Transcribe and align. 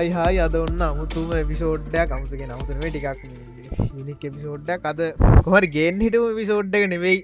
Hi 0.00 0.12
hi 0.12 0.38
අද 0.42 0.54
ඔන්න 0.56 0.82
අමුතුම 0.84 1.30
එපිසෝඩ්ඩයක් 1.38 2.12
අමුතුක 2.16 2.42
නමුතුනේ 2.50 2.90
ටිකක් 2.92 3.24
යුනික් 3.90 4.22
එපිසෝඩ්ඩක් 4.28 4.86
අද 4.90 5.00
කොහරි 5.46 5.68
ගේන් 5.74 6.00
හිටම 6.00 6.24
විසෝඩ්ඩක 6.38 6.84
නෙවෙයි. 6.92 7.18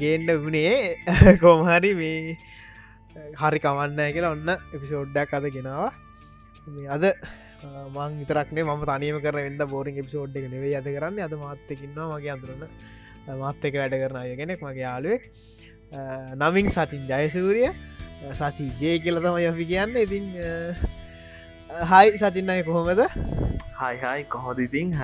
ගේන්ඩ 0.00 0.30
වනේ 0.42 0.74
කෝමහරි 1.42 1.92
මේ 2.00 2.36
හරි 3.40 3.60
කවන්න 3.64 4.02
කියලා 4.16 4.34
ඔන්න 4.36 4.50
එපිසෝඩ්ඩක් 4.76 5.32
අද 5.38 5.46
ගෙනවා. 5.48 5.88
මේ 6.66 6.90
අද 6.96 7.06
මං 7.96 8.20
ඉතරක්නේ 8.24 8.66
ම 8.66 8.84
තනියම 8.84 9.20
කර 9.24 9.40
එද 9.40 9.64
බෝරිං 9.66 10.02
එපිසෝඩ් 10.04 10.36
එක 10.36 10.50
නෙවෙයි 10.52 10.76
අද 10.82 10.90
කරන්න. 10.90 11.18
අද 11.20 11.34
මාත්තකින්නවා 11.44 12.10
මගේ 12.12 12.34
අඳරන්න 12.36 12.68
මත් 13.38 13.70
එක 13.70 13.80
වැඩ 13.82 13.98
කරන 14.02 14.20
අය 14.22 14.36
කෙනෙක් 14.36 14.60
මගේ 14.60 14.84
යාලුවෙක් 14.84 15.24
නමින් 16.36 16.70
සතින් 16.70 17.08
ජයසූරිය 17.08 17.72
සචි 18.36 18.70
ජය 18.76 18.94
කියල 19.00 19.24
තම 19.24 19.42
යපි 19.46 19.64
කියන්න. 19.66 19.96
ඉතින් 19.98 20.24
හයි 21.68 22.16
සචින්නය 22.20 22.62
කොහොමද? 22.64 23.00
හයිහයි 23.80 24.24
කොහොද 24.34 24.58
ඉතින්? 24.66 24.96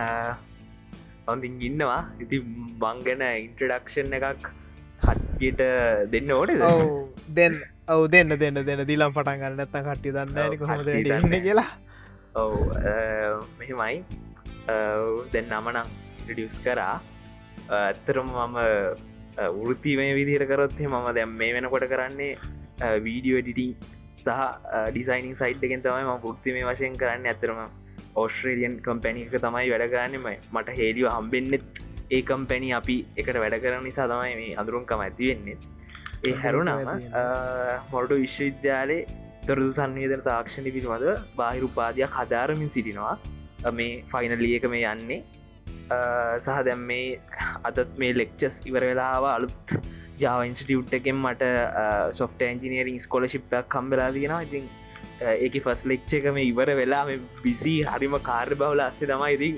හොඳින් 1.28 1.54
ඉන්නවා. 1.68 2.02
ඉති 2.24 2.40
බංගන 2.82 3.22
ඉන්ට්‍රඩක්ෂන් 3.44 4.16
එකක් 4.18 4.50
හච්චිට 5.04 5.60
දෙන්න 6.12 6.30
ඔව් 6.32 6.44
දෙන්න. 7.38 7.56
ඔවු 7.94 8.04
දෙන්න 8.14 8.36
දෙන්න 8.42 8.60
දෙන්න. 8.68 8.84
දිලම් 8.90 9.12
පටන් 9.16 9.40
ගන්න 9.40 9.56
නැත්ත 9.60 9.76
කට්ටි 9.88 10.10
දන්න 10.16 10.38
ඉන්නේ 10.56 11.04
දන්නේ. 11.04 11.40
කියලා. 11.46 11.70
ඔව් 12.42 12.52
මෙහෙමයි. 13.60 13.96
දෙන්න 15.34 15.48
නමනං 15.52 15.88
රිඩියස් 16.28 16.56
කරා. 16.64 16.96
ඇත්තරම 17.80 18.28
මම 18.28 18.56
වෘතිමය 19.58 20.08
විදිහට 20.16 20.48
කරොත්ේ 20.52 20.88
මම 20.88 21.06
දැම් 21.18 21.30
මේ 21.42 21.52
වෙනකොට 21.56 21.86
කරන්නේ 21.92 22.32
වීඩියෝ 23.06 23.38
එඩිටිං 23.42 23.76
සහ 24.16 24.28
ඩිසයිනින් 24.90 25.34
සයිට් 25.34 25.64
එකෙන් 25.66 25.82
තමයි 25.82 26.04
ම 26.04 26.12
ෘත්තිමය 26.24 26.62
වශයෙන් 26.68 27.00
කරන්න 27.00 27.26
ඇතරම 27.26 27.60
ඔස්ට්‍රේලියන් 28.16 28.76
කම්පැනි 28.86 29.26
එක 29.26 29.36
තමයි 29.42 29.70
වැඩගන්නම 29.72 30.26
මට 30.54 30.78
හේලිය 30.78 31.06
හම්බෙන්න්නෙත් 31.10 31.82
ඒ 32.10 32.22
කම්පැනි 32.22 32.72
අපි 32.78 32.96
එකට 33.16 33.38
වැඩ 33.42 33.58
කරන 33.62 33.84
නිසා 33.88 34.06
තමයි 34.12 34.34
මේ 34.40 34.56
අඳුරුන්කම 34.60 35.04
ඇති 35.06 35.30
වෙන්නේ. 35.30 35.56
ඒ 36.26 36.34
හැරුණම 36.42 36.90
මොඩු 37.92 38.20
විශ්වවිද්‍යාලේ 38.22 39.02
තොරදු 39.46 39.70
සංවේදන 39.78 40.22
තාක්ෂණ 40.28 40.68
පිළිබඳ 40.68 41.24
බාහිරුපාදයක් 41.38 42.18
හදාරමින් 42.18 42.70
සිටිනවා. 42.76 43.16
මේ 43.78 44.04
ෆයිනලිය 44.12 44.54
එක 44.58 44.66
මේ 44.74 44.84
යන්නේ. 44.92 45.20
සහ 46.44 46.62
දැම් 46.68 46.86
මේ 46.90 47.20
අදත් 47.68 47.98
මේ 48.02 48.12
ලෙක්චස් 48.20 48.62
ඉවර 48.70 48.84
වෙලාව 48.90 49.24
අලුත් 49.36 49.76
ජාව 50.22 50.40
ඉන්ස්ටියුට් 50.48 50.94
එකෙන් 50.98 51.16
මට 51.24 51.44
සොෆ්ට 52.18 52.42
ඇන්ජිනීරිං 52.48 52.98
ස්කොලශිප්යක් 53.06 53.68
කම්බලා 53.74 54.08
තියෙනවා. 54.16 54.42
ඉතින් 54.48 54.64
ඒක 55.44 55.56
ෆස් 55.64 55.82
ලෙක්්ච 55.90 56.14
එකම 56.18 56.38
ඉවර 56.42 56.70
වෙලා 56.80 57.04
බිසි 57.44 57.74
හරිම 57.90 58.16
කාර්ය 58.28 58.54
බවල 58.62 58.84
අස්සේ 58.86 59.10
තමයි. 59.10 59.32
ඉතින් 59.38 59.54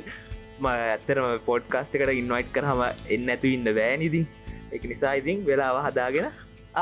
ම 0.63 0.67
ඇත්තරම 0.73 1.27
පොඩ්කාස්ට 1.49 1.97
එකට 1.97 2.13
ඉන්වයිට් 2.23 2.53
කරහම 2.57 2.83
එන්න 3.15 3.33
ඇතු 3.35 3.53
ඉන්න 3.57 3.69
බෑනිතින් 3.79 4.27
එක 4.77 4.85
නිසා 4.93 5.15
ඉතින් 5.21 5.45
වෙලාව 5.49 5.81
හදාගෙන 5.87 6.29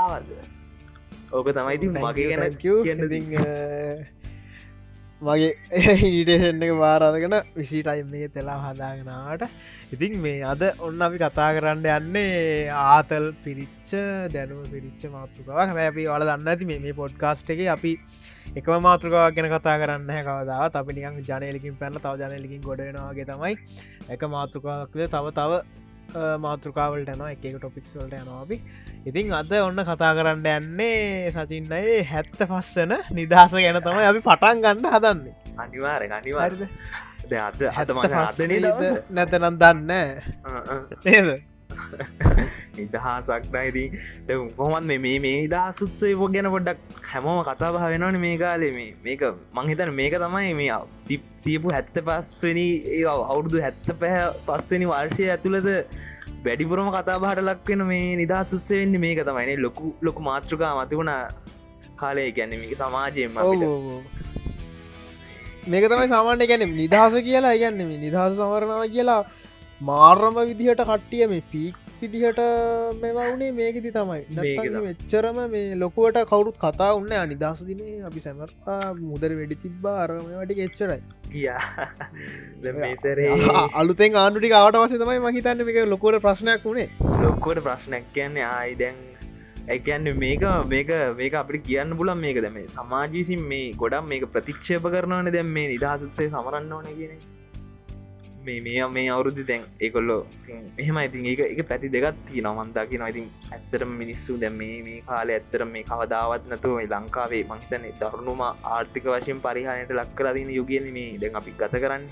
ආවද? 0.03 0.29
ඕක 1.33 1.49
තමයි 1.57 1.79
ඉතින් 1.79 1.91
මගේ 2.05 2.29
ගැන 2.31 2.59
කියන්න 2.63 3.03
මගේ 5.23 5.51
ඊඩේෂන් 6.09 6.63
එක 6.63 6.73
වාරගෙන 6.77 7.35
විසිටයිම් 7.57 8.09
මේ 8.11 8.29
තෙලා 8.29 8.57
හදාගෙනට 8.65 9.45
ඉතින් 9.95 10.19
මේ 10.21 10.43
අද 10.45 10.63
ඔන්න 10.81 11.03
අපි 11.07 11.21
කතා 11.23 11.51
කරන්න 11.57 11.87
යන්නේ 11.87 12.69
ආතල් 12.71 13.31
පිරිච්ච 13.45 13.93
දැනුව 14.35 14.67
පිරිච්ච 14.75 15.03
මාතෘකාවක්. 15.13 15.71
හැබැයි 15.71 16.09
වල 16.09 16.27
දන්න 16.29 16.49
ඇති 16.49 16.67
මේ 16.67 16.93
පොඩ්කාස්ට් 16.93 17.51
එක 17.51 17.63
අපි 17.77 17.93
එක 18.57 18.67
මාතෘකාවක් 18.89 19.37
ගැන 19.37 19.51
කතා 19.55 19.77
කරන්න 19.79 20.11
කවදාව 20.27 20.77
අපි 20.83 20.99
නිකන් 20.99 21.23
ජනයලිකින් 21.23 21.79
පැන්න 21.81 21.97
තව 21.99 22.15
ජනයලිකින් 22.23 22.61
ගොඩෙනවාගේ 22.61 23.31
තමයි. 23.31 23.55
එක 24.11 24.23
මාතෘකාවක්ද 24.37 25.09
තව 25.09 25.35
තව 25.39 25.63
මාතෘකාවලට 26.45 27.11
යන 27.15 27.23
එක 27.31 27.43
ටොපික්ස් 27.59 27.97
වලට 27.99 28.21
යනවාපි 28.21 28.61
ඉතින් 29.07 29.33
අද 29.41 29.53
ඔන්න 29.61 29.81
කතා 29.89 30.13
කරන්න 30.19 30.47
යන්නේ 30.53 31.33
සචින්නයේ 31.35 32.03
හැත්ත 32.11 32.37
පස්සන 32.39 32.95
නිදහස 33.19 33.57
ගැන 33.57 33.81
තමයි 33.87 34.07
අපි 34.11 34.21
පටන් 34.29 34.63
ගන්න 34.65 34.87
හදන්නේ. 34.95 35.35
අනිවාර 35.59 36.07
අනිවාර 36.21 36.53
හරිද? 36.53 36.69
අද 37.33 37.59
දවස? 38.63 38.95
නැතනම් 39.11 39.59
දන්න. 39.59 39.91
නේද 41.05 41.29
නිදහසක් 42.77 43.45
නයිති 43.55 43.85
කොහොමත් 44.57 44.89
මේ 44.91 44.99
මේ 44.99 45.19
මේ 45.19 45.37
දහසුත්සේ 45.49 46.15
පො 46.15 46.29
ගැන 46.29 46.51
පොඩ්ඩක් 46.55 47.11
හැමෝම 47.11 47.43
කතාබහ 47.45 47.79
වෙනවන 47.85 48.19
මේ 48.21 48.35
කාලේ 48.39 48.73
මේ 48.73 48.89
මේක 49.05 49.23
මංහිතන 49.55 49.95
මේක 49.95 50.17
තමයි 50.17 50.55
මේ 50.55 50.81
තිප් 51.09 51.29
තියපු 51.45 51.77
හැත්ත 51.77 51.97
පස්වනි 52.01 52.67
ඒ 52.95 53.05
අවුරුදු 53.13 53.63
හැත්ත 53.67 53.89
පැහ 54.03 54.19
පස්වනි 54.47 54.91
වර්ෂය 54.93 55.31
ඇතුළද 55.31 55.71
වැඩිපුරම 56.45 56.91
කතාබහට 56.93 57.43
ලක්වෙන 57.43 57.87
මේ 57.87 58.11
නිදහසුත්සේ 58.17 58.81
වෙන්න 58.81 59.01
මේක 59.01 59.23
තමයිනේ 59.23 59.59
ලොකු 59.59 59.95
ලොකු 60.03 60.29
මාතෘකා 60.31 60.73
මතිවුණ 60.79 61.15
කාලය 61.97 62.31
ගැන 62.33 62.55
මේක 62.55 62.77
සමාජයෙන් 62.77 63.39
ඔව් 63.41 63.63
ඔව් 63.65 63.89
ඔව්. 63.93 64.03
මේක 65.67 65.85
තමයි 65.87 66.09
සාමාන්‍ය 66.09 66.47
ගැන 66.47 66.67
නිදහස 66.75 67.15
කියලා. 67.23 67.55
ඉගන්න 67.55 67.81
මේ 67.83 67.99
නිදහස 67.99 68.37
සමරණව 68.39 68.85
කියලා 68.91 69.23
මාර්රම 69.81 70.35
විදිහට 70.43 70.81
කට්ටිය 70.81 71.27
මේ 71.27 71.43
පීක් 71.53 71.75
විදිහට 72.03 72.39
මෙවුනේ 73.03 73.53
මේකෙති 73.53 73.91
තමයි. 73.91 74.25
මෙච්චරම 74.87 75.51
මේ 75.51 75.75
ලොකුවට 75.75 76.25
කවුරුත් 76.25 76.57
කතා 76.57 76.95
උන්න 76.95 77.13
අනිදහස 77.13 77.67
දිනේ 77.67 78.03
අපි 78.03 78.21
සැමරතා 78.21 78.95
මුදර 79.03 79.31
වැඩි 79.31 79.57
තිබ්බා. 79.57 80.05
අරම 80.05 80.33
වැටි 80.33 80.61
එච්චරයි. 80.61 81.03
අලුතෙන් 83.81 84.15
ආණඩුටි 84.15 84.53
අවට 84.53 84.77
වස 84.77 84.95
තමයි 84.95 85.19
මහිතන්න 85.19 85.65
මේක 85.65 85.87
ලොකොට 85.87 86.23
ප්‍රශ්නයක් 86.23 86.65
වුණේ. 86.65 86.89
ලොක්කොට 87.23 87.59
ප්‍රශ්නයක් 87.59 88.05
කියන්නේ 88.15 88.45
ආයි 88.45 88.75
දැන් 88.75 88.95
ඇකන්න 89.69 90.17
මේක 90.17 90.41
මේක 90.69 90.89
මේක 91.17 91.35
අපි 91.35 91.61
කියන්න 91.61 91.97
පුලන් 91.97 92.19
මේක. 92.19 92.39
දැම 92.39 92.69
සමාජීසින් 92.69 93.43
මේ 93.43 93.75
ගොඩම් 93.75 94.07
මේක 94.07 94.33
ප්‍රතික්ෂේප 94.33 94.83
කරනවන. 94.89 95.33
දැම් 95.33 95.49
මේ 95.49 95.69
නිදහසුත්සේ 95.69 96.29
සමරන්න 96.29 96.73
ඕන 96.73 96.85
කියන 96.99 97.34
මේ 98.47 98.61
මේ 98.61 98.87
මේ 98.95 99.05
අවුරුදු 99.09 99.43
දැන් 99.49 99.63
ඒකොල්ලෝ 99.81 100.21
මෙහම 100.79 100.99
ඉතින් 101.01 101.27
ඒක 101.31 101.41
එක 101.45 101.61
පැති 101.69 101.89
දෙගත් 101.95 102.19
තිය 102.27 102.43
නවන්තාකි 102.43 103.01
නොයිතින් 103.03 103.27
ඇත්තරම 103.51 103.93
මිනිස්සු 104.01 104.37
දැම් 104.43 104.57
මේ 104.61 104.77
මේ 104.87 104.99
කාල 105.09 105.33
ඇත්තර 105.37 105.65
මේ 105.75 105.85
කවදාවත් 105.91 106.49
නැතුව 106.53 106.75
මේ 106.79 106.89
ලංකාවේ 106.95 107.43
මහිතන 107.51 107.87
දරුණුම 108.01 108.43
ආර්ථික 108.45 109.07
වශයෙන් 109.13 109.41
පරිහානයට 109.47 109.95
ලක්කරදින 109.99 110.51
යුගියන 110.59 110.89
මේ 110.97 111.11
දැන් 111.23 111.41
අපි 111.41 111.55
ගත 111.61 111.83
කරන්න. 111.85 112.05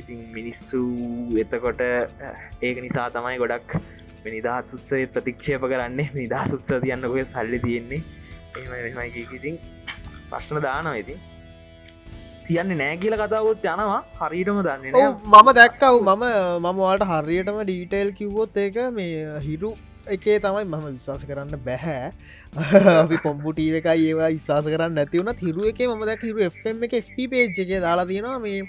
ඉතින් 0.00 0.18
මිනිස්සු 0.36 0.80
එතකොට 1.44 1.80
ඒක 2.62 2.76
නිසා 2.86 3.06
තමයි 3.10 3.38
ගොඩක් 3.42 3.78
නිදහත් 4.26 4.74
උත්සේ 4.76 5.06
ප්‍රතික්ෂේප 5.14 5.64
කරන්නේ. 5.72 6.10
නිදහස් 6.20 6.52
උත්ස 6.58 6.74
තියන්නකොය 6.84 7.24
සල්ලි 7.26 7.58
තියෙන්නේ. 7.64 8.02
එහම 8.58 9.00
ඉතින් 9.36 9.56
ප්‍රශ්න 10.30 10.62
දානවා 10.66 10.96
ඉතින්. 11.04 11.18
තියන්නේ 12.48 12.78
නෑ 12.82 12.96
කියල 13.02 13.16
කතාවොත් 13.22 13.66
යනවා. 13.72 14.00
හරිටම 14.20 14.60
දන්නේ 14.66 15.08
මම 15.32 15.52
දැක්කව් 15.60 15.98
මම 16.04 16.24
මම 16.62 16.80
වාට 16.80 17.06
හරියටම 17.12 17.60
ඩීටේල් 17.62 18.12
කිව්වොත් 18.20 18.60
ඒක 18.64 18.78
මේ 18.98 19.40
හිරු 19.46 19.72
එකේ 20.08 20.36
තමයි 20.44 20.66
මම 20.66 20.84
විශවාස 20.88 21.24
කරන්න 21.30 21.64
බැහැ 21.66 22.12
අපි 23.02 23.22
කොම්පුටීව 23.24 23.80
එකයි 23.80 24.06
ඒවා 24.10 24.30
විශවාස 24.36 24.70
කරන්න 24.74 25.00
නැතිවුණත් 25.00 25.42
හිරු 25.48 25.66
එක 25.72 25.82
ම 25.88 26.06
දැක් 26.10 26.28
හිරු 26.28 26.46
එම් 26.46 26.86
එක 26.88 27.00
FP 27.00 27.28
පේජ් 27.32 27.64
එක 27.64 27.74
දාලා 27.86 28.08
තියෙනවා 28.12 28.38
මේ 28.46 28.62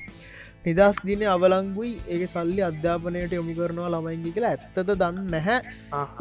නිදස් 0.65 0.97
දින 1.05 1.21
අවලංගුයි. 1.25 1.93
ඒ 2.09 2.27
සල්ලි 2.27 2.61
අධ්‍යාපනයට 2.69 3.31
යොමු 3.31 3.53
කරනවා 3.59 3.93
ළමයින්ගි 3.93 4.33
කියලා 4.35 4.51
ඇත්තද 4.55 4.91
දන්න 4.93 5.31
නැහැ. 5.31 5.57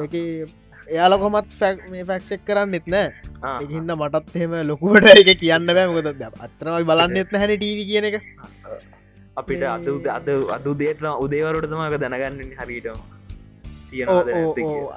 එක 0.04 0.14
එයාල 0.88 1.14
කොමත් 1.18 1.50
ෆැක් 1.60 1.82
මේ 1.90 2.04
ෆැක්ෂෙක් 2.04 2.44
කරන්න 2.46 2.74
එත් 2.74 2.86
නෑ. 2.86 3.08
ආ. 3.42 3.58
එකහින්ද 3.62 3.90
මටත් 3.92 4.36
එහෙම 4.36 4.54
ලොකුවට 4.68 5.10
එක 5.22 5.30
කියන්න 5.40 5.66
බෑ. 5.68 5.86
මොකද 5.88 6.08
අත්‍රමයි 6.46 6.84
බලන්න 6.84 7.16
එත් 7.16 7.34
හැන 7.34 7.52
ටීවි 7.56 7.84
කියන 7.90 8.08
එක. 8.10 8.16
අපිට 9.36 9.62
අද 9.64 9.86
අද 10.10 10.28
අදු 10.56 10.72
දේට 10.74 11.02
උදේවරුට 11.20 11.68
තමක 11.68 12.00
දැනගන්න 12.00 12.56
හරිට. 12.58 12.88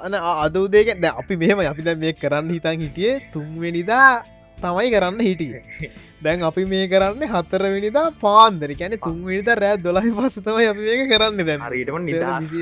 අන 0.00 0.14
අද 0.14 0.56
උදේක 0.56 0.88
දැ 1.00 1.12
අපි 1.16 1.36
මෙහම 1.36 1.60
අපි 1.64 1.82
දැ 1.82 1.96
මේ 1.96 2.12
කරන්න 2.14 2.50
හිතන් 2.50 2.80
හිටියේ 2.80 3.20
තුන්වෙනිදා 3.32 4.24
තමයි 4.60 4.88
කරන්න 4.94 5.20
හිටිය. 5.20 5.90
දැන් 6.22 6.42
අපි 6.42 6.64
මේ 6.64 6.88
කරන්න 6.88 7.22
හතරවෙනිදා 7.26 8.06
පාන්දර. 8.22 8.74
කැන 8.74 8.96
තුන්විනිත 8.98 9.52
රෑ 9.56 9.76
දොලහි 9.78 10.10
පස්සතම 10.18 10.58
අපි 10.64 10.82
මේක 10.88 11.04
කරන්න 11.12 11.62
හරිටම 11.66 12.00
නිදහස් 12.04 12.52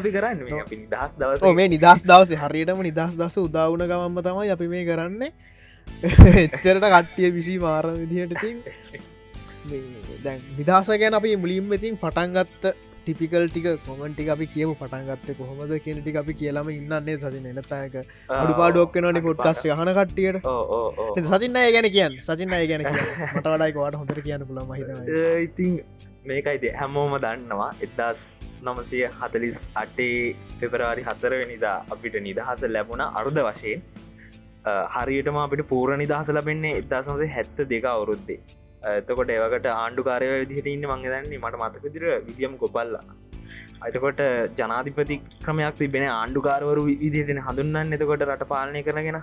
අපි 0.00 0.10
කරන්න. 0.16 0.38
ඕ 1.42 1.52
මේ 1.54 1.68
නිදස් 1.68 2.02
දවස. 2.04 2.34
හරියටම 2.38 2.82
නිදස් 2.82 3.14
දස 3.16 3.38
උදාවුණ 3.38 3.86
ගමම්ම 3.86 4.18
තමයි 4.22 4.50
අපි 4.56 4.68
මේ 4.68 4.84
කරන්න. 4.84 5.30
එච්චරට 6.44 6.84
කට්ටිය 6.86 7.30
විසි 7.32 7.54
මාර 7.58 7.86
විදිහට 7.92 8.34
තින් 8.40 8.58
දැන් 10.24 10.40
නිදහස 10.58 10.90
ගැන 10.94 11.14
අපි 11.14 11.36
මුලින්ම 11.36 11.72
ඉතින් 11.72 11.96
පටන්ගත්ත 11.96 12.64
ටිපිකල් 13.08 13.44
ටික 13.48 13.66
කොමන්ටි 13.84 14.28
අපි 14.28 14.46
කියව 14.48 14.70
පටන්ගත්ත 14.76 15.28
කොහොමද 15.36 15.74
කියන 15.80 16.00
ටික 16.00 16.16
අපි 16.16 16.34
කියලම 16.34 16.68
ඉන්නන්නේ 16.70 17.14
සසින 17.18 17.46
එනතායක 17.52 17.94
අඩු 18.32 18.56
පාඩුවක් 18.58 18.98
නනි 19.02 19.22
පොඩ්කස් 19.22 19.62
යහන 19.66 19.90
කට්ටියට. 19.90 20.42
සචින්න 21.28 21.56
අය 21.58 21.70
ගැන 21.72 21.88
කියන්න. 21.90 22.18
සචින්න 22.22 22.52
අය 22.52 22.66
ගැන 22.66 22.84
මට 23.34 23.46
වඩයිකවාට 23.46 23.96
හොඳට 23.96 24.20
කියන්න 24.22 24.44
පුළම 24.46 24.74
හිත 24.74 24.90
ඉතින් 25.44 25.78
මේකයිද 26.26 26.66
හැමෝම 26.74 27.16
දන්නවා 27.18 27.70
එදස් 27.80 28.24
නමසය 28.62 29.00
හතලිස් 29.14 29.62
අටේ 29.76 30.36
පෙපරාරි 30.60 31.06
හතරවෙනිදා 31.06 31.78
අපිට 31.90 32.20
නිදහස 32.22 32.66
ලැබුණ 32.68 33.04
අර්ධ 33.06 33.42
වශයෙන් 33.46 33.82
හරියටම 34.94 35.38
අපිට 35.38 35.64
පූර 35.68 35.96
නිදහස 35.96 36.30
ලබෙන්නේ 36.32 36.76
එදදාසමසේ 36.80 37.30
හැත්ත 37.34 37.66
දෙක 37.70 37.86
අවුරුද්දේ 37.86 38.40
එතකොට 38.92 39.30
ඒවකට 39.30 39.66
ආණ්ඩු 39.72 40.02
කාරය 40.02 40.28
විදිහට 40.34 40.68
ඉන්න 40.68 40.86
මංගදන්නේ 40.86 41.40
මට 41.40 41.62
මතකදිර 41.62 42.06
විදිියම් 42.28 42.54
කොපල්ලා 42.56 43.04
අතකොට 43.80 44.22
ජනාධිපති 44.56 45.18
ක්‍රමයක් 45.42 45.76
තිබෙන 45.76 46.06
ආණ්ඩුකාරවරු 46.10 46.88
විදිහටෙන 46.88 47.44
හඳුන්නන්න 47.46 47.96
එතකොට 47.96 48.24
රට 48.24 48.46
පාලනය 48.46 48.82
කරගෙන. 48.82 49.20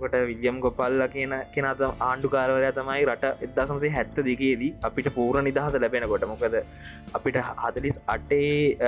කොට 0.00 0.14
විදිියම් 0.28 0.60
ගොපල්ල 0.60 1.02
කියන 1.14 1.34
කෙනත 1.54 1.82
ආණ්ඩුකාරවරය 2.00 2.70
තමයි 2.72 3.02
රට 3.06 3.48
එදසමසේ 3.58 3.90
හැත්ත 3.90 4.18
දෙකේදී 4.20 4.70
අපිට 4.82 5.08
පූර 5.16 5.42
නිදහස 5.42 5.76
ලැබෙන 5.76 6.06
කොට 6.12 6.24
මොකද 6.24 6.56
අපිට 7.14 7.38
හතලිස් 7.58 7.98
අටේ 8.06 8.80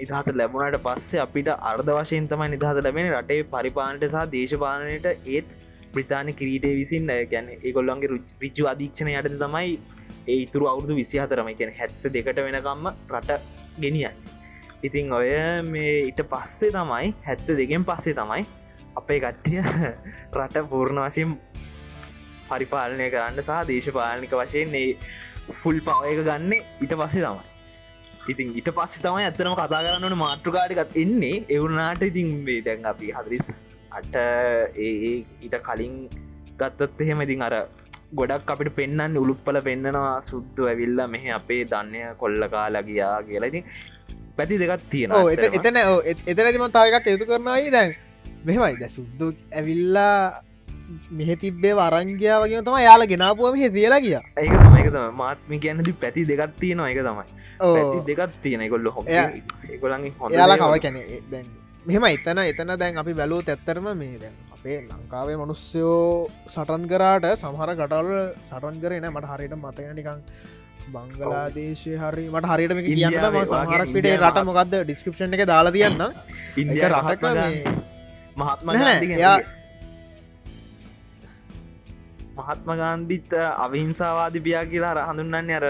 නිදහස 0.00 0.30
ලැබුණට 0.32 0.80
පස්සේ 0.86 1.22
අපිට 1.26 1.50
අර්ධ 1.70 1.90
වශයෙන් 1.90 2.30
තමයි 2.30 2.50
නිදහස 2.54 2.80
ලැබෙන 2.80 3.10
රටේ 3.12 3.40
පරිපාලනට 3.52 4.06
සහ 4.06 4.26
දේශපාලනයට 4.30 5.10
ඒත් 5.10 5.52
බ්‍රතාාන 5.94 6.34
කිරීටේ 6.34 6.74
විසින් 6.74 7.12
ගැන 7.30 7.50
ඒගොල්ලන්ගේ 7.56 8.10
රිච්චු 8.40 8.66
අධීක්ෂණ 8.66 9.12
යට 9.12 9.38
තමයි 9.38 9.72
ඒ 10.26 10.38
ඉතුරු 10.38 10.66
අවුදු 10.66 10.94
විසි 10.94 11.18
හතරම 11.18 11.50
කියන 11.54 11.72
හැත්ත 11.74 12.04
දෙකට 12.10 12.40
වෙනකම්ම 12.40 12.86
රට 13.12 13.40
ගෙනියන් 13.78 14.20
ඉතිං 14.82 15.12
ඔය 15.12 15.32
මේ 15.64 15.96
ඉට 16.04 16.20
පස්සේ 16.26 16.72
තමයි 16.72 17.14
හැත්ත 17.22 17.48
දෙකෙන් 17.54 17.84
පස්සේ 17.84 18.14
තමයි 18.14 18.44
අපේ 18.96 19.18
කට්ටිය 19.20 19.60
රට 20.36 20.64
පූර්ණ 20.70 21.02
වශයෙන් 21.02 21.36
පරිපාලනය 22.48 23.06
කරන්න 23.10 23.40
සහ 23.40 23.60
දේශපාලනික 23.68 24.34
වශයෙන් 24.34 24.74
ඒ 24.74 24.88
ෆුල් 25.52 25.80
පවයක 25.80 26.20
ගන්න 26.20 26.52
ඉට 26.80 26.94
පස්සේ 26.94 27.22
තමයි. 27.22 27.44
ඉතින් 28.24 28.52
ඉට 28.54 28.68
පස්ස 28.70 29.00
තමයි 29.00 29.24
ඇත්තනම 29.24 29.54
කතා 29.54 29.82
කරන්නන 29.82 30.16
මාතෘකාටිකත් 30.18 30.96
එන්නේ. 30.96 31.36
එවුනාට 31.48 32.02
ඉතින් 32.02 32.28
මේ 32.44 32.60
දැන් 32.62 32.86
අපි 32.86 33.12
හදරිස් 33.12 33.50
අට 33.94 34.14
ඒ 34.16 34.90
ඊට 35.42 35.56
කලින් 35.66 35.96
ගත්තත් 36.60 37.00
එහෙම 37.00 37.24
ඉතින් 37.26 37.44
අර 37.48 37.56
ගොඩක් 38.14 38.52
අපිට 38.54 38.72
පෙන්න්න 38.78 39.18
උළුප්පල 39.22 39.58
පෙන්න්නනවා 39.68 40.14
සුද්දු 40.22 40.70
ඇවිල්ල 40.70 41.02
මෙහ 41.14 41.24
අපේ 41.38 41.62
දන්නය 41.72 42.02
කොල්ලකා 42.22 42.66
ලගියා 42.70 43.18
කියලඉතින් 43.28 43.64
පැති 44.38 44.60
දෙකත් 44.62 44.88
තියෙනවා 44.90 45.52
එතන 45.58 45.78
එතනතිම 46.30 46.66
තායකක් 46.78 47.12
එතු 47.14 47.30
කරනවායි 47.30 47.70
දැන් 47.76 47.94
මෙමයි 48.46 48.74
ද 48.80 48.90
සුද්දු 48.96 49.30
ඇවිල්ලා 49.52 50.18
මෙහ 51.10 51.30
තිබ්බේ 51.40 51.74
වරංගයා 51.74 52.38
වගේ 52.42 52.62
තම 52.62 52.78
යාල 52.80 53.06
ගෙනාපුුවම 53.12 53.56
හෙ 53.62 53.70
තියලා 53.76 54.00
කිය 54.04 54.16
ඒක 54.16 54.52
තම 54.54 54.76
එක 54.80 54.90
තම 54.92 55.16
මාත්මි 55.16 55.58
කියන්නදි 55.58 55.92
පැති 56.02 56.26
දෙකත් 56.26 56.56
තියෙනවා. 56.60 56.90
එක 56.90 57.00
තමයි. 57.00 57.26
දෙකත් 58.08 58.32
තියෙන 58.42 58.68
කොල්ල 58.70 58.88
හො 58.88 59.04
ඒගොලන්ගේ 59.08 60.12
හො 60.18 60.30
යාලා 60.30 60.56
කව 60.56 60.80
කැන 60.80 60.98
දැන් 61.30 61.46
මෙම 61.84 62.04
එතන 62.06 62.38
එතන 62.40 62.70
දැන් 62.74 62.96
අපි 62.96 63.12
බැලූ 63.12 63.40
ඇත්තරම 63.44 63.86
මේ 63.94 64.16
දැන් 64.18 64.34
අපේ 64.54 64.76
ලංකාවේ 64.82 65.36
මනුස්්‍යයෝ 65.36 66.28
සටන් 66.46 66.84
කරාට 66.88 67.26
සමහර 67.34 67.70
කටල් 67.74 68.10
සටන් 68.42 68.76
කරන 68.82 69.06
මට 69.08 69.32
හරිට 69.32 69.56
මතගෙන 69.56 69.90
නිකං 69.94 70.22
බංගලාදේශය 70.88 71.92
හරි 71.96 72.24
මට 72.30 72.52
හරිටම 72.52 72.80
කියන්න 72.86 73.18
සහරක්විට 73.50 74.08
රට 74.14 74.44
මොකක්ද 74.44 74.76
ඩිස්කපෂන් 74.78 75.36
එක 75.36 75.44
දාලා 75.46 75.72
තියන්න. 75.72 76.00
ඉන්දිය 76.60 76.86
රටක 76.86 77.24
මහත්ම 78.36 78.72
යා 79.16 79.36
මහත්ම 82.38 82.70
ගාන්ධිත් 82.76 83.36
අවිහිංසාවාධ 83.58 84.40
බියා 84.40 84.64
කියලා 84.66 84.94
රහඳුන්නන්නේ 84.94 85.60
අර 85.60 85.68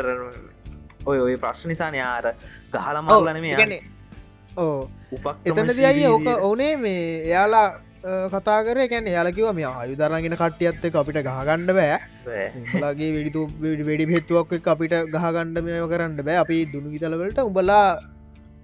ඔය 1.04 1.18
ඔය 1.20 1.34
ප්‍රශ්න 1.38 1.68
නිසාන. 1.68 1.94
යාර 1.96 2.30
ගහල 2.72 3.02
මල්ලන 3.02 3.42
මේ 3.42 3.82
ඕ 4.62 4.88
එතනද 5.50 5.80
අයි 5.90 6.06
ඕක 6.12 6.28
ඕනේ 6.48 6.76
මේ 6.84 7.02
එයාලා 7.30 7.66
කතා 8.32 8.58
කර? 8.66 8.78
කැන 8.92 9.06
යාලකිව 9.16 9.46
මේ 9.58 9.68
ආයු 9.68 9.94
දරගෙන 10.00 10.36
කට්ටියත්ත 10.40 10.98
අපිට 11.02 11.20
ගහගණ්ඩ 11.28 11.70
බෑ. 11.78 11.98
ලගේ 12.82 13.10
වෙඩිතු 13.16 13.42
වැඩි 13.88 14.06
පෙත්තුවක් 14.12 14.68
අපිට 14.74 14.94
ගහගණ්ඩ 15.14 15.64
මෙය 15.68 15.80
කරන්න 15.92 16.20
බෑ. 16.28 16.38
අපි 16.44 16.58
දුනු 16.74 16.92
විතලවලට 16.94 17.40
උඹලා 17.48 17.84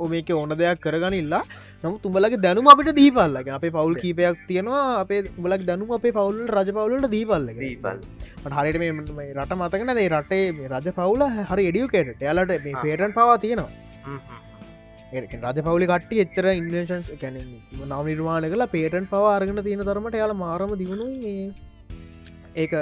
ඕමේක 0.05 0.31
ඕන 0.37 0.53
දෙයක් 0.61 0.81
කරගනිල්ලා. 0.85 1.43
නම් 1.83 1.95
තුඹලගේ 2.05 2.41
දැනුම 2.45 2.69
අපිට 2.73 2.93
දීපල්ලග 3.01 3.49
අපේ 3.59 3.73
පවුල් 3.77 3.95
කීපයක් 4.03 4.45
තියෙනවා. 4.51 4.85
අපේ 5.03 5.21
බලක් 5.45 5.63
දැනුම 5.71 5.91
අපේ 5.99 6.13
පවුල් 6.19 6.39
රජ 6.57 6.69
පවුලට 6.79 7.09
දීපල්ල 7.15 7.49
හරිට 8.59 8.79
මේ 8.83 9.31
රට 9.39 9.53
මතකන 9.61 9.95
දේ 10.01 10.09
රටේ 10.15 10.69
රජ 10.73 10.89
පවුල 10.99 11.25
හරි 11.51 11.65
එඩියුකේට 11.73 12.23
යාලට 12.29 12.55
මේ 12.67 12.85
පේටන් 12.85 13.17
පවා 13.19 13.39
තියෙනවා 13.45 14.40
රජ 15.13 15.63
පවලි 15.67 15.87
කට 15.91 16.13
එච්චර 16.25 16.47
ඉන්වේශන්ස් 16.53 17.09
කැන 17.21 17.37
නව 17.37 18.01
නිර්මාණ 18.07 18.47
කලා 18.53 18.69
පේටන් 18.69 19.07
පවාරගෙන 19.07 19.63
තියෙන 19.67 19.83
තරමට 19.83 20.15
යාල 20.15 20.35
මාරම 20.37 20.73
දියුණු 20.79 21.07
ඒක 22.57 22.73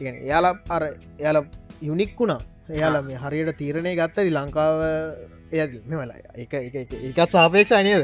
එයාලා 0.00 0.54
අර 0.68 0.82
එයාල 1.18 1.38
යුනික් 1.82 2.14
වුණා. 2.18 2.40
එයාල 2.70 2.96
මේ 3.02 3.16
හරියට 3.16 3.58
තීරණය 3.60 3.92
ගත්තදි 3.96 4.30
ලංකාව 4.30 4.80
එයද 5.52 5.72
මෙමලා 5.86 6.18
එක 6.36 6.52
එකත් 6.54 7.30
සාපේක්ෂ 7.30 7.72
අනයද 7.72 8.02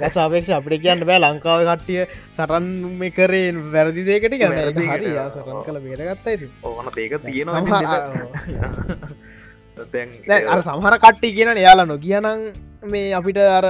එක 0.00 0.12
සාපේක්ෂ 0.12 0.50
අපිට 0.50 0.82
කියන්න 0.82 1.04
බෑ 1.04 1.20
ලංකාව 1.20 1.60
කට්ටිය 1.68 2.00
සටන් 2.32 2.66
මේ 2.98 3.12
කරේ 3.12 3.52
වැරදි 3.74 4.06
දේකට 4.08 4.34
ගන්න 4.40 4.56
හරි. 4.88 5.12
සටන් 5.28 5.60
කළ 5.66 5.78
බේරගත්තා 5.84 6.32
ඇති 6.32 6.50
ඕන 6.64 6.86
ඒක 6.96 7.14
තියෙනවා 7.20 7.60
අර 10.52 10.60
සමහර 10.62 10.94
කට්ටි 10.98 11.28
කියන 11.36 11.54
එයාලා 11.54 11.86
නොගියනං 11.86 12.26
මේ 12.82 13.12
අපිට 13.12 13.38
අර 13.38 13.66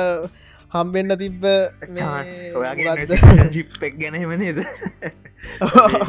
හම්බෙන්න්න 0.72 1.18
තිබ්බ 1.18 1.44
ජිප්පෙක් 3.50 3.98
ගැනීම 3.98 4.32
නේද? 4.38 4.58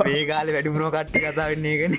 ඒ 0.07 0.23
කාල 0.27 0.47
වැඩිපුරම 0.49 0.89
කට්ටි 0.91 1.25
කතා 1.25 1.49
වෙන්නේ 1.51 1.75
ගැන 1.81 1.93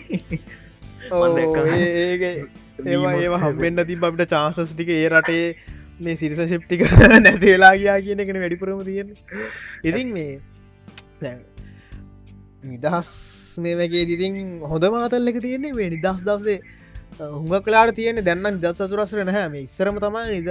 ඒවා 2.87 3.15
ඒවා 3.17 3.43
හම්බෙන්න්න 3.45 3.87
තිබ 3.87 4.05
අපිට 4.05 4.31
චාන්සස් 4.31 4.75
ටික. 4.75 4.91
ඒ 4.91 5.09
රටේ 5.11 5.47
මේ 6.01 6.17
සිරිස 6.17 6.41
ශිප්ටික 6.49 6.83
නැතිවෙලා 7.25 7.75
ගයා 7.77 7.99
කියන 8.01 8.23
එකන 8.25 8.39
වැඩිපුරම 8.43 8.85
තියෙන 8.85 9.11
ඉතින් 9.85 10.09
මේ 10.13 11.33
නිදහස් 12.65 13.11
නේවගේ 13.59 14.05
දිතින් 14.07 14.39
හොඳ 14.65 14.87
මාතල්ලක 14.95 15.39
තියෙන්නේ 15.43 15.73
මේ 15.73 15.91
නිදහස් 15.91 16.25
දවසේ 16.29 16.59
හුඟ 17.19 17.61
කලාට 17.67 17.95
තියෙන 17.99 18.25
දැන්න 18.25 18.61
දත් 18.63 18.77
සතුරස්ර 18.79 19.25
නැහැ. 19.25 19.49
මේ 19.53 19.65
ඉස්සරම 19.69 20.01
තමයි 20.05 20.41
නිද 20.41 20.49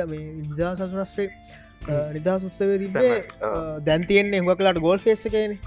නිදා 0.49 0.73
සතුරස්ත්‍රේ 0.75 1.29
නිදා 2.15 2.37
සුත්සවේ 2.43 2.77
තිබේ 2.83 3.15
දැන්තියෙන්නේ 3.87 4.41
හුඟ 4.43 4.59
කලාට 4.59 4.81
ගෝල් 4.85 4.99
ෆේස් 5.05 5.25
එකන 5.29 5.57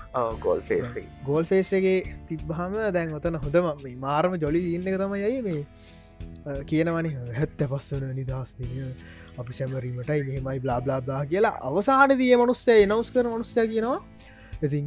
ගෝල් 0.45 0.63
ෆේස් 0.69 0.95
ගෝල් 1.31 1.51
ෆේස්සගේ 1.51 1.97
තිබ්බහම 2.29 2.79
දැන් 2.99 3.19
ඔතන 3.19 3.41
හොඳම 3.45 3.67
මාරම 4.07 4.39
ජොලි 4.45 4.63
ඉන්න 4.77 4.87
තම 5.03 5.19
යයි 5.25 5.43
මේ 5.49 5.63
කියනවනි 6.71 7.11
හැත්ත 7.41 7.61
පස්සන 7.73 8.09
නිදහස් 8.21 8.57
දිනිය. 8.61 8.95
අපි 9.41 9.53
සැමරීමටයි 9.59 10.23
මෙහෙමයි 10.27 10.61
බ්ලා 10.65 10.81
බ්ලා 10.81 11.01
බ්ලා 11.07 11.23
කියලා 11.31 11.57
අවසාහන 11.69 12.13
දිය 12.21 12.37
මනුස්සේ 12.43 12.87
නවස් 12.87 13.09
කර 13.15 13.27
මනුස්්‍ය 13.33 13.67
කියනවා. 13.73 13.99
ඉතින් 14.63 14.87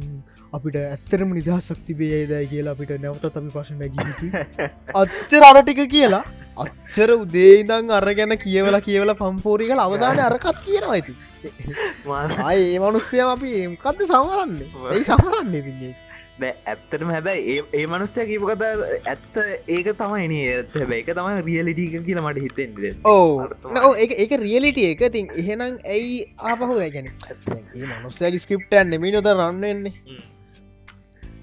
අපිට 0.52 0.76
ඇත්තරම 0.80 1.32
නිදා 1.36 1.60
සක්තිබේදයි 1.60 2.46
කියලා 2.48 2.74
අපිට 2.76 2.92
නැවත 3.02 3.24
අපි 3.30 3.50
පශන 3.54 3.80
නැගීමට 3.80 4.20
අච්චර 5.02 5.44
අරටික 5.48 5.80
කියලා. 5.90 6.24
අච්චර 6.56 7.12
උදේදං 7.14 7.90
අර 7.92 8.08
ගැන 8.14 8.36
කියවල 8.38 8.80
කියවල 8.80 9.14
පම්පෝරිකල 9.20 9.84
අවසාන 9.84 10.20
අරකත් 10.20 10.60
කියනවා 10.64 10.94
ඇති 10.96 11.16
ඒ 12.52 12.78
මනුස්සය 12.80 13.24
අපි 13.24 13.56
ඒකක්ද 13.62 14.04
සමරන්නේ? 14.10 14.70
ඒ 14.92 15.02
සමරන්නේ 15.04 15.62
තින්නේ 15.66 15.94
ඇත්තටම 16.40 17.10
හැබැයි 17.10 17.58
ඒ 17.74 17.84
මනුස්්චය 17.86 18.26
කීප 18.30 18.48
කතා 18.48 18.72
ඇත්ත 19.12 19.38
ඒක 19.68 19.92
තමයි 20.00 20.26
නේ. 20.32 20.48
ඇත 20.54 20.74
හැබැයි 20.74 21.06
තමයි 21.10 21.44
රියලිටික 21.50 22.00
කියලා 22.06 22.24
මට 22.24 22.46
හිතෙන්ද 22.46 22.76
ඕ 23.04 23.92
ඒක 23.98 24.32
රියලිටිය 24.40 24.88
එක. 24.92 25.06
තින් 25.12 25.30
එහෙනම් 25.36 25.78
ඇයි 25.86 26.18
ආපහු 26.38 26.72
ගැන 26.76 27.12
ඒ 27.12 27.86
මනුස්සය 27.92 28.34
ස්ක්‍රප්ටන් 28.38 28.94
නෙමි 28.94 29.12
නොද? 29.12 29.32
රන්නන්නේ 29.34 29.94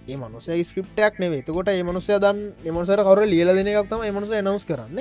ඒ 0.08 0.18
මනුස 0.18 0.48
ස්ක්‍රප්ටයක් 0.64 1.20
නෙවේ 1.20 1.44
තකොට 1.44 1.70
ඒ 1.70 1.84
මනුසය 1.84 2.18
දන් 2.20 2.42
එමසර 2.66 3.02
කවර 3.02 3.22
ලියල 3.26 3.50
දෙන 3.52 3.70
එකක්තම 3.74 4.04
එමනුස 4.04 4.32
එනවස් 4.34 4.66
කරන්න. 4.66 5.00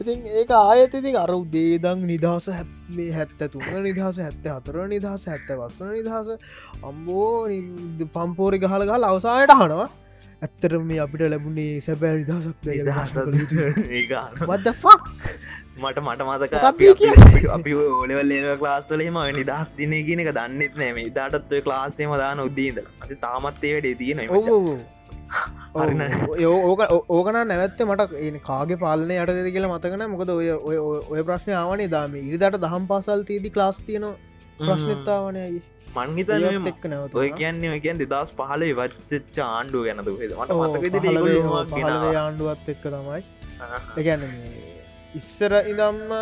ඉතින් 0.00 0.26
ඒක 0.32 0.50
ආයතති 0.50 1.14
අර 1.16 1.32
උදේදං 1.32 2.04
නිදහස 2.06 2.46
හැත්ේ 2.50 3.08
හැත්ත 3.12 3.40
තුන 3.48 3.82
නිදහස 3.82 4.18
හැත්ත 4.18 4.46
හතර 4.48 4.76
නිදහස 4.88 5.26
හැත්ත 5.26 5.50
වස්සන 5.52 5.90
නිදහස 5.92 6.28
අම්බෝ 6.82 7.48
පම්පෝරි 8.14 8.58
ගහල 8.58 8.86
ගහල 8.86 9.04
අවසායට 9.04 9.54
හනවා 9.54 9.88
ඇත්තර 10.42 10.72
මේ 10.82 11.00
අපිට 11.00 11.26
ලැබුණේ 11.26 11.74
සැබෑ 11.80 12.14
නිදහසක් 12.18 12.58
නිදහස 12.68 13.12
වද 14.46 14.74
ෆක් 14.74 15.04
මට 15.76 15.98
මට 16.02 16.22
මතක 16.26 16.54
අපි 17.56 17.74
ඕලවල් 17.74 18.26
ලේන 18.30 18.46
ක්ලාස්වලම 18.62 19.18
නිදහස් 19.36 19.68
දින 19.76 19.92
කියන 20.06 20.22
එක 20.24 20.30
දන්නෙත් 20.38 20.74
නෑම 20.80 20.96
ඉතාටත් 21.02 21.52
ඔය 21.56 21.62
ක්ලාසේම 21.66 22.14
දාන 22.22 22.42
උද්දීද 22.46 22.80
අති 23.02 23.16
තාමත්තේ 23.26 23.72
වැඩේ 23.74 23.94
තියෙන. 24.00 24.18
ඕක 26.44 26.80
ඕකන 27.08 27.38
නැවත්ත 27.50 27.82
මට 27.86 28.40
කාගේ 28.48 28.78
පාලනය 28.84 29.18
යට 29.22 29.34
දෙද 29.38 29.50
කියලා 29.56 29.74
මතකන 29.74 30.06
මොකද 30.14 30.32
ඔය 30.36 30.48
ඔය 31.12 31.22
ප්‍රශ්නය 31.28 31.54
ආවනේ 31.58 31.90
දාම 31.96 32.16
ඉරිදට 32.22 32.58
දහම් 32.64 32.88
පාසල් 32.94 33.22
තියදි 33.28 33.52
ක්ලාස් 33.56 33.78
තියන 33.90 34.06
ප්‍රශ්නත්තාවනයයි 34.58 35.62
නැවත 36.94 37.14
ඔය 37.20 37.30
කියන්නේ 37.38 37.70
ඔය 37.76 37.80
කියන් 37.86 38.02
දෙදස් 38.02 38.34
පහල 38.40 38.66
වච්චච්ච 38.80 39.38
ආණ්ඩුව 39.46 39.86
ගැනද 39.86 40.10
හෙද 40.24 40.34
මට 40.38 40.58
මතක 40.58 40.98
ආණ්ඩුවත් 42.24 42.68
එක්ක 42.74 42.84
තමයි. 42.88 43.22
එකැන 44.00 44.22
ඉස්සර 45.14 45.52
ඉදම්ම 45.64 46.12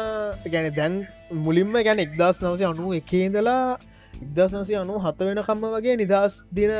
ගැන 0.46 0.70
දැන් 0.74 0.94
මුලින්ම 1.40 1.74
ගැන 1.80 1.98
එක්දස් 1.98 2.40
නවසය 2.40 2.64
අනුව 2.64 2.94
එකේදලා 2.94 3.76
ඉදස් 4.14 4.54
නසය 4.54 4.74
අනු 4.76 4.96
හත 4.98 5.18
වෙන 5.20 5.42
කම්ම 5.42 5.68
වගේ 5.74 5.96
නිදස් 5.96 6.40
දින 6.52 6.72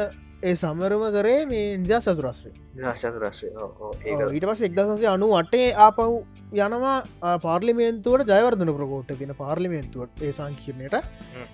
ඒ 0.43 0.55
සමරම 0.55 1.05
කරේ 1.13 1.45
මේ 1.47 1.77
නිදස් 1.79 2.05
සතුරස්්‍රේ 2.07 2.55
දශත 2.79 3.15
රශ්ය 3.19 3.49
ඊට 4.31 4.49
පස් 4.49 4.61
එක්දසය 4.63 5.07
අනු 5.09 5.29
අටේ 5.35 5.69
ආපව් 5.77 6.13
යනවා 6.57 7.33
පාර්ලිමේන්තුවට 7.39 8.31
ජයවර්ධන 8.31 8.71
ප්‍රකෝට් 8.73 9.11
තින 9.19 9.35
පාර්ලිමේන්තුවට 9.37 10.23
ඒ 10.23 10.33
සංකීර්ණයට. 10.33 10.95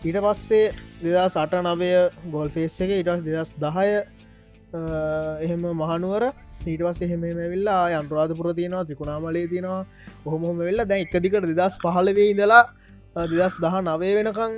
ඊට 0.04 0.18
පස්සේ 0.25 0.73
දෙදා 1.02 1.28
සට 1.28 1.62
නවය 1.64 1.90
ගොල් 2.30 2.50
ෆේස් 2.50 2.80
එක 2.80 2.92
ඉටස් 3.00 3.25
දෙදස් 3.25 3.50
දහය 3.58 3.88
එහෙම 5.40 5.62
මහනුවර 5.75 6.30
ඊටවස් 6.73 6.99
එහෙම 7.06 7.23
වෙල්ලා 7.52 7.83
අන්රාධපුර 8.00 8.47
තියෙනවා 8.59 8.85
ත්‍රිකුණාමලේ 8.88 9.47
තියෙනවා. 9.52 9.83
ඔහොම 10.26 10.42
වෙල්ලා 10.68 10.88
දැන් 10.90 11.06
එකදිකට 11.06 11.47
දෙදස් 11.61 11.78
පහලවේ 11.85 12.28
ඉඳලා 12.33 12.64
දෙදස් 13.33 13.54
දහ 13.62 13.76
නවේ 13.88 14.12
වෙනකං 14.18 14.52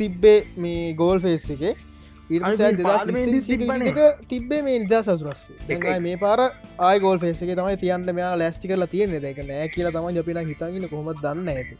තිබ්බේ 0.00 0.38
මේ 0.64 0.92
ගෝල් 1.00 1.18
ෆේස් 1.24 1.48
එක. 1.54 1.64
තිබේ 4.30 4.60
මේ 4.66 4.78
නිදා 4.84 5.02
සසුරස්. 5.06 5.40
මේ 6.06 6.16
පාර 6.24 6.40
ආය 6.88 6.96
ගෝල් 7.06 7.18
ෆේස 7.24 7.42
එක 7.46 7.50
තමයි 7.58 7.76
තියන්න 7.82 8.14
මෙයා 8.18 8.34
ලැස්ති 8.42 8.70
කරලා 8.70 8.92
තියෙන 8.94 9.16
දෙක 9.26 9.42
නෑ 9.50 9.66
කියලා 9.74 9.94
තම 9.96 10.06
ජපින 10.18 10.40
හිතගෙන 10.52 10.88
කොමත් 10.94 11.20
දන්න 11.26 11.48
ඇති 11.54 11.76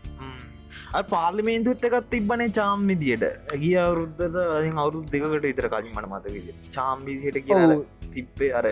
පාර්ලිමේන්තුත් 1.10 1.84
එකත් 1.88 2.06
තිබ්බනේ 2.12 2.48
චාම් 2.56 2.80
විදියට. 2.88 3.22
ඇගිය 3.54 3.76
අවුරුද්ධද 3.84 4.36
අති 4.58 4.70
අවුරුදු 4.82 5.06
දෙකට 5.14 5.46
ඉතර 5.52 5.66
කලින් 5.74 5.92
මට 5.96 6.06
මත 6.10 6.24
විදි 6.34 6.52
චාම් 6.76 6.98
විදිහට 7.06 7.38
කියලා 7.46 7.78
තිබ්බේ 8.16 8.50
අර 8.58 8.64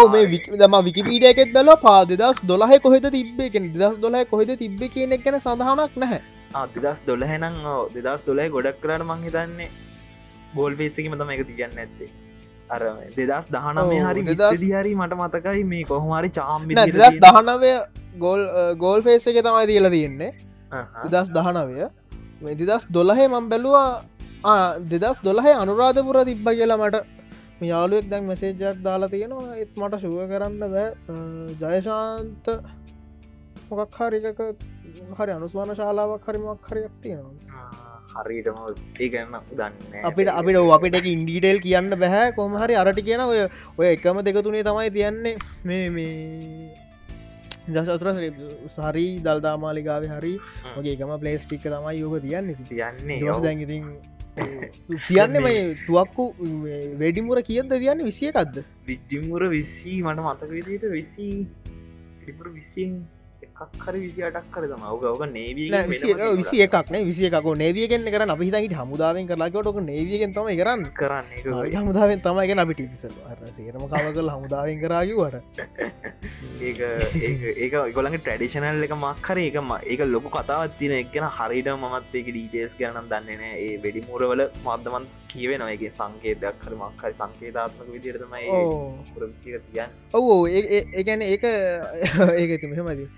ඔව 0.00 0.06
මේ 0.14 0.26
වික 0.32 0.46
දම 0.62 0.74
විකිපීඩියකෙත් 0.88 1.52
බැල 1.56 1.70
පා 1.84 2.00
දෙදස් 2.12 2.40
දොලහ 2.50 2.72
කොහෙද 2.86 3.06
තිබ්බේ 3.16 3.50
කෙන 3.54 3.68
දෙදස් 3.74 3.98
දොලහ 4.04 4.24
කොහෙද 4.32 4.50
තිබ්බ 4.62 4.80
කියනෙක් 4.94 5.24
ගැන 5.26 5.36
සඳහනක් 5.44 6.00
නැහැ. 6.04 6.20
දෙදස් 6.76 7.00
දොලහැනම් 7.08 7.60
දෙදස් 7.96 8.26
දොලයි 8.28 8.48
ගොඩක් 8.56 8.80
කරන්න 8.82 9.06
මං 9.10 9.20
හිතන්නේ 9.28 9.68
බෝල් 10.56 10.72
වේසකම 10.80 11.14
තම 11.20 11.30
එක 11.36 11.42
තියන්න 11.50 11.78
ඇත්තේ 11.84 12.10
අර 12.74 12.82
දෙදස් 13.16 13.46
දහනම 13.54 13.94
හරි 14.08 14.22
විස්සදිහරි 14.28 14.92
මට 15.00 15.18
මතකයි 15.22 15.64
මේ 15.72 15.84
කොහොමරි 15.90 16.30
චාම් 16.38 16.68
නෑ, 16.68 16.92
දෙදස් 16.98 17.16
දහනවය 17.24 17.72
ගෝල් 18.24 18.42
ගෝල් 18.84 19.00
ෆේස 19.06 19.26
එක 19.32 19.40
තමයි 19.46 19.66
තියල 19.72 19.90
තියෙන්නේ. 19.96 20.30
දෙදස් 21.12 21.28
දහනවය. 21.36 21.88
මේ 22.42 22.54
දෙදස් 22.60 22.82
දොලහේ 22.96 23.28
මං 23.28 23.46
බැලවා 23.52 23.86
දෙදස් 24.92 25.18
දොලහේ 25.28 25.54
අනුරාධපුර 25.62 26.18
තිබ්බ 26.30 26.48
කියලා 26.58 26.78
මට 26.82 26.96
යාලුවෙක් 27.60 28.10
දැන් 28.10 28.24
මෙසේජයක් 28.30 28.82
දාලා 28.82 29.12
තියෙනවා. 29.14 29.56
එත් 29.62 29.72
මට 29.76 30.00
සුව 30.04 30.18
කරන්න 30.30 30.58
බෑ. 30.74 30.88
ජයශාන්ත 31.60 32.46
මොකක් 33.70 34.00
හරික 34.00 34.40
හරි 35.18 35.32
අනුස්වාන 35.32 35.76
ශාලාවක් 35.76 36.26
හරිමක් 36.28 36.68
හරියක් 36.70 36.94
තියෙනවා 37.02 37.88
හරිටම 38.16 38.58
ඒගන්න 39.04 39.36
දන්න 39.50 40.04
අපිට 40.10 40.30
අපිට 40.32 40.58
අපිට 40.76 41.08
ඉන්ඩීටේල් 41.12 41.60
කියන්න 41.66 41.90
බැහැ 42.02 42.34
කොම 42.38 42.56
හරි 42.62 42.74
අරට 42.82 43.00
කියන 43.08 43.22
ඔය 43.26 43.40
ඔය 43.78 43.86
එකම 43.94 44.20
දෙක 44.26 44.42
තුනේ 44.46 44.64
තමයි 44.68 44.90
තියන්නේ. 44.96 45.36
මේ 45.64 45.90
මේ 45.90 46.74
දසතුර 47.68 48.12
සරි 48.76 49.06
දල්දාමාලිකාව 49.26 50.06
හරි 50.14 50.34
ඔගේ 50.76 50.94
එකම 50.96 51.12
පලේස්ටික් 51.24 51.66
තමයි 51.66 51.98
යෝක 52.00 52.16
තියන්න. 52.26 52.54
තියන්නේ 52.70 53.20
දැන්ඉතින් 53.46 53.84
තියන්න 55.06 55.38
මේ 55.42 55.62
තුවක්කු 55.84 56.24
වැඩිමුර 57.00 57.42
කියද 57.42 57.72
තියන්න 57.74 58.04
විසියකක්ද 58.04 58.58
විජ්ජිමුර 58.86 59.48
විස්සී 59.50 59.98
මට 60.02 60.24
මතක 60.24 60.50
විදිට 60.50 60.84
විසි 60.92 61.28
ටිපුර 62.18 62.52
විසින් 62.52 62.92
එකක් 63.00 63.08
හරි 63.08 63.08
විසි 63.08 63.17
අටක් 63.60 64.50
කර 64.52 64.64
තම 64.64 64.84
ඔක 64.86 65.02
ඔක 65.04 65.22
නේවී 65.28 65.68
විසි 66.36 66.60
එකක්න 66.62 66.96
විසිය 67.02 67.26
එකක 67.28 67.48
නේවියගෙන් 67.56 68.04
කරන 68.06 68.30
අපි 68.30 68.50
හිතට 68.50 68.74
හමුදාවෙන් 68.74 69.26
කරලාකොට 69.26 69.66
ඔක 69.66 69.78
නේවියගෙන් 69.82 70.32
තම 70.32 70.50
කරන්න. 70.54 70.84
කරන්න. 70.92 71.26
එක 71.66 71.74
හමුදාවෙන් 71.74 72.20
තමයි 72.20 72.46
ගෙන 72.46 72.58
අපි 72.58 72.74
ටිපිසල් 72.74 73.12
සේරම 73.52 73.82
කව 73.84 74.06
කල 74.14 74.30
හමුදාවෙන් 74.30 74.78
කරාගවට 74.80 75.34
ඒක 76.60 77.74
ගොලගේ 77.94 78.20
ට්‍රඩිෂනල් 78.20 78.86
එක 78.86 78.94
මක්හර 78.96 79.38
ඒකම 79.38 79.70
ඒක 79.82 80.00
ලොකු 80.06 80.30
කතාවත් 80.30 80.78
තින 80.78 80.94
එක්ගෙන 80.94 81.26
හරිට 81.32 81.70
මත් 81.74 82.14
ඒක 82.14 82.28
ඩීටේස් 82.28 82.78
කරනම් 82.78 83.10
දන්නන 83.10 83.44
ඒ 83.48 83.70
වැඩි 83.78 84.06
මුරවල 84.08 84.42
මධමන් 84.64 85.08
කියවෙනගේ 85.28 85.92
සංකේතයක් 85.92 86.64
හර 86.64 86.74
මක්හරි 86.76 87.14
සංකේතාත්මක 87.14 87.88
විදිරතමයි 87.92 88.58
පුරවිස්තික 89.10 89.64
තියන් 89.68 89.96
ඔවෝ 90.14 90.42
ඒගැන 90.48 91.22
ඒක 91.24 91.44
ඒක 91.44 92.50
ඇති 92.50 92.66
මෙහමති 92.66 93.08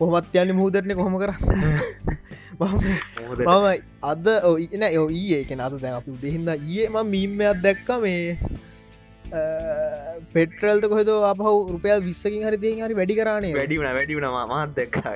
කොහමත් 0.00 0.36
යන්න 0.36 0.52
මුහදරන 0.54 0.92
කොහොම 0.94 1.16
කර 1.22 1.32
මම 2.60 3.66
අද 4.04 4.26
ඔන්න 4.44 4.84
යෝ 4.90 5.06
ඒ 5.12 5.38
එක 5.38 5.52
අද 5.58 5.76
දැන් 5.76 5.94
අපි 5.94 6.16
දෙහින්ද 6.22 6.50
ඒම 6.50 6.98
මීම්මයක් 7.06 7.62
දැක්ක 7.64 7.90
මේ 8.02 8.24
පෙට්‍රල්ත 10.32 10.86
කොහෙද 10.86 11.10
අපහ 11.24 11.42
රුපයල් 11.68 12.00
විස්සකින් 12.02 12.46
හරි 12.46 12.58
දෙ 12.58 12.72
හරි 12.78 12.94
වැඩි 12.94 13.18
කරනේ 13.18 13.52
වැඩි 13.54 13.80
වුණ 13.80 13.92
වැඩි 13.92 14.16
වුණ 14.16 14.28
මත් 14.52 14.70
දැක්කා 14.76 15.14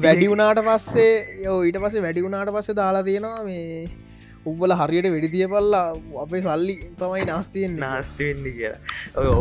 වැඩි 0.00 0.26
වුණාට 0.26 0.62
පස්සේ 0.64 1.14
යෝ 1.44 1.60
ඊට 1.62 1.78
පස්සේ 1.78 2.02
වැඩි 2.02 2.26
වුණාට 2.26 2.52
පස්සේ 2.52 2.76
දාලා 2.76 3.04
තියෙනවා 3.04 3.44
මේ 3.44 4.05
උබල 4.46 4.72
හරියට 4.72 5.08
වෙඩිදිය 5.14 5.46
පල්ලා 5.46 5.86
අපේ 6.22 6.40
සල්ලි 6.40 6.76
තමයි 6.98 7.24
නාස්තියෙන් 7.24 7.74
නාස්තිවෙන්න 7.76 8.44
කියලා. 8.52 8.78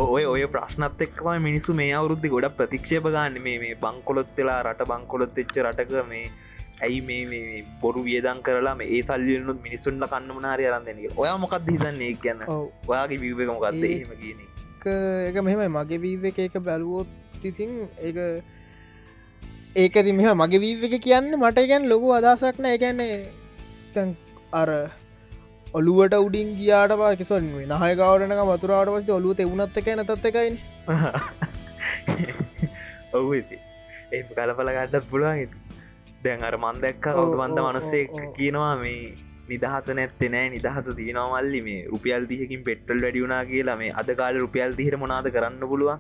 ඔය 0.08 0.26
ඔය 0.26 0.46
ප්‍රශ්නත් 0.48 1.02
එක්ම 1.02 1.30
මිනිසු 1.40 1.74
මේ 1.74 1.92
අවුරුද්ධි 1.94 2.30
ගොඩ 2.30 2.50
ප්‍රතික්ෂේප 2.58 3.08
ගන්න. 3.08 3.38
මේ 3.42 3.60
මේ 3.60 3.76
බංකොලොත්වෙලා 3.76 4.62
රට 4.62 4.88
බංකොලොත් 4.88 5.38
එච්ච 5.38 5.58
රටක 5.58 6.08
මේ 6.10 6.26
ඇයි 6.82 7.02
මේ 7.02 7.62
බොරු 7.82 8.04
වියදන් 8.04 8.42
කරලා 8.42 8.76
ඒ 8.82 9.02
සල්ලියනුත් 9.02 9.62
මිනිසුන්ට 9.64 10.10
කන්නම 10.10 10.42
නාරය 10.42 10.66
අරන්දනක 10.66 11.18
ඔය 11.18 11.30
මොකක්ද 11.38 11.70
හිතන්නේ? 11.70 12.14
කියන්න 12.14 12.42
ඔයාගේ 12.88 13.22
විවක 13.22 13.48
මොකක්ද 13.48 13.74
ඒ- 13.76 13.94
එහෙම 13.94 14.14
කියන 14.22 14.40
එක 15.30 15.38
මෙහෙමයි. 15.42 15.70
මගේ 15.70 15.98
වීව 15.98 16.26
එක 16.26 16.40
එක 16.40 16.60
බැලුවොත් 16.60 17.08
ඉතින් 17.44 17.72
ඒ 18.02 18.42
ඒක 19.76 19.96
ති 20.06 20.12
මෙහ 20.12 20.34
මගේ 20.34 20.60
වීව 20.60 20.84
එක 20.84 21.02
කියන්න 21.02 21.36
මට 21.36 21.68
ගැන් 21.68 21.90
ලොකු 21.90 22.14
අදසක් 22.14 22.60
නෑ. 22.60 22.76
එකන්නේ 22.76 23.28
අර 24.62 24.70
ඔලුවට 25.78 26.16
උඩින් 26.26 26.50
ගියාට 26.60 26.94
පාකිසොන් 27.02 27.46
නහයකවටනක 27.72 28.42
වතුරාට 28.52 28.90
පස්ස 28.94 29.14
ඔලුව 29.20 29.40
එවුනත් 29.46 29.78
එක 29.82 29.88
නැතත් 30.00 30.26
එකයින්. 30.30 30.56
ඔවු 33.18 33.30
ඒ 33.36 34.22
කලපල 34.30 34.70
ගන්නත් 34.76 35.06
පුළුවන් 35.12 35.56
දැන් 36.26 36.44
අර 36.50 36.56
මන්දැක්ක 36.66 37.06
ඔව්, 37.08 37.16
කවුතු 37.16 37.38
බන්ධ 37.42 37.64
මනස්සේ. 37.68 38.04
කියනවා 38.38 38.76
මේ 38.84 39.00
නිදහස 39.50 39.90
නැත්තේ 40.00 40.30
නෑ 40.36 40.48
නිදහස 40.56 40.88
තියනවමල්ලි 41.00 41.60
මේ 41.68 41.82
රුපියල් 41.94 42.24
දිහකින් 42.32 42.64
පෙට්ටල් 42.70 43.04
වැඩියුනා 43.06 43.44
කියලා. 43.52 43.78
මේ 43.82 43.92
අද 44.02 44.10
කාල 44.22 44.40
රුපියල් 44.46 44.78
දිහට 44.80 44.98
මොනාද 45.04 45.28
කරන්න 45.36 45.68
පුළුවන්? 45.72 46.00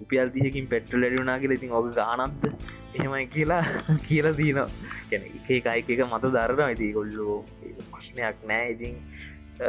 රුපියල් 0.00 0.28
දිහකින් 0.36 0.66
පෙට්ටල් 0.72 1.04
වැඩියුනා 1.04 1.38
කියලා 1.42 1.58
ඉතින් 1.60 1.76
ඔබ 1.80 1.86
ගානන්ද 1.98 2.48
එහෙමයි 2.94 3.26
කියලා 3.34 3.62
කියලා 4.08 4.32
දීනවා 4.32 4.68
ගැන 5.10 5.22
එක 5.28 5.50
එකයි 5.50 5.94
එක 5.94 6.02
මත 6.06 6.24
දරනවා. 6.36 6.70
ඉති 6.74 6.92
කොල්ලෝ 6.92 7.36
ප්‍රශ්නයක් 7.90 8.36
නෑ. 8.50 8.66
ඉතින් 8.74 8.94
අ, 9.60 9.68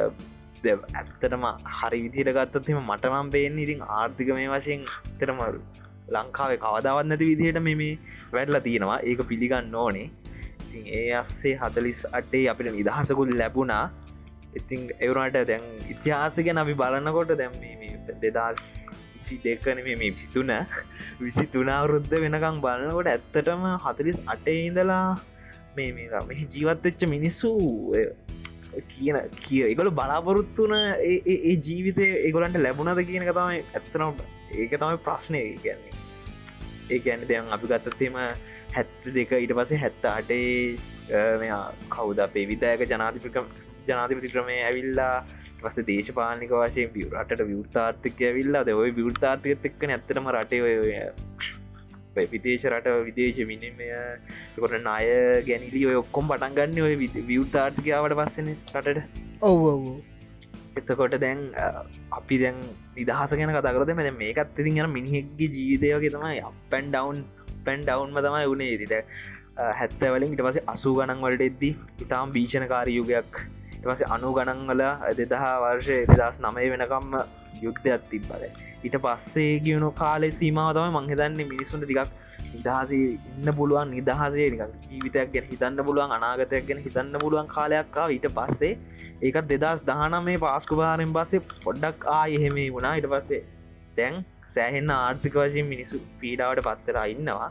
දැ- 0.63 0.89
ඇත්තටම 1.00 1.46
හරි 1.80 2.00
විදිර 2.06 2.30
ගත්තත්ම 2.38 2.80
මටනම් 2.84 3.32
බේන්න 3.36 3.60
ඉතින් 3.60 3.82
ආර්ථික 3.98 4.30
මේ 4.38 4.50
වශයෙන් 4.53 4.84
තරමරු 5.20 5.62
ලංකාවේ 6.10 6.60
කවදාවත් 6.63 7.08
නැති 7.10 7.25
විදිහයට 7.32 7.62
මෙ 7.62 7.75
මේ 7.75 7.94
වැඩලා 8.34 8.63
තියෙනවා. 8.68 9.00
ඒක 9.01 9.22
පිළිගන්න 9.32 9.75
ඕනේ. 9.75 10.08
ඉතින් 10.63 10.84
ඒ 11.00 11.10
අස්සේ 11.15 11.56
හතලිස් 11.62 12.01
අටේ 12.12 12.46
අපිට 12.50 12.72
නිදහසකුල් 12.75 13.32
ලැබුණා. 13.42 13.86
ඉතින් 14.56 14.82
එවරට 15.00 15.38
දැන් 15.50 15.63
ඉතිහාසගෙන 15.94 16.58
අපි 16.58 16.74
බලන්නකොට 16.82 17.32
දැම් 17.38 17.53
දෙදස් 18.24 18.63
විසි 19.24 19.39
දෙකන 19.39 19.80
මේ 19.84 19.96
විසිතුන. 19.96 20.51
විසි 21.20 21.46
තුනාවරුද්ධ 21.48 22.15
වෙනකං 22.24 22.60
බලන්නකොට 22.63 23.08
ඇත්තටම 23.08 23.63
හතලිස් 23.86 24.20
අටේ 24.27 24.60
ඉඳලා 24.68 25.18
මේ 25.75 25.92
මේ 25.96 26.46
ජීවත්වෙච්ච 26.51 27.08
මිනිස්සු 27.08 27.51
කියන 28.89 29.18
කිය 29.38 29.63
එකගොල 29.63 29.92
බලාපොරොත්තුන 29.92 30.74
ඒ 30.75 31.56
ජීවිතය 31.60 32.08
ඒගොලන්ට 32.20 32.60
ලැබුණද 32.60 33.03
කියන 33.10 33.27
තමයි 33.30 33.60
ඇත්තනම් 33.74 34.24
ඒක 34.53 34.74
තමයි 34.75 34.98
ප්‍රශ්නය 35.08 35.44
කියන්නේ 35.63 36.01
ඒ 36.89 37.00
ගැන්න 37.00 37.27
දෙයන් 37.30 37.53
අපි 37.58 37.72
ගත්තත්තේම 37.72 38.20
හැත්ත 38.75 39.12
දෙක 39.18 39.32
ඊට 39.34 39.56
පසේ 39.60 39.84
හැත්ත 39.84 40.10
අටේ 40.10 40.75
කවුද? 41.89 42.20
අපේ 42.20 42.46
විදායක 42.51 42.89
ජනාතිපිකම් 42.89 43.48
ජනාතිපති 43.88 44.32
ක්‍රමය 44.34 44.60
ඇවිල්ලා 44.68 45.16
පස 45.62 45.80
දේශපාලික 45.90 46.54
වශයෙන් 46.54 46.94
පියවරට 46.96 47.44
විවෘතාර්ථක 47.52 48.24
ඇවිල්ලා 48.30 48.63
ඔය 48.75 48.92
විවෘතාර්ථක 49.00 49.68
එක්කන 49.72 49.94
ඇත්තටම 49.96 50.32
රටේ 50.36 50.62
විදේශ 52.34 52.66
රට 52.70 52.96
විදේශ 53.10 53.42
මිනිමය. 53.52 53.90
කොට 54.56 54.80
නාය 54.88 55.12
ගැනිලි 55.50 55.86
ඔය 55.92 56.00
ඔක්කොම් 56.04 56.32
පටන්ගන්න 56.32 56.82
ඔය 56.88 56.96
විවෘතාර්ථිකාවට 57.30 58.18
පස්සන 58.20 58.50
රටට. 58.74 59.22
ඔව 59.42 59.62
එතකොට 60.78 61.16
දැන් 61.20 61.40
අපි 62.12 62.38
දැන් 62.38 62.58
නිදහස 62.98 63.34
ගැන 63.34 63.54
කතාකරත 63.56 63.96
මෙ 63.96 64.12
මේකත් 64.20 64.60
ඉතින් 64.60 64.82
යන 64.84 64.92
මිනිහෙක්ගේ 64.98 65.50
ජීවිතයගේ 65.56 66.13
තමයි 66.16 66.44
අපැන් 66.50 66.92
ඩවන් 66.94 67.24
පැන් 67.66 67.82
ඩවන්ම 67.82 68.20
තමයි 68.20 68.46
වුණේ 68.52 68.74
ඉරිට 68.75 68.94
හැත්තවලින් 69.80 70.34
ඉට 70.36 70.46
පස 70.46 70.62
අසූ 70.68 70.94
ගණන් 70.98 71.25
වලට 71.25 71.50
එද්දී 71.50 71.74
ඉතාම් 72.06 72.34
භීෂණකාර 72.36 72.90
යුගයක් 72.90 73.44
එවස 73.84 74.04
අනු 74.10 74.34
ගණන්වල 74.34 74.84
දෙදහා 75.18 75.54
වර්ෂය 75.63 75.98
එදස් 76.08 76.42
නමය 76.42 76.66
වෙනකම්ම 76.74 77.16
යුද්ධයක් 77.62 78.10
තිබ්බල 78.10 78.44
ඊට 78.84 78.98
පස්සේ 79.04 79.54
ගියුණු 79.60 79.92
කාලෙ 79.94 80.30
සීමාවතම 80.32 80.98
මංහිතන්නේ 80.98 81.50
මිනිසුන්ට 81.52 81.88
දිකක් 81.88 82.12
නිදහසේ 82.54 83.04
ඉන්න 83.34 83.54
පුළුවන් 83.54 83.92
නිදහසේ 83.92 84.50
නික 84.50 84.63
ජීවිතයක් 84.88 85.30
ගැන 85.34 85.48
හිතන්න 85.52 85.80
පුළුවන් 85.84 86.18
අනාගතයක් 86.18 86.68
ගැන 86.68 86.82
හිතන්න 86.82 87.16
පුළුවන් 87.20 87.50
කාලයක්කා 87.50 88.08
ඊට 88.10 88.28
පස්සේ 88.32 88.74
ඒකත් 89.22 89.50
දෙදස් 89.54 89.82
දහන 89.84 90.16
මේ 90.24 90.38
පාස්කු 90.38 90.78
භාරෙන් 90.80 91.12
පස්සේ 91.13 91.42
පොඩ්ඩක් 91.58 92.08
ආ 92.10 92.24
එහෙමේ 92.30 92.68
වුණා. 92.70 92.94
ඉට 92.96 93.08
පස්සේ 93.08 93.42
දැන් 93.98 94.16
සෑහෙන්න 94.48 94.94
ආර්ථික 94.96 95.36
වශයෙන් 95.36 95.68
මිනිසු 95.68 96.00
පීඩාවට 96.20 96.63
පත්තර 96.68 96.98
ඉන්නවා. 97.08 97.50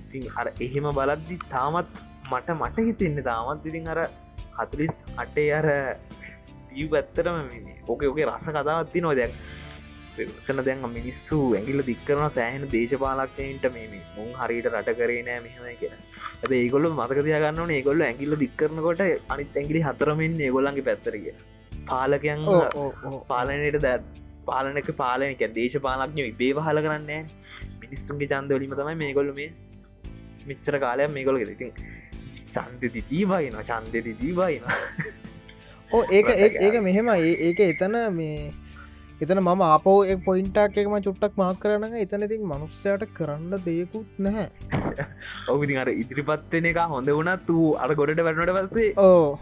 ඉතින් 0.00 0.26
අර 0.34 0.46
එහෙම 0.60 0.86
බලද්දි 0.92 1.38
තාමත් 1.48 1.90
මට 2.30 2.56
මට 2.56 2.86
හිතෙන්න 2.88 3.22
තාමත් 3.24 3.66
ඉතින් 3.66 3.88
අර 3.88 4.00
හතුලිස් 4.60 5.02
අටේ 5.16 5.48
අර 5.52 5.68
දී 6.68 6.86
ඇත්තරම 6.92 7.50
ඕක 7.88 8.04
ඕකේ 8.04 8.28
රස 8.28 8.46
කතාවත්ති 8.50 9.00
නො 9.00 9.12
දැන්. 9.14 9.34
කන 10.18 10.60
දැන් 10.64 10.82
මිනිස්සු 10.90 11.36
ඇගිල 11.56 11.80
දික්කරන 11.82 12.24
සෑහන 12.30 12.64
දේශපාලක්නයට 12.72 13.66
මේ 13.74 14.00
මුන් 14.16 14.30
හරිට 14.40 14.66
රට 14.72 14.96
කරේ 14.98 15.22
නෑ 15.22 15.40
මෙහම 15.40 15.68
කියෙන 15.80 15.94
ඇද 16.42 16.52
ඒගොල්ල 16.56 16.88
මතකතියගන්න 16.90 17.72
ඒගොල්ල 17.76 18.02
ඇගිල්ල 18.02 18.36
දික්කරනකොට 18.42 19.02
අනිත් 19.34 19.56
ඇගිලි 19.56 19.82
හතරමින් 19.88 20.34
ඒගොල්ලන්ගේ 20.40 20.86
පැත්තරිය 20.88 21.34
පාලකයන් 21.86 22.44
පාලනයට 23.28 23.80
දැත් 23.86 24.04
පාලනක 24.46 24.90
පාලනක 24.96 25.42
දේශපාලක්ඥ 25.56 26.28
ඉබේ 26.32 26.52
පහල 26.58 26.82
කරන්නේ 26.86 27.20
මිනිස්සුන්ගේ 27.82 28.30
චන්දවලීම 28.34 28.76
තමයි 28.80 28.96
මේ 29.02 29.12
ගොල්ල 29.12 29.32
මේ 29.32 29.50
මිච්චර 30.46 30.78
කාලයක් 30.78 31.12
මේ 31.16 31.26
ගොල 31.28 31.40
චන්දති 32.46 33.04
දීබයින 33.10 33.60
චන්දති 33.62 34.16
දීබයින 34.20 34.62
ඕ 35.90 36.02
ඒක 36.16 36.28
ඒක 36.58 36.82
මෙහෙම 36.82 37.14
ඒක 37.18 37.60
එතන 37.62 37.96
මේ 38.12 38.52
එතන 39.20 39.40
මම 39.40 39.62
ආපෝ 39.64 39.96
පොයින්ටක් 40.26 40.76
එකම 40.80 40.94
චුට්ටක් 41.06 41.34
මාක් 41.40 41.58
කරන 41.62 41.96
එතන 42.02 42.22
ඉතින් 42.26 42.44
මනුස්සයට 42.44 43.02
කරන්න 43.16 43.52
දෙයකුත් 43.66 44.14
නැහැ. 44.18 44.46
ඔවිදි 45.52 45.76
අර 45.76 45.90
ඉදිරිපත්වෙන 45.92 46.68
එක 46.70 46.80
හොඳ 46.92 47.10
වුණත් 47.10 47.50
වූ 47.50 47.68
අර 47.76 47.92
ගොඩට 47.98 48.22
වැටනට 48.26 48.54
පස්සේ 48.56 48.94
ඕ 48.98 49.38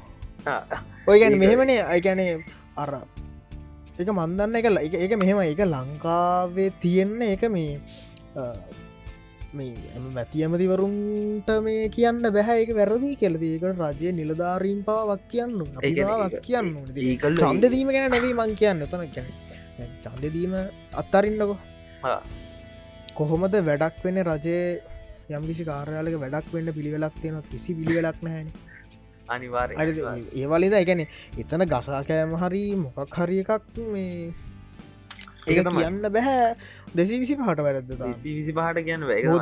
ඔය 1.06 1.20
ගැන 1.20 1.38
මෙහෙමනේ. 1.38 1.78
අයිගැනේ 1.84 2.34
අර 2.76 2.92
එක 3.98 4.10
මන්දන්න 4.10 4.58
එක 4.58 4.98
එක 4.98 5.14
මෙහෙම 5.18 5.44
එක 5.44 5.62
ලංකාවේ 5.66 6.70
තියෙන්න 6.82 7.22
එක 7.28 7.46
මේ 7.48 7.78
මේ 9.52 10.00
මැති 10.08 10.44
ඇමතිවරුන්ට 10.44 11.48
මේ 11.62 11.88
කියන්න 11.88 12.20
බැහැක 12.30 12.70
වැරදි 12.74 13.10
කෙලදීකට 13.16 13.80
රජය 13.80 14.12
නිලධාරීම් 14.12 14.80
පාවක් 14.84 15.22
කියන්න 15.28 15.54
කියන්න 16.42 16.68
චන්දදීම 17.38 17.88
ගැන 17.88 18.10
නැවී 18.10 18.34
මං 18.34 18.52
කියන්න. 18.54 18.84
තන 18.84 19.08
ගැන 19.14 19.28
චන්දදීම 20.04 20.54
අත්තරින්නකො. 20.94 21.56
කොහොමද 23.14 23.54
වැඩක් 23.62 24.04
වෙන 24.04 24.18
රජය 24.24 24.58
යම්කිසි 25.30 25.64
කාරයාලක 25.64 26.18
වැඩක් 26.20 26.52
වෙන්න 26.52 26.72
පිළිවෙලක් 26.72 27.14
තියෙන 27.22 27.40
කිසි 27.44 27.74
පිළිවෙලක් 27.74 28.20
නැහැන 28.22 28.50
අනිවාර 29.28 29.72
ඒවලිද 29.74 30.74
එකැනෙ 30.74 31.04
එතන 31.38 31.64
ගසා 31.66 32.02
කෑම 32.04 32.36
හරි 32.42 32.62
මොකක් 32.76 33.16
හරි 33.16 33.40
එකක් 33.44 33.80
මේ 33.88 34.12
ඒ 35.48 35.64
කියන්න 35.68 36.02
බැහැ 36.08 36.50
දෙසි 36.94 37.20
විසි 37.20 37.36
පහට 37.36 37.66
වැරද 37.66 37.94
විසි 38.32 38.52
පහට 38.52 38.84
කියන්න 38.84 39.08
වැ 39.08 39.40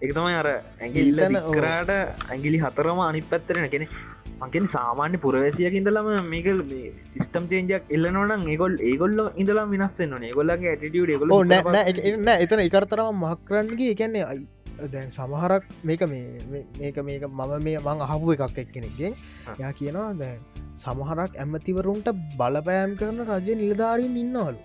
එකතමයි 0.00 0.34
අර 0.34 0.48
ඇගිල්ලන 0.50 1.40
කරාට 1.48 1.92
ඇගිලි 1.94 2.58
හතරම 2.60 3.02
අනි 3.04 3.22
පැත්තරෙන 3.24 3.68
කෙනෙ 3.70 3.86
මකෙන 4.40 4.66
සාමාන්‍ය 4.68 5.18
පුරවැසියක 5.18 5.74
ඉඳලම 5.74 6.10
මේක 6.26 6.46
සිිස්ටම් 7.04 7.48
චේන්ජක් 7.52 7.90
එල්ලනවන 7.90 8.44
ඒගොල් 8.46 8.76
ඒගොල්ල 8.82 9.18
ඉඳලා 9.36 9.66
විනස් 9.72 9.98
වන්න 10.00 10.28
ඒගොල්ලගේ 10.28 10.70
ඇටිටිය 10.74 11.18
ගොල 11.22 11.34
එන්න 12.04 12.30
එතන 12.36 12.62
එකරතරම 12.66 13.10
මහක්රන්නගේ 13.24 13.90
එකන්නේ 13.94 14.24
අයි 14.30 14.46
දැන් 14.86 15.10
සමහරක් 15.10 15.66
මේක 15.82 16.06
මේක 16.06 17.02
මේක 17.02 17.26
මම 17.30 17.52
මේ 17.60 17.78
මං 17.80 18.06
අහපු 18.06 18.36
එකක් 18.36 18.62
එක් 18.62 18.70
කෙනෙක්ගෙන් 18.70 19.14
යා 19.58 19.72
කියනවා 19.72 20.08
දැන් 20.14 20.40
සමහරක් 20.78 21.32
ඇමතිවරුන්ට 21.36 22.14
බලපෑම් 22.38 22.94
කරන 22.94 23.22
රජය 23.28 23.54
නිලධාරීන් 23.56 24.14
ඉන්නවලු 24.16 24.58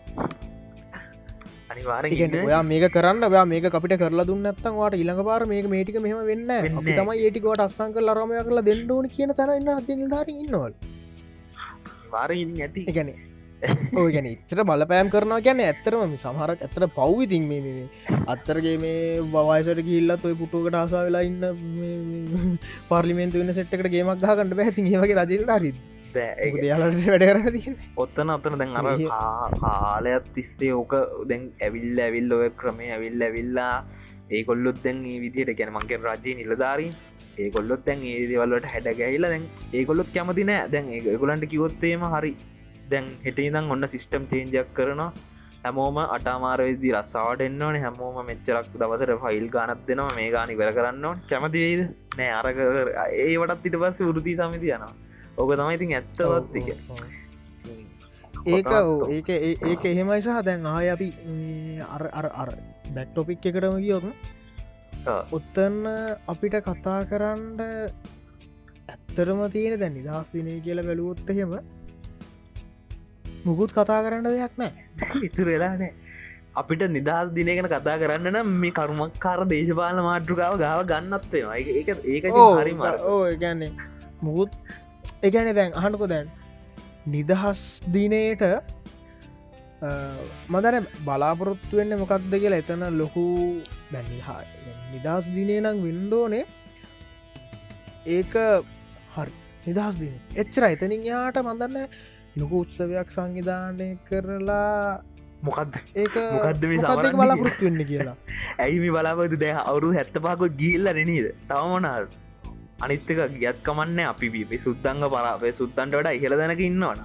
අනිවාර 1.74 2.06
ඔයා 2.42 2.62
මේක 2.66 2.86
කරන්න 2.96 3.28
ඔයා 3.28 3.46
මේක 3.48 3.68
අපිට 3.72 3.98
කරලා 3.98 4.28
දුන්න 4.28 4.50
ඇත්තන් 4.50 4.80
වාට 4.80 4.98
ඉළඟ 4.98 5.22
පාර 5.26 5.42
මේක 5.48 5.68
මේටික 5.68 6.00
මෙහම 6.00 6.24
වෙන්න 6.24 6.56
තම 6.88 7.12
ඒටිකොට 7.16 7.66
අස්සංක 7.66 8.00
ලරමය 8.02 8.42
කරලා 8.48 8.66
දෙන්නඩුවන 8.70 9.12
කියන 9.14 9.34
තරන්න 9.34 9.70
ධර 10.08 10.34
ඉන්නවල්. 10.34 10.74
වාර 12.12 12.30
ඇති 12.32 12.86
ගැන 12.94 14.28
ඉතර 14.28 14.62
බලපෑම් 14.64 15.10
කරනවා 15.10 15.46
ගැන 15.46 15.62
ඇත්තරම 15.62 16.14
සමහරක් 16.18 16.66
ඇතර 16.66 16.86
පව්විතින් 16.98 17.48
මේ 17.50 17.88
අත්තරගේ 18.28 18.76
මේ 18.78 19.00
වවාසට 19.30 19.82
ගිල්ලත් 19.90 20.28
ඔය 20.30 20.36
පුටුවකට 20.36 20.80
ආසා 20.82 21.06
වෙලා 21.08 21.24
ඉන්න 21.24 22.60
පාර්ලිමෙන්තු 22.92 23.42
වෙන 23.42 23.54
සෙට්කට 23.54 23.90
ගේමක් 23.96 24.22
ගහකට 24.22 24.60
බැති 24.60 24.88
ඒවගේ 24.92 25.20
රජල් 25.22 25.46
දරිද 25.52 25.80
යාලට 26.16 27.08
වැඩ 27.08 27.26
කරන 27.30 27.48
තිය 27.56 27.74
ඔත්තන 28.04 28.34
අතන 28.36 28.58
දැන් 28.62 28.76
අර 28.80 28.88
කාලයක් 29.64 30.30
තිස්සේ 30.36 30.72
ඕක 30.80 30.94
දැන් 31.30 31.44
ඇවිල්ල 31.66 32.00
ඇවිල් 32.06 32.36
ඔය 32.38 32.50
ක්‍රමය 32.62 32.88
ඇවිල් 32.96 33.26
ඇවිල්ලා. 33.28 33.74
ඒකොල්ලොත් 34.38 34.80
දැන් 34.86 35.04
ඒ 35.12 35.18
විදියට 35.24 35.54
ගැන 35.60 35.74
මංකෙන් 35.74 36.08
රජය 36.08 36.36
නිලධාරීන්. 36.40 36.96
ඒකොල්ලොත් 37.44 37.86
දැන් 37.86 38.08
ඒ 38.14 38.24
දෙවල්ලට 38.32 38.72
හැඩ 38.74 38.90
ගැහිලා 39.02 39.34
දැන් 39.34 39.46
ඒකොල්ලොත් 39.74 40.10
කැමති 40.16 40.48
නෑ. 40.50 40.72
දැන් 40.74 40.90
ඒගොලන්ට 40.98 41.46
කිවොත්තේම 41.54 42.08
හරි. 42.16 42.34
දැන් 42.92 43.06
හෙටඉදම් 43.26 43.72
ඔන්න 43.76 43.88
සිිස්ටම් 43.94 44.28
චේන්ජයක් 44.32 44.74
කරනවා. 44.80 45.12
හැමෝම 45.64 45.98
අටමාරවෙදදි 46.16 46.90
රස්සාාවට 46.98 47.46
එන්නවන 47.48 47.80
හැමෝම 47.86 48.18
මෙච්චරක් 48.30 48.68
දවසට 48.82 49.22
ෆයිල් 49.24 49.48
ගානත් 49.56 49.88
දෙනවා. 49.88 50.12
මේ 50.20 50.30
ගානි 50.36 50.60
කර 50.60 50.74
කරන්න 50.78 51.24
කැමතිවේද 51.32 51.82
නෑ. 52.18 52.32
අරක 52.40 52.58
ඒවටත් 53.26 53.68
ඉට 53.70 53.82
පස්ස 53.82 54.08
වෘති 54.10 54.36
සමිති 54.42 54.76
යනවා 54.78 54.94
ඕක 55.38 55.52
තමයි 55.54 55.76
ඉතින් 55.76 55.92
ඇත්තවත් 55.94 56.56
ඒක 58.46 58.70
ඒක 59.10 59.30
ඒක 59.64 59.84
එහෙමයි 59.86 60.22
සහ 60.22 60.42
දැන් 60.42 60.66
ආය 60.68 60.88
අපි 60.90 61.08
අර 61.90 62.50
බැක්ටොපික් 62.90 63.40
එකටම 63.44 63.78
ගියොත් 63.80 64.06
ඔත්තන්න 65.32 65.78
අපිට 66.28 66.56
කතා 66.62 67.00
කරන්න 67.06 67.62
ඇත්තරම 68.88 69.42
තියෙන 69.50 69.80
දැන් 69.80 69.94
නිදහස් 69.94 70.30
දිනය 70.30 70.60
කියලා 70.62 70.86
බැලුවොත් 70.86 71.30
එහෙම 71.30 71.58
මුකුත් 73.46 73.72
කතා 73.72 74.00
කරන්න 74.04 74.24
දෙයක් 74.26 74.56
නෑ. 74.58 74.72
ඉතුර 75.28 75.48
වෙලානෑ 75.48 75.92
අපිට 76.56 76.84
නිදහස් 76.90 77.34
දිනගෙන 77.34 77.68
කතා 77.68 77.98
කරන්න 77.98 78.30
නම් 78.32 78.54
මේ 78.60 78.74
කරුමක්කාර 78.74 79.40
දේශපාල 79.48 80.04
මාට්‍රුකාව 80.04 80.54
ගාව 80.60 80.86
ගන්නත්වේවා 80.86 81.58
ඒක 81.58 81.90
ඒක 82.08 82.26
හරිම 82.58 82.86
ඕ 83.08 83.22
ගැන්නේ 83.38 83.72
මුකුත් 84.22 84.52
එකන 85.28 85.50
දැන් 85.58 85.78
අහනකො 85.82 86.08
දැන් 86.14 86.28
නිදහස් 87.14 87.62
දිනයට 87.96 88.44
මදන 90.54 90.86
බලාපොරොත්තු 91.06 91.80
වෙන්න 91.80 91.96
මොකක්ද 92.02 92.34
කියලා 92.34 92.62
එතන 92.64 92.84
ලොකු 93.02 93.24
දැනිහා 93.94 94.42
නිදහස් 94.94 95.26
දිනේ 95.36 95.62
නම් 95.62 95.78
වින්ඩෝනේ 95.86 96.46
ඒක 98.18 98.34
හරි 99.16 99.34
නිදහස් 99.68 99.96
දින. 100.02 100.16
එච්චර 100.42 100.64
එතනින් 100.70 101.04
යාට 101.12 101.40
මඳන්න 101.42 101.88
ලොකු 102.42 102.64
උත්සවයක් 102.66 103.10
සංවිධානය 103.16 103.90
කරලා 104.10 105.04
මොකක්ද 105.48 105.80
සමරන්නේ 105.94 107.14
බලාපොරොත්තු 107.20 107.66
වෙන්න 107.68 107.86
කියලා? 107.92 108.18
ඇයි 108.64 108.80
මේ 108.84 108.94
බලාපතු 108.98 109.40
දැ 109.44 109.54
අවුරු 109.62 109.94
හැත්ත 109.98 110.20
පාකොත් 110.28 110.60
ගිල්ල 110.64 110.92
නනීද 110.94 111.28
තවමනාල් 111.50 112.08
අනිත්තක 112.86 113.20
ගියත් 113.42 113.58
කමන්න 113.68 114.00
අපි 114.14 114.28
බිපි 114.36 114.58
සුද්දංග 114.66 115.04
පරාපේ 115.14 115.54
සුද්දන්ට 115.60 115.96
වඩා 116.00 116.14
ඉහල 116.20 116.36
දැනක 116.42 116.62
ඉන්නවන 116.70 117.00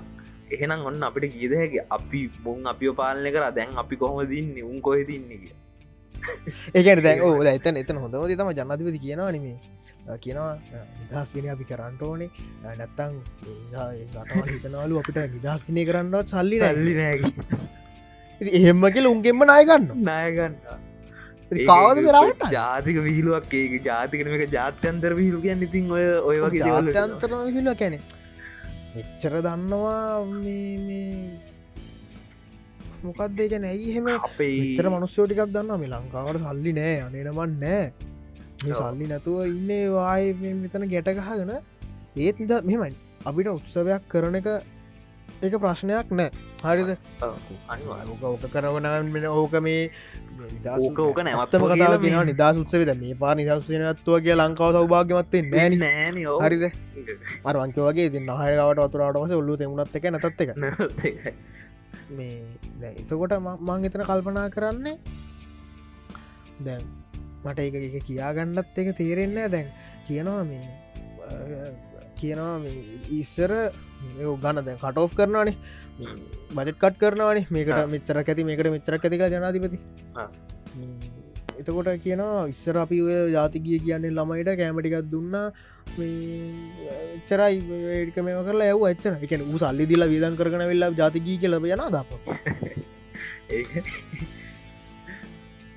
එහෙනම් 0.55 0.85
ඔන්න 0.91 1.03
අපිට 1.09 1.33
ගීදහැකි 1.39 1.79
අපි 1.97 2.21
මුං 2.45 2.69
අපිෝ 2.73 2.95
පාලනය 3.01 3.31
කර. 3.35 3.45
දැන් 3.57 3.71
අපි 3.83 3.95
කොහොම 4.03 4.21
දින්න 4.33 4.55
උන් 4.71 4.79
කොහෙ 4.87 5.03
දින්න 5.11 5.27
කිය 5.43 5.55
ඒකට 6.79 7.03
දැ 7.07 7.19
ඕ 7.27 7.35
ඇතන 7.55 7.81
එතන 7.83 8.01
හොඳම 8.05 8.25
තම 8.41 8.51
ජනතිපති 8.59 9.01
කියනවා 9.05 9.33
නෙමේ 9.37 9.59
කියනවා 10.25 10.53
නිදහස් 11.01 11.31
දින 11.35 11.47
අපි 11.55 11.65
කරන්නට 11.71 12.03
ඕනේ. 12.09 12.31
නැත්තං 12.81 13.13
හිතනවලු 14.53 15.01
අපිට 15.03 15.19
නිදහස් 15.37 15.61
දිනය 15.69 15.83
කරන්නවත් 15.91 16.35
සල්ලි 16.35 16.61
සල්ලි 16.65 16.95
නෑකි 17.01 17.33
එහෙම 18.59 18.85
කියල 18.95 19.07
උන්ගෙන්ම 19.13 19.41
නායගන්න 19.53 19.87
නායගන්න 20.09 20.55
කාවද 21.51 21.99
කරට 22.07 22.43
ජාතික 22.53 22.97
විහිලුවක් 23.07 23.53
ඒක 23.55 23.75
ජාතිකනක 23.85 24.45
ජාත්‍යන්තර 24.53 25.13
විහිලු 25.19 25.39
කියන්න 25.45 25.63
ඉතින් 25.63 25.91
ඔය 25.91 26.05
ඔය 26.23 26.37
වගේ. 26.45 26.65
ජාත්‍යන්තර 26.67 27.31
හිල 27.57 27.71
කැනෙ 27.75 27.99
එච්චර 29.01 29.35
දන්නවා 29.47 30.01
මොකක්දේ 33.03 33.49
ගැන 33.49 33.65
ඇයි 33.65 33.91
එහෙම 33.91 34.07
අපේ 34.19 34.53
විතර 34.61 34.87
මනුස්්‍යෝටිකක් 34.91 35.43
දන්න 35.55 35.81
මේ 35.83 35.91
ලංකාවට 35.95 36.45
සල්ලි 36.45 36.73
නෑ 36.79 36.95
අනේනමන් 37.07 37.59
නෑ. 37.65 37.85
සල්ලි 38.79 39.07
නැතුව 39.13 39.45
ඉන්නේ 39.47 39.85
වාය 39.91 40.33
මෙතන 40.63 40.89
ගැටගහගෙන 40.93 41.53
ඒත් 42.19 42.37
නිද 42.43 42.53
මෙමයි 42.71 42.97
අපිට 43.25 43.49
උත්සවයක් 43.53 44.03
කරන 44.13 44.39
එක 44.41 44.49
එක 45.41 45.55
ප්‍රශ්නයක් 45.57 46.09
නෑ. 46.11 46.31
හරිද? 46.63 46.91
ඕක 47.23 48.23
ඕක 48.25 48.45
කරවන 48.49 48.87
ඕක 49.29 49.55
මේ 49.61 49.91
ඕක 50.77 50.99
කියලා 51.15 51.47
කතාව 51.47 52.03
කියෙන 52.03 52.27
නිදස් 52.31 52.59
උත්සවිද 52.59 52.91
මේ 52.97 53.15
පා 53.17 53.35
නිදස්සනත්තුව 53.35 54.19
කිය 54.21 54.35
ලංකාව 54.35 54.73
සෞභාග්‍යමත්තේ 54.75 55.43
නෑන 55.47 55.79
නෑන 55.79 56.17
හරිද? 56.43 56.65
අරවංකවගේ 57.45 58.09
ති 58.11 58.19
නහයකට 58.21 58.83
වතුරටම 58.83 59.35
ඔල්ලු 59.35 59.57
තෙමුණත් 59.57 59.97
එක 59.97 60.05
නැතත් 60.11 60.41
එක 60.41 60.51
මේ 62.11 62.93
එතකොට 62.93 63.33
ම- 63.39 63.59
එතන 63.85 64.03
කල්පනා 64.05 64.49
කරන්නේ 64.51 64.97
දැන් 66.61 66.83
මට 67.45 67.59
එක 67.61 67.75
එක 67.91 68.05
කියාගන්නත් 68.05 68.79
එක 68.79 68.89
තේරෙන්නේ 68.97 69.49
දැන් 69.49 69.69
කියනවා 70.07 70.43
මේ 70.45 70.67
කියනවා 72.17 72.57
ඉස්සර 73.13 73.53
ගන්න 74.43 74.65
දැන් 74.67 74.79
කටෝ් 74.83 75.09
කරනවානේ. 75.19 75.57
බජත් 76.57 76.77
කට් 76.83 76.99
කරනවානේ. 76.99 77.47
මේකට. 77.51 77.81
මෙතර 77.95 78.17
ඇති 78.23 78.45
මේකට 78.45 78.71
මෙතරක් 78.77 79.05
ඇතික 79.05 79.23
ජනාධිපති. 79.35 79.79
ම්, 80.77 81.01
එතකොට 81.61 81.89
කියනවා 82.05 82.47
ඉස්සර 82.53 82.77
අපි 82.85 82.97
ඔය 83.03 83.17
ජාතිගිය 83.37 83.79
කියන්නේ 83.87 84.15
ළමයිට 84.19 84.51
කෑමටිකක් 84.61 85.11
දුන්නා. 85.13 85.47
චරයි 87.29 87.55
ඒක 87.97 88.17
මේම 88.27 88.41
කරලා 88.47 88.69
ඇව 88.71 88.83
එච්චන 88.93 89.15
එක 89.25 89.33
ූ 89.53 89.59
සල්ලි 89.63 89.85
දිල 89.91 90.05
විදන් 90.13 90.35
කරන 90.39 90.65
වෙල්ලා 90.71 90.91
ජාතිගී 91.01 91.39
කියලබ 91.43 91.65
යන 91.67 91.83
දප 91.95 92.11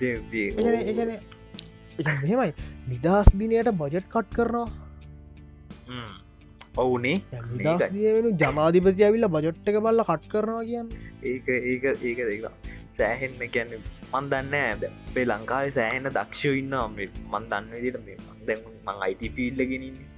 ඒන 0.01 1.11
මෙහෙමයි. 2.21 2.51
නිදහස් 2.91 3.27
දිනයට 3.39 3.69
බජට් 3.81 4.07
කට් 4.13 4.29
කරනවා 4.35 4.67
ඔවුනේ. 6.77 7.17
නිදස් 7.53 7.87
දිය 7.89 8.13
වෙන 8.13 8.37
ජනාධිපති 8.37 9.03
ඇවිල්ල 9.03 9.27
බජට් 9.29 9.67
එක 9.67 9.79
බල්ල 9.79 10.03
කට් 10.03 10.29
කරනවා 10.29 10.63
කියන්න. 10.63 10.93
ඒක 11.23 11.47
ඒක 11.47 11.83
ඒක 12.03 12.19
දෙක 12.21 12.71
සෑහෙන්න 12.89 13.41
කියන්න 13.49 13.75
මන් 14.13 14.29
දන්න 14.31 14.55
ඇද 14.55 14.85
පේ 15.13 15.25
ලංකාවේ 15.25 15.71
සෑහෙන 15.71 16.09
දක්ෂ 16.09 16.45
ඉන්න 16.53 16.73
මන් 17.31 17.49
දන්න 17.51 17.69
විදිට 17.73 17.99
මේ 18.05 18.17
දැන් 18.47 18.63
මං 18.85 19.03
අයිට 19.05 19.27
ෆිල්ඩගෙනන්නේ 19.35 20.09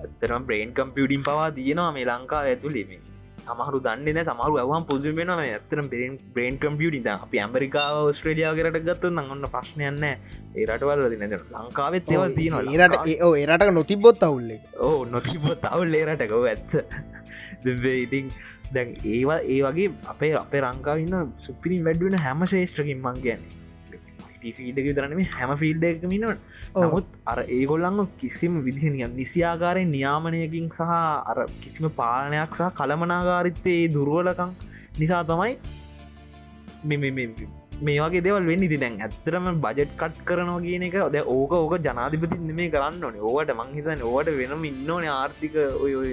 ඇත්තරම් 0.00 0.46
බ්‍රේන් 0.46 0.72
කම්පියටින් 0.74 1.22
පවා 1.22 1.50
තියෙනවා 1.52 1.92
මේ 1.92 2.06
ලංකාව 2.06 2.50
ඇතුළේ 2.52 2.86
සමහරු 3.38 3.78
දන්න 3.80 4.18
සමහරු 4.24 4.56
ඇවම් 4.58 4.84
පුදුමෙන 4.88 5.30
ඇතරම් 5.30 5.88
බෙන් 5.88 6.18
බ්‍රේන් 6.34 6.58
කම්පියටි 6.58 7.00
අපි 7.08 7.38
ඇමරිකාව 7.38 7.96
ස්ට්‍රේලියාව 8.12 8.58
කරට 8.58 8.78
ගත්ත 8.80 9.12
නගන්න 9.12 9.46
ප්‍රශ්නයන්න 9.48 10.04
ඒ 10.04 10.64
රටවල් 10.66 11.02
න 11.20 11.36
ලංකාවෙත් 11.54 12.08
ඒවල් 12.08 12.34
තියෙනවා. 12.34 12.64
ඒරට 12.72 12.96
ඒ 13.06 13.30
ඒරට 13.42 13.72
නොතිබොත් 13.72 14.22
අවුල්ලෙ 14.22 14.56
ඕ 14.80 15.04
නොතිබ 15.06 15.44
තවල් 15.64 15.88
ලේරටකව 15.88 16.44
ඇත්ත. 16.46 16.72
ඉතින් 17.96 18.32
දැන් 18.72 18.96
ඒවා 19.06 19.40
ඒ 19.46 19.60
වගේ 19.62 19.90
අපේ 20.06 20.32
අපේ 20.36 20.62
රංකාවන්න 20.62 21.32
සුපිරින් 21.38 21.84
වැඩුවෙන 21.84 22.18
හැම 22.18 22.46
ශේෂ්ත්‍රකින් 22.46 23.00
මං 23.00 23.22
ගැන 23.22 23.42
ෆීල්ඩක 24.52 24.88
තරනම 24.96 25.20
හැම 25.32 25.52
ෆිල්ඩ 25.56 25.84
එක 25.84 26.02
මිනට 26.04 26.38
නමුත් 26.76 27.06
අර 27.26 27.38
ඒගොල්ලංග 27.48 28.00
කිසිම 28.18 28.54
විදිහනිය 28.62 29.08
නිසියාකාරය 29.14 29.84
නියාමනයකින් 29.86 30.68
සහ 30.70 30.92
අර 31.30 31.38
කිසිම 31.62 31.88
පාලනයක් 31.92 32.54
සහ 32.54 32.70
කළමනාගාරිත්තයේ 32.74 33.88
දුරුවලකං 33.88 34.52
නිසා 34.98 35.22
තමයි 35.24 35.58
මෙ- 37.82 38.00
වගේ 38.00 38.20
දෙවල් 38.22 38.44
වෙන්න. 38.46 38.62
ඉති 38.62 38.76
දැන් 38.76 38.94
ඇත්තරම 39.00 39.46
බජට් 39.60 39.90
කට් 39.96 40.20
කරනවා 40.24 40.60
කියන 40.60 40.82
එක 40.82 40.94
ද 41.12 41.16
ඕක 41.26 41.52
ඕක 41.52 41.74
ජනාධිපති 41.78 42.38
මේ 42.52 42.70
කරන්න 42.70 43.04
ඕනේ. 43.04 43.20
ඕවට 43.20 43.50
මංහිතන 43.52 44.02
ඕට 44.02 44.28
වෙනම 44.32 44.64
ඉන්නඕන 44.64 45.04
ආර්ථික 45.06 45.54
ඔය 45.80 45.92
ඔය 45.94 46.10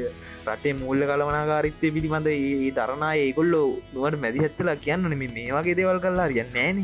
රටේ 0.47 0.73
මුල්ල 0.73 1.01
කළමනාකාරිත්තය 1.01 1.91
පිළිබඳ 1.91 2.27
ඒ 2.27 2.71
තරනා 2.71 3.13
ඒගොල්ලෝ 3.15 3.67
නුවට 3.93 4.19
මැදි 4.19 4.39
හැත්තලා 4.39 4.75
කියන්න 4.77 5.07
මේ 5.15 5.47
වගේ 5.51 5.75
දේවල් 5.75 5.99
කල්ලා 5.99 6.27
රිය 6.27 6.43
නෑන 6.49 6.83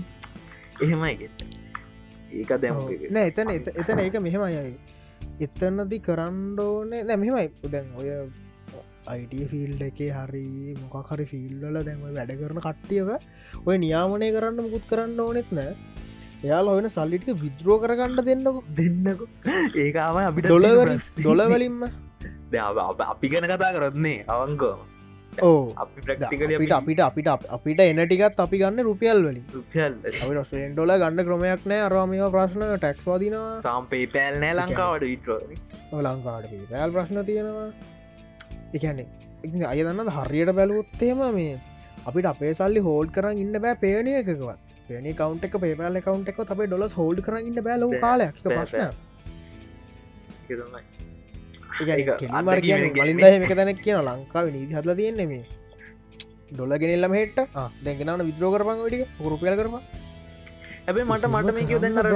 එහෙමයි 0.84 1.30
ඒක 2.34 2.52
දැම 2.62 2.78
නෑ 3.16 3.28
එතන 3.32 3.50
එත- 3.50 3.74
එතන 3.76 4.00
ඒක 4.00 4.20
මෙහෙමයි. 4.20 4.76
එතන්නදි 5.42 5.98
කරන්්ඩෝනේ 6.00 7.04
නැ 7.04 7.18
මෙහෙමයි. 7.18 7.48
දැන් 7.72 7.88
ඔය 7.98 8.10
අයිඩිය 9.08 9.46
ෆිල්ඩ 9.48 9.82
එකේ 9.82 10.12
හරි 10.12 10.76
මොකහරි 10.82 11.26
ෆිල්ල 11.26 11.64
දැම 11.84 12.04
වැඩ 12.18 12.36
කරන 12.42 12.60
කට්ටියව 12.60 13.10
ඔය 13.66 13.78
නියාමනය 13.78 14.30
කරන්න 14.32 14.62
මුකුත් 14.66 14.86
කරන්න 14.90 15.20
ඕනෙත් 15.20 15.50
නෑ. 15.52 15.74
එයාල 16.44 16.68
ඔයන 16.68 16.88
සල්ලිටික 16.88 17.42
විද්‍රෝ 17.42 17.80
කරගන්න 17.80 18.22
දෙන්නක. 18.26 18.62
දෙන්නක. 18.76 19.22
ඒකාම 19.76 20.22
අපිට 20.24 20.46
ඩොලවර 20.46 20.94
ඩොලවලින්ම 21.18 21.84
අපි 23.08 23.28
ගැන 23.28 23.46
කතා 23.46 23.74
කරත්න්නේ 23.74 24.24
අවංකෝ 24.28 24.76
අපිට 25.78 26.72
අපිට 26.80 27.02
අපිට 27.02 27.28
අප- 27.28 27.48
අපිට 27.50 27.80
එනටිකත් 27.82 28.40
අපි 28.40 28.58
ගන්න 28.58 28.84
රුපියල් 28.84 29.20
වලින්. 29.24 29.44
රුපියල් 29.54 29.94
ඩොල 30.74 30.92
ගන්න 30.98 31.24
ක්‍රමයක් 31.26 31.66
නෑ. 31.66 31.82
අරවාමවා 31.82 32.30
ප්‍රශ්න 32.30 32.62
ටැක්ස්වාදිනවා 32.78 33.62
තාම්පේ 33.62 34.06
පැල් 34.08 34.40
නෑ 34.40 34.54
ලංකාවට 34.54 35.02
විට්‍රෝ 35.02 35.40
ලංකාට 36.02 36.46
පැල් 36.70 36.92
ප්‍රශ්න 36.92 37.26
තියෙනවා. 37.26 37.70
එකන්නේ 38.74 39.08
අය 39.66 39.84
දන්න 39.84 40.10
හරියට 40.10 40.52
බැලුවොත්තේම 40.56 41.22
මේ 41.34 41.60
අපිට 42.06 42.26
අපේ 42.26 42.54
සල්ලි 42.54 42.80
හෝල්ඩ් 42.80 43.12
කරන්න 43.12 43.38
ඉන්න 43.38 43.62
බෑ 43.62 43.76
පේනය 43.76 44.16
එකකවත්. 44.16 44.58
පේනි 44.88 45.14
කවන්ට 45.14 45.44
එක 45.44 45.56
පේපල් 45.58 46.00
කවන්ට 46.02 46.28
එක 46.30 46.40
අපේ 46.48 46.68
ඩොලස් 46.68 46.94
හෝල්ඩ් 46.94 47.22
කරන්න 47.22 47.46
ඉන්න 47.46 47.64
බෑලෝ 47.64 47.92
කාලයක්. 48.02 48.36
ප්‍රශ්න 48.44 48.92
ඒක 51.82 52.10
මර 52.10 52.18
කිය 52.20 52.30
අත්දැකීමෙන් 52.40 52.92
මලින්ද 53.00 53.24
මේක 53.46 53.56
තැනක් 53.60 53.82
කියන 53.86 53.98
ලංකාව 54.10 54.52
නීති 54.58 54.78
හදල 54.80 54.94
තියෙන්නේ 55.00 55.30
මේ. 55.32 55.46
ඩොල 56.52 56.74
ගෙනෙල්ලම 56.84 57.14
හෙට 57.20 57.40
දැගෙනන 57.86 58.28
විද්‍රෝ 58.30 58.52
කරපන් 58.54 58.80
ඩිය 58.86 59.04
රුපියල් 59.34 59.56
කරම 59.60 59.76
හැබේ 60.88 61.06
මට 61.10 61.30
මට 61.30 61.54
මේ 61.58 61.68
කිය 61.70 61.80
දැන්නර. 61.84 62.08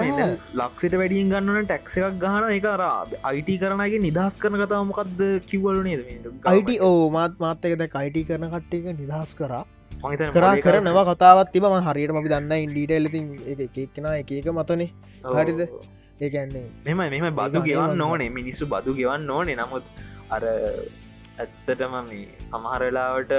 ලක්සිට 0.62 0.96
වැඩියෙන් 1.02 1.30
ගන්නන 1.34 1.68
ටැක්ස 1.70 1.98
එකක් 2.00 2.18
ගහන 2.24 2.50
එක 2.58 2.66
අර 2.74 2.84
අයිට 3.32 3.52
කරනගේ 3.64 4.02
නිදහස් 4.08 4.36
කරන 4.44 4.58
කතාව 4.64 4.84
මොකක්ද 4.92 5.22
කිව්වලු 5.52 5.82
නේද 5.88 6.02
අයිට 6.54 6.72
ඕ 6.90 7.00
මාත් 7.18 7.40
මාත්තක 7.46 7.78
දැ 7.84 7.90
අයිට 8.02 8.28
කරන 8.32 8.50
කට්ටික 8.56 8.92
නිදහස් 9.02 9.32
කරා. 9.42 9.64
කරා 10.38 10.54
කර 10.66 10.76
නව 10.82 11.00
කතාවත් 11.10 11.52
තිබ 11.56 11.66
ම 11.72 11.76
හරියට 11.88 12.16
අපි 12.22 12.32
දන්න 12.34 12.54
ඉන්ඩීට 12.66 12.96
එලති 13.00 13.20
එකක්ෙන 13.84 14.08
එක 14.14 14.32
එක 14.40 14.48
මතනේ. 14.60 14.90
හරිද? 15.36 15.62
ඒකන්නේ 16.22 16.68
මෙම 16.86 16.98
මෙම 17.14 17.36
බදු 17.36 17.64
ගෙවන්න. 17.68 18.02
ඕනේ. 18.02 18.30
මිනිස්සු 18.30 18.66
බදු 18.76 18.94
ගෙවන්න 19.00 19.30
ඕනේ. 19.30 19.56
නමුත් 19.56 19.84
අර 20.30 20.44
ඇත්තටම 21.40 21.96
මේ 22.10 22.28
සමහරලාවට 22.50 23.34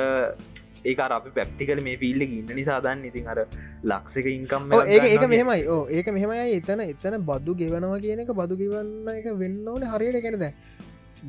ඒක 0.85 1.01
අපි 1.01 1.31
පැක්ටිකල 1.39 1.81
මේ 1.87 1.97
ෆිල්ල 2.03 2.23
ඉන්න 2.27 2.51
නිසා 2.61 2.81
දන්න. 2.85 3.05
ඉතින් 3.11 3.29
අර 3.33 3.39
ලක්සක 3.91 4.27
ඉන්කම් 4.37 4.73
ඒක 4.85 5.09
ඒක 5.15 5.27
මෙහෙමයි. 5.35 5.63
ඕ 5.75 5.83
ඒක 5.89 6.09
මෙහෙමයි. 6.19 6.61
එතන 6.61 6.81
එතන 6.87 7.19
බදු 7.31 7.57
ගෙවනවා 7.63 8.01
කියන 8.05 8.25
එක 8.25 8.33
බදු 8.41 8.61
ගෙවන්න 8.63 9.09
එක 9.19 9.29
වෙන්න 9.43 9.69
ඕන 9.75 9.87
හරියට. 9.93 10.23
ගැනද 10.25 10.45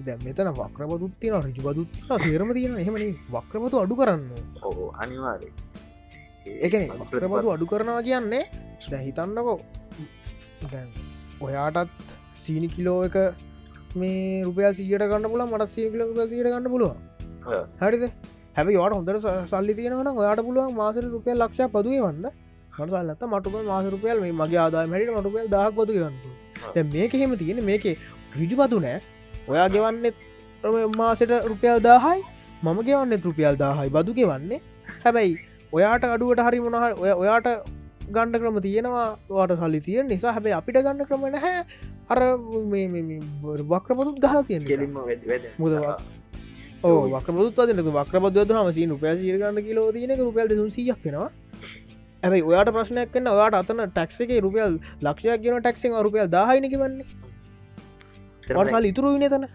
දැ 0.08 0.18
මෙතන 0.26 0.52
වක්‍රපතුත්තින 0.60 1.34
රජු 1.46 1.62
බදුත් 1.68 1.90
සේරම 2.24 2.50
තියෙන 2.58 2.76
එහෙමනි 2.84 3.08
වක්‍රපතු 3.36 3.80
අඩු 3.84 3.96
කරන්න 3.96 4.26
ඕ 4.62 4.92
අනිවාරය 5.04 5.50
එකන 6.68 6.84
වක්‍රපතු 7.02 7.48
අඩු 7.56 7.66
කරනවා 7.72 8.04
කියන්නේ 8.08 8.44
දැ 8.92 9.04
හිතන්නකෝ. 9.08 9.60
දැන් 10.72 10.90
ඔයාටත් 11.42 11.90
සීනි 12.44 12.68
කිලෝ 12.68 13.00
එක 13.06 13.16
මේ 13.96 14.44
රුපියල් 14.44 14.74
සියට 14.74 15.04
ගන්න 15.04 15.28
පුල 15.32 15.42
මට 15.46 15.70
සී 15.70 15.90
කිලෝ 15.92 16.28
සියට 16.30 16.46
ගන්න 16.46 16.70
පුළුව 16.70 16.94
හරිද? 17.82 18.04
හැබ 18.56 18.68
වට 18.70 18.94
හොඳට 18.94 19.22
ස- 19.22 19.50
සල්ලි 19.52 19.74
තියෙනවන 19.76 20.08
ඔයාට 20.14 20.42
පුළුවන් 20.48 20.74
මාසර 20.76 21.04
රුපියල් 21.08 21.38
ලක්ෂ 21.38 21.72
පදුවේ 21.72 22.02
වන්න. 22.02 22.26
මටසල්ලත 22.78 23.22
මටුක 23.26 23.56
මාස 23.68 23.86
රුපියල් 23.88 24.20
මේ 24.22 24.32
මගේ 24.34 24.60
ආදාය 24.60 24.88
මැට 24.88 25.12
මටුපියල් 25.18 25.48
දහක් 25.50 25.76
පොතු 25.76 25.94
ගන්න 25.94 26.16
මේක 26.94 27.12
හෙම 27.14 27.36
තියෙන 27.38 27.64
මේක 27.66 27.84
රිජු 28.40 28.56
පතු 28.58 28.80
නෑ. 28.80 29.00
ඔයා 29.48 29.68
ගෙවන්නෙත් 29.70 30.16
මාසට 30.98 31.32
රුපියල් 31.52 31.80
දාහයි 31.80 32.22
මම 32.64 32.80
ගෙවන්න 32.88 33.22
රුපියල් 33.24 33.56
දාහයි 33.58 33.90
බදු 33.90 34.14
ගෙවන්නේ. 34.14 34.60
හැබැයි 35.04 35.34
ඔයාට 35.74 36.04
අඩුවට 36.06 36.42
හරි 36.48 36.60
මොනහ 36.60 36.78
ඔය 37.04 37.12
ඔයාට 37.14 37.48
ගණ්ඩ 38.14 38.42
ක්‍රම 38.42 38.58
තියෙනවා 38.68 39.08
වාට 39.30 39.54
සල්ලි 39.62 39.80
තියෙන 39.88 40.06
නිසා. 40.14 40.34
හැබැයි 40.36 40.58
අපිට 40.60 40.78
ගන්න 40.86 41.08
ක්‍රම 41.10 41.24
නැහැ. 41.36 41.66
අර 42.14 42.20
වක්‍රපතුත් 43.72 44.18
ගහ 44.26 44.36
තියෙන 44.50 44.64
කෙලින්ම 44.70 44.98
මුද 45.64 45.74
ඕ 46.84 47.02
වක්‍රපුත් 47.14 47.60
වදන 47.60 47.82
වක්‍රපද 47.98 48.38
හම 48.58 48.70
සී 48.78 48.88
රුපෑ 48.94 49.16
සිරගන්න 49.22 49.60
කිලෝ 49.68 49.88
තියනක 49.96 50.22
රුපියල් 50.28 50.48
දෙසුන් 50.52 50.72
සියක් 50.78 51.00
වෙනවා. 51.06 51.30
ඇැයි 52.24 52.48
ඔයාට 52.50 52.70
ප්‍රශ්නයක් 52.76 53.10
කන්න 53.14 53.30
ඔයාට 53.36 53.56
අතන 53.62 53.82
ටක්ස 53.86 54.18
එක 54.26 54.34
රුපියල් 54.46 54.74
ලක්ෂයක් 55.08 55.40
කියන 55.44 55.62
ටක්සිෙන් 55.66 55.96
රුපියල් 56.08 56.28
දාහයිනක 56.36 56.76
වන්නේ 56.82 57.08
වර්සල් 58.58 58.88
ඉතුරු 58.92 59.14
වින 59.16 59.26
තන 59.34 59.48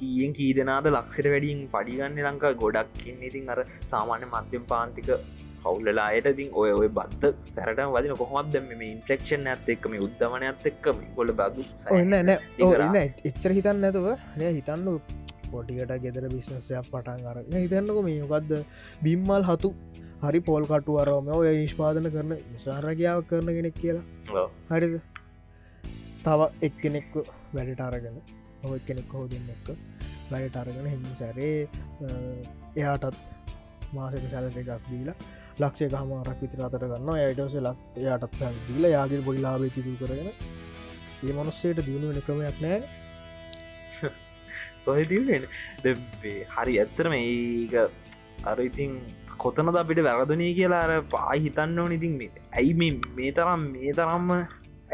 කියෙන් 0.00 0.32
කී 0.38 0.50
දෙනාද 0.58 0.86
ලක්ෂට 0.92 1.28
වැඩින් 1.34 1.60
පඩිගන්න 1.74 2.18
ලංකා 2.26 2.52
ගොඩක් 2.62 3.06
ඉන්න. 3.10 3.22
ඉතින් 3.28 3.50
අර 3.54 3.60
සාමාන්‍ය 3.92 4.26
මධ්‍යම 4.32 4.64
පාන්තික 4.72 5.08
කවුල්ලලා 5.64 6.06
අයට 6.10 6.28
තින් 6.38 6.52
ඔය 6.54 6.70
ඔය 6.72 6.90
බත්ත 6.98 7.32
සැරට 7.54 7.82
වදින 7.94 8.14
කොහොමත් 8.16 8.52
දෙම 8.52 8.68
මේ 8.74 8.92
ඉන්ෆලෙක්ෂන් 8.92 9.50
ඇත් 9.52 9.72
එක්කම 9.76 9.98
උද්ධමනයක්ත් 10.06 10.70
එක්කම 10.72 11.02
ගොල 11.16 11.34
බදු 11.40 11.66
ඔන්න 11.90 12.14
නෑ 12.20 12.38
එන්න 12.68 13.02
එච්චර 13.02 13.58
හිතන්න 13.58 13.84
නැතුව 13.86 14.08
නය 14.38 14.54
හිතන්න 14.60 14.88
පොටිකට 15.52 15.94
ගෙදර 16.04 16.26
බිස්නසයක් 16.34 16.90
පටන් 16.90 17.26
අරන්න 17.30 17.56
හිතන්නක 17.56 17.98
මේ 18.06 18.18
යොකක්ද 18.18 18.52
බිම්මල් 19.04 19.48
හතු. 19.50 19.70
හරි 20.22 20.40
පෝල් 20.40 20.64
කටු 20.70 20.98
අරම 21.02 21.28
ඔය 21.36 21.48
නිෂ්පාදන 21.54 22.08
කරන 22.14 22.32
නිසාරගයාව 22.52 23.24
කරන 23.30 23.48
කෙනෙක් 23.56 23.76
කියලා. 23.80 24.46
හරිද? 24.70 24.94
තව 26.24 26.40
එක්කෙනෙක්ක 26.68 27.12
වැඩට 27.54 27.82
අරගෙන 27.88 28.16
ඔය 28.64 28.78
කෙනෙක් 28.88 29.14
හෝ 29.14 29.26
දෙන්න 29.32 29.48
එක්ක 29.56 29.68
වැඩට 30.30 30.58
අරගෙන 30.62 30.90
හෙම 30.92 31.06
සැරේ 31.20 31.56
එයාටත් 32.76 33.16
මාසක 33.94 34.26
සැලට 34.34 34.60
එකක් 34.62 34.90
දීලා 34.90 35.16
ලක්ෂය 35.62 35.88
හමාරක් 35.94 36.40
විතර 36.42 36.60
අතර 36.66 36.84
ගන්න 36.90 37.10
අයටස 37.16 37.56
ලක් 37.60 37.78
එයාටත් 38.00 38.42
දීල 38.66 38.84
යාගේ 38.94 39.22
පොඩි 39.28 39.44
ලාබේ 39.46 39.72
තිතු 39.76 39.94
කරගෙන 40.00 40.30
ඒ 41.22 41.32
මනුස්සේට 41.32 41.80
දියුණු 41.86 42.06
වෙන 42.10 42.22
ක්‍රමයක් 42.26 42.58
නෑ. 42.64 42.80
කොහෙතිෙන 44.84 45.44
හරි 46.54 46.74
ඇත්තරම 46.82 47.14
ඒක 47.18 47.74
අර 48.44 48.58
ඉතින් 48.68 48.94
කොතනද 49.42 49.76
අපිට 49.82 50.00
වැරදනය 50.08 50.48
කියලා 50.58 50.82
අර 50.86 50.92
පායි 51.14 51.44
හිතන්න 51.44 51.78
ඕන 51.78 51.92
ඉතින් 51.98 52.16
මේ 52.20 52.30
ඇයි 52.58 52.74
මේ 52.80 52.92
මේ 53.18 53.32
තරම් 53.36 53.62
මේ 53.74 53.92
තරම්ම 53.98 54.30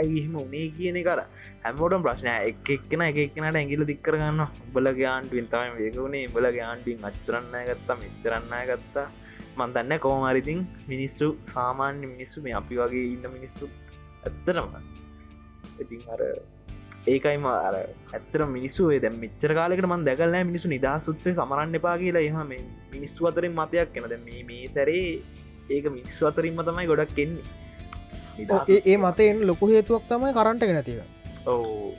ඇයිහෙම 0.01 0.35
උනේ 0.43 0.67
කියන 0.77 0.99
කර 1.07 1.21
හැමෝටම් 1.65 2.05
ප්‍රශ්නය 2.07 2.35
එක 2.51 2.69
එක්කෙන 2.77 3.03
එක 3.07 3.19
එක්කනට 3.25 3.59
ඇගිල 3.61 3.83
දික්කරගන්න 3.91 4.43
උබලගේ 4.43 5.09
ආන්ටුවෙන් 5.13 5.49
තම 5.55 5.73
වේකුණේ 5.81 6.29
බලගේ 6.35 6.67
ආන්ටින් 6.67 7.09
අච්චරන්න 7.09 7.57
ගත්තා 7.71 7.97
මෙච්චරන්න 8.03 8.53
ගත්තා. 8.71 9.07
මන්දන්න 9.61 10.03
කෝමරිතින් 10.07 10.61
මිනිස්සු 10.93 11.29
සාමාන්‍ය 11.55 12.07
මිනිස්සු 12.15 12.45
මේ 12.47 12.55
අපි 12.61 12.81
වගේ 12.83 13.07
ඉන්න 13.15 13.27
මිනිස්සු 13.37 13.67
ඇත්තරම 14.27 14.71
ඉතින් 15.83 16.03
අර 16.15 16.23
ඒකයිම 17.13 17.45
අර 17.51 17.75
ඇත්තර 17.79 18.41
මිනිස්සු 18.57 18.89
දැ 19.05 19.13
මෙච්චර 19.23 19.53
කාලෙකට 19.59 19.89
මන් 19.91 20.05
දැකල්නෑ 20.09 20.49
මිනිසු 20.51 20.73
නිදා 20.75 20.97
සුත්සේ 21.07 21.35
සමරන්න 21.39 21.79
එපා 21.81 21.97
කියලා. 22.03 22.25
එහම 22.29 22.41
මිනිස්සු 22.95 23.31
අතරින් 23.31 23.55
මතයක් 23.61 23.93
කෙනද 23.95 24.15
මේ 24.27 24.43
මේ 24.51 24.67
සැරේ 24.75 25.07
ඒක 25.77 25.87
මිනිස්සු 25.99 26.29
අතරින්ම 26.31 26.61
තමයි 26.69 26.89
ගොඩක් 26.93 27.15
කෙන්නේ 27.19 27.45
ඒ 28.89 28.99
මතයෙන් 29.05 29.47
ලොකු 29.51 29.71
හේතුවක් 29.73 30.05
තමයි 30.13 30.33
කරන්ට 30.39 30.69
නැතිව 30.77 31.01
ඕ 31.47 31.95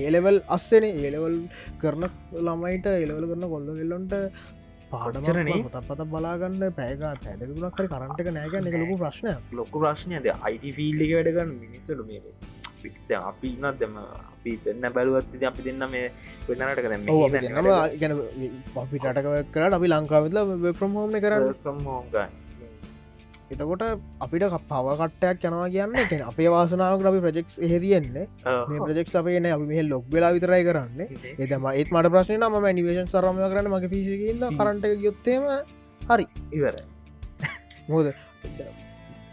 ඒලෙවල් 0.00 0.38
අස්සන. 0.56 0.84
ඒලෙවල් 1.02 1.36
කරන 1.82 2.04
ළමයිට 2.46 2.86
එලවල 2.94 3.26
කරන 3.30 3.46
කොල්ල 3.54 3.68
වෙල්ලොන්ට 3.80 4.14
පාඩචරනේ 4.90 5.58
පත 5.88 6.00
බලාගන්න 6.06 6.62
පෑග 6.72 7.02
පැදකුණක් 7.24 7.78
හරි 7.78 7.88
කරන්ට 7.88 8.22
එක 8.22 8.30
නෑග 8.32 8.54
එක 8.60 8.76
ලොකු 8.76 8.96
ප්‍රශ්නය 9.02 9.34
ලොකු 9.54 9.82
ප්‍රශ්නයද 9.82 10.28
අයිට 10.40 10.66
ෆිල්ඩි 10.78 11.10
වැඩගන්න 11.12 11.52
මිනිස්සලු 11.64 12.04
මේ 12.04 12.22
අපි 13.20 13.48
ඉන්නත් 13.50 13.78
දෙම 13.80 13.94
අපි 14.00 14.58
දෙන්න 14.64 14.90
බැලුවත් 14.92 15.38
අපි 15.44 15.62
දෙන්න 15.62 15.86
මේ 15.90 16.08
වෙන්නට 16.48 16.82
කරම 16.84 17.08
ගැන 18.00 18.14
ටක 18.74 19.26
කරට 19.54 19.74
අපි 19.74 19.88
ලංකාවෙත්ල 19.88 20.38
ප්‍රම් 20.72 20.92
හෝම 20.94 21.16
කරන්න. 21.18 21.54
ප්‍රම්හෝගන්න 21.64 22.47
එතකොට 23.50 23.82
අපිට 24.20 24.44
පවකටයක් 24.64 25.44
යනවා 25.44 25.68
කියන්න 25.68 26.22
අපේ 26.24 26.48
වාසනාව 26.48 27.06
අපි 27.06 27.20
ප්‍රජෙක්ස් 27.20 27.54
එහෙතියෙන්නේ 27.60 28.26
මේ 28.68 28.80
ප්‍රජෙක් 28.80 29.14
අපේ 29.14 29.38
අපි 29.48 29.66
මේ 29.66 29.84
ලොක් 29.84 30.04
වෙලා 30.10 30.32
විතරයි 30.32 30.62
කරන්න. 30.64 31.00
එතම 31.38 31.66
ඒත් 31.70 31.90
මට 31.90 32.12
ප්‍රශ්න 32.14 32.44
ම 32.44 32.68
නිවේශන් 32.72 33.08
සරම 33.08 33.40
කරන්න 33.44 33.70
මගේ 33.70 33.90
පිසිකන්න 33.90 34.44
කරට 34.52 34.86
යොත්තේම 35.00 35.48
හරි. 36.08 36.26
ඉවර 36.52 36.76
මොද 37.88 38.12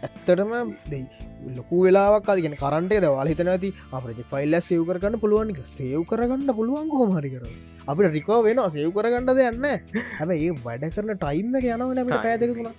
ඇත්තටම 0.02 0.52
දෙයි 0.86 1.04
ලොකු 1.50 1.82
වෙලාක් 1.82 2.28
අදගෙන 2.28 2.56
කරන්ටේ 2.56 3.00
දවල් 3.00 3.28
හිතන 3.28 3.48
ඇති 3.48 3.70
අපට 3.92 4.22
ෆයිල්ල 4.32 4.60
සයව 4.62 4.82
කරගන්න 4.88 5.20
පුළුවන්ක 5.22 5.60
සයව් 5.68 6.02
කරගන්න 6.10 6.50
පුළුවන් 6.54 6.88
කොහමරි 6.90 7.30
කර 7.30 7.44
අපිට 7.86 8.12
රිකෝ 8.12 8.40
වෙන 8.42 8.64
සයව් 8.70 8.90
කරගන්න 8.96 9.30
දෙයන්න 9.34 9.70
හැබයි 10.18 10.42
ඒ 10.46 10.58
වැඩ 10.64 10.90
කරන 10.94 11.14
ටයිම්ම 11.16 11.56
යනවන 11.56 12.02
මට 12.02 12.22
පැදකුණ 12.24 12.74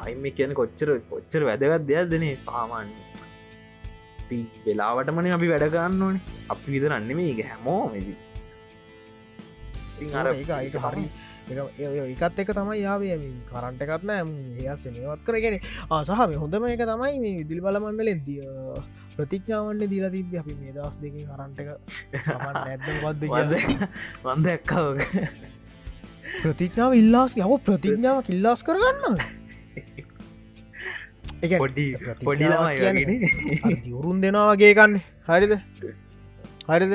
ටයිම් 0.00 0.26
කියන 0.36 0.52
කොච්චර 0.60 0.88
කොච්චර 1.10 1.42
වැදගත් 1.48 1.86
දෙයක් 1.88 2.06
දෙනේ 2.12 2.36
සාමාන්‍ය 2.46 2.92
වෙලාවටමන 4.66 5.32
අපි 5.36 5.48
වැඩගන්න 5.52 6.02
ඕනේ. 6.02 6.22
අපි 6.52 6.66
විතරන්න 6.74 7.04
මේ 7.18 7.32
අයික 10.60 10.76
හරි. 10.84 11.04
ඒකත් 11.50 12.38
එක 12.42 12.50
තමයි 12.58 12.78
යාවේ 12.82 13.16
කරන්ට 13.50 13.80
එකත් 13.84 14.04
නෑ. 14.10 14.22
ඒස 14.62 14.82
මේවත් 14.86 15.22
කරගෙන 15.26 15.56
ආසහ 15.90 16.10
මේ 16.30 16.40
හොඳම 16.42 16.64
එක 16.70 16.84
තමයි 16.92 17.16
මේ 17.24 17.34
විදිලි 17.40 17.60
බල 17.60 17.76
මණ්ඩලෙන් 17.82 18.20
දිය 18.26 18.42
ප්‍රතිඥාවන්න 19.16 19.82
දීලා 19.92 20.12
තිබ 20.14 20.34
අපි 20.42 20.54
මේ 20.60 20.72
දස් 20.76 20.94
දෙක 21.02 21.14
කරන්ට 21.30 21.58
එක 21.60 21.68
වන්ද 24.24 24.46
එක්කාව 24.56 24.88
ප්‍රතිඥාව 26.42 26.92
ඉල්ලාස් 27.02 27.32
යව 27.36 27.52
ප්‍රතිඥාව 27.66 28.18
කිල්ලාස් 28.28 28.60
කරගන්න 28.68 29.39
පොඩි 31.40 31.86
පොඩි 32.24 32.44
යුරුන් 33.86 34.20
දෙනවාගේ 34.20 34.72
කන්න 34.74 34.96
හරිද? 35.28 35.54
හරිද? 36.68 36.92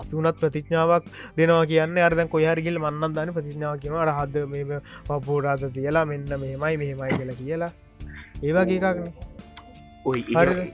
අපි 0.00 0.12
වනත් 0.12 0.34
ප්‍රතිඥාවක් 0.40 1.06
දෙනවා 1.36 1.66
කියන්න 1.66 2.00
අරද 2.08 2.24
කොයහරගිල් 2.28 2.80
මන්නන් 2.80 3.14
දන්න 3.14 3.36
ප්‍රතිඥාව 3.36 3.78
කියනට 3.78 4.16
හද 4.18 4.44
මේ 4.48 4.80
පපෝරාත 5.06 5.64
තියලා 5.78 6.04
මෙන්න 6.04 6.26
මෙමයි 6.34 6.74
මෙහෙමයි 6.82 7.12
කියලා 7.14 7.38
කියලා. 7.42 7.72
ඒවාගේ 8.42 8.80
එකක්න 8.80 9.32
ඔයි 10.04 10.22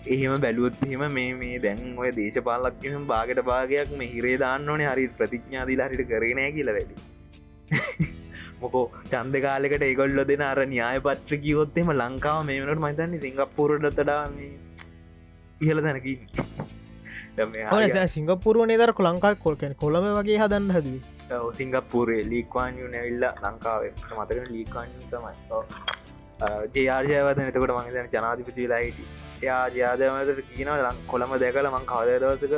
එහෙම 0.06 0.34
බැලුවොත් 0.40 0.82
එහෙම 0.86 1.04
මේ 1.12 1.30
මේ 1.34 1.58
දැන් 1.64 1.94
ඔය 1.98 2.10
දේශපාලක්ම 2.16 3.06
බාගට 3.06 3.40
භාගයක් 3.44 3.92
මේ 3.98 4.12
හිරේ 4.14 4.36
දාන්න 4.44 4.68
ඕනේ 4.68 4.90
හරි 4.92 5.08
ප්‍රතිඥාදී 5.18 5.80
හරිට 5.82 6.08
කරනෑ 6.08 6.52
කියලා 6.56 6.76
වැඩි 6.78 6.96
මොකෝ 8.62 8.84
චන්ද 9.04 9.42
කාලෙකට 9.46 9.84
ඒගොල්ල 9.88 10.24
දෙන 10.30 10.42
අර 10.48 10.60
න්‍යාය 10.72 10.98
පත්‍ර 11.06 11.40
කිවොත්තෙම 11.44 11.92
ලංකාව 11.94 12.42
මේ 12.48 12.58
වනට 12.62 12.82
මතන්නේ 12.82 13.22
සිංගප්පුරටතඩා 13.26 14.22
ඉහල 15.60 15.80
තැනකි 15.86 16.14
සිංගපුරුව 18.16 18.66
නේදර 18.66 18.92
ලංකා 19.00 19.34
කොල්කැන 19.36 19.74
කොළම 19.76 20.10
වගේ 20.18 20.38
හදන්න 20.42 20.70
හැද 20.76 20.88
සිංගප්පුරේ 21.52 22.22
ලීක්වාන්යු 22.24 22.88
නැවිල්ල 22.88 23.24
ලංකාවේ. 23.44 23.92
මතකන 24.10 24.46
ලීකාන්යු 24.50 25.08
තමයි. 25.10 25.34
ජයාර්ජයවත 26.76 27.38
එතකොට 27.40 27.74
මගේ 27.78 28.06
ජනාධිපති 28.12 28.62
වෙලා 28.62 28.80
හිටි 28.80 29.04
යා 29.42 29.60
ජාදමතට 29.70 30.40
කියන 30.48 30.70
ලං 30.74 30.98
කොළම 31.06 31.32
දැකල 31.42 31.68
මං 31.68 31.86
කවද 31.86 32.18
දවසක 32.22 32.54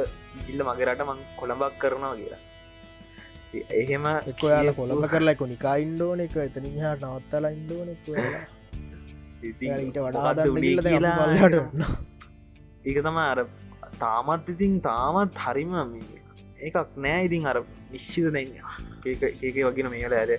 ඉල්ල 0.50 0.62
මගේ 0.68 0.86
රට 0.86 1.06
මං 1.06 1.20
කොළඹක් 1.40 1.76
කරනවා 1.78 2.14
කියලා 2.16 2.40
එහෙම 3.52 4.04
එකොයාල 4.32 4.68
කොළඹ 4.72 5.04
කරලා 5.06 5.34
කොනිකා 5.34 5.76
ඉන්ඩෝන 5.84 6.20
එක 6.24 6.36
එතන 6.44 6.66
හා 6.76 6.94
නවත්තලා 6.96 7.50
ඉන්ඩෝන 7.50 7.88
ඊට 9.42 9.98
වඩා 9.98 10.44
ඒක 12.86 12.98
තම 12.98 13.18
අර 13.22 13.38
තාමත් 13.98 14.46
ඉතින් 14.48 14.74
තාමත් 14.80 15.42
හරිම 15.44 15.72
එකක් 16.60 16.76
නෑ 16.98 17.20
ඉතින් 17.26 17.44
අර 17.46 17.58
නිශ්චිත 17.90 18.26
දෙන්න 18.36 18.52
ඒක 19.06 19.56
වගෙන 19.68 19.88
මේල 19.94 20.12
ඇද. 20.20 20.32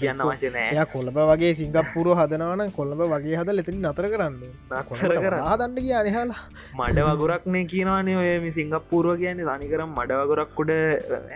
කියන්න 0.00 0.56
එයා 0.62 0.86
කොල්ලබ 0.94 1.18
වගේ 1.30 1.52
සිංගප්පුරුව 1.60 2.16
හදනවන 2.20 2.72
කොල්ලබ 2.78 3.00
වගේ 3.12 3.36
හද 3.40 3.56
ලෙතින් 3.58 3.78
නතර 3.82 4.08
කරන්න. 4.14 4.40
නත්සර 4.70 5.14
කර 5.24 5.38
හදන්න 5.48 5.78
කිය 5.78 5.94
අනහලා 6.00 6.40
මඩ 6.80 7.06
වගුරක්නේ 7.10 7.64
කියනවානේ 7.72 8.16
ඔය 8.22 8.52
සිංගප්පූරුව 8.58 9.18
කියන්නේ. 9.22 9.48
තනිකරම් 9.52 9.94
මඩ 9.98 10.20
වගුරක්කුඩ 10.22 10.72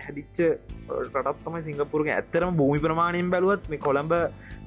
හැදිච්ච 0.05 0.37
රටත්තම 0.99 1.55
සිංගපුරග 1.69 2.13
ඇත්තරම 2.17 2.57
භූමි 2.61 2.79
ප්‍රමාණයෙන් 2.85 3.33
බැලුවත් 3.35 3.69
මේ 3.73 3.83
කොළඹ 3.87 4.13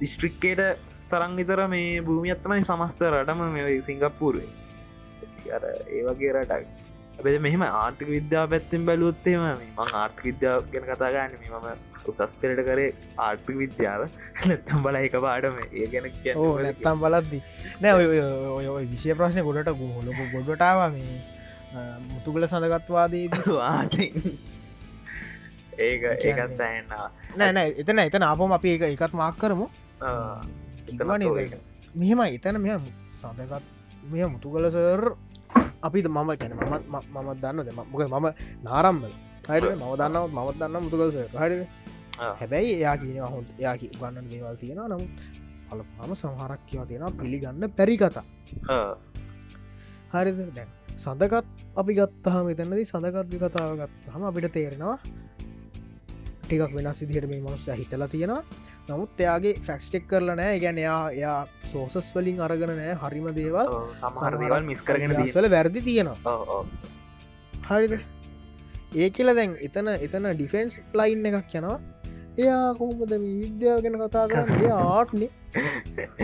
දිස්ට්‍රික්කේට 0.03 0.63
තරන් 1.11 1.37
විතර 1.41 1.67
මේ 1.75 2.01
භූමියත්තමයි 2.09 2.63
සමස්ත 2.71 3.05
රටම 3.11 3.45
මේ 3.57 3.83
සිංගප්පූරුවේ. 3.91 4.49
ඒ 5.47 6.03
වගේ 6.07 6.33
රටක් 6.33 6.84
ඇබ 7.19 7.41
මෙහම 7.47 7.63
ආර්ථික 7.67 8.09
විද්‍යා 8.17 8.45
පැත්තිෙන් 8.53 8.87
බැලුවොත්තේම 8.89 9.43
මං 9.49 9.91
ආර්ථික 10.03 10.25
විද්‍යාව 10.31 10.71
ගැන 10.73 10.87
කතාගන්න 10.91 11.37
මම 11.41 11.69
උසස් 12.13 12.35
පෙරට 12.41 12.61
කරේ 12.69 12.89
ආර්ථික 13.27 13.57
විද්‍යාව. 13.63 14.01
නැත්තම් 14.49 14.81
බල 14.87 14.97
එක 15.01 15.17
පාඩම. 15.27 15.57
ඒ 15.81 15.87
ගැන 15.93 16.05
නැත්තම් 16.65 16.97
බලද්දි. 17.05 17.39
නෑ 17.83 17.93
ඔය 17.99 18.67
ඔය 18.77 18.85
විෂය 18.93 19.15
ප්‍රශ්නය 19.21 19.43
ගොඩට 19.49 19.71
ගොලොක 19.83 20.19
ගොඩටාව 20.35 20.81
මේ 20.97 21.15
මුතුගල 22.11 22.47
සඳගත්වාදී. 22.51 23.27
ඒක 25.85 26.03
ඒකත් 26.07 26.53
සෑන්න 26.59 26.93
නෑ 27.39 27.53
නෑ 27.57 27.69
එතන 27.83 28.03
එතන 28.09 28.27
අපම 28.33 28.53
අපි 28.59 28.75
එක 28.77 28.83
එකත් 28.91 29.15
මාක් 29.21 29.39
කරමු. 29.41 29.67
මෙහෙම 32.03 32.21
එතන 32.27 32.61
මෙ 32.67 32.77
සඳගත් 33.23 33.65
මෙය 34.13 34.27
මුතුගල 34.35 34.69
සර් 34.71 35.03
අපිද 35.87 36.07
මම 36.09 36.31
කැන 36.41 36.53
මමත් 36.59 36.85
මමත් 37.15 37.39
දන්න 37.43 37.65
දෙම 37.67 37.81
මොක 37.85 38.03
මම 38.05 38.27
නාරම්බල 38.65 39.13
හයට 39.49 39.65
මව 39.75 39.93
දන්නාව 40.01 40.27
මවත් 40.37 40.57
දන්න 40.61 40.83
මුතුකල් 40.85 41.11
හරි 41.37 41.57
හැබැයි 42.33 42.73
එයා 42.75 42.97
කියන 42.97 43.19
හොන් 43.27 43.47
යා 43.59 43.75
ගන්න 43.77 44.27
දේවල් 44.31 44.57
තියෙන 44.57 44.81
නමුත් 44.87 45.13
අලපම 45.73 46.15
සමහරක් 46.15 46.63
කියවා 46.69 46.87
තියෙන 46.87 47.05
පිළිගන්න 47.21 47.65
පැරි 47.71 47.97
කතා. 47.97 48.25
හරිද? 50.15 50.39
දැන් 50.57 50.71
සඳකත් 50.97 51.47
අපි 51.77 51.93
ගත්තහම 51.95 52.47
එතැනදී 52.53 52.87
සඳකත්වි 52.87 53.39
කතාව 53.43 53.73
ගත් 53.81 53.93
හම 54.15 54.25
අපිට 54.25 54.53
තේරෙනවා 54.53 54.99
ටිකක් 56.45 56.73
වෙනස් 56.77 56.99
සිදිහට 56.99 57.27
මේ 57.27 57.41
මනුස්ස 57.41 57.67
හිතලා 57.81 58.09
තියෙනවා 58.09 58.43
නමුත් 58.89 59.21
එයාගේ 59.25 59.55
ෆැක්ස්ටෙක් 59.67 60.09
කරලා 60.11 60.37
නෑ. 60.41 60.57
ගැන 60.65 60.79
එයා 60.85 61.03
එයා 61.19 61.39
සෝසස් 61.73 62.09
වලින් 62.17 62.41
අරගෙන 62.47 62.75
නෑ. 62.81 62.97
හරිම 63.03 63.29
දේවල්. 63.39 63.71
සමහර 64.01 64.35
දේවල් 64.43 64.67
මිස් 64.71 64.83
කරගෙන 64.89 65.17
වල 65.37 65.49
වැරදි 65.57 65.81
තියෙනවා. 65.89 66.61
හරිද? 67.71 67.95
ඒ 69.01 69.09
කියල 69.11 69.35
දැන් 69.39 69.57
එතන 69.69 69.89
එතන 69.97 70.31
ඩිෆෙන්ස් 70.35 70.81
ලයින් 71.01 71.27
එකක් 71.31 71.55
යනවා. 71.61 71.79
එයා 72.43 72.75
කොහමද 72.81 73.13
මේ 73.23 73.35
විද්‍යාව 73.41 73.81
ගැන 73.83 73.97
කතා 74.03 74.27
කරන්න? 74.31 74.63
ආට්නේ 74.77 75.31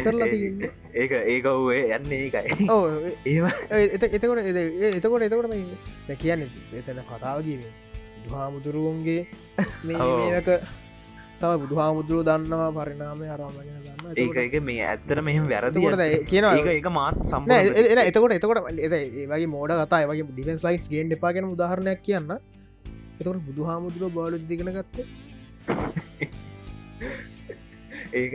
කරලා 0.05 0.29
තියන්නේ. 0.33 0.71
ඒක 1.03 1.13
ඒක 1.35 1.45
වේ 1.69 1.85
යන්නේ 1.97 2.19
ඒකයි. 2.27 2.67
ඕ 2.75 2.85
එතකොට 3.95 4.43
එතකොට 4.97 5.23
එතකොට 5.29 5.49
මේ 5.55 6.17
කියන්න 6.25 6.45
එතන 6.81 7.01
කතාව 7.11 7.43
කිවේ 7.49 7.73
දුහාමුදුරුවන්ගේ 8.27 9.23
මේක 9.89 10.49
තම 11.41 11.61
බුදුහාමුදුරුව 11.63 12.23
දන්නවා 12.23 12.71
පරිනාමය 12.77 13.27
අරාමගෙන 13.35 13.79
දන්න 13.85 14.19
ඒක 14.19 14.37
එක 14.39 14.55
මේ 14.63 14.83
ඇත්තර 14.85 15.19
මෙහම 15.23 15.45
වැරදි 15.47 15.79
කියන 16.27 16.47
ඒක 16.51 16.89
මාත් 16.91 17.21
සම් 17.23 17.43
එතකොට 18.03 18.35
එතකොට 18.37 18.59
ඒවගේ 18.79 19.49
මෝඩ 19.49 19.75
කතා 19.79 20.03
වගේ 20.07 20.27
ඩිෆෙන්ස් 20.31 20.63
ලයිස් 20.67 20.87
ගේන් 20.89 21.17
එපාගෙන 21.17 21.49
උදාහරණයක් 21.49 22.01
කියන්න. 22.03 22.31
එතකට 23.21 23.43
බුදුහාමුදුරුව 23.49 24.11
බාලු 24.13 24.37
දිගෙන 24.45 24.73
ගත්තේ? 24.77 25.07
ඒක 28.13 28.35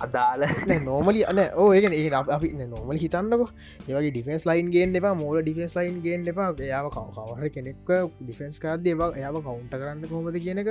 අදාල 0.00 0.42
නෝමලි 0.84 1.24
අන 1.24 1.38
ඕඒගෙන 1.56 1.92
ඒ 1.92 2.10
අපි 2.10 2.48
නොමල 2.52 2.96
හිතන්නක. 2.96 3.48
ඒවගේ 3.88 4.10
ඩිෆෙන්ස් 4.10 4.44
ලයින් 4.46 4.70
ගෙන් 4.70 4.94
එපා 4.94 5.14
මෝල 5.14 5.40
ඩිෆෙන්ස් 5.42 5.74
ලයින් 5.76 6.02
ගෙන් 6.02 6.28
එපා. 6.28 6.50
එයාව 6.60 6.90
කවහර 6.90 7.48
කෙනෙක් 7.50 7.90
ඩිෆෙන්ස් 8.20 8.58
කාද 8.60 8.86
ඒවා 8.86 9.10
එයාව 9.20 9.40
කවුන්ට 9.42 9.72
කරන්න 9.72 10.04
කොමද 10.08 10.38
කියනක 10.46 10.70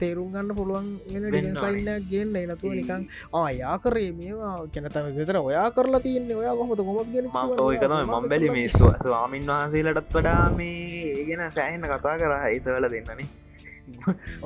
තේරුම් 0.00 0.32
ගන්න 0.34 0.54
පුළුවන් 0.54 0.88
ඩිෆෙන්ස් 1.06 1.62
ලයින්න 1.66 2.08
ගෙන්න්න 2.10 2.54
නතුව 2.54 2.74
නිකං 2.80 3.06
ආයා 3.34 3.76
කරේ 3.78 4.10
මේවා. 4.12 4.56
කැනතම 4.74 5.12
විතර 5.18 5.38
ඔයා 5.40 5.68
කරලා 5.70 6.02
තියන්නේ. 6.06 6.40
ඔයා 6.42 6.54
කොහොද 6.54 6.84
කොමත් 6.88 7.12
ගෙන 7.14 7.26
ඒකම 7.26 7.94
මම් 8.00 8.28
බැලි 8.32 8.50
මේ 8.50 8.68
ස්වාමින් 9.04 9.46
වහන්සේලටත් 9.52 10.12
වඩා 10.16 10.42
මේ 10.58 11.14
ඒගෙන 11.14 11.46
සෑහන්න 11.52 11.88
කතා 11.94 12.18
කරා. 12.18 12.42
ඒසවල 12.48 12.88
දෙන්නනේ 12.94 13.41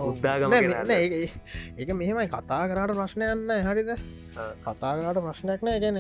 උද්දාගම 0.09 0.53
ඒක 0.57 1.91
මෙහෙමයි. 2.01 2.27
කතා 2.35 2.63
කරට 2.71 2.97
ප්‍රශ්නයන්න 3.01 3.51
හරිද? 3.69 3.91
කතා 4.67 4.93
කරට 5.01 5.21
ප්‍රශ්නයක් 5.27 5.61
නෑ. 5.69 5.79
ගැන 5.85 5.99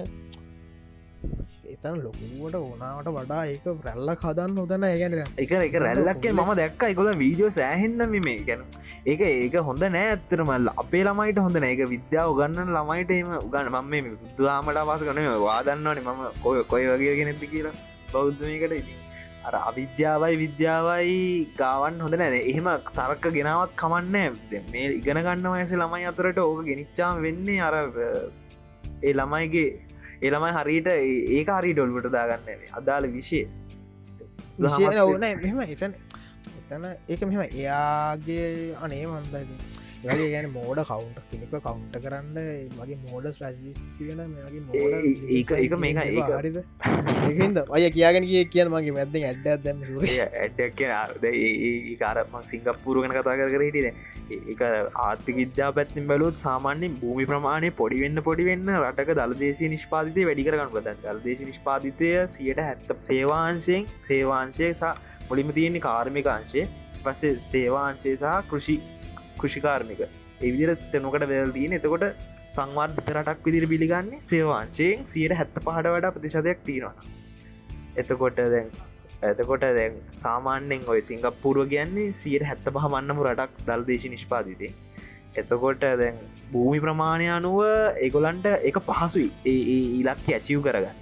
එතන 1.75 1.96
ලොකුවට 2.05 2.57
ඕනාවට 2.59 3.09
වඩා 3.16 3.42
ඒක 3.53 3.64
රැල්ල 3.87 4.11
කදන්න 4.22 4.61
උදන්න 4.64 4.85
ඒගැන 4.88 5.14
එක 5.44 5.53
එක 5.68 5.75
රැල්ලක්කේ 5.85 6.33
මම 6.33 6.53
දැක්ක. 6.61 6.83
එකොල 6.92 7.09
වීඩියෝ 7.22 7.51
සෑහෙන්න්න 7.59 8.03
මේ 8.27 8.37
ගැන 8.49 8.62
ඒක 9.12 9.20
ඒක 9.29 9.57
හොඳ 9.68 9.83
නෑ 9.96 10.07
ඇත්තරමල් 10.12 10.70
අපේ 10.83 11.03
ළමයිට 11.09 11.42
හොඳ 11.46 11.57
ඒක 11.70 11.83
විද්‍යාව 11.94 12.31
ගන්න 12.38 12.70
ළමයිට 12.77 13.11
එම 13.18 13.33
උගන්න 13.40 13.72
මම 13.72 13.90
මේ 13.94 14.14
බුද්ධාමට 14.22 14.81
පස 14.90 15.03
කන 15.09 15.20
වාදන්නවන 15.49 16.01
මම 16.07 16.22
කොය 16.44 16.62
කොය 16.72 16.85
වගේ 16.92 17.16
ගෙනෙති 17.20 17.46
කියලා. 17.55 17.75
බෞද්ධමකට 18.12 18.75
ඉතින් 18.81 19.06
අර 19.49 19.55
අවිද්‍යාවයි 19.69 20.37
විද්‍යාවයි 20.43 21.19
ගාවන් 21.59 22.01
හොඳ 22.05 22.15
නෑ. 22.21 22.41
එහෙම 22.51 22.69
තරක්ක 22.97 23.27
ගෙනාවත් 23.37 23.75
කමන්න 23.83 24.39
මේ 24.73 24.89
ඉගෙන 24.99 25.21
ගන්න 25.27 25.47
වයස 25.55 25.73
ළමයි 25.83 26.09
අතරට 26.11 26.39
ඕක 26.45 26.61
ගෙනනිච්චාම 26.69 27.23
වෙන්නේ? 27.27 27.61
අර 27.69 27.75
ඒ 29.07 29.13
ළමයිගේ 29.21 29.69
එළමයි 30.27 30.53
හරිට 30.59 30.89
ඒක 31.39 31.49
හරි 31.59 31.73
ඩොල්වට 31.77 32.11
දාගන්න 32.17 32.67
අදාළ 32.81 33.07
විෂය. 33.15 33.41
විෂය 34.65 34.85
ඕන 35.05 35.27
මෙම 35.45 35.61
එතන 35.65 35.97
එතන 36.61 36.85
ඒක 37.13 37.27
මෙම 37.31 37.43
එයාගේ 37.47 38.47
අනේ 38.85 39.05
මන්දයි 39.13 39.45
වගේ 40.03 40.29
ගැන 40.31 40.49
මෝඩ 40.51 40.81
කවුන්ට 40.83 41.19
කෙනෙක 41.31 41.55
කවුන්ට 41.59 41.97
කරන්න 41.99 42.39
මගේ 42.73 42.99
මෝඩ 43.05 43.27
ස්්‍රජිස් 43.33 43.79
තියෙන 43.97 44.21
ඒක 44.75 45.51
ඒක 45.53 45.73
ඒක 45.77 46.33
හරිද? 46.33 46.59
ඒද 47.39 47.59
ඔය 47.69 47.89
කියගෙන 47.91 48.25
කිය 48.25 48.45
කියන 48.47 48.71
මගේ 48.71 48.93
මැද 48.93 49.17
ඇඩ්ඩ 49.21 49.65
දැම 49.65 49.83
ඇඩ්ඩක් 50.41 50.83
කාරම 51.99 52.37
සිංගප්පුරු 52.45 53.05
ගැන 53.05 53.17
කතා 53.17 53.37
කර 53.37 53.65
හිටින 53.67 53.89
ඒක 54.31 54.63
ආර්ථික 55.01 55.37
විද්‍යා 55.37 55.71
පැත්තින් 55.73 56.07
බැලුත් 56.07 56.39
සාමාන්‍යෙන් 56.39 56.99
භූමි 57.01 57.27
ප්‍රමාණය 57.27 57.71
පොඩිවෙන්න 57.73 58.23
පොඩිවෙන්න 58.23 58.73
රටක 58.77 59.19
දල්දේශී 59.21 59.71
නිෂ්පාතිතය 59.71 60.27
වැඩිකරගන්න 60.29 60.73
පද 60.73 60.97
දල්දේශ 61.05 61.45
නිෂ්පාතිතය 61.45 62.11
සියට 62.29 62.61
හැත්ත 62.61 62.97
සේවාංශයෙන් 63.03 63.89
සේවාංශය 64.03 64.73
සහ 64.73 64.93
මුලිම 65.31 65.53
තියෙන්නේ 65.53 65.83
කාර්මිකාංශය 65.83 66.67
පස්සේ 67.05 67.35
සේවාංශය 67.47 68.13
සහ 68.17 68.37
කෘෂි 68.51 68.77
කෘෂිකාර්මික 69.40 70.01
එවිදිර 70.40 70.72
තැනකට 70.87 71.29
වැල් 71.33 71.53
තියන. 71.53 71.77
එතකොට 71.79 72.07
සංවාර්ධක 72.49 73.12
රටක් 73.12 73.46
විදිර 73.46 73.66
පිළිගන්නේ 73.72 74.22
සේවාංශයෙන් 74.22 75.07
සියට 75.07 75.37
හැත්ත 75.38 75.57
පහට 75.59 75.94
වඩා 75.94 76.14
ප්‍රතිශතයක් 76.16 76.61
තියෙනවා. 76.64 76.94
එතකොට 77.96 78.42
දැන් 78.46 78.68
ඇතකොට 79.22 79.68
දැන් 79.79 79.94
සාමාන්‍යෙන් 80.14 80.83
ඔය 80.87 81.01
සිංගප්පුරුව 81.03 81.70
කියන්නේ 81.75 82.09
සියට 82.14 82.49
හැත්ත 82.51 82.68
පහමන්නම 82.70 83.22
රටක් 83.27 83.64
දල්දේශ 83.68 84.09
නිෂ්පාතිතේ 84.09 84.72
එතකොට 85.37 85.83
දැන් 86.01 86.16
භූමි 86.53 86.79
ප්‍රමාණය 86.81 87.27
අනුව 87.31 87.59
ඒගොලන්ට 87.99 88.46
එක 88.62 88.79
පහසුයි. 88.88 89.29
ඒ 89.44 89.81
ඉලක්ක 90.01 90.29
ඇචිව් 90.31 90.61
කරගන්න. 90.62 90.96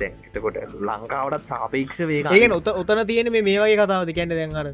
දැන් 0.00 0.14
එතකොට 0.28 0.56
ලංකාවටත් 0.82 1.46
සාපේක්ෂ 1.46 2.00
වේ 2.10 2.22
ඒ 2.34 2.48
උත 2.50 2.68
උතන 2.74 3.02
තියෙන 3.06 3.32
මේ 3.32 3.44
වගේ 3.44 3.76
කතාවද? 3.76 4.12
කියන්න 4.12 4.32
දැන්හර 4.32 4.68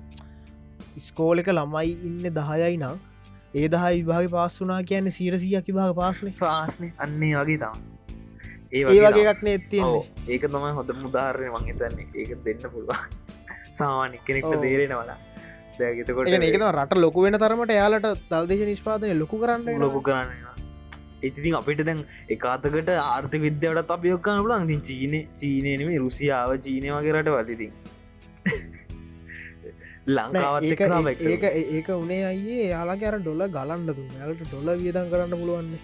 ස්කෝලක 1.07 1.49
ළමයි 1.53 1.95
ඉන්න 2.09 2.29
දහයයි 2.39 2.77
නම් 2.77 2.99
ඒ 3.55 3.69
දහයි 3.75 3.95
විභාග 4.01 4.29
පාස් 4.37 4.61
වනා 4.63 4.83
කියන්න 4.91 5.15
සීරසියක් 5.19 5.73
විභාග 5.73 5.97
පාස්නේ 6.01 6.37
පාස්න. 6.43 6.93
අන්නේ 6.99 7.33
වගේ 7.39 7.59
තම 7.63 7.75
ඒ 8.73 9.01
වගේ 9.07 9.27
එකක්න 9.33 9.51
ඇත්තිය 9.55 9.89
ඒක 10.29 10.47
තමයි 10.53 10.77
හොඳ 10.79 10.95
මුදාරය 11.03 11.51
මං 11.55 11.67
හිතන්නේ. 11.71 12.07
ඒක 12.15 12.39
දෙන්න 12.45 12.71
පුළුවන්. 12.71 13.29
සාමාන්‍ය 13.79 14.21
කෙනෙක්ට 14.27 14.63
දේරෙනවලා 14.65 15.19
දැගතකොට 15.79 16.31
ඒකම 16.37 16.65
රට 16.69 17.03
ලොකු 17.05 17.27
වෙන 17.27 17.39
තරමට 17.43 17.77
යාලට 17.79 18.09
දල්දේශ 18.31 18.65
නිෂ්පාදනය 18.71 19.13
ලොකු 19.23 19.41
කරන්න 19.43 19.85
ලොකු 19.85 20.03
කරන්න 20.09 20.49
ඉතිතින් 21.23 21.57
අපිට 21.61 21.83
දැන් 21.89 22.03
එකතකට 22.35 22.93
ආර්ථ 22.97 23.37
විද්‍යාවට 23.47 23.95
අපියොක්කන්න 23.97 24.43
පුලන් 24.45 24.69
ති 24.71 24.79
චීන 24.89 25.17
චීනයනම 25.41 25.91
රුසියාව 26.05 26.55
චීනය 26.67 26.93
වගේ 26.97 27.17
රට 27.17 27.35
වලතිතින් 27.37 27.73
ලංකාවත් 30.17 30.63
ඒක 30.65 31.45
ඒක 31.77 31.89
උනේ 32.03 32.23
අයේ 32.33 32.67
යාලා 32.75 32.99
අර 33.11 33.17
ඩොල 33.23 33.43
ගලන්න 33.57 33.87
දුන්න. 33.89 34.13
යාලට 34.21 34.43
ඩොල 34.49 34.69
වියදන් 34.83 35.11
කරන්න 35.13 35.35
පුළුවන්න. 35.41 35.75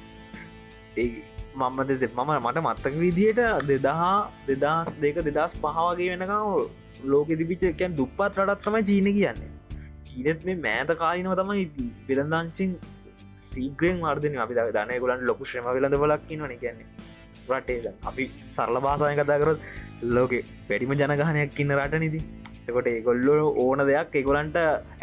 මම 1.61 1.79
දෙ 1.91 2.09
මම 2.09 2.33
මට 2.45 2.65
මත්තක 2.65 2.95
විදියට 3.05 3.41
දෙදහා 3.71 4.17
දෙදස් 4.49 4.91
දෙක 5.05 5.19
දෙදස් 5.29 5.55
පහවගේ 5.63 6.11
වෙනකම් 6.13 7.09
ලෝක 7.13 7.29
දිපිච්චකැන් 7.41 7.97
දුප්පත් 8.01 8.43
රටත්තම 8.43 8.77
චීන 8.91 9.09
කියන්නේ. 9.19 9.51
චීනත් 10.07 10.45
මේ 10.49 10.59
මෑත 10.67 10.91
කාලිනව 11.03 11.35
තමයි 11.41 11.65
පිළඳංචින් 12.09 12.71
සීග්‍රයෙන් 13.51 13.99
මර්ධන 14.05 14.39
අපි 14.45 14.55
දන 14.77 14.93
ගොලන් 15.05 15.27
ලොකු 15.31 15.45
ශ්‍රම 15.51 15.69
විලඳ 15.77 15.99
බලක්කින්න 16.05 16.47
න 16.49 16.57
කියන්නේ 16.63 16.89
රටේ. 17.51 17.93
අපි 18.11 18.25
සරල 18.57 18.79
භාසාය 18.87 19.15
කතා 19.21 19.39
කරත් 19.43 19.61
ලෝකෙ 20.17 20.39
වැඩිම 20.69 20.93
ජනගහනයක් 21.01 21.61
ඉන්න 21.63 21.77
රට 21.79 22.01
නිති 22.05 22.21
එකොට 22.69 22.89
ඒගොල්ලො 22.91 23.35
ඕන 23.65 23.81
දෙයක් 23.91 24.17
එකොලන්ට 24.21 24.57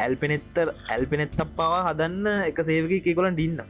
ඇල්පෙනෙත්තර 0.06 0.68
ඇල්පෙනෙත්තක් 0.94 1.42
පවා 1.58 1.80
හදන්න 1.88 2.28
එක 2.50 2.60
සේවක 2.70 2.94
එකකොලන් 3.12 3.38
ඩින්න 3.38 3.62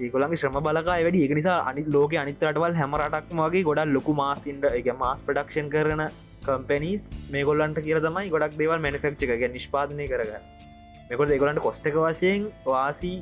ඒකොළන්ගේ 0.00 0.40
ශ්‍රම 0.40 0.58
බලකා 0.66 0.98
වැඩි. 0.98 1.24
එක 1.26 1.34
නිසා 1.38 1.58
අනි 1.70 1.84
ලෝක 1.96 2.14
අනිතරටවල් 2.22 2.78
හැම 2.80 2.94
රටක් 3.00 3.34
වගේ 3.40 3.66
ගොඩක් 3.68 3.94
ලොකු 3.96 4.14
මාසින්ට 4.22 4.64
එක 4.70 4.88
මාස් 5.02 5.20
ප්‍රඩක්ෂන් 5.28 5.68
කරන 5.74 6.02
කම්පැනිස් 6.46 7.04
මේ 7.32 7.44
ගොල්ලන්ට 7.48 7.78
කියර 7.86 8.00
තමයි 8.06 8.32
ගොඩක් 8.34 8.58
දේවල් 8.60 8.82
මැනිෆෙක්් 8.86 9.22
එක 9.36 9.46
නිෂ්පාදනය 9.56 10.06
කරගන්න. 10.12 10.44
මෙකොට 11.10 11.34
ඒගොලන්ට 11.36 11.64
කොස්ටක 11.66 11.96
වශයෙන් 11.98 12.50
වාසී 12.66 13.16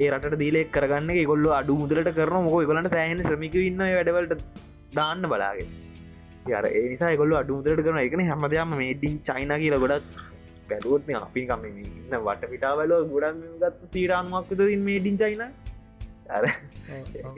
ඒ 0.00 0.10
රට 0.10 0.38
දීලෙක් 0.42 0.70
කරගන්න 0.76 1.14
ගොල්ල 1.30 1.46
අඩු 1.60 1.74
මුදලට 1.82 2.12
කරන 2.18 2.44
මොක 2.46 2.58
ගොලට 2.70 2.92
සෑහන 2.94 3.24
ශ්‍රමික 3.26 3.56
ඉන්න 3.68 3.82
වැඩවලට 3.88 4.44
දාන්න 4.98 5.26
බලාගේ 5.32 5.91
යර 6.48 6.64
ඒ 6.68 6.84
නිසා 6.88 7.14
ගොල්ල 7.16 7.34
අඩු 7.40 7.56
මුදලට 7.58 7.82
කරන 7.86 7.98
එකන 8.02 8.22
හැමදයම 8.28 8.74
මේඩින් 8.74 9.14
චයින 9.28 9.54
කියල 9.62 9.76
ගොඩත් 9.84 10.08
පැදුවත්ම 10.70 11.18
අපි 11.20 11.46
කම 11.46 11.64
ඉන්න 11.70 12.18
වට 12.18 12.50
පිටාවල 12.52 12.94
ගොඩන් 13.12 13.40
ගත් 13.60 13.92
සීරානුමක්කද 13.94 14.62
මේඩින් 14.88 15.16
චයින 15.22 15.42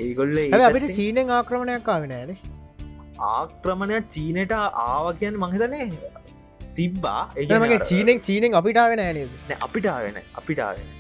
ඒගොල්ල 0.00 0.42
අපිට 0.70 0.90
චීනෙන් 0.98 1.36
ආක්‍රමණයක් 1.38 1.94
ආවෙනෑනේ 1.94 2.38
ආක්‍රමණයක් 3.30 4.11
චීනයට 4.11 4.59
ආව 4.59 5.07
කියන්න 5.20 5.36
මහිතනේ 5.36 5.88
තිබ්බා. 6.74 7.22
ඒමගේ 7.36 7.80
චීනෙක් 7.84 8.22
චීනෙන් 8.22 8.61
අපිටාවෙන 8.61 9.02
නේද? 9.14 9.32
අපිටාවෙන 9.61 10.20
අපිටාවෙන 10.34 10.93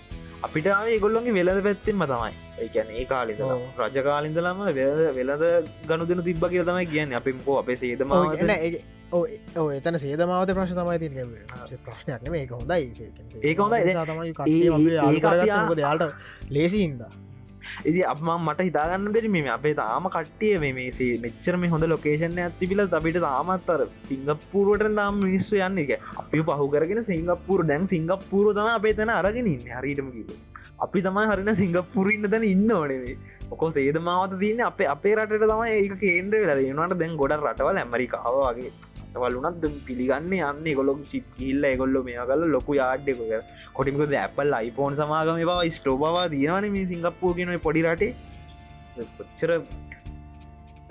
අපිටාවේ 0.46 0.98
ගොල්ලොන්ගේ 1.04 1.34
වෙලද 1.38 1.60
පැත්තෙන්ම 1.66 2.02
තමයි. 2.10 2.32
ඒකැන 2.64 2.88
ඒ 3.00 3.04
කාලිද 3.12 3.40
රජකාලින්දලම 3.78 4.60
වෙලද 5.18 5.44
ගණු 5.88 6.04
දෙන 6.10 6.20
තිබ්බ 6.28 6.44
කිය 6.52 6.64
තමයි 6.70 6.86
කියන්න. 6.92 7.16
අපිම්කෝ 7.20 7.56
අපේ 7.62 7.78
සේදම 7.82 8.14
එතන 9.78 9.96
සේදමාවත 10.04 10.50
ප්‍රශ් 10.58 10.72
තමයි 10.78 10.98
ති 11.02 11.08
ප්‍රශ්නයක් 11.88 12.22
මේ 12.34 12.46
හොඳයි. 12.54 12.82
ඒක 13.48 13.58
හොඳයි. 13.64 13.80
යාට 15.84 16.02
ලේසින්දා 16.56 17.12
ඉදි 17.90 18.00
අපම 18.12 18.30
මට 18.36 18.68
හිතාගන්න 18.68 19.12
බෙරි 19.16 19.32
මේ 19.36 19.52
අපේ 19.56 19.74
තාම 19.82 20.08
කට්ටිය 20.16 20.72
මේසේ 20.78 21.10
මෙච්චර 21.26 21.56
මේ 21.62 21.72
හොඳ 21.74 21.86
ලොකේෂන් 21.94 22.40
ඇතිබිල 22.46 22.82
අපිට 23.00 23.20
තාමත්තර 23.26 23.84
සිංගප්පූරුවට 24.08 24.96
තාම් 25.00 25.22
මිනිස්සු 25.26 25.60
යන්න. 25.68 25.78
එක 25.84 25.92
අපි 26.22 26.42
පහු 26.48 26.66
කරගෙන 26.74 27.02
සිංගප්පූර 27.12 27.60
දැන් 27.70 27.86
සිංගප්පූර 27.94 28.46
තම 28.58 28.70
අපේ 28.78 28.94
තැන 28.98 29.14
අරගෙන 29.20 29.52
ඉන්න. 29.54 29.64
හරිටම 29.78 30.10
කිව 30.16 30.34
අපි 30.84 31.00
තමයි 31.06 31.28
හරින 31.30 31.50
සිංගප්පුරන්න 31.62 32.30
තැන 32.32 32.44
ඉන්න 32.54 32.70
ඕනේ 32.78 33.16
ඔකෝ 33.54 33.70
සේදමාවත 33.76 34.34
තියන්න 34.42 34.60
අපේ 34.70 34.88
අපේ 34.94 35.14
රටට 35.16 35.46
තමයි 35.52 35.76
ඒක 35.76 35.94
කේන්ද්‍ර 36.02 36.42
වෙලා 36.42 36.58
දෙනට 36.60 36.98
දැන් 37.02 37.16
ගොඩ 37.20 37.34
රටවල් 37.38 37.80
ඇමරිකාව 37.82 38.36
වගේ. 38.40 38.72
වලුනත් 39.16 39.64
පිළිගන්න 39.82 40.32
යන්න 40.32 40.68
ගොලොක් 40.74 41.00
චිප් 41.06 41.26
කිල්ල 41.36 41.64
ගොල්ල 41.76 41.96
මේ 42.02 42.24
කල 42.24 42.42
ලොකු 42.48 42.72
යාඩ්ඩෙක 42.74 43.18
කොටිමක 43.72 44.14
ඇපල් 44.16 44.54
අයිපෝන් 44.54 44.96
සමාගම 44.96 45.40
බව 45.42 45.60
ස්ටෝබවා 45.70 46.26
දයවන 46.30 46.66
මේ 46.72 46.86
සිංගප්පූ 46.86 47.32
කියන 47.34 47.52
පොඩිරටේ 47.60 48.12
පොච්චර 49.14 49.50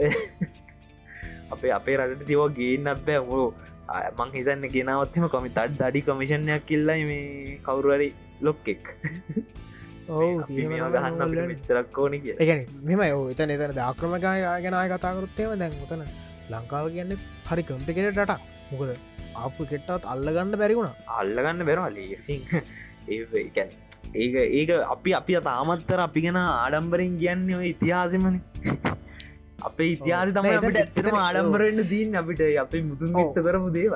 අපේ 1.53 1.71
අපේ 1.71 1.97
රට 1.97 2.25
තිව 2.25 2.41
ගේන්න 2.53 2.87
අපෑ 2.89 3.19
හෝ 3.25 3.45
මං 4.17 4.33
හිතන්න 4.33 4.65
ගෙනවත්ම 4.69 5.27
කොමි 5.29 5.49
තත් 5.51 5.77
දඩි 5.79 6.01
කමිෂණයක් 6.03 6.65
කිල්ලයි 6.65 7.03
මේ 7.05 7.59
කවුරුවරි 7.61 8.09
ලොක්කෙක් 8.41 8.83
ගහන්න 10.07 11.47
මිතරක් 11.47 11.97
ඕන 11.97 12.19
කිය 12.19 12.35
මෙම 12.83 13.01
එතන 13.05 13.49
එතන 13.51 13.73
දාක්‍රම 13.75 14.15
ගැනය 14.21 14.85
කතාකරුත්තේම 14.91 15.59
දැන් 15.59 15.81
උතන 15.81 16.03
ලංකාව 16.49 16.91
කියන්නේ 16.95 17.19
හරි 17.47 17.63
කම්පිකෙට 17.63 18.17
රට 18.17 18.33
මොකද 18.71 18.91
ආපු 19.35 19.61
කෙට්ටත් 19.65 20.11
අල්ලගන්න 20.13 20.57
බැරිවුණ 20.57 20.91
අල්ලගන්න 21.13 21.65
බැරවා 21.65 21.91
ලේසින් 21.91 22.41
ඒකැන් 23.37 23.69
ඒක 24.13 24.35
ඒක 24.35 24.69
අපි 24.85 25.11
අපි 25.13 25.33
තාමත්තර 25.41 25.99
අපි 25.99 26.21
ගෙන 26.21 26.37
ආඩම්බරෙන් 26.37 27.13
කියන්නේ 27.17 27.57
ඔය 27.57 27.69
ඉතිහාසමන. 27.69 28.35
අපේ 29.67 29.89
ඉතිහාස 29.95 30.33
තම 30.33 30.49
ඇත්තම 30.49 31.17
ආඩම්බරෙන්න්න 31.17 31.89
දීන් 31.89 32.15
අපිට. 32.15 32.43
අපි 32.57 32.83
මුතුන් 32.83 33.13
ගත්ත 33.13 33.45
කරපු 33.45 33.71
දේව 33.71 33.95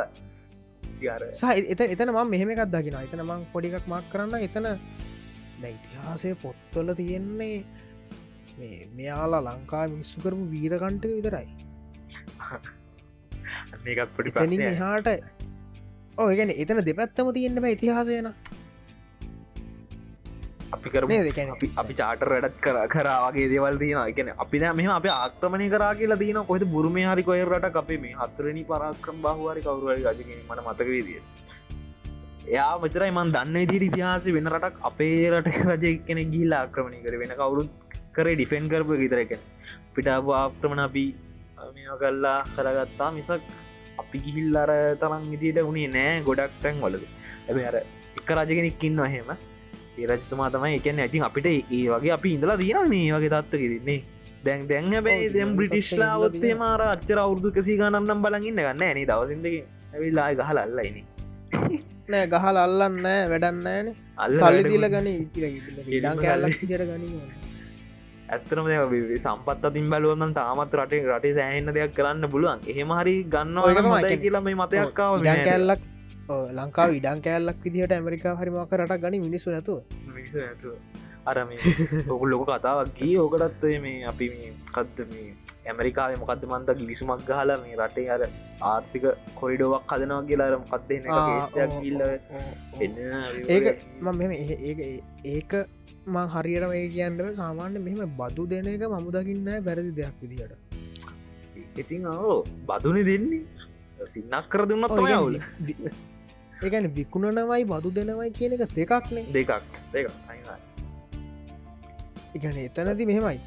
එත 1.67 1.81
එතන 1.85 2.09
ම 2.09 2.19
මෙහෙම 2.27 2.49
එකක් 2.49 2.65
දකින 2.67 2.97
එතන 2.97 3.21
මං 3.21 3.45
පොඩිකක් 3.53 3.85
මක් 3.85 4.03
කරන්න 4.11 4.41
එතන 4.41 4.67
ඉතිහාසය 5.65 6.33
පොත්තොල්ල 6.37 6.95
තියෙන්නේ 6.95 7.55
මෙයාලා 8.91 9.45
ලංකා 9.47 9.85
මිනිස්සු 9.87 10.21
කරපු 10.21 10.49
වීරකණ්ටක 10.49 11.13
විතරයි 11.13 11.47
මේකත් 13.83 14.13
පොඩි 14.15 14.35
තනින් 14.37 14.65
හාට 14.77 15.09
ඕගැන 16.17 16.53
එතන 16.55 16.83
දෙපැත්තම 16.85 17.33
තියෙන්න්න 17.33 17.63
බෑ 17.63 17.73
ඉතිහාසයන 17.73 18.29
අපි 20.69 20.89
කර 20.89 21.03
අපි 21.77 21.93
චාටර් 21.93 22.29
වැඩත් 22.33 22.59
කර 22.59 22.77
කරාගේ 22.89 23.47
දේවල් 23.49 23.79
දීන 23.79 23.99
එකන 24.03 24.31
අපි 24.37 24.61
මෙම 24.73 24.91
අප 24.91 25.07
ආක්‍රමණය 25.13 25.69
කරා 25.69 25.93
කියලා 25.95 26.19
දීන 26.19 26.39
කොහෙද 26.43 26.65
බුරුම 26.67 26.99
හරි 27.03 27.23
කොය 27.23 27.41
රට 27.43 27.77
අපේ 27.77 27.99
මේ 27.99 28.15
හතරනි 28.15 28.63
පරාක්‍රම් 28.65 29.17
බහවාරි 29.23 29.61
කවරුවරි 29.61 30.01
ගජ 30.03 30.39
මට 30.41 30.65
මතකවේදිය 30.65 31.19
එයා 32.47 32.73
මචරයි 32.79 33.11
මන් 33.11 33.31
දන්න 33.31 33.55
විදිට 33.63 33.87
ඉතිහාස 33.87 34.25
වෙන 34.29 34.49
රටක් 34.49 34.75
අපේ 34.89 35.23
රට 35.31 35.63
රජය 35.71 35.93
කෙන 36.01 36.19
ගිල්ල 36.33 36.53
ආක්‍රමණය 36.53 36.99
කර. 37.05 37.15
වෙන 37.21 37.33
කවුරුත් 37.35 37.71
කර 38.13 38.27
ඩිෆෙන් 38.29 38.69
කරපු 38.69 38.99
විතරක 39.01 39.33
පිටාපු 39.93 40.35
ආක්‍රමණ 40.35 40.83
අපි 40.85 41.05
මෙ 41.57 41.83
කල්ලා 42.01 42.39
කරගත්තා 42.55 43.09
මිසක් 43.11 43.41
අපි 43.97 44.17
ගිහිල් 44.25 44.57
අර 44.57 44.71
තරන් 45.01 45.23
ඉදිට 45.33 45.59
උනේ 45.61 45.87
නෑ 45.89 46.17
ගොඩක් 46.21 46.53
තැන් 46.61 46.81
වලද 46.83 47.05
ඇබ 47.47 47.57
අර 47.69 47.77
එක 47.79 48.29
රජගෙනෙක්කින්න 48.37 49.01
හෙම 49.05 49.31
ඒ 49.97 50.05
රජතුමා 50.11 50.49
තමයි 50.49 50.77
එකන 50.79 50.99
ඇතින් 50.99 51.25
අපිට 51.29 51.47
ඒ 51.49 51.81
වගේ 51.93 52.13
අපි 52.17 52.33
ඉඳලා 52.35 52.57
තියෙන 52.57 52.89
මේ 52.89 53.09
වගේ 53.15 53.31
තත්ත 53.35 53.61
කිරන්නේ 53.63 53.99
දැන් 54.45 54.67
දැන් 54.69 54.91
බැයි 55.03 55.33
දැම් 55.33 55.55
බ්‍රිටිශ්ලාවත්තේ 55.57 56.53
මාර 56.55 56.81
අච්චර 56.85 57.19
අවුදු 57.19 57.51
කසි 57.51 57.79
ගනම් 57.79 58.23
බලගන්න 58.23 58.59
ගන්න 58.59 58.83
ඇනි 58.83 59.05
දවසිදක 59.05 59.55
ඇවිල්ලා 59.93 60.29
ගහල 60.35 60.59
අල්ලයින 60.59 60.97
නෑ. 62.07 62.25
ගහල 62.27 62.57
අල්ලන්න 62.57 63.03
වැඩන්නෑන 63.31 63.91
අල්ල 64.17 64.39
සල්ලි 64.39 64.63
දිල 64.65 64.87
ගන 64.87 65.07
ජර 66.63 66.83
ගනී 66.87 67.21
ඇත්තරම 68.27 68.67
සම්පත් 69.17 69.69
අතින් 69.69 69.89
බැලුවන්න 69.89 70.33
තාමත් 70.33 70.73
රටේ 70.73 71.03
රටේ 71.07 71.33
සෑහන්න 71.37 71.73
දෙයක් 71.75 71.93
කරන්න 71.93 72.31
පුළුවන්. 72.33 72.59
එහෙම 72.67 72.91
හරි 72.99 73.15
ගන්න 73.25 73.57
මතයි 73.87 74.17
කියලා 74.23 74.41
මේ 74.41 74.55
මතයක්කාව 74.55 75.23
කැල්ලක් 75.23 75.83
ලංකාව 76.51 76.91
ඉඩන් 76.91 77.19
කෑල්ලක් 77.21 77.59
විදිහට 77.63 77.93
ඇමරිකා 77.93 78.35
හරිමක 78.35 78.73
රට 78.79 79.01
ගනි 79.03 79.19
මිනිසු 79.19 79.51
නැතු 79.51 79.75
අරම 81.25 81.49
ඔකු 82.09 82.25
ලොක 82.27 82.43
කතාවක් 82.49 82.91
ගී 82.97 83.15
ඕකටත්වේ 83.17 83.77
මේ 83.79 83.99
අපි 84.11 84.27
කද්ද 84.69 85.07
මේ 85.11 85.27
ඇමරිකාව 85.67 86.19
මොකද 86.19 86.43
මන්ද 86.49 86.75
ගිවිසුමක් 86.79 87.23
ගහල 87.29 87.51
මේ 87.63 87.79
රටේ 87.79 88.07
අර 88.09 88.21
ආර්ථික 88.63 89.07
කොරිඩෝවක් 89.39 89.91
හදනවා 89.91 90.27
කියලාරම 90.29 90.63
කත්දේ 90.67 90.99
ගිල්ල 91.79 92.01
ඒක 93.49 93.67
මම 94.01 94.21
ඒක 94.31 95.51
මං 96.07 96.27
හරියට 96.33 96.65
මේ 96.71 96.87
කියන්න 96.93 97.21
සාමාන්‍ය 97.39 97.79
මෙහෙම 97.85 98.11
බදු 98.19 98.43
දෙන 98.51 98.67
එක 98.73 98.83
මමු 98.93 99.09
දකින්න 99.15 99.49
බැරදි 99.65 99.91
දෙයක් 99.97 100.15
විදිට 100.21 100.53
ඉතින් 101.81 102.05
ඕ 102.07 102.37
බදුන 102.69 102.97
දෙන්නේ. 103.09 103.41
සින්නක් 104.07 104.45
කර 104.51 104.63
දුන්නත් 104.69 104.93
යවුල 104.93 105.35
ඒකන 106.63 106.87
විකුණනවයි 106.97 107.63
බදු 107.73 107.89
දෙනවයි 107.97 108.31
කියන 108.37 108.55
එක 108.55 108.63
දෙකක්නේ 108.77 109.25
දෙකක් 109.35 109.51
දෙක 109.93 110.07
එකන 112.35 112.57
එතනති 112.57 113.05
මෙහෙමයි. 113.09 113.39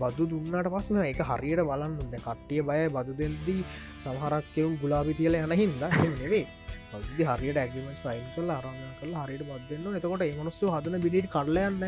බදු 0.00 0.24
දුන්නට 0.30 0.68
පස්ම 0.74 0.96
එක 1.04 1.20
හරියට 1.30 1.62
බලන්න 1.68 1.94
කට්ටිය 2.16 2.62
බය 2.68 2.82
බදු 2.96 3.12
දෙල්දී 3.20 3.62
සමහරක්කවුම් 4.02 4.74
ගුලාබි 4.82 5.12
තියල 5.18 5.34
යන 5.36 5.52
හින්ද 5.60 5.82
නෙවේ 6.20 6.46
පදදි 6.92 7.24
හරියට 7.30 7.60
ඇගමට 7.62 8.02
සයින් 8.02 8.26
කල 8.34 8.50
අරග 8.50 8.68
කල 9.00 9.14
හරියට 9.20 9.44
බදන්න 9.48 9.98
එතකොට 9.98 10.24
එමනුස්සු 10.24 10.72
හදන 10.74 10.96
බිඩිට 11.04 11.32
කරලයන්න 11.34 11.82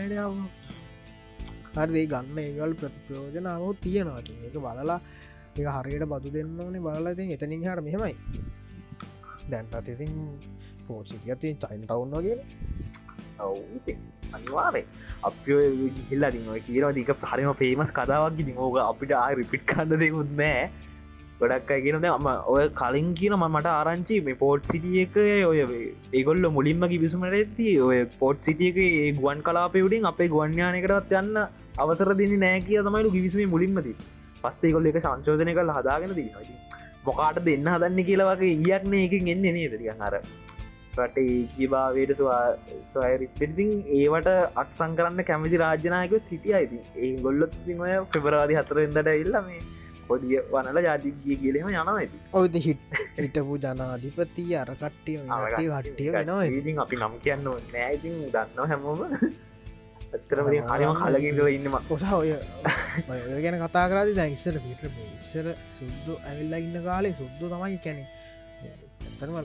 හරි 1.76 2.02
ගන්න 2.06 2.38
ඒගල් 2.38 2.72
ප්‍රතිප්‍රෝජනාව 2.80 3.62
තියෙනවා. 3.82 4.20
ඒක 4.44 4.56
බලලා 4.56 5.00
ඒ 5.58 5.70
හරියට 5.76 6.04
බදු 6.12 6.28
දෙන්න 6.36 6.60
ඕනේ 6.60 6.84
බලලා 6.86 7.14
එතනින් 7.36 7.64
හර 7.68 7.80
මෙහෙමයි. 7.86 8.14
දැන්ටත් 9.50 9.88
ඉතින් 9.88 10.12
පෝචි 10.86 11.16
ඇති 11.24 11.54
චයින් 11.62 11.82
ටවුන් 11.84 12.10
වගේ 12.16 12.36
අනිවාරේ 14.32 14.84
අප 15.22 15.34
හිල්ලා 16.10 16.30
දිව 16.30 16.48
කියරවා 16.66 16.94
දික 16.98 17.10
හරිම 17.24 17.52
පේමස් 17.60 17.90
කදාවක් 17.92 18.58
ෝක 18.58 18.76
අපිට 18.84 19.12
ආ 19.14 19.28
රිපිට් 19.40 19.64
කන්න 19.66 20.00
දෙකුත් 20.02 20.30
නෑ 20.40 20.62
ගොඩක් 21.40 21.70
කියනද 21.78 22.06
අම 22.08 22.26
ඔය 22.46 22.64
කලින් 22.72 23.08
කියන 23.14 23.34
මට 23.38 23.70
ආරංචි 23.72 24.16
මේ 24.20 24.36
පෝට් 24.36 24.70
සිටිය 24.70 25.02
එක 25.02 25.16
ඔය 25.48 25.60
ඒගොල්ල 26.12 26.46
මුලින්ම 26.50 26.84
කිවිසුමට 26.86 27.32
ඇති 27.32 27.68
ඔය 27.80 27.98
පෝට් 28.20 28.38
සිටියක 28.40 28.78
ඒ 28.82 29.10
ගුවන් 29.14 29.42
කලාපයුඩින් 29.42 30.06
අපේ 30.06 30.28
ගුවන්්‍යානකටත් 30.28 31.14
යන්න 31.14 31.42
අවසර 31.78 32.12
දෙන්න 32.14 32.36
නෑ 32.38 32.62
කිය 32.62 32.80
තමයිලු 32.80 33.10
කිවිසුමේ 33.10 33.48
මුලින්මති 33.48 33.94
පස්සේ 34.42 34.72
කොල්ල 34.72 34.88
එක 34.90 35.00
සංශෝධනය 35.00 35.54
කල් 35.54 35.74
හදාගෙන 35.74 36.14
දී 36.14 36.30
මොකාට 37.04 37.44
දෙන්න 37.44 37.68
හදන්න 37.68 38.00
කියලවගේ 38.04 38.54
ඉයක්න 38.62 38.98
එකින් 39.00 39.30
එන්නේ 39.34 39.52
නේ 39.52 39.68
දරිය 39.68 39.92
අර 40.00 40.14
රට 40.96 41.18
ඒකිභාවයට 41.20 42.20
ස්වයරිපිතින් 42.90 43.70
ඒවට 43.98 44.28
අත්සං 44.56 44.92
කරන්න 44.98 45.26
කැමති 45.26 45.60
රාජ්‍යනායක 45.60 46.14
සිටිය 46.28 46.54
අයිති 46.54 46.78
ඒ 46.98 47.14
ගොල්ලොත් 47.22 47.56
ඔය 47.78 47.96
පෙබරවාදි 48.12 48.60
හතරෙන්දට 48.60 49.16
ඉල්ල 49.16 49.40
මේ 50.04 50.08
පොඩිය 50.08 50.38
වනල 50.52 50.78
ජාතිගිය 50.86 51.36
කියලෙම 51.40 51.68
යන 51.72 51.88
ඇති 51.94 52.18
ඔයද 52.40 52.54
හිට 52.66 52.82
හිටපු 53.18 53.54
ජනාධිපති 53.64 54.44
අර 54.62 54.70
කට්ටිය 54.82 55.16
හට්ටිය 55.20 56.08
වෙනවා 56.12 56.44
ඉතින්. 56.44 56.78
අපි 56.84 56.96
නම් 56.96 57.14
කියන්න 57.24 57.44
නෑඉතින් 57.72 58.14
දන්න 58.34 58.68
හැමෝම. 58.70 59.00
ඇත්තරම 60.14 60.46
හරිම 60.50 60.92
කලගිව 61.00 61.38
ඉන්නම 61.56 61.76
ඔසා 61.96 62.16
ඔය 62.22 62.32
ඔය 63.10 63.40
ගැන 63.44 63.56
කතා 63.64 63.86
කරදි 63.92 64.12
දැ 64.18 64.28
ඉස්සර 64.36 64.56
පිට 64.66 64.82
ඉස්සර 65.20 65.46
සුද්දු 65.78 66.12
ඇවිල්ලා 66.28 66.60
ඉන්න 66.66 66.76
කාලේ 66.88 67.14
සුද්දු 67.20 67.44
තමයි 67.54 67.78
කැනෙ 67.86 68.04
ඇතරම 68.66 69.36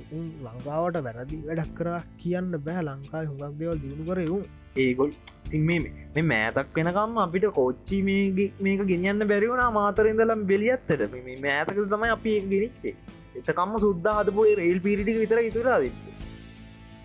ලංකාවට 0.45 0.97
වැරදි 1.07 1.41
වැඩක් 1.47 1.73
කරා 1.79 2.01
කියන්න 2.21 2.51
බෑ. 2.67 2.81
ලංකායි 2.89 3.27
හුඟක් 3.31 3.59
දෙවල් 3.59 3.77
දියුණු 3.83 4.03
කරයවු 4.09 4.39
ඒගොල් 4.85 5.11
තින් 5.51 5.63
මේ 5.67 6.25
මෑතක් 6.31 6.77
වෙනකම් 6.77 7.17
අපිට 7.25 7.47
කොච්චි 7.59 7.97
මේක 8.03 8.83
ගෙනියන්න 8.91 9.27
බැරිවුණ 9.31 9.73
මාතරෙන්දලම් 9.73 10.43
බෙලියත්තට. 10.51 11.07
මේ 11.27 11.39
මෑතක 11.47 11.81
තමයි 11.93 12.13
අපි 12.17 12.35
ගෙනනිච්චේ 12.43 12.95
එතකම්ම 13.39 13.73
සුද්දා 13.79 14.15
හදපුේ 14.19 14.53
රේල් 14.55 14.79
පිරිටි 14.85 15.19
විතර 15.21 15.41
ඉතුරා 15.41 15.79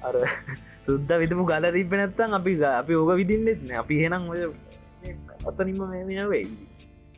අර 0.02 0.14
සුද්ද 0.86 1.10
විතපු 1.22 1.44
ගල 1.50 1.66
තිබ 1.72 1.96
නැත්තන් 2.00 2.38
අපි 2.40 2.54
අපි 2.72 3.00
ඕක 3.00 3.12
විදින්නෙත්න 3.20 3.74
අපි 3.82 4.00
හෙනම් 4.02 4.30
ඔය 4.34 4.42
අත්තනින්ම 5.48 5.82
මේ 6.08 6.28
වෙයි. 6.32 6.46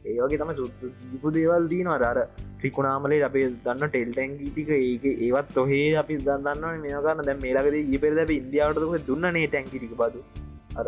ඒවගේ 0.04 0.38
තම 0.40 0.52
සුපු 0.58 1.32
දේවල් 1.36 1.66
දීනවා 1.72 2.10
අර 2.10 2.18
ත්‍රිකුණාමලේ 2.60 3.20
අපේ 3.28 3.46
දන්න 3.64 3.90
ටෙල්ටැන්ගීටික 3.90 4.70
ඒක 4.76 5.04
ඒවත් 5.26 5.58
ඔහේ 5.64 5.90
අපි 6.02 6.18
දන්න 6.28 6.80
මේකන්න 6.84 7.26
දැ 7.28 7.36
මේලකද 7.44 7.76
ඉපෙරද 7.98 8.34
ඉන්දියාවට 8.38 9.06
දුන්න 9.10 9.28
නේ 9.36 9.46
ටැන්කිටික 9.46 9.94
බදු? 10.02 10.22
අර 10.78 10.86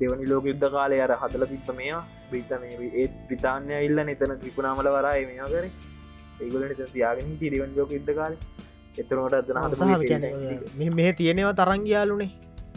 දෙවනි 0.00 0.30
ලෝක 0.32 0.44
යුද්ධ 0.50 0.68
කාලය 0.76 1.00
අර 1.06 1.12
හදල 1.22 1.44
තිබ්බ 1.52 1.68
මෙයා 1.80 2.02
බ්‍රිතන 2.30 2.64
ඒත් 3.02 3.18
බ්‍රිතාන්‍ය 3.26 3.74
ඉල්ල 3.88 4.04
එතන 4.14 4.38
ත්‍රිකුණාමල 4.42 4.90
වරයි 4.96 5.26
මෙයා 5.32 5.50
කර. 5.54 5.66
ඒගලට 6.42 6.86
තියාගෙන 6.94 7.36
තිරිවන් 7.42 7.76
ලෝක 7.78 7.92
යුද්ධ 7.98 8.14
කාල. 8.20 8.36
එතරනට 9.00 9.34
අදන 9.38 9.56
මේ 10.98 11.10
තියෙනවා 11.18 11.54
තරංගයාලුනේ 11.60 12.30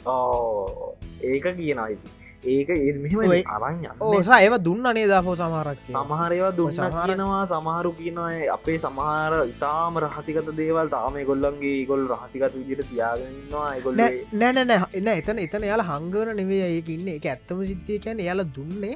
ඕ 0.05 0.95
ඒක 1.30 1.45
කියන 1.59 1.80
අයිති 1.86 2.20
ඒක 2.43 2.69
මෙම 3.01 3.33
අරන්න 3.55 3.85
ඕසා 4.01 4.39
ඒව 4.41 4.55
දුන්න 4.67 4.87
නේදාපෝ 4.97 5.35
සමහරක් 5.35 5.81
සමහරයවා 5.89 6.51
දුන්න 6.59 6.73
කියනවා 6.73 7.41
සමහරු 7.51 7.91
කියනය 7.99 8.47
අපේ 8.55 8.77
සමහර 8.79 9.33
ඉතාම 9.51 9.99
රහසිකත 10.03 10.49
දේවල් 10.59 10.89
තාම 10.95 11.19
ගොල්ලන්ගේ 11.29 11.85
ගොල් 11.91 12.07
රහසිකත 12.13 12.55
විදිට 12.57 12.89
තියාගන්නවා 12.91 13.67
ගොල්ල 13.85 14.01
නෑනෑ 14.43 14.79
එන්න 14.93 15.11
එතන 15.13 15.43
එතන 15.45 15.67
යාල 15.69 15.85
හංගර 15.89 16.33
නෙවේ 16.39 16.65
ඒක 16.77 16.89
ඉන්න. 16.95 17.07
එක 17.17 17.25
ඇත්තම 17.33 17.61
සිද්ධිය 17.71 17.99
කියැන 18.03 18.23
යාල 18.27 18.43
දුන්නේ 18.55 18.95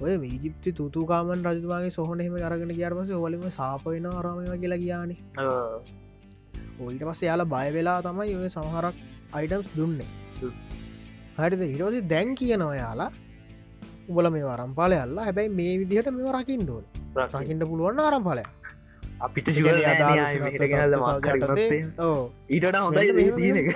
ඔය 0.00 0.14
වීජිප්ති 0.22 0.72
තුතුකාමන් 0.80 1.44
රජතුමාගේ 1.50 1.92
සොහනෙම 1.98 2.36
අරගෙන 2.48 2.72
කියරමස 2.78 3.10
ඔවලිම 3.18 3.44
සාපයන 3.58 4.06
අරමම 4.12 4.40
කියලා 4.62 4.82
කියානේ. 4.84 5.18
ඔයිට 6.86 7.04
පස්ස 7.08 7.22
යාල 7.28 7.44
බය 7.54 7.66
වෙලා 7.76 7.98
තමයි 8.06 8.38
ඔය 8.40 8.48
සමහරක් 8.56 8.96
අයිටම්ස් 9.32 9.68
දුන්නේ 9.76 10.08
හරිද? 11.38 11.62
හිරෝසි 11.72 12.00
දැන් 12.08 12.34
කියනවා 12.34 12.74
යාලා 12.76 13.10
උබල 14.08 14.26
මේ 14.30 14.44
වරම්පාලය 14.44 14.96
අල්ලා 14.96 15.24
හැබැයි 15.24 15.50
මේ 15.58 15.72
විදිහට 15.80 16.08
මෙ 16.16 16.32
රකිින්ඩුවන් 16.32 16.84
රකිට 17.34 17.62
පුළුවන් 17.68 18.00
ආරම්පාලය 18.00 18.44
අපිට 19.20 19.48
ඊට 22.50 22.66
හොඳයි 22.78 23.74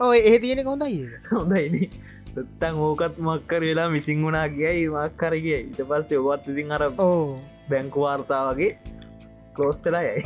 ඔය 0.00 0.18
ඒ 0.20 0.38
තියෙන 0.38 0.64
හොඳයි 0.66 1.02
හොඳයි 1.34 1.90
තන් 2.60 2.74
ඕකත් 2.78 3.16
මක්කර 3.18 3.62
වෙලා 3.62 3.88
මිසිං 3.88 4.24
වුණා 4.24 4.48
කියයි 4.48 4.88
මක්කරගේ 4.88 5.60
ඉට 5.62 5.80
පස්සේ 5.88 6.20
ඔවත් 6.20 6.48
ඉතින් 6.48 6.72
අර 6.72 6.84
බැංකු 7.70 7.98
වාර්තා 8.00 8.42
වගේ 8.48 8.72
කලෝස්සලා 9.54 10.02
යයි. 10.02 10.22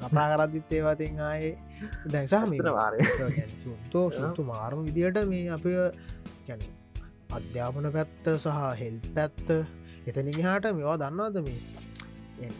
කතා 0.00 0.26
කරදිත් 0.32 0.72
ඒවතින් 0.72 1.20
ආයේ 1.20 1.54
දැන්සාම 2.12 2.54
සුන්තෝ 3.64 4.06
සුතු 4.10 4.44
මාරම 4.44 4.84
විදියට 4.88 5.20
මේ 5.32 5.46
අප 5.50 5.66
ගැන 6.46 6.62
අධ්‍යාපන 7.30 7.90
පැත්ත 7.96 8.30
සහ 8.34 8.62
හෙල් 8.82 8.96
පැත්ත 9.14 9.48
එතනින් 10.08 10.40
හාට 10.42 10.70
මෙවා 10.78 10.96
දන්නවද 11.02 11.44
මේ? 11.46 12.50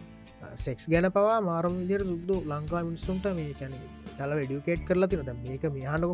සෙක්ස් 0.58 0.88
ගැන 0.88 1.10
පවා 1.10 1.38
මාරම 1.42 1.78
විදියට 1.82 2.06
සුද්දු 2.06 2.40
ලංකා 2.52 2.82
මිනිස්සුන්ට 2.88 3.28
මේ 3.38 3.52
කැන 3.60 3.76
තල 4.18 4.34
ඩියුකේට් 4.40 4.88
කරලා 4.88 5.10
තිනද 5.12 5.32
මේක 5.44 5.64
මියහනක 5.76 6.04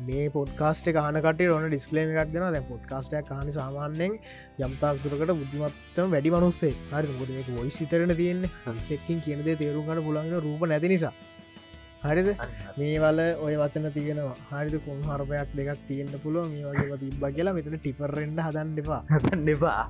මේ 0.00 0.24
පොඩ්කාස්ට 0.30 0.88
කානකට 0.96 1.42
ඕන 1.46 1.66
ඩිස්කලේම 1.68 2.08
එකක් 2.12 2.32
දෙෙන 2.32 2.54
දැ 2.54 2.64
පොඩ්කාස්ට 2.70 3.14
කාන 3.28 3.52
සාමාන්‍යෙන් 3.58 4.16
යම්තාක්තුරකට 4.66 5.32
බුද්ධිමත්තම 5.32 6.14
වැඩි 6.14 6.34
මනුස්සේ 6.34 6.72
හරි 6.90 7.14
ගොඩ 7.20 7.30
එක 7.42 7.52
ොයි 7.60 7.70
සිතරන 7.70 8.16
තියෙන්නේ. 8.20 8.50
සෙක්කින් 8.88 9.22
කියනද 9.26 9.46
තේරුම්ගට 9.62 10.04
පුළන්ග 10.08 10.34
රූප 10.46 10.66
නැති 10.66 10.92
නිසා 10.94 11.14
හරිද? 12.04 12.28
මේවල 12.78 13.20
ඔය 13.40 13.54
වචන 13.60 13.86
තියෙනවා. 13.94 14.36
හරිද? 14.50 14.74
කුම් 14.86 15.00
හරපයක් 15.08 15.54
දෙකක් 15.58 15.84
තියෙන්න්න 15.88 16.22
පුළුව 16.24 16.50
මේ 16.50 16.64
වගේ 16.70 16.98
තිබ්බ 17.02 17.24
කියලා 17.36 17.54
මෙතන 17.58 17.76
ටිපරෙන්ඩ 17.76 18.40
හදන්න 18.46 18.78
එපා. 18.82 19.00
හදන්න 19.12 19.48
එපා. 19.54 19.82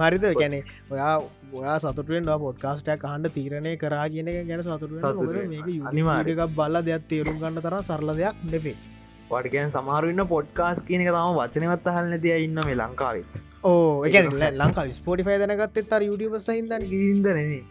හරිද? 0.00 0.26
ගැනෙ 0.34 0.60
ඔයා 0.90 1.14
ඔයා 1.54 1.76
සතුටෙන් 1.80 2.30
පොඩ්කාස්ටක් 2.44 3.06
හන්ඩ 3.06 3.34
තීරණය 3.34 3.74
කරා 3.78 4.06
කියන 4.08 4.32
එක 4.32 4.40
ගැන 4.48 4.64
සතුට 4.64 4.96
මේක 5.52 5.68
අනිවාඩකක් 5.90 6.42
බල්ල 6.58 6.82
දෙයක් 6.88 7.06
තේරුම් 7.10 7.38
ගන්න 7.42 7.62
තර 7.62 7.78
සරල 7.82 8.12
දෙයක් 8.20 8.42
නෙවේ 8.48 8.76
වටගැන් 9.30 9.70
සමාරුන්න 9.70 10.24
පොඩ්කාස් 10.30 10.84
කියනක 10.88 11.08
තම 11.10 11.38
වචනවත් 11.38 11.96
හල්න 11.96 12.20
දෙය 12.24 12.44
ඉන්න 12.46 12.62
මේ 12.62 12.76
ලංකාවත් 12.76 13.40
ඕ 13.64 14.04
එක 14.06 14.32
ලංකා 14.54 14.86
ස්පෝටි 14.92 15.26
ෆයිදනගත්තේ 15.28 15.88
තර 15.90 16.02
යුඩිය 16.08 16.40
සහින්ද 16.40 16.72
ඉදනේ 16.80 17.62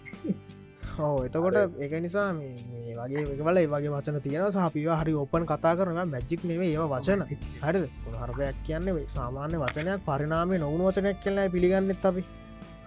ඕ 1.02 1.18
එතකොට 1.26 1.58
එක 1.80 1.94
නිසා 2.06 2.28
මේ 2.34 2.96
වගේ 2.98 3.24
වල 3.40 3.60
වගේ 3.66 3.92
වචන 3.92 4.18
තියෙන 4.22 4.52
සහපිව 4.52 4.90
හරි 4.94 5.14
ඔපන් 5.16 5.46
කතා 5.46 5.74
කරන 5.76 6.00
මැජික් 6.06 6.42
නෙවේ 6.44 6.72
ඒවා 6.72 6.90
වචන. 6.94 7.22
හරිද? 7.62 7.86
හරපයක් 8.22 8.58
කියන්නේ 8.66 9.06
සාමාන්‍ය 9.10 9.58
වචනයක් 9.58 10.02
පරිනාමේ 10.06 10.60
නොවුණු 10.60 10.90
වචනයක් 10.90 11.24
කියලා 11.24 11.48
පිළිගන්නෙත් 11.50 12.06
අපි. 12.06 12.26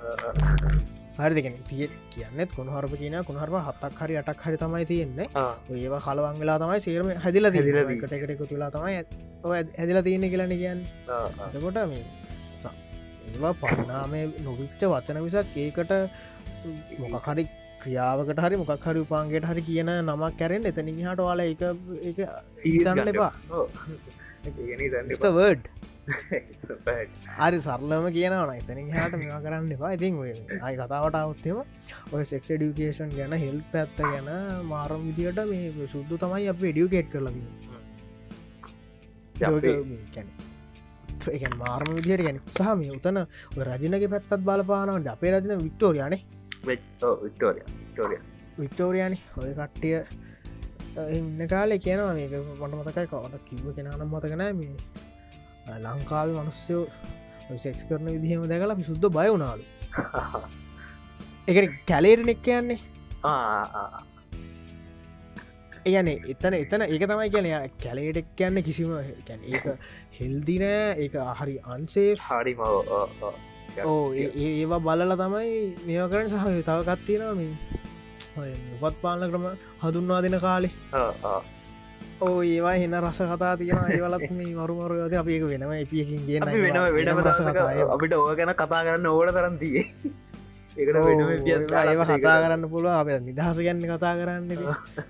හරිදිගෙන 1.18 1.54
තිය 1.68 1.86
කියන්නෙත් 2.10 2.50
කොහරප 2.50 2.94
කියන 2.98 3.16
කොහරම 3.24 3.56
හත්තක් 3.60 4.00
හරි 4.00 4.14
අටක් 4.20 4.40
හරි 4.40 4.56
තමයි 4.56 4.84
තියෙන්නේ. 4.84 5.28
ඒවා 5.76 6.00
කලවන් 6.00 6.40
වෙලා 6.40 6.58
තමයි 6.58 6.80
සේරම 6.80 7.08
හැදිල 7.16 7.50
දිලකටෙකට 7.52 8.44
තුලා 8.50 8.70
තමයි 8.70 8.96
හැදිල 9.78 10.02
තියෙන 10.02 10.26
කියලන 10.26 10.54
කියන්න. 10.54 10.80
එකොට 11.54 11.78
මේ 11.86 12.04
ඒවා 13.26 13.54
පරිනාමය 13.54 14.20
නොවිච්ච 14.42 14.82
වචන 14.84 15.22
විසක් 15.22 15.56
ඒකට 15.56 15.92
මොකහරි 17.04 17.44
ක්‍රියාවකට 17.84 18.42
හරි 18.44 18.56
මොකක් 18.60 18.84
හරි 18.88 19.00
උපාන්ගේට 19.06 19.46
හරි 19.50 19.62
කියන 19.68 19.90
නමක් 19.94 20.32
කැරෙන් 20.40 20.68
එතනින් 20.70 21.00
හට 21.06 21.20
වාල 21.28 21.40
එක 21.44 21.62
එක 22.10 22.18
සීතන්න 22.62 23.10
එපා. 23.12 23.32
වර්ඩ් 25.38 25.64
හරි 27.38 27.58
සරලම 27.66 28.06
කියනවන 28.16 28.52
එතනින් 28.60 28.88
හට 28.94 29.20
මෙවා 29.22 29.40
කරන්න 29.44 29.74
එපා. 29.76 29.92
ඉතින් 29.96 30.12
අයි 30.62 30.76
කතාවට 30.80 31.16
අවත්තෙම 31.20 31.58
ඔය 32.14 32.22
සෙක්ස් 32.32 32.48
ඩියුකේෂන් 32.50 33.10
ගැන 33.18 33.36
හෙල් 33.44 33.58
පැත්ත 33.72 33.98
ගැන 34.02 34.28
මාරම් 34.72 35.02
විදිට 35.08 35.40
මේ 35.52 35.88
සුද්දු 35.94 36.14
තමයි 36.24 36.48
අප 36.54 36.58
ඩියුකේට් 36.64 37.08
කරලදී 37.14 37.46
එක 41.32 41.44
මාර්ම 41.56 41.88
විදියට 41.96 42.22
ගැන 42.26 42.38
සහ 42.50 42.70
මේ 42.80 42.92
උතන 42.96 43.18
රජනක 43.68 44.04
පැත්තත් 44.14 44.42
බලපානවට 44.48 45.08
අපේ 45.14 45.32
රජන 45.34 45.62
වික්ටෝරයානේ 45.64 46.22
වික්ටෝරිය 46.66 47.64
වික්ටෝරිය 47.70 48.20
වික්ටෝරයානි 48.58 49.18
ඔය 49.38 49.52
කට්ටිය 49.54 49.98
ඉන්න 51.10 51.48
කාලේ 51.48 51.78
කියනවා 51.78 52.14
මේක 52.14 52.34
පොට 52.58 52.74
මතකයි 52.74 53.06
කවට 53.06 53.44
කිව්ව 53.48 53.74
කෙනනම් 53.76 54.06
මතකනෑ 54.08 54.52
මේ 54.54 55.80
ලංකාව 55.80 56.28
මනුස්්‍යයෝ 56.30 56.86
සෙක්ස් 57.58 57.84
කරන 57.84 58.06
විදිහම 58.06 58.48
දැකලා 58.48 58.76
පිසුද්ධ 58.76 59.08
බය 59.10 59.28
වුණාලු. 59.28 59.64
එක 61.48 61.70
කැලේට 61.86 62.24
නෙක් 62.24 62.42
කියන්නේ? 62.42 62.78
ඒන 65.86 66.08
එතන 66.08 66.54
එතන 66.54 66.86
ඒක 66.86 67.04
තමයි 67.04 67.30
කියන 67.30 67.50
කැලේටක් 67.78 68.30
කියන්න 68.36 68.62
කිසිම 68.62 68.94
ඒක 68.96 69.66
හෙල්දිනෑ 70.18 70.96
ඒ 70.98 71.26
හරි 71.34 71.58
අන්සේ 71.66 72.10
හරිම 72.20 72.64
ඕ 73.82 74.14
ඒවා 74.14 74.80
බලල 74.86 75.12
තමයි 75.22 75.50
මේවා 75.86 76.10
කරන 76.12 76.28
සහ 76.30 76.44
තවකත්තියෙනම 76.68 77.40
උපත් 78.80 78.96
පාලන 79.02 79.26
ක්‍රම 79.30 79.44
හඳුන්වා 79.82 80.20
දෙන 80.24 80.36
කාලේ. 80.46 80.72
ඕ 82.20 82.38
ඒවා 82.42 82.74
එන්න 82.86 82.96
රස 83.02 83.20
කතා 83.32 83.54
තියෙන 83.58 83.82
ඒවලත් 83.96 84.30
මේ 84.38 84.54
මරුමරු 84.54 85.08
ද 85.10 85.14
අප 85.22 85.28
ඒක 85.28 85.44
වෙනම 85.52 85.72
එපියකින් 85.82 86.22
ගෙන 86.28 86.46
වෙන 86.46 86.78
වෙනම 86.96 87.20
රස 87.26 87.40
කතාය 87.48 87.82
අපිට 87.94 88.14
ඕ 88.18 88.30
ගැන 88.38 88.54
කතා 88.54 88.82
කරන්න 88.86 89.06
ඕන 89.12 89.28
තරන්තිය 89.36 89.82
ඒකට 90.76 90.96
ඒව 91.90 92.02
කතා 92.10 92.36
කරන්න 92.42 92.64
පුළුව 92.72 92.94
අප 93.00 93.08
නිදහස 93.28 93.58
ගැන්න 93.66 93.86
කතා 93.92 94.14
කරන්න 94.20 94.50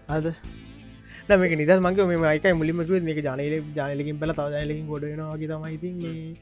අද. 0.09 0.27
මේක 1.41 1.53
නිදස් 1.61 1.79
මගේ 1.85 2.05
මේ 2.09 2.19
මයිකයි 2.25 2.55
මුලිමකුව 2.61 2.97
මේක 3.09 3.19
ජනල 3.27 3.55
ජනලකින් 3.77 4.17
පල 4.21 4.33
තව 4.39 4.49
ජනලකින් 4.63 4.87
ගොඩනවාගේ 4.91 5.49
තමයිතින් 5.53 5.95
මේ 6.03 6.37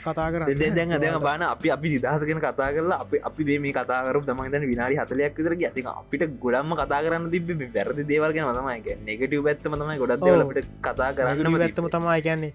කතා 0.00 0.28
කර 0.32 0.40
දැන් 0.52 0.74
දැන් 0.74 1.20
බාන 1.26 1.42
අපි 1.44 1.70
අපි 1.70 1.88
නිදහසගෙන 1.94 2.40
කතා 2.40 2.70
කරලා 2.74 2.98
අපි 3.00 3.22
අපි 3.22 3.42
දේ 3.44 3.58
මේ 3.58 3.72
කතාකරු 3.72 4.22
තමයිදන 4.22 4.66
විනාඩි 4.66 4.98
හතලයක් 4.98 5.36
විතර 5.38 5.54
ඇති 5.58 5.86
අපිට 5.92 6.24
ගොඩම්ම 6.38 6.74
කතා 6.74 7.02
කරන්න 7.04 7.30
තිබ 7.30 7.50
වැරදි 7.74 8.02
දේවල්ගෙන 8.04 8.48
මතමයික 8.48 8.88
නෙගටව 9.06 9.46
ඇත්තම 9.46 9.76
තමයි 9.76 9.98
ගොඩක් 9.98 10.24
දේවලට 10.24 10.72
කතා 10.82 11.10
කරන්න 11.12 11.60
ඇත්තම 11.60 11.88
තමයි 11.88 12.20
කියන්නේ. 12.22 12.52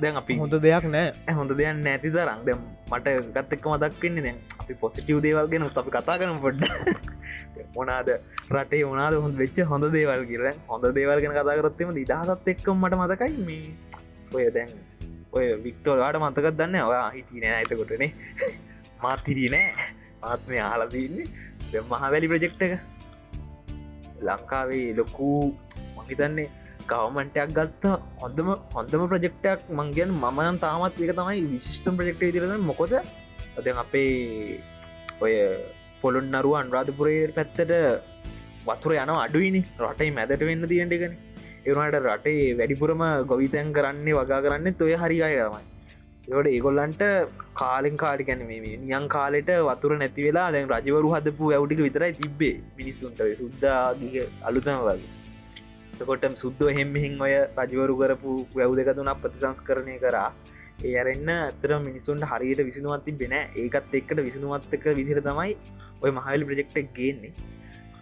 දැන් 0.00 0.16
අපි 0.16 0.36
හොඳ 0.36 0.54
දෙයක් 0.58 0.84
නෑ. 0.88 1.34
හොඳ 1.34 1.52
දෙයක් 1.52 1.76
නැති 1.78 2.08
තරම්. 2.10 2.40
දැම් 2.46 2.60
මට 2.90 3.06
ගත් 3.28 3.56
එක්ක 3.56 3.66
මදක් 3.72 4.02
වෙන්නේ 4.02 4.24
දැන් 4.26 4.38
අපි 4.60 4.74
පොසිටව් 4.82 5.20
දේවල්ගෙන 5.26 5.68
අපි 5.74 5.90
කතා 5.96 6.18
කරන 6.20 6.40
පොඩ්ඩ 6.40 6.64
මොනාද 7.76 8.08
රටේ 8.50 8.82
වනාද 8.86 9.20
හොඳ 9.24 9.36
වෙච්ච 9.42 9.62
හොඳ 9.72 9.90
දේවල් 9.96 10.24
කියල. 10.30 10.46
හොඳ 10.68 10.84
දේවල්ගෙන 10.98 11.36
කතා 11.36 11.58
කරත්තෙම 11.60 11.94
නිදහසත් 11.94 12.52
එක්කම් 12.54 12.76
මට 12.82 13.00
මතකයි 13.02 13.46
මේ 13.46 13.99
ඔය 14.32 14.44
දැන් 14.54 14.70
ඔය 15.32 15.46
වික්ටෝලාට 15.64 16.18
මතකත් 16.18 16.54
දන්න 16.58 16.76
ඔයා 16.82 17.08
හිටිය 17.10 17.40
නෑ 17.42 17.56
ඇතකොටනේ 17.56 18.10
මාතිරී 19.02 19.48
නෑ. 19.48 19.88
ආත්මය 20.22 20.56
ආලදන්නේ 20.60 21.82
මහවැලි 21.90 22.30
ප්‍රජෙක්්ට 22.32 22.62
එක. 22.62 22.72
ලංකාවේ 24.20 24.88
ලොකු 24.96 25.28
මහිතන්නේ 25.96 26.48
ගවමන්ටයක් 26.86 27.54
ගත්ත. 27.58 27.84
හොඳම 28.22 28.48
හොඳම 28.74 29.06
ප්‍රජෙක්්ටක් 29.08 29.70
මංගෙන් 29.72 30.14
මමයන් 30.16 30.60
තාමත් 30.60 31.00
එක 31.00 31.12
තමයි 31.16 31.44
විශිෂ්ටම් 31.48 31.96
ප්‍රජෙක්්ට 31.96 32.24
තිරද 32.26 32.56
මොකොද 32.62 32.94
අද 33.58 33.66
අපේ 33.74 34.60
ඔය 35.20 35.34
පොළොන් 36.02 36.30
නරුව 36.30 36.54
අන්රාධපුරේ 36.56 37.32
පැත්තට 37.36 37.74
වතුර 38.66 38.92
යන 38.94 39.12
අඩුවනි 39.16 39.62
රටයි 39.80 40.10
මැදට 40.12 40.46
වෙන්න 40.48 40.68
තියෙන්ටගෙන 40.68 41.18
එවනට 41.66 41.96
රටේ 42.00 42.56
වැඩිපුරම 42.58 43.02
ගොවිතැන් 43.30 43.72
කරන්නේ 43.76 44.16
වගා 44.18 44.40
කරන්න 44.44 44.82
ඔය 44.86 44.94
හරිගය 45.02 45.30
තමයි. 45.40 45.62
ඒට 46.30 46.48
ඒගොල්ලන්ට 46.48 47.02
කාලෙන් 47.54 47.96
කාඩි 48.02 48.26
කැනීම 48.28 48.66
නියන් 48.82 49.06
කාලෙට 49.14 49.50
වතුර 49.68 49.92
නැති 50.02 50.26
වෙලා 50.26 50.48
දැන් 50.54 50.68
රජවරු 50.74 51.08
හදපු 51.14 51.52
ඇවටික 51.56 51.80
විතරයි 51.86 52.12
තිබ්බේ 52.20 52.54
මිනිස්සුන්ට. 52.78 53.20
සුද්දාගේ 53.42 54.26
අලුතම 54.48 54.80
වගේ. 54.86 55.10
එතකොටම 55.94 56.34
සුද්ද 56.42 56.60
හෙම්හෙන් 56.78 57.20
ඔය 57.26 57.34
රජවරු 57.62 57.96
කරපු 58.02 58.36
වැව් 58.54 58.72
දෙක 58.78 58.90
තුනක් 58.98 59.20
ප්‍රතිසංස්කරණය 59.24 59.96
කරා. 60.04 60.30
ඒ 60.84 60.96
අරන්න 61.02 61.30
ඇතර 61.36 61.72
මිනිසුන්ට 61.88 62.30
හරියට 62.32 62.60
විසිනුවත් 62.68 63.04
තිබෙන 63.06 63.34
ඒකත් 63.36 63.96
එක්කට 64.00 64.20
විසිනුවත්තක 64.28 64.84
විදිර 65.00 65.18
තමයි 65.28 65.56
ඔය 66.02 66.10
මහවැලි 66.18 66.48
ප්‍රජෙක්්ටක් 66.50 66.94
ගේන්නේ. 66.98 67.32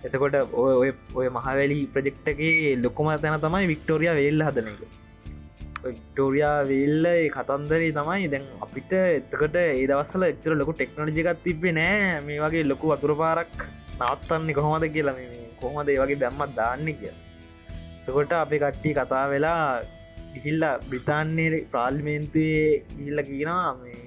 එතකොට 0.07 0.37
ඔය 0.63 0.91
ඔය 1.19 1.27
මහවැලි 1.37 1.79
ප්‍රජෙක්්ටගේ 1.95 2.77
ලොකුම 2.85 3.09
තැන 3.25 3.41
තමයි 3.45 3.67
වික්ටෝරිය 3.73 4.13
වෙල්ල 4.21 4.45
හදන 4.47 4.69
එක. 4.73 4.83
වික්ටෝරයා 5.85 6.57
වෙල්ල 6.71 7.07
කතන්දරේ 7.37 7.91
තමයි 7.99 8.29
දැන් 8.33 8.47
අපිට 8.67 8.93
එතකට 8.99 9.57
ඒ 9.63 9.87
දවස්සල 9.91 10.25
එච්චර 10.31 10.55
ලොකු 10.61 10.73
ටෙක්නෝජිකත් 10.75 11.43
තිබේ 11.45 11.75
නෑ. 11.79 12.21
මේ 12.27 12.39
වගේ 12.45 12.65
ලොකු 12.73 12.93
වතුර 12.93 13.15
පාරක් 13.23 13.57
නවත්තන්නේ 14.01 14.59
කොහොමද 14.59 14.87
කියලා 14.97 15.17
කොහොමද 15.63 15.89
ඒ 15.89 16.01
වගේ 16.03 16.21
දැම්මත් 16.23 16.57
දාන්න 16.61 16.87
කියලා. 17.01 17.23
එතකොට 18.01 18.33
අපි 18.43 18.57
කට්ටි 18.63 18.97
කතා 18.99 19.25
වෙලා 19.33 19.63
ගිහිල්ල 20.35 20.65
බ්‍රිතාන්නේ 20.89 21.65
ප්‍රාල්මේන්තුවේ 21.73 22.71
ගිහිල්ල 22.97 23.21
කියනවා 23.31 23.69
මේ 23.83 24.03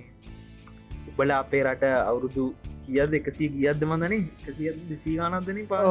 උබල 1.09 1.31
අපේ 1.41 1.63
රට 1.67 1.83
අවුරුදු 2.09 2.45
කියද 2.91 3.13
එකසී 3.19 3.49
ගියද්ද 3.55 3.85
මඳන 3.87 4.15
එකසිය 4.17 4.71
දෙසී 4.89 5.15
ගානදන 5.19 5.61
පා 5.67 5.83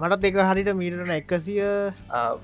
මටත් 0.00 0.30
එක 0.30 0.38
හරිට 0.42 0.72
මීටන 0.80 1.12
එකසිය 1.18 1.60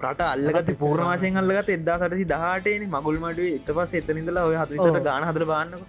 ප්‍රට 0.00 0.26
අල්ලගත 0.26 0.70
පූර්ණවාශයෙන් 0.82 1.40
අල්ලගත 1.42 1.72
එදදා 1.76 1.98
සටසි 2.02 2.28
දහටන 2.34 2.86
මගුල් 2.96 3.18
මඩුව 3.24 3.48
එත 3.54 3.72
පස් 3.78 3.96
එතනිදලා 4.00 4.46
ඔය 4.50 4.60
හතසට 4.62 5.00
ගාන 5.08 5.28
හදර 5.30 5.46
බාන්නක 5.52 5.82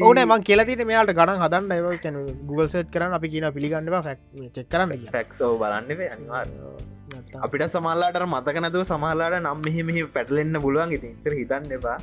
ඕන 0.00 0.18
ම 0.20 0.32
කියලතිට 0.42 0.82
මෙයාට 0.86 1.12
ගන 1.12 1.32
හදන්න. 1.36 1.72
ඒව 1.72 1.86
කැන 2.04 2.16
ගුගල් 2.48 2.66
සට් 2.66 2.86
කරන්න 2.94 3.16
අපි 3.18 3.28
කියන 3.32 3.46
පිළිගන්නවා 3.56 4.02
ෆැක් 4.06 4.20
චෙක් 4.56 4.68
කරන්න 4.72 5.06
ෆැක්සෝ 5.14 5.52
බලන්න 5.58 5.90
අනිවා 6.08 6.42
අපිට 7.40 7.64
සමල්ලාට 7.74 8.20
මතක 8.26 8.62
නැතුව 8.64 8.84
සමහලාට 8.92 9.36
නම් 9.40 9.58
මෙහෙ 9.66 9.82
මෙහි 9.88 10.06
පැටලෙන්න්න 10.16 10.62
පුළුවන්. 10.64 10.94
ඉතින් 10.98 11.16
ඉතර 11.16 11.34
හිතන්න 11.40 11.74
එපා. 11.78 11.98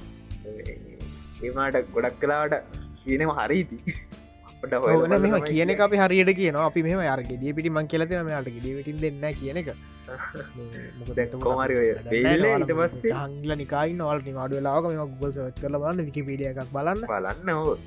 ඒමට 1.40 1.90
ගොඩක් 1.96 2.20
කලාට 2.22 2.54
කියනව 3.08 3.34
හරිති 3.40 3.78
ඕන 4.64 5.14
මෙම 5.16 5.36
කියන 5.44 5.72
අපි 5.80 5.98
හරියට 5.98 6.32
කියන 6.40 6.56
අපි 6.60 6.84
මෙම 6.84 7.02
යාරග 7.02 7.30
දිය 7.44 7.54
පිටි 7.54 7.70
මං 7.70 7.88
කියලතින 7.88 8.26
මෙයාට 8.26 8.50
ඩිවිටින් 8.50 8.98
දෙන්න 9.04 9.28
කියන 9.36 9.60
එක. 9.62 9.70
හංගල 13.18 13.54
නිකායි 13.56 13.94
නොල් 13.96 14.20
නිවාඩු 14.22 14.64
ලාක 14.68 14.90
මේ 14.90 14.98
ගුගල් 15.04 15.32
සච් 15.32 15.62
කල 15.62 15.78
බලන්න 15.78 16.10
විකිපීඩිය 16.10 16.50
එකක් 16.52 16.74
බලන්න. 16.74 17.06
බලන්න 17.06 17.54
හෝ 17.54 17.78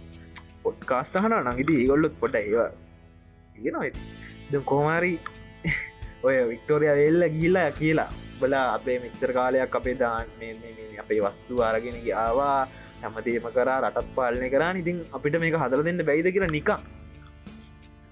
පොට්කාස්ටහන 0.64 1.36
නඟිදී 1.36 1.78
ඒගොල්ලොත් 1.82 2.16
පොට 2.22 2.34
ඒවා 2.36 2.70
කියනවා 3.54 4.64
කෝමාරී 4.64 5.16
ඔය 6.26 6.36
වික්ටෝරිය 6.50 6.92
වෙල්ල 7.00 7.30
ගිල්ලා 7.38 7.70
කියලා. 7.72 8.10
බලා 8.40 8.66
අපේ 8.74 8.98
මිච්චර 9.00 9.32
කාලයක් 9.32 9.74
අපේ 9.76 9.96
දාන්න 9.98 10.28
අපේ 11.02 11.20
වස්තු 11.20 11.62
අරගෙන 11.62 11.98
ආවා 12.16 12.60
හැමතේම 13.02 13.46
කරා 13.56 13.78
රටත් 13.82 14.08
පාලනය 14.16 14.48
කරා. 14.50 14.72
ඉතින් 14.76 14.98
අපිට 15.12 15.40
මේක 15.42 15.56
හදල 15.62 15.84
දෙන්න 15.88 16.02
බැයිද 16.08 16.28
කියලා 16.34 16.54
නිකං 16.56 16.80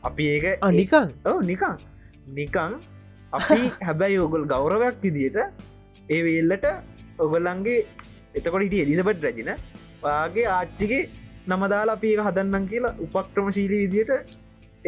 අපි 0.04 0.24
ඒක 0.34 0.46
නිකං 0.72 1.08
ඕ 1.24 1.38
නිකං 1.42 1.76
නිකං 2.34 2.72
අපි 3.32 3.60
හැබැයි 3.88 4.18
ඔගොල් 4.18 4.44
ගෞරවයක් 4.46 4.98
විදියට 5.04 5.38
ඒ 6.08 6.20
වෙල්ලට 6.26 6.66
ඔගොල්ලන්ගේ 7.18 7.80
එතකොට 8.34 8.62
ඉට 8.62 8.76
එලිසබට් 8.84 9.24
රජින. 9.24 9.50
වාගේ 10.02 10.46
ආච්චිගේ 10.48 11.02
නමදාලා 11.46 11.96
අපි 11.98 12.10
හදන්නම් 12.18 12.68
කියලා 12.72 12.94
උපක්‍රම 13.04 13.48
ශීලී 13.56 13.80
විදියට 13.84 14.36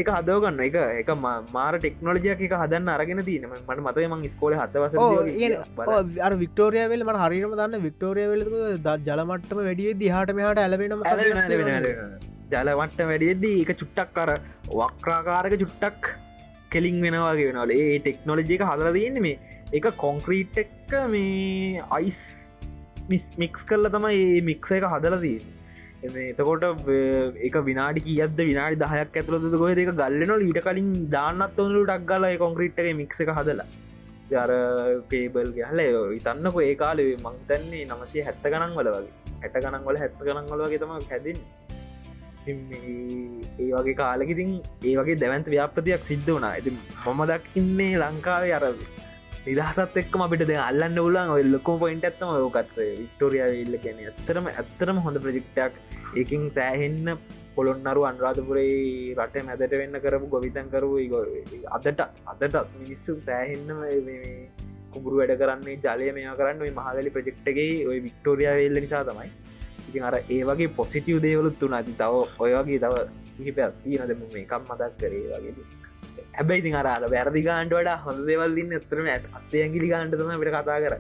එක 0.00 0.10
හදවගන්න 0.10 0.62
එක 0.66 0.76
එක 1.00 1.10
මාර 1.50 1.72
ටෙක්නෝජයක් 1.76 2.40
එක 2.40 2.54
හදන්න 2.54 2.90
අරගෙන 2.90 3.22
තියන 3.24 3.46
මට 3.50 3.84
මතය 3.86 4.06
මං 4.06 4.24
ස්කෝල 4.30 4.56
හතවස 4.56 4.96
අර 6.20 6.32
වික්ටෝරිය 6.42 6.86
වෙල් 6.92 7.04
මට 7.04 7.22
හරිම 7.24 7.54
දන්න 7.54 7.84
වික්ටෝරිය 7.84 8.26
වෙල 8.28 8.42
ජලමටම 9.06 9.60
වැඩිය 9.60 9.94
දිහට 9.96 10.34
මෙහට 10.34 10.60
ඇලවෙන 10.60 10.96
ජලමට්ට 12.52 13.04
වැඩියද්දී 13.04 13.62
එක 13.62 13.72
චුට්ටක් 13.76 14.12
කර 14.16 14.34
වක්්‍රාකාරක 14.72 15.56
චුට්ටක් 15.56 16.12
කෙලින් 16.70 16.98
වෙනවාගේ 17.02 17.48
වෙනවල 17.50 17.74
ඒ 17.76 17.98
ටෙක්නෝලජි 18.00 18.56
එක 18.56 18.66
හදර 18.66 18.96
තියන්නේ 18.96 19.24
මේ 19.26 19.36
එක 19.72 19.86
කොංක්‍රීට් 19.98 20.58
එක්ක 20.58 20.94
මේ 21.08 21.84
අයිස් 21.92 22.20
මික්ස් 23.38 23.62
කරල 23.64 23.90
තමයි 23.90 24.20
ඒ 24.26 24.40
මික්ස 24.42 24.76
එක 24.76 24.86
හදලදී 24.92 25.38
එතකොට 26.02 26.64
එක 27.46 27.56
විනාඩි 27.68 28.00
කියද 28.00 28.38
විනාඩි 28.50 28.80
දහයක් 28.82 29.16
ඇතුළද 29.20 29.56
ගොය 29.62 29.72
එක 29.72 29.92
ගල්ලන 30.00 30.32
ඊට 30.46 30.60
කලින් 30.66 30.90
දාන්නත් 31.10 31.58
ඔොනු 31.58 31.84
ටක්ගල 31.84 32.26
කොංක්‍රීට්ක 32.38 32.96
මික්ස 32.96 33.20
එක 33.20 33.32
හදලා. 33.38 33.66
ජර 34.30 34.52
පේබල් 35.10 35.50
ගැහල 35.52 35.80
ඉතන්නක 36.18 36.56
ඒ 36.64 36.74
කාලේ 36.82 37.16
මංතන්නේ 37.24 37.84
නමසේ 37.86 38.24
හැත්ත 38.26 38.44
ගනන් 38.44 38.76
වල 38.78 38.90
වගේ. 38.96 39.12
හැට 39.42 39.60
ගනන් 39.64 39.84
වල 39.86 40.00
හැත්ත 40.02 40.20
ගනන් 40.20 40.48
වල 40.52 40.62
වගේ 40.66 40.80
තම 40.82 40.92
හැදින් 41.10 41.38
ඒ 42.48 43.70
වගේ 43.74 43.96
කාලකිතින් 44.00 44.56
ඒ 44.84 44.96
වගේ 44.96 45.20
දැවන්ත 45.22 45.52
ව්‍යාපතියක් 45.54 46.08
සිද්ධ 46.10 46.32
වනා 46.36 46.52
ඇති 46.56 46.76
මොම 47.04 47.20
දක්කින්නේ 47.30 47.92
ලංකාවේ 48.02 48.54
අරද 48.58 48.80
නිදහසත් 49.44 49.94
එක්ම 49.96 50.22
අපිට 50.22 50.42
ද 50.48 50.54
අල්ලන්න 50.60 50.98
උලන් 51.00 51.30
ඔය 51.34 51.42
ලොකෝ 51.52 51.76
පොයින්ට 51.82 52.04
ඇත්තම 52.06 52.32
ඕකත්. 52.32 52.74
වික්ටෝරිය 53.00 53.62
ඉල්ල 53.64 53.76
කියන 53.84 54.00
ඇත්තරම 54.02 54.48
ඇත්තරම 54.52 54.98
හොඳ 55.06 55.18
ප්‍රජෙක්්ටක් 55.24 55.78
ඒකින් 56.20 56.42
සෑහෙන්න 56.56 57.08
පොළොන්නරු 57.54 58.02
අන්රාධපුරේ 58.10 59.14
රට 59.16 59.44
මැදට 59.48 59.76
වෙන්න 59.82 59.96
කරපු 60.04 60.28
ගොවිතන් 60.34 60.68
කරු 60.74 60.90
අදට 61.78 62.02
අදටත් 62.32 62.76
මිනිස්සු 62.82 63.16
සෑහෙන්න 63.28 63.66
කුඹුරු 64.92 65.22
වැඩ 65.22 65.34
කරන්නේ 65.42 65.80
ජලය 65.86 66.12
මෙයා 66.18 66.36
කරන්න 66.40 66.62
ඔයි 66.66 66.76
මහදලි 66.78 67.16
ප්‍රජෙක්්ටගේ 67.16 67.74
ඔය 67.90 67.98
වික්ටෝරිය 68.06 68.52
වෙල්ල 68.60 68.84
නිසා 68.84 69.04
තමයි. 69.08 69.28
ඉතින් 69.88 70.08
අර 70.08 70.16
ඒ 70.20 70.42
වගේ 70.44 70.74
පොසිටව් 70.78 71.18
දේවලුත් 71.26 71.58
තුන 71.58 71.80
ඇති 71.80 71.98
තව 72.02 72.14
ඔය 72.44 72.52
වගේ 72.60 72.80
තව 72.84 72.94
හිපයක් 73.40 73.84
තියනද 73.84 74.18
මේ 74.20 74.42
එකම් 74.46 74.62
මදක් 74.70 74.92
කරේ 75.00 75.28
වගේ 75.34 75.79
හැබැයි 76.36 76.62
ඉතින් 76.62 76.76
අරාල 76.82 77.04
වැරදි 77.14 77.42
ගාන්ඩ 77.48 77.72
වඩා 77.78 77.96
හොඳ 78.04 78.20
දෙවල්ලින්න 78.28 78.76
එතරම 78.78 79.08
ඇත් 79.14 79.24
අත්තය 79.38 79.64
ඇගිලි 79.64 79.88
ගාන්ටතම 79.94 80.30
පිට 80.42 80.54
කතා 80.56 80.78
කර 80.84 80.94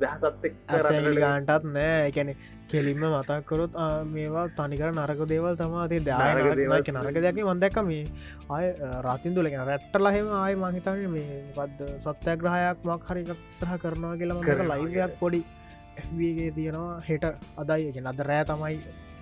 දහසත් 0.00 0.24
ගාන්ටත් 1.24 1.64
නෑ. 1.76 2.08
එකැනෙ 2.08 2.34
කෙලින්ම 2.70 3.02
මතක්කරොත් 3.06 3.72
මේවා 4.14 4.44
තනිකර 4.58 4.90
නරක 4.92 5.22
දේවල් 5.32 5.56
තමාතේ 5.60 6.00
දේවල්ක 6.08 6.90
නරක 6.94 7.16
දැක 7.24 7.40
වන්දැක 7.48 7.78
මේ 7.88 8.04
අය 8.56 8.66
රතින් 9.06 9.34
තුලගෙන 9.36 9.64
රැට්ටලහෙම 9.70 10.28
ආය 10.40 10.54
මහිතන 10.62 11.00
මේ 11.16 11.40
පද 11.56 11.90
සත්‍යග්‍රහයක් 12.06 12.78
මක් 12.88 13.02
හරික් 13.10 13.32
සහ 13.58 13.74
කරනවා 13.84 14.14
කියලම 14.20 14.42
කර 14.48 14.62
ලයිවයක් 14.72 15.18
පොඩි 15.22 15.42
FBගේ 16.04 16.50
තියෙනවා. 16.56 17.02
හෙට 17.08 17.24
අදයි. 17.62 17.88
එක 17.90 18.06
අද 18.12 18.20
රෑ 18.30 18.44
තමයි 18.50 18.76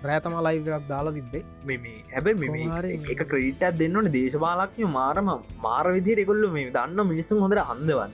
රෑතම 0.07 0.35
ලයිවයක් 0.47 0.87
දාලා 0.91 1.13
තිබ්බේ. 1.17 1.43
මේ 1.65 1.95
හැබැ 2.13 2.33
මෙ 2.35 2.47
එක 3.13 3.21
ක්‍රීටත් 3.31 3.63
දෙන්නන 3.79 4.09
දේශපාලක්ය 4.17 4.89
මාරම 4.97 5.29
මාර 5.65 5.85
විදිර 5.95 6.19
එකොල්ලු 6.25 6.51
මේ 6.57 6.73
දන්න 6.75 7.09
මිනිස්සුම් 7.11 7.41
හොඳර 7.45 7.61
අන්දවන්න 7.65 8.13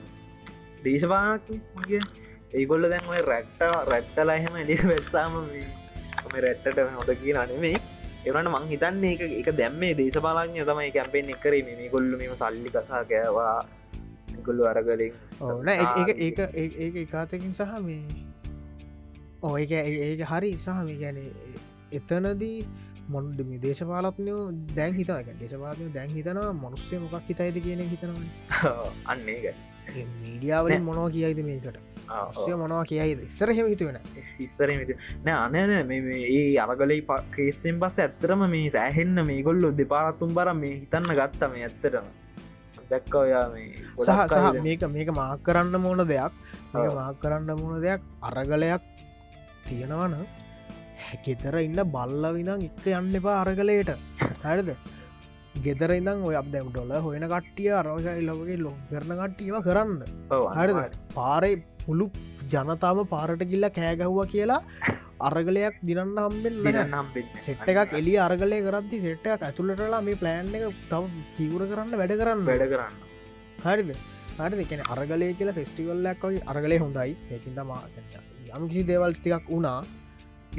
දේශපාලක්ගේ 0.84 2.00
ඒගොල්ල 2.52 2.88
දැන් 2.92 3.12
ඔය 3.12 3.20
රැක්ට 3.30 3.60
රැත්තලා 3.90 4.38
එහෙම 4.40 4.56
එඩි 4.62 4.78
වෙස්සාම 4.92 5.36
රැත්තට 6.44 6.82
හොඳ 6.98 7.12
කිය 7.22 7.36
අනෙමේ 7.44 7.76
එවනට 8.26 8.52
මං 8.52 8.68
හිතන්නේ 8.72 9.14
එක 9.14 9.22
එක 9.40 9.48
දැම්මේ 9.60 9.92
දේශපාලඥය 10.00 10.64
තමයි 10.70 10.92
කැම්පෙන් 10.96 11.32
එකරේ 11.34 11.62
මේ 11.66 11.90
ගොල්ලු 11.94 12.14
මෙම 12.18 12.36
සල්ලි 12.42 12.70
කසා 12.70 13.02
කෑවා. 13.10 13.58
ගොල්ලු 14.46 14.64
අරගලින් 14.66 15.14
ඕන 15.40 15.68
ඒ 15.68 16.40
ඒ 16.54 16.88
එකාතකින් 17.02 17.54
සහ 17.54 17.78
මේ 17.80 18.02
ඕ 19.42 19.54
ඒක 19.58 19.70
ඒක 19.70 20.22
හරි 20.32 20.50
සහ 20.56 20.82
මේ 20.88 20.98
ගැන 21.02 21.18
එතනදී 21.92 22.66
මොන්ඩ 23.08 23.40
මේ 23.40 23.58
දේශපාලත්නයෝ 23.58 24.42
දැන් 24.76 24.94
හිතා 24.94 25.20
දේශපාලය 25.40 25.90
දැන් 25.94 26.10
හිතනවා 26.10 26.52
මනුස්්‍යය 26.54 26.98
මොකක් 26.98 27.28
හිතයිද 27.28 27.62
කියන 27.62 27.82
හිතනවා 27.88 28.72
අන්න 29.12 29.28
ඒක. 29.28 29.54
මීඩියාවලින් 29.94 30.82
මොනෝ 30.82 31.10
කියයිද 31.10 31.42
මේකට? 31.44 31.78
මොනවා 32.56 32.84
කියයිද? 32.84 33.20
ඉස්සර 33.20 33.52
හෙම 33.52 33.68
හිතුවෙන 33.68 33.98
ඉස්සර 34.38 34.70
නෑ 35.24 35.62
අනන 35.62 35.90
ඒ 35.92 36.58
අරගලයි 36.58 37.02
ක්‍රේසෙන් 37.30 37.80
පස 37.80 37.98
ඇත්තරම 37.98 38.46
මේ 38.50 38.70
සෑහෙන්න 38.70 39.26
මේ 39.26 39.42
ගොල්ලො 39.42 39.72
දෙපාරත්තුම් 39.72 40.34
බර 40.34 40.54
මේ 40.54 40.80
හිතන්න 40.80 41.12
ගත්තම 41.20 41.58
ඇත්තරම 41.60 42.06
දැක්ක 42.90 43.14
ඔයා 43.14 43.44
මේ 43.48 43.68
සහ 43.98 44.10
සහ 44.28 44.62
මේක 44.62 44.88
මේක 44.88 45.10
මාක් 45.10 45.42
කරන්න 45.42 45.80
මොන 45.80 46.06
දෙයක්? 46.06 46.32
මාක් 46.74 47.20
කරන්න 47.20 47.62
මොන 47.62 47.80
දෙයක්? 47.80 48.00
අරගලයක් 48.22 48.82
තියෙනවන 49.64 50.14
හැකෙතර 51.08 51.56
ඉන්න 51.66 51.80
බල්ල 51.94 52.24
විනං 52.36 52.52
එක්ක 52.68 52.84
යන්න 52.98 53.16
එපා 53.20 53.38
අරගලයට. 53.44 53.90
හැඩද 54.44 54.70
ගෙදර 55.64 55.92
ඉඳම් 55.98 56.24
ඔය 56.28 56.36
අප 56.40 56.48
දැම් 56.54 56.68
ඩොල 56.72 56.92
හොයන 57.06 57.24
කට්ටිය 57.32 57.70
අරෝෂයි 57.80 58.26
ලොගේ 58.28 58.58
ලො 58.64 58.72
කරන 58.90 59.12
කට්ටියව 59.20 59.56
කරන්න. 59.68 60.00
හරිද? 60.58 60.98
පාරයි 61.18 61.62
පුළු 61.84 62.06
ජනතාව 62.54 62.98
පාරට 63.14 63.42
ගිල්ල 63.52 63.68
කෑගහ්ව 63.78 64.18
කියලා 64.34 64.60
අරගලයක් 65.28 65.76
දිනන්න 65.88 66.18
හම්බෙන් 66.24 67.30
සෙට් 67.46 67.68
එකක් 67.72 67.96
එලි 68.00 68.14
අරගලය 68.26 68.58
කරදදි 68.66 69.00
සෙට්ටයක් 69.06 69.46
ඇතුළටලා 69.48 70.02
මේ 70.08 70.20
ප්ලෑන් 70.22 70.52
එක 70.58 70.84
තව 70.92 71.04
කිවර 71.38 71.62
කරන්න 71.72 71.98
වැඩ 72.02 72.14
කරන්න. 72.20 72.44
වැඩ 72.50 72.68
කරන්න. 72.74 72.94
හරිද? 73.66 73.90
හරි 74.38 74.56
දෙකන 74.60 74.82
අරගලය 74.94 75.28
කියලා 75.38 75.58
ෆෙස්ටිවල්ලක් 75.58 76.24
වගේ 76.28 76.42
අරගලය 76.52 76.76
හොඳයි. 76.84 77.12
ඒකින්දමා 77.34 77.82
යම්කිසි 78.56 78.82
දේවල්තිකක් 78.90 79.48
වුණා 79.52 79.78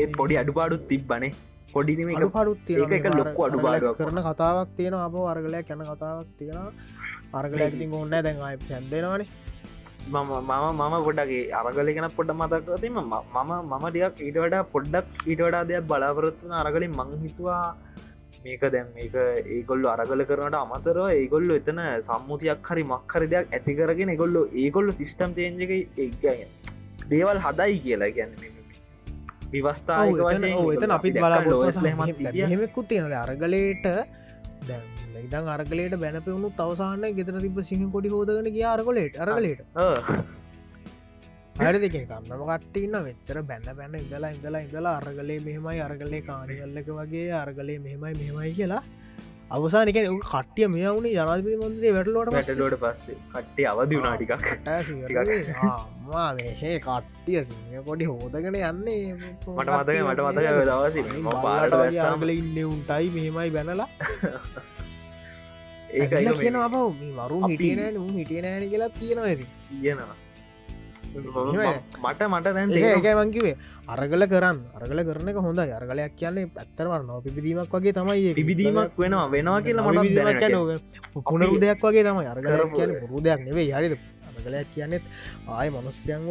ඒත් 0.01 0.11
පොඩි 0.19 0.35
අඩුපාඩුත් 0.41 0.83
තිබ්බනේ. 0.91 1.33
පොඩිනම 1.73 2.13
අඩු 2.17 2.29
පඩුත් 2.35 2.93
එක 2.97 3.09
ලොක්කු 3.19 3.41
අඩුපාඩුවක්. 3.47 3.97
කරන 3.99 4.21
කතාවක් 4.29 4.69
තියෙන 4.77 4.95
අප 5.07 5.15
අරගලයක් 5.33 5.73
යන 5.75 5.83
කතාවක් 5.91 6.29
තියෙන 6.39 6.71
අරගලයක්ති 7.33 7.85
ඔන්න 8.01 8.15
දැන් 8.25 8.41
අය 8.49 8.57
පැන්දෙනවානේ 8.67 9.27
මම 10.07 10.29
මම 10.41 10.79
මම 10.79 10.95
ගොඩගේ 11.07 11.41
අරගලගෙන 11.59 12.07
පොඩ 12.17 12.29
මතකතීම 12.39 12.99
මම 13.01 13.51
මම 13.71 13.85
දෙයක් 13.95 14.21
ඊට 14.27 14.37
වඩා 14.43 14.63
පොඩ්ඩක් 14.73 15.27
ඊට 15.31 15.41
වඩා 15.45 15.63
දෙයක් 15.71 15.87
බලාපොරොත්තුන 15.89 16.53
අරගලින් 16.61 16.93
මං 16.99 17.11
හිතුවා 17.23 17.65
මේක 18.43 18.63
දැන් 18.73 18.87
මේක 18.97 19.15
ඒගොල්ලු 19.55 19.87
අරගල 19.93 20.23
කරනට 20.29 20.57
අමතරව 20.63 21.07
ඒගොල්ලු 21.09 21.59
එතන 21.61 21.81
සම්මුතියක් 22.09 22.69
හරි 22.69 22.83
මක්හර 22.93 23.23
දෙයක් 23.33 23.55
ඇති 23.57 23.77
කරගෙන 23.79 24.13
ගොල්ලු 24.21 24.43
ඒගොල්ලු 24.63 24.91
සිිස්ටම් 25.01 25.33
තේජක 25.39 25.73
ඒ 25.73 26.37
දේවල් 27.11 27.39
හදයි 27.45 27.75
කියලා. 27.85 28.15
ගැන්න 28.17 28.56
විවස්ථාක 29.53 30.07
එතන 30.75 30.91
අපි 30.91 31.11
බලා 31.15 31.41
හෙමෙකුත් 32.53 32.87
තියෙනද 32.89 33.17
අරගලයට 33.23 33.85
දැම් 34.69 34.83
ඉදන් 35.19 35.47
අරගලට 35.55 35.95
බැනපවුණු 36.03 36.49
තවසාන්න 36.57 37.05
ගෙතර 37.17 37.37
තිබ 37.43 37.59
සිහ 37.69 37.81
කොඩි 37.95 38.09
හෝදගෙන 38.09 38.49
කිය 38.55 38.67
අරගලට 38.73 39.15
අරගලට 39.23 39.61
හරි 41.57 41.79
දෙක 41.81 41.95
කන්නම 42.03 42.41
කට්ටන්න 42.43 42.95
වෙච්චර 43.05 43.37
බැන්න 43.49 43.67
බැන්න 43.79 43.95
ඉඳලා 43.99 44.31
ඉඳලා 44.35 44.61
ඉඳලා 44.61 44.95
අරගලේ 44.99 45.39
මෙහෙමයි 45.41 45.81
අරගලේ 45.87 46.21
කානගල්ලක 46.21 46.89
වගේ 46.99 47.31
අරගලේ 47.33 47.79
මෙහෙමයි 47.79 48.13
මෙහෙමයි 48.19 48.53
කියලා. 48.59 48.83
අවසානක 49.51 49.97
කට්ටිය 50.25 50.67
මේ 50.69 50.89
වුණේ 50.89 51.13
ජනාධපති 51.13 51.57
මන්දේ 51.63 51.93
වැටලෝට 51.97 52.33
වැටලෝට 52.33 52.79
පස්සේ. 52.83 53.17
කට්ටිය 53.33 53.67
අවදි 53.73 53.95
වුණනාටිකක් 53.97 54.33
මේහේ 56.37 56.77
කට්ටිය 56.85 57.41
සිංහ 57.47 57.83
පොඩි 57.87 58.05
හෝදගෙන 58.11 58.55
යන්නේ. 58.55 59.13
මට 59.13 59.45
මතක 59.55 59.97
මට 60.07 60.19
මතක 60.27 60.47
දවස 60.69 60.95
පාරට 61.45 61.73
වැස්සාගල 61.81 62.31
ඉන්න 62.35 62.57
උන්ටයි 62.71 63.07
මෙහෙමයි 63.15 63.49
බැනලා. 63.55 63.89
ඒක 65.97 66.13
කියන 66.43 66.55
අප 66.67 66.75
මරු 67.17 67.37
හිටියනෑන 67.49 67.97
උන් 68.05 68.13
හිටිය 68.21 68.41
නෑන 68.45 68.69
කියලා 68.71 68.91
තියෙනවා 68.99 69.27
ඇති 69.33 69.45
කියනවා. 69.81 70.15
මට 71.17 72.21
මට 72.33 72.47
දැන් 72.55 72.69
ඒකයි 72.79 73.15
මංකිවේ 73.19 73.55
අරගල 73.93 74.23
කරන්න 74.33 74.57
අරගල 74.77 74.99
කරන 75.07 75.29
එක 75.31 75.37
හොඳ 75.45 75.59
අරගලයක් 75.77 76.13
කියන්නේ 76.19 76.49
ඇත්තරවර 76.63 77.01
නො 77.07 77.21
පිබිදීමක් 77.25 77.71
වගේ 77.77 77.93
තමයි 77.97 78.33
පිබිදීමක් 78.39 78.99
වෙනවා 79.03 79.27
වෙනවා 79.35 79.61
කියලා 79.65 79.85
මට 79.87 80.45
පුුණරු 81.29 81.55
දෙයක් 81.63 81.81
වගේ 81.87 82.03
තමයි. 82.07 82.27
අරගල 82.33 82.51
කියන 82.75 82.91
පුරු 83.01 83.23
දෙයක් 83.27 83.41
නෙවේ 83.47 83.71
හරිද 83.77 83.95
අරගලයක් 84.37 84.71
කියන්නෙත් 84.75 85.03
ආය 85.57 85.67
මනුස්්‍යයන්ව 85.75 86.29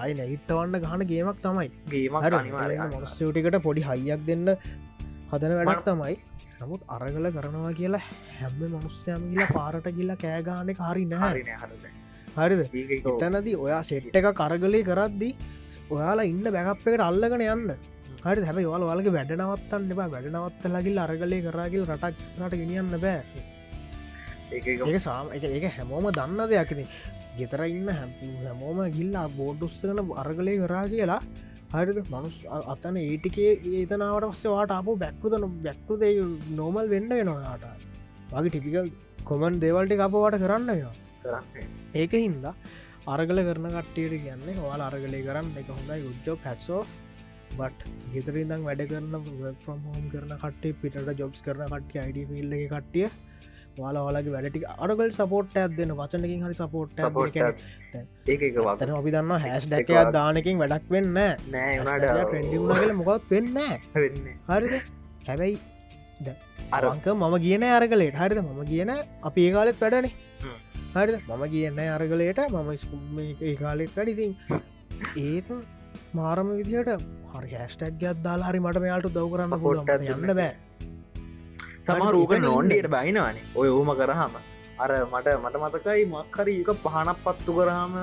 ආය 0.00 0.10
නැහිට්ටවන්න 0.18 0.76
ගහන 0.84 1.06
ගේමක් 1.12 1.38
තමයි. 1.46 1.68
ගේමක් 1.94 2.14
මනුස්්‍යටිකට 2.96 3.58
පොඩි 3.68 3.88
හයියක් 3.88 4.26
දෙන්න 4.28 4.46
හදන 5.32 5.52
වැඩක් 5.60 5.84
තමයි. 5.88 6.14
නමුත් 6.60 6.82
අරගල 6.96 7.26
කරනවා 7.36 7.72
කියලා 7.80 8.04
හැම්ම 8.40 8.60
මනුස්්‍යයම 8.74 9.22
කියලා 9.30 9.54
පාරට 9.58 9.88
කියලා 9.98 10.18
කෑගානෙ 10.24 10.72
හරි 10.82 11.04
නැහැ. 11.12 11.42
හරිද? 12.36 12.60
එතනදී 13.26 13.56
ඔයා 13.64 13.82
සෙට්ට 13.88 14.18
එක 14.20 14.28
කරගලේ 14.40 14.84
කරද්දී 14.90 15.32
ඔයාලා 15.94 16.28
ඉන්න 16.32 16.44
බැකප්පකට 16.56 17.08
අල්ලගෙන 17.08 17.44
යන්න. 17.54 17.72
හරි 18.26 18.44
හැබ 18.48 18.58
වාල 18.72 18.84
වලගේ 18.90 19.14
වැඩනවත්තන්න 19.16 19.94
එබා 19.94 20.08
වැඩනවත්ත 20.14 20.68
ලගිල් 20.74 21.00
අරගලේ 21.06 21.40
කරාගල් 21.46 21.88
රටක් 21.88 22.38
නට 22.38 22.60
ගෙනියන්න 22.60 22.94
බෑ. 23.04 23.42
ඒ 24.52 24.98
සාම 25.06 25.32
එක 25.34 25.66
හැමෝම 25.76 26.06
දන්න 26.18 26.40
දෙයක්න 26.52 26.84
ගෙතර 27.38 27.62
ඉන්න 27.66 27.88
හැමෝම 27.92 28.80
ගිල්ලා 28.96 29.26
බෝඩ්ඩුස්සකන 29.38 30.02
අරගලේ 30.22 30.58
කරා 30.62 30.84
කියලා. 30.88 31.22
හරිද? 31.74 31.98
මනුස් 32.08 32.36
අතන 32.72 32.96
ඒටිකේ 32.98 33.52
ඒතනාවට 33.72 34.28
පස්සේ 34.30 34.52
වාට 34.52 34.72
අප 34.72 34.88
බැක්කුද 34.98 36.04
නෝමල් 36.56 36.86
වෙන්න 36.88 37.08
වෙනවාට 37.12 37.64
වගේ 38.32 38.50
ටිපිකල් 38.50 38.90
කොමන් 39.24 39.60
දේවල්ට 39.60 40.00
අපවාට 40.00 40.36
කරන්න 40.42 40.70
ඒක 41.94 42.14
හින්දා 42.16 42.54
අරගල 43.06 43.40
කරන 43.42 43.68
කට්ටියට 43.70 44.14
කියන්නේ 44.18 44.54
හවාල 44.56 44.82
අරගලේ 44.82 45.22
කරන්න 45.22 45.58
එක 45.60 45.70
හොඳයි 45.70 46.06
උද්ජෝ 46.10 46.36
පැත්සෝ 46.44 46.82
බට් 47.52 47.90
ගෙතරිදම් 48.12 48.62
වැඩ 48.64 48.82
කරන 48.90 49.16
ෆම් 49.56 49.80
හෝම් 49.86 50.04
කරන 50.12 50.32
කටේ 50.38 50.78
පිට 50.80 50.98
ජොබ්ස් 51.20 51.44
කරන 51.46 51.64
කට්ටිය 51.66 52.02
අයිඩ 52.02 52.34
ිල්ල 52.42 52.54
කට්ටිය 52.72 53.08
වාල 53.78 53.96
වාලගේ 54.06 54.32
වැඩටි 54.34 54.60
අරගල් 54.84 55.10
සපෝට් 55.18 55.56
ඇත්දන්න 55.56 55.92
වචනකින් 56.00 56.40
හරි 56.44 56.56
සපෝට් 56.60 56.90
ඒක 58.28 58.42
වතන 58.58 58.94
අපි 59.00 59.10
දන්න 59.14 59.44
හැස් 59.44 59.66
ඩැකයක් 59.66 60.12
දානකින් 60.16 60.62
වැඩක් 60.62 60.90
වෙන්න 60.94 61.12
නෑ 61.14 62.92
මොකත් 63.00 63.30
වෙන්න 63.34 63.56
හරිද? 64.50 64.74
හැබැයි 65.28 65.56
අරංක 66.72 67.06
මම 67.14 67.36
කියන 67.46 67.64
අරගලට 67.70 68.20
හරිද? 68.22 68.38
මම 68.40 68.62
කියන 68.72 68.90
අපි 69.22 69.46
ඒ 69.46 69.52
කාලෙත් 69.52 69.80
වැඩනේ. 69.84 70.12
හරි 70.94 71.12
මම 71.28 71.44
කියන්න 71.52 71.78
අරගලයට. 71.90 72.40
මම 72.50 72.70
ස්කුම 72.76 73.20
ඒ 73.20 73.54
කාලෙත් 73.56 73.96
වැඩිතින් 73.96 74.32
ඒත් 75.18 75.48
මාරම 76.14 76.48
විදිහට 76.58 76.90
හරි 77.32 77.54
හැස්ටක් 77.54 77.94
ගත් 78.00 78.18
දාලා 78.26 78.50
හරි 78.50 78.60
මට 78.60 78.82
මෙයාට 78.84 79.08
දව 79.08 79.26
කරන්න 79.32 79.60
පොට 79.64 79.90
යන්න 80.14 80.34
බෑ 80.40 80.50
සමරූක 81.86 82.34
නෝන්ඩියට 82.46 82.90
බයිනවානේ 82.96 83.46
ඔය 83.60 83.68
ඕම 83.76 83.90
කරහම 84.00 84.34
අර 84.82 84.90
මට 85.12 85.38
මට 85.44 85.56
මතකයි 85.64 86.04
මක්කරි 86.14 86.54
එක 86.62 86.70
පහනක් 86.84 87.18
පත්තු 87.24 87.52
කරහම 87.58 87.94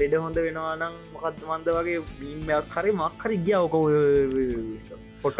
ලෙඩ 0.00 0.14
හොඳ 0.22 0.38
වෙනවානම් 0.46 0.94
මොකත් 1.12 1.38
මන්ද 1.48 1.68
වගේ 1.76 2.00
බීමයක් 2.18 2.74
හරි 2.74 2.92
මක්කරි 3.02 3.36
ගිය 3.46 3.56
ඕක 3.60 3.74
පොට 5.22 5.38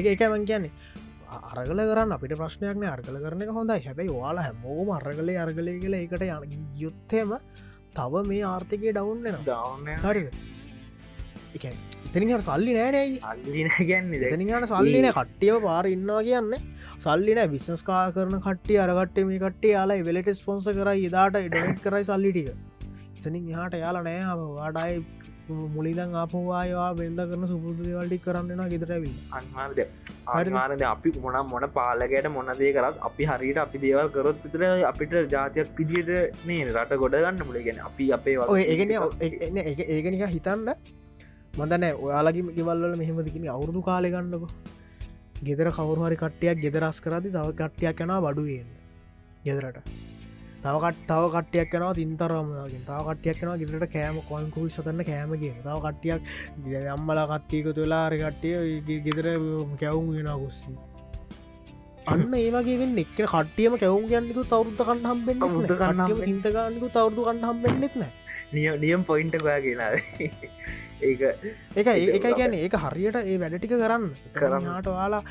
එක 0.00 0.08
එකමන් 0.14 0.44
කියන්නේ. 0.50 0.72
අරගල 1.52 1.80
කරන්න 1.90 2.14
අපිට 2.16 2.34
ප්‍රශ්නයක්න 2.40 2.84
අර්ගල 2.94 3.16
කරන 3.24 3.42
හොඳයි. 3.58 3.80
හැබැයි 3.86 4.16
වාලා 4.18 4.46
හැමෝම 4.48 4.90
අරගලේ 4.98 5.38
අර්ගලය 5.44 5.78
කියල 5.84 5.94
එකට 6.02 6.26
යන 6.26 6.66
යුත්තයම 6.82 7.38
තව 7.96 8.26
මේ 8.28 8.44
ආර්ථකය 8.52 8.92
දවන්න 8.98 9.98
හරිද? 10.04 10.28
එක 11.56 11.64
ඉතනිට 12.12 12.44
සල්ලි 12.44 12.72
නෑනෑ 12.74 13.12
සල්ලින 13.18 13.70
ගැන්න 13.88 14.10
එතනිට 14.16 14.66
සල්ලින 14.72 15.08
කට්ටියව 15.10 15.56
පාර 15.62 15.84
ඉන්නවා 15.86 16.20
කියන්න. 16.22 16.52
සල්ලින 16.98 17.40
විිසස්කා 17.52 18.02
කරන 18.16 18.36
කට්ටිය 18.40 18.78
අරගට්ටේ 18.84 19.24
මේ 19.24 19.40
කට්ටේ 19.40 19.72
යාලා 19.72 20.04
වෙලට 20.08 20.30
ස්පොන්ස 20.40 20.68
කරයි 20.76 21.08
එදාට 21.08 21.40
ඩනෙට් 21.40 21.82
කරයි 21.84 22.04
සල්ලිටික 22.04 22.52
එතනින් 23.16 23.50
හට 23.56 23.82
යාලා 23.82 24.04
නෑ 24.04 24.36
වාඩයි 24.52 25.02
මුලිදං 25.70 26.14
ආපවායවා 26.18 26.90
බෙන්ද 26.94 27.20
කරන 27.24 27.48
සුපුදු 27.48 27.88
දෙවල්ටි 27.88 28.18
කරන්නවා 28.26 28.70
ගෙතරැවි 28.72 29.12
අන්මාර්ද 29.38 29.82
අනිවාරද 30.30 30.84
අපි 30.92 31.12
මොන 31.18 31.38
මොන 31.48 31.68
පාලකට 31.74 32.28
මොනදේ 32.30 32.72
කරත් 32.76 33.04
අපි 33.08 33.28
හරිට 33.30 33.60
අපි 33.64 33.84
දේවල් 33.84 34.10
කරොත් 34.16 34.42
විතර 34.46 34.64
අපිට 34.90 35.14
ජාතියක් 35.34 35.76
පිදියට 35.78 36.42
මේ 36.46 36.64
රට 36.70 37.00
ගොඩගන්න 37.02 37.46
මුලගෙන 37.48 37.86
අපි 37.90 38.12
අපේ 38.18 38.36
ඒගෙන 38.64 38.98
ඒකනික 39.62 40.26
හිතන්න 40.30 40.76
මොදනෑ 41.58 41.92
ඔයාලගේ 42.04 42.54
ගෙවල්ල 42.58 42.94
මෙහෙමදිකින 43.00 43.48
අවුරදු 43.56 43.80
කාලෙගන්නක 43.88 44.44
ගෙදර 45.46 45.68
කවරුහරි 45.76 46.16
කට්ටියක් 46.22 46.62
ගෙදරස් 46.64 46.98
කරදි 47.04 47.28
තව 47.36 47.48
කට්ටියක් 47.60 48.00
යනා 48.04 48.20
බඩුවෙන් 48.24 48.68
ගෙදරට. 49.46 49.78
තවකට 50.64 50.98
තව 51.08 51.22
කටයක් 51.34 51.68
කන 51.72 51.84
තින්තරමගෙන් 51.98 52.84
තව 52.88 52.98
කටයක් 53.08 53.36
කන 53.40 53.50
ගෙදරට 53.62 53.92
කෑම 53.94 54.16
කොන්කුල් 54.28 54.68
සතන්න 54.70 55.02
කෑමගේ 55.08 55.56
තව 55.66 55.76
කට්ටියක් 55.86 56.20
යම්මල 56.94 57.20
කට්ටියක 57.32 57.66
තුලාර 57.78 58.12
කට්ටිය 58.22 59.00
ගෙදර 59.06 59.26
කැවුම් 59.80 60.08
වෙන 60.16 60.30
ගොස්සි 60.42 60.72
අන්න 62.12 62.32
ඒවගේ 62.38 62.88
එක් 63.02 63.12
කටියම 63.34 63.76
කැවුම් 63.82 64.06
ගන්නකු 64.10 64.46
තවරුද 64.52 64.80
කන්න 64.88 65.04
හම්බෙන් 65.10 65.36
කන්නම 65.42 66.22
හිතගන්නකු 66.30 66.88
තවරුදු 66.96 67.26
කන්න 67.28 67.44
හම්බෙන්න්නෙත් 67.50 67.94
නෑ. 68.00 68.12
නිය 68.54 68.66
නියම් 68.84 69.04
පොයින්ට 69.10 69.36
ගයා 69.44 69.60
කියලා 69.66 69.90
ඒක 71.02 71.88
ඒක 71.88 72.26
ගැන 72.34 72.54
ඒක 72.56 72.76
හරියට 72.84 73.18
ඒ 73.22 73.38
වැඩටික 73.38 73.74
කරන්න. 73.74 74.06
කරන්න. 74.34 74.64
හාට 74.66 74.88
වාලා 74.88 75.22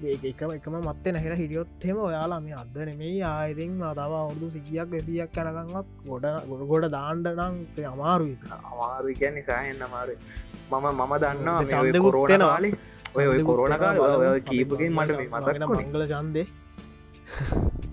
එකම 0.00 0.74
මත්තේ 0.80 1.12
නැහෙල 1.12 1.34
හිටියොත්හෙම 1.36 1.98
ඔයාලා 2.00 2.40
මේ 2.40 2.54
අද 2.54 2.76
නෙමෙයි 2.82 3.22
ආයතින් 3.24 3.72
තව 3.78 4.12
අවුදු 4.20 4.50
සිගියක් 4.50 4.92
දෙතියක් 4.92 5.32
කැනගත් 5.32 5.88
ගොඩ 6.06 6.26
ගොඩ 6.68 6.86
දාණ්ඩනං 6.90 7.56
අමාරුයි. 7.86 8.36
අමාරු 8.62 9.16
ගැන 9.20 9.34
නිසාහෙන් 9.34 9.82
අමාරු 9.82 10.14
මම 10.70 10.86
මම 10.92 11.12
දන්නවා 11.18 11.64
චන්දකුත්තෙනවාලි 11.66 12.70
ඔය 13.14 13.26
ඔය 13.26 14.40
කීපකින් 14.42 14.92
මට 14.94 15.20
මතක් 15.26 15.68
මංගල 15.76 16.06
චන්දේ 16.06 16.46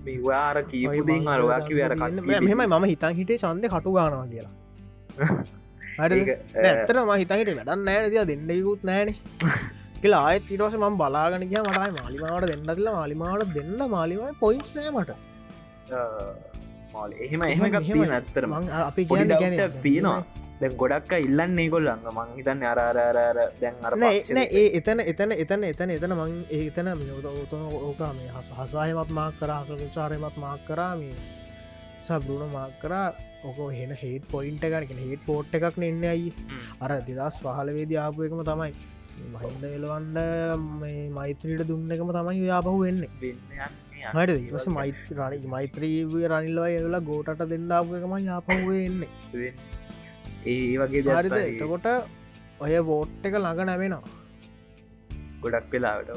මේවාර 0.06 0.64
කීපුදින් 0.66 1.28
අරවා 1.30 1.60
කිවර 1.64 1.96
මෙම 2.46 2.64
මම 2.64 2.86
හිතන් 2.86 3.14
හිටේ 3.16 3.38
චන්දය 3.40 3.68
කටු 3.70 3.94
ගානවා 3.94 4.28
කියලා 4.28 4.54
ඇත්තර 5.98 6.98
ම 7.00 7.12
හිතහිට 7.14 7.56
වැඩන්න 7.58 7.86
නෑ 7.88 8.10
දිය 8.14 8.24
දෙන්නයකුත් 8.32 8.82
නෑනේ 8.84 9.16
කියලා 10.02 10.24
ආයත් 10.30 10.50
ඉටස 10.56 10.76
ම 10.80 10.98
බලාගනක 11.02 11.44
මටයි 11.44 11.92
මාලිමාවට 11.98 12.50
දෙන්නතිල 12.52 12.90
මාලිමාවට 12.98 13.54
දෙන්න 13.58 13.90
මාලිම 13.90 14.40
පොයින්ස් 14.40 14.72
නෑමට 14.76 15.12
එහෙම 17.20 17.42
එහෙම 17.44 18.12
ඇත්තර 18.12 18.48
මං 18.48 18.74
අපි 18.80 19.06
තියෙනවා. 19.84 20.20
දැ 20.60 20.70
ගොඩක් 20.82 21.14
ඉල්ලන්නේ 21.20 21.70
කොල්ලන්න 21.70 22.06
මං 22.12 22.30
හිතන්න 22.36 22.62
අරාරාර 22.72 23.40
දැන් 23.62 23.76
අර 23.84 23.94
ඒ 24.04 24.68
එතන 24.80 25.00
එතන 25.04 25.32
එතන 25.36 25.64
එතන 25.72 25.96
එතන 25.96 26.14
මං 26.18 26.36
ඒතන 26.60 26.88
ඕතන 26.92 27.66
ඕකාම 27.80 28.22
හසායමත් 28.60 29.12
මාක් 29.18 29.36
කර 29.42 29.52
හසචාරයමත් 29.58 30.38
මාක් 30.38 30.62
කරාම 30.68 31.02
සබරුණ 32.10 32.52
මාක් 32.56 32.74
කරා 32.82 33.08
ඕක 33.48 33.60
හෙන 33.78 33.94
හේට 34.02 34.28
පොයින්ට 34.34 34.66
ගනක 34.74 35.00
හේට 35.06 35.24
ෆෝට් 35.30 35.56
එකක් 35.60 35.80
නෙන්න 35.84 36.04
අයි 36.14 36.28
අර 36.84 36.92
දෙදස් 37.08 37.38
පහලවේද 37.46 37.96
ආපු 38.04 38.28
එකම 38.28 38.44
තමයි. 38.52 38.74
මහින්ද 39.34 39.64
එලවන්ඩ 39.68 40.18
මෛත්‍රීට 41.18 41.68
දුන්න 41.72 41.96
එකම 41.96 42.12
තමයි 42.18 42.46
යාපහු 42.52 42.76
වෙන්න 42.84 43.02
හට 44.14 44.38
දස 44.52 44.68
මෛත්‍රණ 44.78 45.48
මෛත්‍රීවය 45.54 46.22
රනිල්ලව 46.32 46.66
එලා 46.82 47.04
ගෝටට 47.10 47.44
දෙන්නාපු 47.54 47.98
එකම 48.00 48.14
යාපහුව 48.30 48.70
එන්න. 48.78 49.02
ඒ 50.54 50.58
වගේ 50.82 51.18
හරිද? 51.18 51.38
එතකොට 51.42 51.88
ඔය 52.66 52.74
වෝට් 52.90 53.28
එක 53.30 53.38
ළඟ 53.42 53.68
නැවෙනවා. 53.72 54.04
ගොඩක් 55.44 55.70
වෙලාවට. 55.76 56.12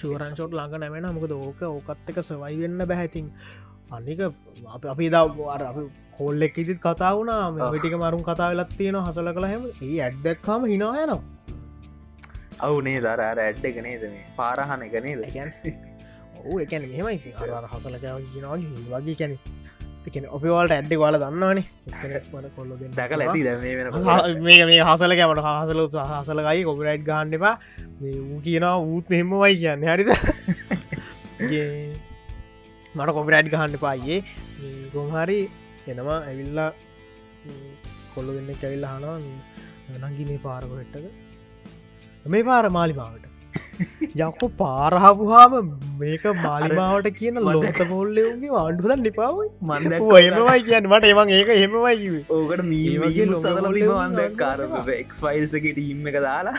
ශුවරංශෝට් 0.00 0.52
ළඟ 0.58 0.80
නැවෙන 0.82 1.06
මොකද 1.16 1.32
ඕක 1.36 1.60
ඕකත් 1.68 2.10
එක 2.12 2.18
සවයි 2.28 2.56
වෙන්න 2.62 2.80
බැහැතින් 2.90 3.28
අනික 3.90 4.20
අපි 4.86 5.10
දව්වාර 5.10 5.62
කොල්ලෙක් 6.18 6.58
ඉදිත් 6.58 6.78
කතා 6.80 7.14
වුණා. 7.16 7.70
විටික 7.72 7.94
මරුම් 7.94 8.22
කතා 8.22 8.50
වෙලත් 8.50 8.76
තියෙන 8.78 8.96
හසල 8.96 9.32
කළ 9.32 9.46
හැම. 9.46 9.62
ඒ 9.82 9.96
ඇඩ්දක්කාම 10.00 10.64
හිනායනවා 10.66 11.22
අවුනේ 12.60 13.00
දර 13.00 13.20
ඇඩ්ඩ 13.20 13.66
ගනේද 13.76 14.02
මේ? 14.04 14.24
පාරහන 14.36 14.82
ගනේද 14.88 15.20
ගැන් 15.34 15.52
ඕ 16.44 16.58
එකැන 16.60 16.88
මෙමයි 16.88 17.18
හසල 17.72 17.96
කෑව 18.02 18.18
වගේ 18.92 19.16
කැන 19.20 19.38
එකන 20.06 20.26
ඔපිවල්ට 20.30 20.74
ඇඩ්ඩි 20.76 20.98
වාල 21.02 21.18
දන්නවානේ. 21.20 21.64
කොල්ල 22.56 22.72
දැකල 22.96 23.26
ඇති 23.26 23.44
මේ 24.40 24.64
මේ 24.70 24.82
හසල 24.88 25.16
කෑමට 25.20 25.44
හසල 25.46 25.80
හසලකයි 26.14 26.64
කොපිරයිට් 26.64 27.06
වූ 28.00 28.40
කියනවා 28.40 28.76
ඌත් 28.90 29.06
නෙම්මවයි 29.10 29.54
කියන්න. 29.62 29.88
හරිද 29.90 30.10
මට 32.96 33.16
කොපිරයිට් 33.16 33.52
ගහන්න 33.52 33.78
පායේ 33.80 34.18
ගොහරි 34.92 35.38
එනවා 35.88 36.18
ඇවිල්ලා 36.22 36.70
කොල්ල 38.14 38.28
දෙන්න 38.36 38.50
කැවිල්ල 38.60 38.90
හනවා 38.90 39.16
නංගි 40.04 40.24
මේ 40.28 40.42
පාරක 40.44 40.70
හෙට්ටක 40.74 41.24
මේ 42.28 42.42
පාර 42.42 42.62
මාලිමාවට. 42.70 43.26
යකු 44.20 44.48
පාරහපුහාම 44.60 45.68
මේක 46.00 46.24
මාලිමාවට 46.40 47.10
කියන 47.20 47.40
ලොත 47.48 47.80
පොල්ලයුන්ගේ 47.92 48.56
ආණ්ඩුදන් 48.62 49.04
නිපාවයි 49.08 49.48
මන්ද 49.68 49.92
එමයි 50.20 50.58
කියන්න. 50.68 50.90
මට 50.90 51.12
එවන් 51.12 51.32
ඒක 51.38 51.52
හෙමයි 51.54 52.10
ඕකට 52.30 52.64
මීමගේ 52.72 53.28
ලොතලීමවන්ද 53.32 54.20
කාර 54.42 54.58
එක්ෆයිල්සකට 54.98 55.82
ඉම්ම 55.86 56.12
එක 56.12 56.20
දාලා. 56.28 56.58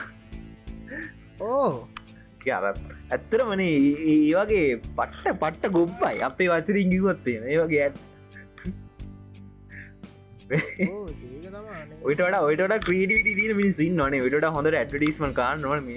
ඕ 1.51 1.71
අරත් 2.51 2.79
ඇත්තර 3.11 3.41
මනේ 3.49 3.75
ඒ 4.13 4.33
වගේ 4.33 4.67
පට්ට 4.97 5.39
පට්ට 5.41 5.73
ගොබ්බයි. 5.77 6.15
අපේ 6.29 6.49
වචර 6.49 6.77
ඉංගිකොත්තේ 6.83 7.37
ඒ 7.45 7.57
වගේ 7.63 7.87
ඔට 12.03 12.21
ඔට 12.61 12.85
ක්‍රීඩිට 12.85 13.27
දී 13.39 13.53
මිනිසින් 13.53 14.01
නේ. 14.11 14.29
ට 14.29 14.53
හොඳ 14.55 14.73
ඇටඩිස්ම 14.73 15.23
නොම 15.61 15.91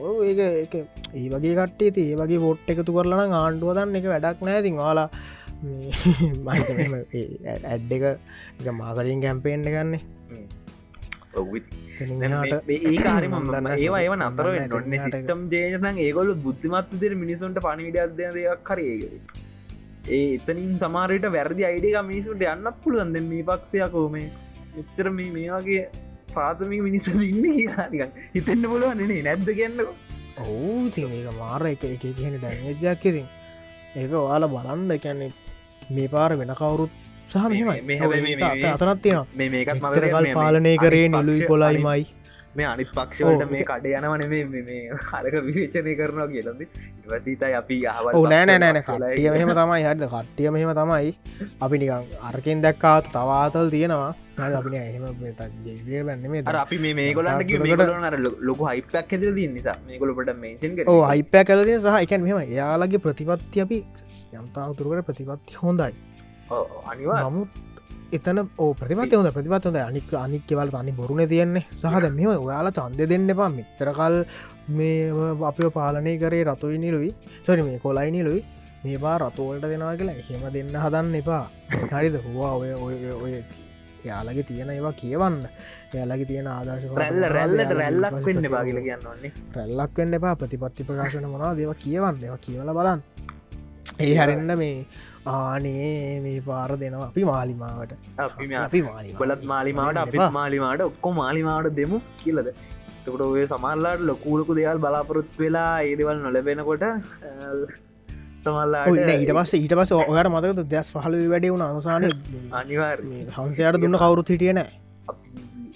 ඕ 0.00 0.16
ඒක 0.22 0.40
එක 0.64 0.74
ඒ 1.14 1.28
වගේ 1.34 1.54
කට්ටේ 1.58 2.04
ඒ 2.04 2.16
වගේ 2.20 2.40
පොට් 2.44 2.70
එකතු 2.72 2.92
කරලන 2.96 3.34
ආණ්ඩුව 3.40 3.70
දන්න 3.76 3.98
එක 4.00 4.06
වැඩක් 4.12 4.40
නෑතින් 4.48 4.76
වාලා 4.82 5.08
ඇඩ් 7.66 7.92
එක 7.96 8.04
මාකරින් 8.80 9.20
කැම්පේෙන්න්න 9.24 9.70
ගන්නේ 9.74 10.02
ඒකාරම 12.80 13.34
ඒවා 13.74 14.00
ඒව 14.00 14.14
නතර 14.18 14.48
නොන්න 14.66 14.96
සිිටම් 15.06 15.42
ජයනතන් 15.52 15.98
ඒගොල 15.98 16.32
බුද්ධිමත් 16.38 16.92
දෙර 17.00 17.12
මිනිසුන්ට 17.16 17.60
පණිවිඩ 17.60 17.98
අධ්‍යයක් 18.04 18.62
කරේග 18.64 19.02
ඒ 20.08 20.20
එතනින් 20.34 20.76
සමාරයට 20.78 21.26
වැරදි 21.30 21.64
අයිඩක 21.64 21.98
මිනිසුන්ට 22.04 22.46
යන්නත් 22.48 22.78
පුළුවන්ද 22.84 23.20
මේ 23.24 23.42
පක්ෂයක් 23.44 23.92
කෝමේ 23.92 24.28
එච්චර 24.76 25.10
මේ 25.10 25.30
මේ 25.30 25.50
වගේ 25.56 25.82
පාතමික 26.30 26.82
මිනිස්සු 26.82 27.18
ඉන්න 27.22 27.44
හිතෙන්න්න 28.34 28.66
පුළුවන්නේ 28.66 29.20
නැද්ද 29.22 29.50
කියන්න 29.52 29.84
ඔවු 30.38 30.88
ති 30.90 31.06
ඒක 31.10 31.30
මාර 31.34 31.62
එක 31.66 31.84
එක 31.86 32.04
කියන 32.12 32.36
ඩැජක් 32.38 33.04
ඉතින් 33.04 33.28
ඒක 33.96 34.12
වාල 34.12 34.48
බලන්න 34.48 34.90
එකන්නේ 34.90 35.30
මේ 35.90 36.08
පාර 36.08 36.32
වෙන 36.36 36.54
කවුරුත් 36.54 36.99
සහ 37.30 37.44
මෙහමයි. 37.52 38.34
අතරත් 38.74 39.02
තියෙනවා. 39.02 39.26
මකල් 39.74 40.32
පාලනය 40.38 40.72
කරේ 40.84 41.06
නිලුයි 41.08 41.46
කොලයිමයි. 41.50 42.02
මේ 42.56 42.66
අනිත් 42.66 42.88
පක්ෂවට 42.94 43.50
මේ 43.50 43.64
කඩ 43.66 43.86
යනවන 43.98 44.22
මේ 44.30 44.78
හරක 45.02 45.34
විවේචනය 45.48 45.92
කරනවා 46.00 46.26
කියලද 46.32 46.62
ඉවසීතයි 46.62 47.54
අපි 47.58 47.76
ආව 47.90 48.08
නෑනෑ 48.32 48.58
නෑන 48.62 48.80
කටිය 48.88 49.28
මෙහම 49.34 49.52
තමයි. 49.60 49.84
හට 49.90 50.08
කට්ටිය 50.14 50.50
මෙහෙම 50.56 50.72
තමයි. 50.80 51.12
අපි 51.66 51.76
නිකං 51.82 52.10
අර්කෙන් 52.30 52.58
දැක්කාත් 52.66 53.12
තවාතල් 53.14 53.70
තියෙනවා. 53.76 54.10
අපි 54.58 54.76
එහෙම 54.82 55.04
අපි 56.64 56.76
මේ 56.98 57.08
ගොලට 57.14 58.20
ලොක 58.50 58.60
හයිපක් 58.72 58.94
ඇද 58.98 59.24
නිසා. 59.56 59.78
මේගොලට 59.86 60.36
මේචන් 60.42 60.72
ඕ 60.94 61.00
හයිපය 61.12 61.46
කලද 61.48 61.70
සහ 61.78 62.02
එකන් 62.04 62.22
මෙම 62.28 62.38
යාලගේ 62.58 63.04
ප්‍රතිපත්ති 63.06 63.66
අපි 63.66 63.84
යම්තාවතුරකට 64.38 65.06
ප්‍රතිපත්ති 65.08 65.60
හොඳයි 65.62 65.92
අනිවා. 66.90 67.22
නමුත් 67.24 67.50
එතන 68.16 68.38
ඕ 68.58 68.70
ප්‍රතිපත් 68.78 69.12
හොඳ 69.16 69.32
ප්‍රතිපත් 69.36 69.66
හොඳ 69.68 69.80
අනික් 69.88 70.14
අනික් 70.24 70.46
කෙවල 70.48 70.74
අනි 70.82 70.92
බොරුණ 71.00 71.28
තියෙන්නේ. 71.32 71.66
සහද 71.82 72.10
මෙම 72.16 72.30
ඔයාලා 72.46 72.76
චන්ද 72.78 73.10
දෙන්න 73.12 73.30
එපා. 73.34 73.50
මිතරකල් 73.58 74.16
මේ 74.78 75.10
අප 75.50 75.58
පාලනය 75.76 76.14
කරේ 76.22 76.44
රතුයි 76.48 76.78
නිලුයි. 76.84 77.10
සොරි 77.46 77.62
මේ 77.62 77.78
කොලයි 77.84 78.10
නිලුයි. 78.16 78.44
මේවා 78.84 79.16
රතුවලට 79.22 79.64
දෙනවා 79.70 79.96
කියලා 79.96 80.18
එහෙම 80.20 80.44
දෙන්න 80.54 80.76
හදන්න 80.84 81.14
එපා. 81.22 81.44
හරිද? 81.92 82.16
හවා 82.26 82.52
ඔය 82.60 82.72
ඔය 82.86 82.96
ඔය 83.24 83.32
යාලගේ 84.04 84.44
තියෙන 84.48 84.70
ඒවා 84.74 84.92
කියවන්න. 85.02 85.36
යාලගේ 85.94 86.28
තියෙන 86.30 86.48
ආදර්ශ 86.54 86.86
රැල්ල 87.00 87.22
රැල්ලට 87.36 87.74
රැල්ලක් 87.80 88.16
වෙන්න 88.26 88.50
බාගල 88.54 88.80
කියන්නන්නේ 88.86 89.32
රැල්ලක් 89.56 89.92
වෙන්න 90.02 90.18
එපා. 90.18 90.34
ප්‍රතිපත්ති 90.42 90.88
ප්‍රකාශන 90.88 91.28
මොනා 91.34 91.52
දේව 91.60 91.72
කියවන්න. 91.84 92.24
ඒවා 92.24 92.40
කියවල 92.46 92.72
බලන්න. 92.78 93.00
ඒ 94.06 94.14
හරන්න 94.18 94.58
මේ 94.62 94.74
ආනේ 95.30 96.20
මේ 96.24 96.40
පාර 96.48 96.70
දෙනවා. 96.82 97.08
අපි 97.08 97.24
මාලිමාවට. 97.30 97.94
අපි 98.18 98.82
බලත් 99.20 99.48
මාලිමාට 99.52 100.02
අපි 100.04 100.28
මාලිමාට 100.38 100.86
ඔක්කො 100.90 101.16
මාලිමාට 101.22 101.72
දෙමු 101.80 102.00
කියලද? 102.18 102.50
තකට 103.02 103.22
ඔය 103.26 103.44
සමල්ලාට 103.46 104.02
ලොකූලකු 104.08 104.52
දෙවල් 104.56 104.78
බලාපොරොත් 104.78 105.30
වෙලා 105.38 105.72
ඒදවල් 105.82 106.18
නොලබෙනකොට 106.24 106.84
ඊට 108.40 109.32
පස්ස 109.32 109.54
ඊට 109.54 109.74
පස 109.74 109.92
ඔයට 109.94 110.28
මතක 110.30 110.66
දෙස් 110.68 110.92
පහල 110.94 111.16
වැඩ 111.32 111.48
වුණ 111.52 111.64
අවසාන 111.66 112.06
අනිවාර් 112.52 112.98
හන්සයට 113.38 113.80
දුන්න 113.82 113.98
කවුරු 114.02 114.24
හිටියන 114.30 114.60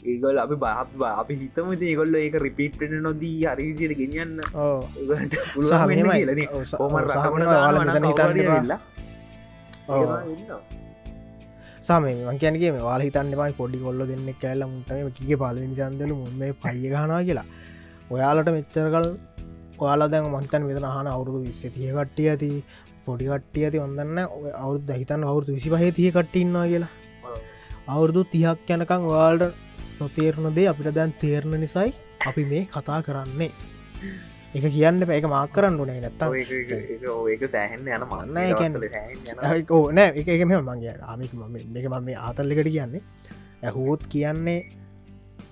ඒගල් 0.04 0.38
අපි 0.38 0.56
බහත් 0.64 1.06
අපි 1.12 1.38
හිතම 1.42 1.72
ඒගොල්ල 1.74 2.14
ඒක 2.16 2.36
රිපිට් 2.44 2.80
නොදී 3.00 3.38
හරිදියට 3.46 3.96
ගෙනියන්න 4.00 4.32
සාමේ 11.88 12.14
කියනගේ 12.42 12.72
වාල 12.86 13.02
හිතන්න 13.06 13.34
පයි 13.40 13.52
පොඩි 13.60 13.78
කොල්ල 13.84 14.00
දෙන්න 14.10 14.28
කෑල්ල 14.42 14.64
මුටම 14.72 15.10
කිගේ 15.18 15.38
පාලනි 15.42 15.76
චන්දල 15.80 16.12
මුම 16.20 16.42
පයිය 16.62 16.88
ගනා 16.94 17.20
කියලා. 17.28 17.46
ඔයාලට 18.14 18.48
මෙච්චරකල් 18.56 19.06
ඔයාලා 19.82 20.10
දැන් 20.12 20.30
මන්තන් 20.32 20.64
වෙදන 20.70 20.86
හන 20.94 21.08
අවුරුදු 21.14 21.38
විස්සතිය 21.46 21.90
කට්ටිය 21.96 22.28
ඇති 22.32 22.50
පොඩි 23.06 23.30
කට්ටිය 23.30 23.64
ඇති 23.66 23.84
ඔන්නන්න 23.86 24.18
අවුරුදු 24.62 24.98
හිතන් 25.00 25.28
අවුරුදු 25.30 25.56
විසි 25.56 25.74
පහ 25.74 25.92
තිය 25.98 26.10
කට්ටින්නවා 26.16 26.66
කියලා. 26.72 26.92
අවුරුදු 27.94 28.20
තිහක් 28.32 28.70
යනකං 28.76 29.08
ඔයාල්ට 29.10 29.54
නොතේරණ 30.00 30.54
දේ 30.56 30.68
අපිට 30.72 30.94
දැන් 30.98 31.12
තේරණ 31.22 31.60
නිසයි 31.64 31.90
අපි 32.28 32.44
මේ 32.52 32.62
කතා 32.72 33.00
කරන්නේ 33.06 33.52
එක 34.54 34.64
කියන්න 34.74 35.02
පැක 35.10 35.24
මාක් 35.34 35.50
කරන්න 35.54 35.76
නේ 35.88 36.00
නැත්තා 36.04 36.28
සෑහෙන්න 37.54 37.86
යන 37.96 38.04
මන්න 38.10 38.38
ඕනෑ 39.78 40.08
එක 40.20 40.28
එක 40.34 40.42
මෙ 40.50 40.54
මගේ 40.70 40.94
ආමික 41.10 41.32
මම 41.34 41.56
එක 41.80 41.86
මම 41.90 42.04
මේ 42.08 42.18
ආතල්ලිකට 42.26 42.70
කියන්නේ. 42.76 43.02
ඇහුවොත් 43.66 44.02
කියන්නේ 44.14 44.60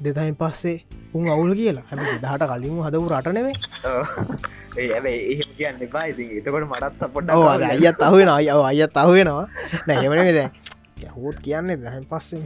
දෙතයින් 0.05 0.37
පස්සේ 0.41 0.79
උන් 1.15 1.25
අවුල් 1.35 1.53
කියලා. 1.61 1.85
හැම 1.91 1.99
දහට 2.25 2.43
කලින්ම 2.51 2.77
හදවු 2.87 3.07
රටනෙවේ 3.13 3.55
ඒ 4.77 5.37
කියන්න 5.59 5.83
එපා. 5.87 6.05
එතකොට 6.09 6.67
මටත් 6.71 7.03
පොඩ 7.15 7.29
අයත් 7.31 8.01
අහුවෙන 8.07 8.31
අය 8.37 8.49
අයත් 8.71 8.97
අහුවෙනවා. 9.03 9.47
නැහෙමන 9.87 10.23
වෙද 10.29 10.41
යහුත් 11.03 11.37
කියන්නේ 11.47 11.77
දැහන් 11.83 12.05
පස්සේ 12.11 12.41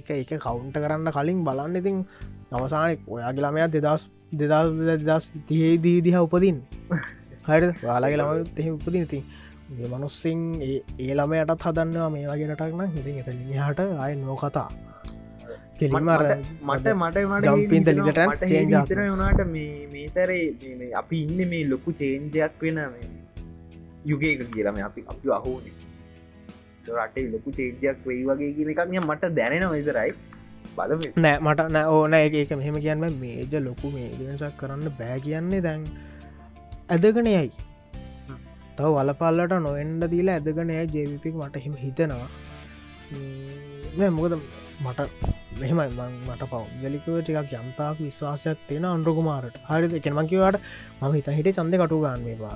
එක 0.00 0.08
එක 0.10 0.30
කවුන්ට 0.46 0.76
කරන්න 0.82 1.08
කලින් 1.16 1.40
බලන්න. 1.46 1.76
ඉතින් 1.80 1.96
අවසානක් 2.52 3.10
ඔයාගේ 3.14 3.44
ළමයක් 3.44 3.70
දෙදස් 3.74 4.02
දෙදස් 5.02 5.24
තියේ 5.48 5.74
දී 5.84 5.98
දිහ 6.06 6.16
උපදින්. 6.26 6.56
හයට 7.48 7.82
වාලාගේ 7.82 8.18
ළමයුත් 8.20 8.58
එහෙ 8.60 8.70
උපදින. 8.76 9.02
ඉතින් 9.06 9.22
මනුස්සිං 9.90 10.40
ඒ 10.60 11.12
ළමයටත් 11.14 11.66
හදන්නවා 11.66 12.08
මේ 12.14 12.28
වගෙනටක්න 12.28 12.80
ඉතින් 13.00 13.18
එත 13.20 13.28
හට 13.58 13.80
අය 14.04 14.12
නෝකතා 14.20 14.68
කෙලිමර 15.78 16.24
මට 16.68 16.86
මට 16.94 17.44
ජම්පින්ත 17.46 17.90
ලිට 17.98 18.18
චේන්ජතර 18.44 19.00
වුණට 19.02 19.44
මේ 19.92 20.06
සැරේ 20.08 20.90
අපි 21.00 21.20
ඉන්න 21.26 21.40
මේ 21.52 21.68
ලොකු 21.72 21.94
චේන්ජයක් 22.00 22.64
වෙන 22.64 22.80
යුගේක 24.04 24.42
කියලම 24.54 24.82
අපි 24.88 25.06
අපි 25.12 25.32
අහෝනේ 25.38 25.76
රටේ 26.96 27.26
ලොකු 27.34 27.50
චේන්ජයක් 27.58 27.98
වෙයි 28.06 28.26
වගේ 28.28 28.52
කියන 28.56 28.70
එකක්. 28.72 28.82
මට 29.02 29.32
දැනෙන 29.38 29.66
විතරයි 29.72 30.12
බල 30.76 30.92
නෑ 31.24 31.38
මට 31.46 31.66
නෑ 31.76 31.86
ඕන 31.96 32.14
එක 32.20 32.52
මෙහෙම 32.60 32.78
කියන්න 32.84 33.08
මේජ 33.24 33.58
ලොකු 33.66 33.90
මේ 33.96 34.10
වෙනසක් 34.20 34.54
කරන්න 34.60 34.86
බෑ 35.00 35.18
කියන්නේ 35.26 35.60
දැන් 35.66 35.82
ඇදගනයයි 36.94 37.50
තව 38.76 38.88
වලපල්ලට 38.96 39.54
නොෙන්ඩ 39.66 40.04
දීලා 40.14 40.38
ඇදගනය 40.40 40.74
ජවිපික් 40.94 41.34
මට 41.42 41.62
හිම 41.66 41.74
හිතනවා. 41.84 42.30
මොකද 44.16 44.34
මට 44.84 45.00
මෙහෙම 45.60 45.80
මට 46.26 46.42
පෞද්ගලිකව 46.52 47.16
ටිකක් 47.20 47.52
යම්තාක් 47.58 47.96
විශ්වාසයක් 48.04 48.58
තියෙන 48.68 48.86
අන්ඩුකුමාරට 48.90 49.56
හරි 49.68 49.86
එකමකිවට 49.98 50.56
මම 51.00 51.12
හිත 51.16 51.28
හිට 51.38 51.48
චන්ද 51.56 51.74
කටු 51.82 51.98
ගන්නේවා 52.04 52.54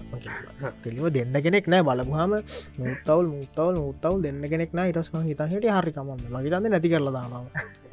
කෙලිව 0.85 1.07
දෙන්න 1.17 1.37
කෙනෙක් 1.47 1.67
නෑ 1.73 1.83
බලපුහම 1.89 2.33
මුත්තවල් 2.81 3.27
මුත්තවල් 3.35 3.75
මුත්තවල් 3.87 4.23
දෙන්න 4.27 4.43
කෙනෙක් 4.53 4.71
නා. 4.79 4.87
ඉටස්ම 4.91 5.17
හිත 5.31 5.43
හිට 5.53 5.67
හරිකම 5.77 6.09
මගේතන්න 6.35 6.71
නැති 6.73 6.93
කරලදානාව 6.93 7.45
ඒ 7.53 7.84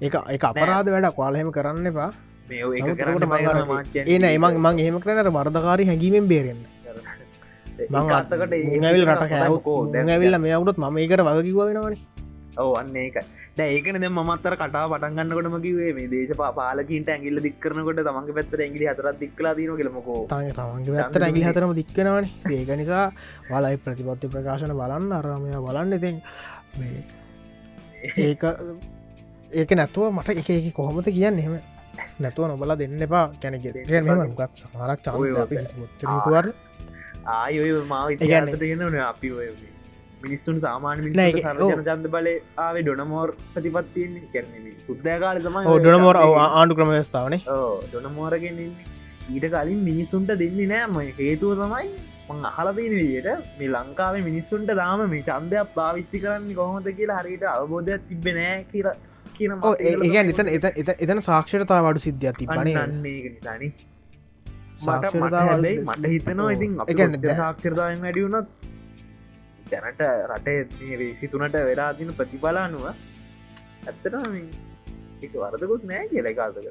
එක 0.00 0.44
අපරාධ 0.44 0.90
වැඩ 0.90 1.10
කොලහෙම 1.14 1.50
කරන්න 1.50 1.86
එපා. 1.86 2.10
ඒන 4.04 4.24
එමන් 4.26 4.58
මං 4.58 4.78
එහෙම 4.78 4.98
කරනට 5.00 5.32
වර්ධකාරි 5.32 5.86
හැඟීමෙන් 5.86 6.28
බේරෙන්න්න 6.28 6.64
මං 7.78 8.84
ඇවිල් 8.84 9.06
රට 9.06 9.30
කෑවකෝ 9.32 9.80
ඇවිල්ල 9.94 10.38
මේ 10.38 10.54
අවුත් 10.58 10.78
ම 10.78 10.98
ඒකට 10.98 11.26
වගකිව 11.28 11.58
වෙනවනේ. 11.60 11.98
ඔව 12.56 12.72
අන්න 12.80 12.96
ඒක 12.96 13.16
ඒකන 13.58 13.98
ද 13.98 14.08
මත්තර 14.08 14.54
කටා 14.54 14.84
පටන්ගන්නකොට 14.92 15.48
මකිවේ 15.54 15.92
මේ 15.92 16.08
දේශ 16.08 16.32
පාලකින්ට 16.56 17.08
ඇගිල්ල 17.08 17.40
දික්කරනකොට 17.46 18.00
තමන්ගේ 18.00 18.36
පැත්තර 18.38 18.62
ඇගිලි 18.64 18.88
හතර 18.90 19.08
දික්ලා 19.22 19.54
දන 19.58 19.76
කෙලමකෝ 19.80 20.18
තමන්ගේ 20.30 20.96
පැත්තර 20.96 21.26
ඇගිලි 21.28 21.46
හතරම 21.48 21.72
දික්කනවන 21.80 22.28
ඒක 22.52 22.72
නිසා 22.80 23.06
වලයි 23.50 23.76
ප්‍රතිපත්ති 23.78 24.32
ප්‍රකාශන 24.34 24.76
බලන්න. 24.80 25.12
අරමය 25.12 25.56
බලන්න. 25.66 25.96
ඉතින් 25.98 26.16
ඒක 28.26 28.42
ඒක 29.56 29.70
නැතුව 29.80 30.12
මට 30.12 30.28
එක 30.42 30.50
එක 30.50 30.68
කොහොමත 30.74 31.08
කියන්න 31.10 31.38
එහෙම? 31.42 31.54
නැතුව 32.20 32.48
නොබල 32.48 32.76
දෙන්න 32.76 33.02
එපා. 33.02 33.26
කැනෙ 33.40 33.58
මෙම 34.08 34.34
ගක් 34.34 34.50
සමරක් 34.56 35.00
චාර 35.04 36.46
ආයොය 37.34 37.70
මාව 37.86 38.08
ඉගන්න 38.16 38.58
තියෙනන 38.58 38.98
අපි 39.04 39.30
මිනිස්සුන් 40.22 40.58
සාමාන 40.60 41.00
ජන්ද 41.06 42.06
බල 42.08 42.28
ආවේ 42.58 42.82
ඩොනමෝර් 42.82 43.30
ප්‍රතිපත්තියෙන් 43.52 44.14
කැන්නේ 44.34 44.74
සුද්දකාල 44.86 45.40
තම 45.40 45.56
ඩොනමෝර 45.78 46.16
ආණ්ඩු 46.18 46.78
ක්‍රමස්ථාවනේ 46.78 47.40
ඩොනමෝරගෙන 47.86 48.60
ඊට 48.60 49.46
කලින් 49.54 49.80
මිනිස්සුන්ට 49.88 50.30
දෙන්නේ 50.42 50.68
නෑම 50.72 50.96
හේතුව 51.18 51.52
තමයි 51.60 51.90
මං 52.28 52.46
අහලපේන 52.50 52.94
විදියට 52.94 53.28
මේ 53.58 53.72
ලංකාවේ 53.74 54.24
මිනිස්සුන්ට 54.28 54.72
දාම 54.80 55.04
මේ 55.12 55.26
චන්දයක් 55.28 55.74
පාවිච්චි 55.76 56.22
කරන්න 56.24 56.48
කොහොමද 56.54 56.88
කියලා 56.98 57.20
හරිට 57.20 57.44
අවබෝධයක් 57.52 58.08
තිබෙනෑ 58.08 58.56
කියර 58.72 58.88
කියන 59.36 59.58
ඒ 59.80 60.22
නිතන් 60.24 60.48
එත 60.50 60.94
එතන 60.98 61.22
සාක්ෂරතා 61.22 61.80
වඩු 61.82 62.02
සිද්ධියක් 62.02 62.38
තිබනේ 62.38 62.86
නිසානි 62.94 63.72
මට 64.78 66.06
හිතනවා 66.06 66.50
ඉතින් 66.52 66.78
සාක්ෂරතාවෙන් 67.36 68.00
වැඩියුණත් 68.02 68.48
දැනට 69.70 70.02
රටේ 70.28 70.58
විසිතුනට 70.98 71.60
වෙලා 71.64 71.92
තින 71.94 72.12
ප්‍රතිබලානුව 72.14 72.84
ඇත්තට 72.88 74.06
එක 75.22 75.32
වරදකුත් 75.34 75.84
නෑ 75.84 76.08
කියලකාතක 76.08 76.68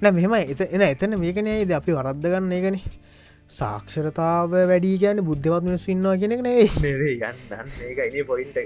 නැ 0.00 0.12
මෙහෙම 0.12 0.34
එත 0.36 0.60
එන 0.68 0.84
එතන 0.84 1.18
මේකනේද 1.18 1.72
අපි 1.72 1.96
වරද්දගන්න 1.96 2.52
ඒකන 2.52 2.78
සාක්ෂරතාව 3.52 4.54
වැඩි 4.64 4.92
කියන 4.98 5.24
බුද්ධවත් 5.24 5.68
මිනිස් 5.68 5.88
ඉන්නවා 5.88 6.16
කෙනෙක් 6.16 6.42
නෙවේ 6.42 7.16
ගන්න 7.16 7.74
ඒකයින 7.82 8.26
පොයින්ට 8.26 8.58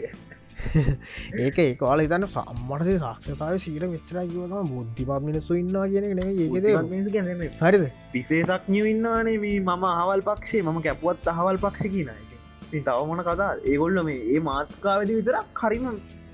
ඒක 1.45 1.59
ඒකාල 1.61 2.03
හිතන්න 2.03 2.27
සම්මටසේ 2.29 2.97
සාක්ෂතාව 2.99 3.59
සීර 3.59 3.85
මෙච්චර 3.89 4.23
කිවම 4.27 4.71
බුද්ධිපත් 4.71 5.27
මිනිස්සු 5.27 5.59
ඉන්නවා 5.61 5.87
කියන 5.89 6.07
නේ 6.19 7.51
හරිද? 7.61 7.85
විසේසක් 8.13 8.69
නිය 8.69 8.85
ඉන්නවානේ 8.89 9.37
මේ 9.39 9.61
මම 9.61 9.85
අහවල් 9.91 10.25
පක්ෂේ 10.29 10.63
මම 10.63 10.81
කැපුවත් 10.83 11.31
අහවල් 11.35 11.59
පක්ෂ 11.59 11.93
කියනයි 11.95 12.83
තවමන 12.83 13.23
කතා 13.23 13.51
ඒගොල්ල 13.65 14.03
මේ 14.05 14.19
ඒ 14.29 14.41
මාත්කාවද 14.43 15.11
විතරක් 15.11 15.47
කරිම 15.55 15.87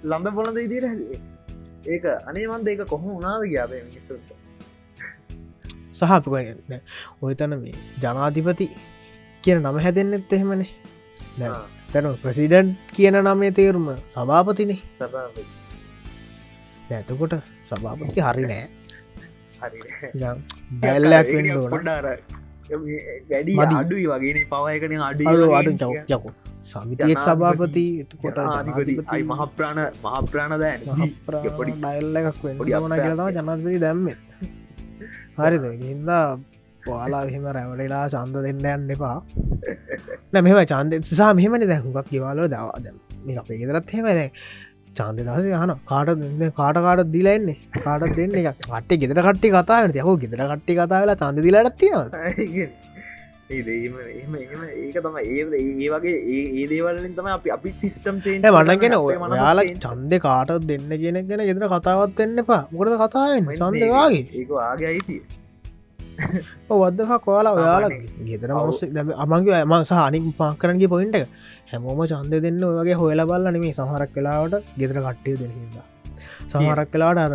ලම්බ 0.04 0.34
පොලඳ 0.34 0.58
ඉදිර 0.58 0.86
හැසේ 0.86 1.20
ඒක 1.88 2.04
අනේමන්ද 2.24 2.68
ඒක 2.68 2.82
කොහොම 2.86 3.12
උනාව 3.16 3.44
ගියාබේ 3.44 3.82
මිනිස්සුට 3.82 4.32
සහපුගන්න 5.94 6.80
ඔයතන 7.22 7.54
මේ 7.58 7.76
ජනාධිපති 8.00 8.66
කියන 9.44 9.62
නම 9.62 9.78
හැදෙන්න්නෙත් 9.80 10.32
එහෙමනේ 10.32 10.70
තැන 11.92 12.06
ප්‍රසිඩන්් 12.22 12.68
කියන 12.92 13.16
නමේ 13.16 13.50
තේරුම 13.52 13.90
සභාපතිනේ. 14.08 14.80
සභාපති. 14.94 15.42
ඇතකොට 16.90 17.34
සභාපති 17.64 18.20
හරි 18.20 18.44
නෑ. 18.44 18.64
බැල්ලක් 20.80 21.28
වැඩි 23.28 23.74
අඩුයි 23.74 24.06
වගේ 24.06 24.44
පවයකන 24.46 25.02
අඩු 25.02 25.52
අඩු 25.52 25.72
යකු 26.08 26.30
සමිතියෙක් 26.64 27.20
සභාපති 27.20 27.84
එතකොට 28.00 28.38
මහප්‍රාණ 29.24 29.80
මහප්‍රාණ 30.04 30.54
දෑන. 30.60 30.80
පොඩි 31.26 31.72
වෙන්න 32.44 32.58
පොඩි 32.58 32.74
ඕන 32.74 32.96
කියලතම 32.96 33.28
ජනපති 33.36 33.78
දැම්ම. 33.80 34.08
හරිද? 35.38 35.64
හින්දා 35.90 36.26
පොයාලා 36.86 37.22
එහෙම 37.30 37.46
රැවටලා 37.56 38.04
චන්ද 38.14 38.44
දෙන්න 38.46 38.68
යන්න 38.74 38.94
එපා. 38.96 39.16
නැ 40.32 40.44
මෙම 40.46 40.60
චන්ද 40.66 41.02
සා 41.12 41.32
මෙහමනි 41.40 41.70
දැහුකක් 41.72 42.12
කිවාල 42.12 42.44
දවා. 42.46 42.78
දැම් 42.84 43.00
මේ 43.26 43.40
අපේ 43.42 43.58
ගෙදරත් 43.60 43.92
හෙම 43.96 44.08
දැ 44.10 44.28
චන්ද 44.98 45.26
දස 45.28 45.50
යහන 45.50 45.74
කාට 45.90 46.14
දෙන්න 46.14 46.54
කාට 46.60 46.80
කාට 46.86 47.04
දිලන්නේ 47.10 47.58
කාට 47.80 48.08
දෙන්න? 48.16 48.38
එක 48.42 48.64
කටේ 48.64 49.00
ගෙදර 49.02 49.20
කට්ටි 49.26 49.52
කතාට 49.56 50.00
යහෝ 50.00 50.16
ගෙදර 50.24 50.42
කට්ටි 50.46 50.80
කතා 50.80 51.02
වෙලා 51.02 51.20
චන්ද 51.22 51.46
දිලට 51.46 51.76
තියෙනවා 51.78 52.72
ඒම 53.50 53.94
එම 54.14 54.34
ඒක 54.36 54.96
තම 54.96 55.16
ඒ 55.18 55.42
ඒ 55.54 55.88
වගේ 55.90 56.16
ඒ 56.32 56.66
දේවලින් 56.66 57.12
තම 57.12 57.28
අපි 57.28 57.50
අපි 57.50 57.72
සිිස්ටම් 57.78 58.20
වන්නගෙන 58.24 58.96
ඔයාලා 58.96 59.66
චන්ද 59.78 60.20
කාට 60.20 60.52
දෙන්න 60.66 60.90
කියෙන 60.94 61.20
ගෙන 61.28 61.46
ගෙදර 61.48 61.68
කතාවත් 61.68 62.16
දෙන්න 62.16 62.38
එපා. 62.38 62.62
මොකද 62.72 62.94
කතාවෙන් 63.02 63.50
චන්දවාගේ 63.54 64.26
ඒක. 64.34 64.50
ආගේ 64.62 64.88
අයිතිය 64.92 65.20
වදහ 66.82 67.12
කොයාලා 67.24 67.54
ඔයාලා 67.58 67.90
ගෙදර 68.28 68.50
මනුස්ස 68.58 68.82
අමගේ 69.24 69.56
ඇම 69.60 69.74
සහනික් 69.90 70.26
පාකරන්ගේ 70.40 70.92
පොයින්ට 70.94 71.16
එක. 71.20 71.26
හැමෝම 71.72 72.00
චන්ද 72.12 72.34
දෙන්න 72.44 72.62
ඔයගේ 72.70 72.96
හොයල 73.02 73.20
බල්ලන 73.30 73.56
මේ 73.64 73.74
සහරක් 73.80 74.10
කලාවට 74.16 74.54
ගෙදර 74.80 74.98
කට්ටිය 75.06 75.36
දෙන්න 75.42 75.54
සමහරක් 76.52 76.88
කලාට 76.94 77.20
අර 77.26 77.32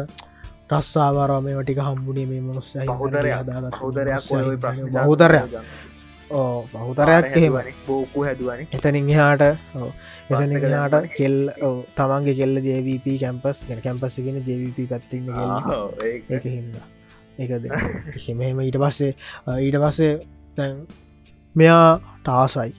රස්සාවාරම 0.71 1.45
ටික 1.59 1.79
හම්බුණේ 1.87 2.27
මේ 2.31 2.41
මනුස්ස 2.47 2.69
හොදරයක් 3.01 3.47
බහුතරයක් 4.97 5.45
ඕ 6.31 6.57
බහුතරයක් 6.73 7.25
එහෙම. 7.37 7.55
බෝකු 7.87 8.19
හැදුවන. 8.25 8.59
එතනින් 8.75 9.07
හාට 9.17 9.43
කෙල් 11.17 11.35
තමන්ගේ 11.97 12.35
කෙල්ල 12.39 12.55
ජවප 12.67 13.05
කැම්පස් 13.23 13.57
ගෙන 13.67 13.79
කැම්පස්සිගෙන 13.85 14.37
ජවප 14.47 14.77
පැත්තිම 14.91 15.23
ඒක 16.29 16.45
හින්දා 16.55 16.85
ඒකද 17.39 17.65
එහෙමහෙම 18.17 18.61
ඊට 18.61 18.77
පස්සේ 18.77 19.11
ඊට 19.59 19.79
පස්සේ 19.79 20.13
දැන් 20.57 20.75
මෙයා 21.55 21.87
ටාසයි 22.21 22.71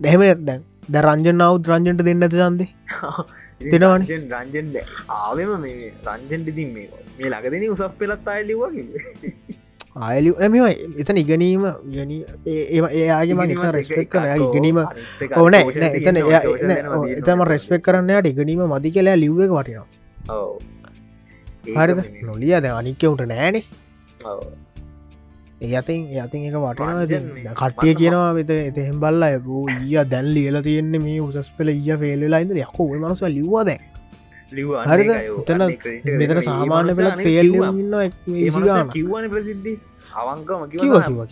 දැහමට 0.00 0.44
දැන් 0.44 0.62
ද 0.88 1.02
රංජන 1.02 1.40
නවත් 1.40 1.66
රංජන්ට 1.68 2.06
දෙන්න 2.06 2.22
ඇත 2.22 2.36
චන්දේ 2.36 2.70
දෙනවන. 3.72 4.02
රංජන් 4.30 4.66
ආවම 5.10 5.52
මේ 5.60 5.92
රංජන්ට 6.06 6.50
දින් 6.54 6.72
මේ 6.72 6.88
මේ 7.18 7.30
ලගදන 7.30 7.70
උසස් 7.70 7.94
පෙලත් 7.96 8.28
අයලිවගේ 8.28 8.84
ආයලි 9.98 10.32
මෙම 10.46 10.56
එතන 10.98 11.16
ඉගනීම 11.16 11.64
ගැන 11.88 12.12
ඒයාගේ 12.46 13.36
මනිත 13.36 13.62
රෙස්පෙක් 13.70 14.10
කන 14.10 14.44
ඉගනීම 14.46 14.80
ඕන 15.36 15.56
එතන 15.56 16.20
එතම 16.20 17.44
රෙස්පෙක් 17.46 17.82
කරන්නයට 17.82 18.30
ඉගනීම 18.32 18.64
මදි 18.68 18.92
කියලා 18.92 19.16
ලිව්ව 19.16 19.40
වටිනවා 19.48 19.86
හරි 21.74 22.22
නොලිය 22.28 22.54
ද 22.60 22.66
අනික්කවුට 22.78 23.26
නෑනේ. 23.32 23.64
ඒ 25.64 25.74
අතින් 25.80 26.00
යතින් 26.14 26.42
එක 26.48 26.56
වටන 26.62 27.52
කට්ටිය 27.58 27.94
කියනවා 28.00 28.30
වෙත 28.38 28.50
එතහෙම් 28.52 28.96
බල්ල 29.02 29.22
ඇබූ 29.22 29.62
ඊය 29.74 29.98
දැල් 30.12 30.28
ලියල 30.36 30.58
තියෙන්නේ 30.62 31.04
මේ 31.04 31.20
උසස් 31.26 31.50
පෙල 31.58 31.68
ඊය 31.72 31.92
ෆෙල්ලයිද 32.02 32.50
යකෝ 32.64 32.88
මනස 32.94 33.22
ලිව්වාද 33.36 33.70
හරි 34.88 35.06
එතන 35.10 35.62
මෙතන 36.20 36.40
සාමාන්‍ය 36.48 36.92
පෙලත් 36.98 37.22
ෆෙල් 37.26 37.48
ඉන්න 37.54 37.94
කිව්වන 38.94 39.30
ප්‍රසිද්ධි. 39.32 39.74
අවංකම 40.16 40.60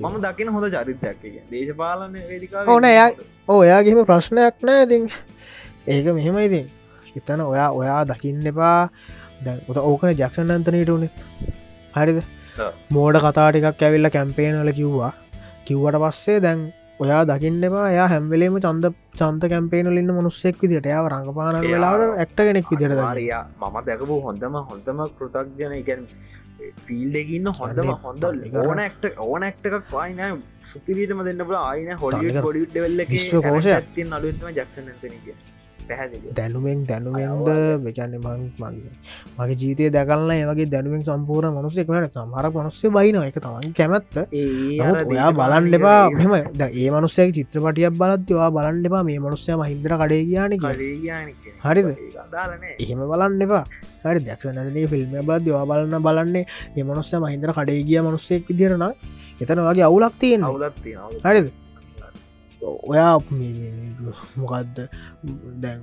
මම 0.04 0.16
දකින 0.24 0.48
හොඳ 0.54 0.66
චරිතයක් 0.74 1.20
දේශපාලන 1.50 2.16
ඕන 2.66 2.84
එයා 2.84 3.10
ඕයාගේම 3.48 4.00
ප්‍රශ්නයක් 4.10 4.56
නෑ 4.62 4.86
ඉතින්. 4.86 5.04
ඒක 5.86 6.06
මෙහෙම 6.16 6.38
ඉතින්. 6.46 6.66
එතන 7.16 7.40
ඔයා 7.42 7.70
ඔයා 7.72 8.02
දකින්න 8.10 8.46
එපා 8.46 8.80
දැ 9.46 9.82
ඕකන 9.82 10.14
ජක්ෂන් 10.14 10.54
අන්තනයට 10.56 10.94
උනේ 10.96 11.10
හරිද? 11.96 12.22
මෝඩ 12.90 13.20
කතාටිකක් 13.24 13.82
ඇවිල්ල 13.82 14.10
කැම්පේනල 14.16 14.72
කිව්වා. 14.80 15.12
කිව්වට 15.66 16.00
පස්සේ 16.02 16.40
දැන් 16.40 16.60
ඔයා 17.00 17.22
දකින්නවා 17.28 17.86
යා 17.90 18.06
හැම්වෙලේම 18.08 18.56
චන්ද 18.60 18.90
චන්ත 19.18 19.48
කැම්පේනලින්න 19.52 20.12
මනුස්සෙක් 20.16 20.60
විදිට 20.62 20.86
යාව 20.92 21.06
රඟපාන 21.12 21.56
වෙලාවට 21.64 22.20
ඇක්ට 22.22 22.42
කෙනෙක් 22.48 22.70
විදිරද 22.72 22.94
මම 22.96 23.78
දැකපු 23.88 24.18
හොඳම 24.26 24.58
හොඳම 24.68 25.00
කෘතක්ජන 25.16 25.74
එකැන් 25.78 26.04
ෆිල්ඩගන්න 26.84 27.48
හොඳම 27.60 27.90
හොඳ 28.04 28.28
ඕනක්ට 28.62 29.08
ඕනක්ටක් 29.26 29.90
පායින 29.90 30.44
සුපිරිටම 30.66 31.24
දෙන්න 31.28 31.42
බල 31.48 31.58
අයින 31.62 31.90
හොඩි 32.04 32.36
හොඩිට 32.38 32.78
වෙල්ල 32.78 33.04
කෝෂ 33.48 33.72
ඇතින් 33.72 34.16
අලුත්ම 34.18 34.48
ජක්ෂනතනක 34.52 35.26
දැනුවෙන් 36.38 36.84
දැනුවෙන්ද 36.86 37.48
වෙකන්න 37.86 38.16
මං 38.18 38.42
මගේ 38.58 38.92
මගේ 39.38 39.56
ජීතය 39.62 39.90
දැකල්න්න 39.96 40.34
ඒවගේ 40.34 40.68
දැනුවෙන් 40.74 41.02
සම්පූර් 41.04 41.48
මනුස්සෙක්වට 41.50 42.18
සමහර 42.18 42.50
මනුස්සේ 42.50 42.92
බයින 42.96 43.20
එක 43.22 43.38
තමන් 43.38 43.72
කැමැත්ත. 43.72 44.14
ඔයා 45.06 45.30
බලන්න 45.32 45.74
එපා. 45.78 46.02
මෙම 46.10 46.34
ඒ 46.60 46.90
මනුස්සය 46.90 47.30
චිත්‍රපටියක් 47.32 47.98
බලත්වා 48.02 48.50
බලන්න 48.50 48.84
එපා. 48.84 49.02
මේ 49.04 49.18
මනුස්සය 49.20 49.58
මහින්ද්‍ර 49.62 49.96
කඩේ 50.02 50.22
කියන 50.28 50.52
හරිද? 51.64 51.88
එහෙම 52.78 53.00
බලන්න 53.12 53.42
එපා. 53.48 53.64
හරි. 54.04 54.20
ජක්ෂ 54.20 54.54
නැදන 54.56 54.88
ෆිල්ම් 54.92 55.12
බල 55.22 55.38
දවා 55.44 55.64
බලන්න 55.70 56.02
බලන්නේ 56.06 56.46
ඒ 56.76 56.84
මනුස්ස 56.84 57.12
මහින්ද්‍ර 57.24 57.52
කඩේ 57.58 57.84
ගිය 57.88 58.00
මනුස්සෙක් 58.00 58.48
විදිරන 58.48 58.84
එතන 59.40 59.60
වගේ 59.68 59.86
අවුලක් 59.88 60.16
තියෙන 60.20 60.44
අවුලත් 60.44 60.80
හරිද 61.24 61.46
ඔයා 62.64 63.14
මොකක්ද 64.38 64.78
දැන් 65.62 65.80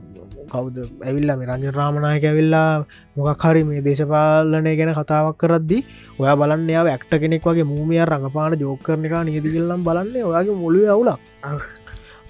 කවුද? 0.53 0.77
ඇවිල්ලා 1.07 1.37
මේ 1.39 1.49
රංජ 1.49 1.73
රාමණයක 1.77 2.25
ඇවිල්ලා 2.29 2.85
මොකක් 3.17 3.45
හරි 3.47 3.63
මේ 3.69 3.83
දේශපාලනය 3.87 4.73
ගැන 4.79 4.93
කතාවක් 4.99 5.37
කරද්දි 5.43 5.79
ඔයා 6.21 6.35
බලන්න 6.41 6.69
යාව 6.75 6.91
ඇක්ට 6.93 7.13
කෙනෙක් 7.23 7.45
වගේ 7.49 7.67
මූමිය 7.73 8.01
රඟපාන 8.05 8.57
ජෝකරණක 8.63 9.15
නියදිගල්ලම් 9.29 9.85
බලන්නේ 9.87 10.27
ඔයාගේ 10.29 10.59
මුළු 10.63 10.89
අවුලක්. 10.95 11.19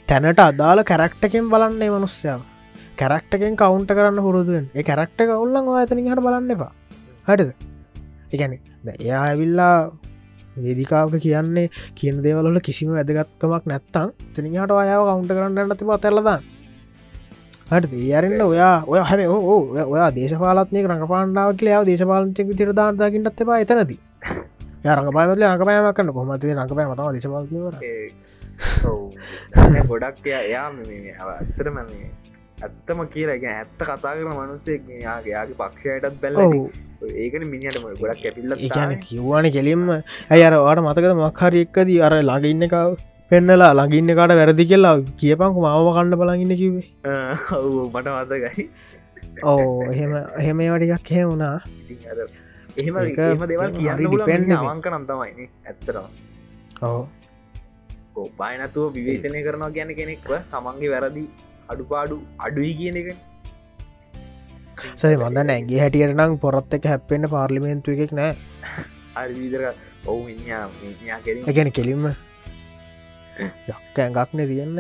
තැනට 0.09 0.41
අදාළ 0.49 0.83
කැරක්ටකෙන් 0.91 1.49
බලන්නේ 1.53 1.91
මනුස්්‍යාව 1.95 2.41
කැරක්ටකෙන් 3.01 3.55
කවුන්ට 3.61 3.91
කරන්න 3.97 4.23
පුරුදුවෙන් 4.27 4.65
ඒ 4.75 4.83
කැරක්ට 4.89 5.21
කවුල්ලන් 5.29 5.75
ඇතනින් 5.79 6.11
හට 6.11 6.25
බලන්න 6.27 6.55
එපා. 6.55 6.71
හටිද 7.27 7.51
එකැනෙ 8.33 8.57
එයා 8.99 9.21
ඇවිල්ලා 9.27 9.75
වේදිකාවක 10.57 11.15
කියන්නේ 11.19 11.67
කියන 11.95 12.23
දේවලට 12.23 12.63
කිසිම 12.63 12.89
වැදගත්කමක් 12.91 13.63
නැත්තං 13.65 14.09
තනිහට 14.33 14.73
අයාව 14.75 15.01
කවුන්ට 15.07 15.31
කරන්න 15.31 15.77
තිබ 15.77 15.91
තැලදන්න 15.97 16.41
හට 17.71 17.93
ඒරෙන්න්න 18.05 18.41
ඔයා 18.43 18.77
ඔය 18.85 18.99
හැම 19.01 19.21
ඕ 19.29 19.59
ඔයා 19.87 20.09
දේශපාලත්නය 20.13 20.79
රඟපාණ්ඩාව 20.83 21.51
කියලාව 21.55 21.83
දේශපාලචක 21.85 22.49
තිරදාන්දාකින්නත් 22.55 23.37
එපා 23.37 23.59
එතනති 23.59 23.97
රඟපාමල 24.83 25.43
රඟපෑම 25.43 25.87
කන්න 25.93 26.13
කොමති 26.13 26.53
රඟපෑ 26.53 26.87
මතම 26.87 27.09
දේශපාලනවර 27.15 27.75
ගොඩක් 29.87 30.25
එයා 30.33 30.67
ඇත්තරම 31.29 31.77
ඇත්තම 32.61 32.99
කියලගෙන 33.09 33.53
ඇත්ත 33.53 33.71
කතා 33.79 34.13
කර 34.15 34.27
මනුස්සෙක් 34.29 34.81
යාගේ 34.99 35.33
යාගේ 35.33 35.57
පක්ෂයටත් 35.57 36.17
බැල්ල 36.21 36.37
ඒකන 37.23 37.43
මිනිට 37.53 37.77
ගොඩක් 38.01 38.21
කැපිල්ල 38.23 38.51
ඒන 38.57 38.91
කිව්වාන 39.05 39.45
කෙලින්ම. 39.55 39.87
ඇයර 40.33 40.53
වාට 40.65 40.82
මතකද 40.86 41.13
මක්හරි 41.21 41.63
එක්කදී 41.65 41.99
අර 42.07 42.13
ළඟඉන්න 42.19 42.67
එකව 42.67 42.91
පෙන්නලා 43.32 43.71
ළඟින්න 43.79 44.15
කාට 44.19 44.33
වැරදි 44.39 44.69
කියලා 44.71 44.95
කියපංකු 45.21 45.59
මාව 45.65 45.87
කණ්ඩ 45.97 46.19
බලගන්න 46.21 46.53
කිවේ 46.61 46.86
මට 47.93 48.07
මතකයි. 48.17 48.65
ඕ 49.51 49.65
එහෙම 49.93 50.13
එහෙම 50.41 50.57
වටිකක් 50.73 51.09
හෙ 51.15 51.21
වුණා. 51.29 51.57
එහෙම 52.79 52.95
දෙවල් 53.51 53.71
කියන්න 53.78 54.21
පෙන්න්න 54.29 54.53
අවංක 54.59 54.86
නම්තමයින 54.93 55.49
ඇත්තරවා 55.69 56.07
ඕ 56.89 58.28
පායනතුව 58.39 58.86
විවේචනය 58.97 59.41
කරනවා 59.47 59.71
ගැන 59.78 59.91
කෙනෙක්ව 59.99 60.32
තමන්ගේ 60.53 60.91
වැරදි 60.93 61.23
අඩුපාඩු 61.71 62.17
අඩුයි 62.45 62.73
කියන 62.79 62.97
එක 63.01 63.09
සය 64.95 65.13
මඳ 65.17 65.45
නැගේ 65.45 65.79
හැටියට 65.79 66.16
නම් 66.16 66.36
පොරත් 66.39 66.74
එක 66.74 66.89
හැපෙන්න්න 66.91 67.29
පාර්ලිමේන්තු 67.29 67.95
එකෙක් 67.95 68.12
නෑ 68.13 68.33
අවිදර 69.16 69.63
ඔවු 70.08 70.21
ගැන 71.49 71.71
කෙලින්ම. 71.71 72.05
යක්ක 73.70 73.97
ඇඟක්න 73.97 74.39
තියන්න 74.43 74.79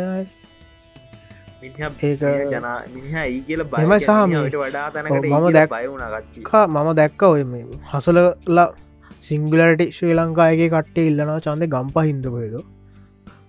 ඒක 1.61 2.21
ජන 2.51 2.67
මිනිහ 2.89 3.15
ඒ 3.17 3.39
කියල 3.47 3.63
බම 3.65 3.93
සහමට 3.99 4.55
වඩා 4.57 4.87
මම 5.03 5.47
දැක් 5.51 5.71
මම 6.67 6.89
දැක්ක 6.95 7.23
ඔය 7.25 7.43
හසලලා 7.91 8.67
සිංගලට 9.23 9.81
ශ්‍රී 9.95 10.15
ලංකායගේ 10.15 10.69
කට්ටේ 10.69 11.07
ඉල්ලනවා 11.09 11.39
චන්ද 11.39 11.69
ගම්ප 11.73 12.05
හින්දපයද 12.07 12.55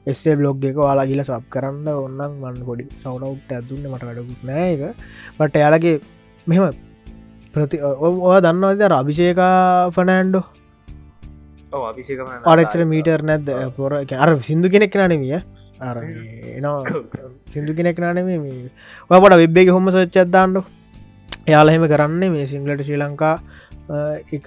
එස්සේ 0.06 0.36
බ්ලොග් 0.36 0.64
එක 0.64 0.76
වාලා 0.78 1.06
ගිල 1.06 1.22
සබ් 1.24 1.44
කරන්න 1.54 1.88
ඔන්නන් 1.96 2.22
මන්න 2.34 2.64
පොඩි 2.68 2.88
සවනවට් 2.94 3.52
ඇදුන්න 3.52 3.86
මට 3.90 4.08
වැඩකුත් 4.08 4.42
නෑ 4.44 4.68
එක 4.74 4.82
පට 5.38 5.54
එයාලගේ 5.60 5.96
මෙම 6.46 6.64
ප්‍රති 7.54 7.78
ඔවා 7.80 8.40
දන්නවද 8.40 8.82
රභිෂයකා 8.92 9.90
ෆනෑන්ඩෝ 9.90 10.44
අරච්චර 12.44 12.82
මීටර් 12.84 13.22
නැද 13.22 13.50
පොර 13.76 13.92
අර 13.94 14.30
සිින්දු 14.40 14.68
කෙනෙක් 14.68 14.96
නනමිය 14.98 15.38
අර 15.80 15.96
සිදු 17.52 17.72
කෙනෙක් 17.74 17.98
නාන 17.98 18.18
ඔපට 19.10 19.34
වෙබ්බේ 19.34 19.70
හොම 19.70 19.90
සච්චත්දාන්නු 19.90 20.62
එයාලහෙම 21.48 21.86
කරන්නේ 21.88 22.32
මේ 22.34 22.46
සිංහලට 22.46 22.82
ශ්‍රී 22.82 23.02
ලංකා 23.02 23.34
එක 24.32 24.46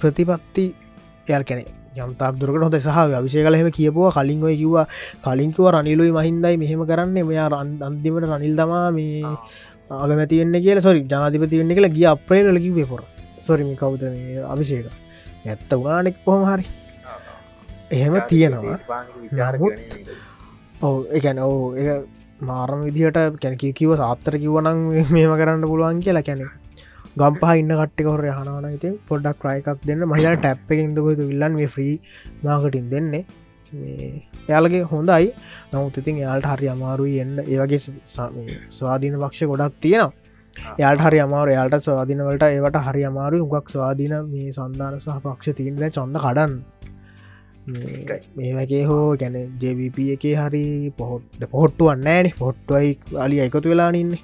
ප්‍රතිපත්ති 0.00 0.66
එයල් 1.28 1.44
කැනෙ 1.44 1.64
යම්තාක් 1.96 2.34
දුරකට 2.40 2.64
හොඳ 2.64 2.76
සහ 2.76 2.98
විශය 3.24 3.40
කලහෙම 3.44 3.68
කියපුවා 3.70 4.12
කලින් 4.12 4.42
ඔය 4.44 4.56
කිව්වා 4.56 4.86
කලින්කිව 5.24 5.68
රනිලුයි 5.74 6.12
මහින්දයි 6.12 6.56
මෙහෙම 6.56 6.82
කරන්නේ. 6.84 7.24
මෙයා 7.24 7.48
අන්තිමට 7.88 8.28
රනිල් 8.28 8.54
තමා 8.56 8.90
මේ 8.92 9.24
අගමැති 9.90 10.40
වෙන්න 10.40 10.56
කියලා 10.64 10.86
සොරි 10.86 11.00
ජනාධිපති 11.12 11.60
වෙන්න 11.60 11.74
කියලා 11.76 11.94
ගිය 11.96 12.06
අප්‍රේල 12.14 12.58
කිවේ 12.64 12.88
පොර. 12.92 13.02
සොරිමි 13.46 13.76
කවුද 13.82 14.02
අවිශේක 14.52 14.86
ඇත්ත 15.46 15.70
උනානෙක් 15.80 16.16
පොහම 16.26 16.42
හරි. 16.50 16.64
එහෙම 17.96 18.14
තියෙනවා. 18.30 18.76
ඔව 20.86 20.96
එකැන 21.18 21.38
ඒ 21.82 21.96
මාරම 22.48 22.80
විදිහට 22.86 23.40
කැන 23.42 23.58
කිව 23.80 23.90
සාත්තර 24.02 24.34
කිවනං 24.44 24.78
මේම 25.14 25.32
කරන්න 25.40 25.66
පුළුවන් 25.70 26.02
කියලා 26.06 26.26
කැනෙ 26.28 26.46
ගම්පහ 27.20 27.52
ඉන්න 27.60 27.72
කට්ටිකොර 27.80 28.22
හනවන 28.38 28.66
ඉති 28.76 28.90
පොඩක් 29.08 29.38
ක්‍රයකක් 29.42 29.78
දෙන්න. 29.88 30.02
මහිලා 30.12 30.36
ටැප් 30.36 30.72
එකෙන්දකොතු 30.74 31.28
විල්ලන් 31.30 31.54
්‍රී 31.76 31.94
මාකටින් 32.44 32.90
දෙන්නේ 32.92 33.24
එයාලගේ 34.48 34.84
හොඳයි. 34.92 35.32
නමුත් 35.72 35.98
ඉතින් 36.02 36.22
යාල්ට 36.24 36.46
හරි 36.52 36.68
අමාරුයි 36.74 37.18
එන්න. 37.24 37.34
ඒවගේ 37.46 37.80
ස්වාධීන 38.78 39.18
පක්ෂ 39.22 39.50
ගොඩක් 39.52 39.76
තියෙනවා. 39.80 40.12
යාට 40.78 41.00
හරි 41.00 41.18
අමාර 41.26 41.48
යාට 41.48 41.76
ස්වාධීනවලට 41.86 42.44
ඒවට 42.48 42.78
හරි 42.86 43.02
අමාරු 43.10 43.42
උගක් 43.46 43.68
ස්වාධීන 43.74 44.14
මේ 44.32 44.52
සන්ධාන 44.58 45.00
සහ 45.00 45.18
පක්ෂ 45.24 45.56
තියන්න 45.58 45.82
චොඳ 45.96 46.16
කඩන් 46.24 46.54
මේවගේ 48.36 48.84
හෝ 48.90 49.06
ගැන 49.20 49.36
ජවිප 49.62 49.98
එක 50.14 50.24
හරි 50.42 50.64
පොහොට්ට 50.98 51.42
පොහොට්ටුවන්න 51.54 52.08
ෑන 52.12 52.30
පොට්ටුවයි 52.42 52.92
අලි 53.24 53.42
එකතු 53.46 53.68
වෙලානන්නේ 53.72 54.22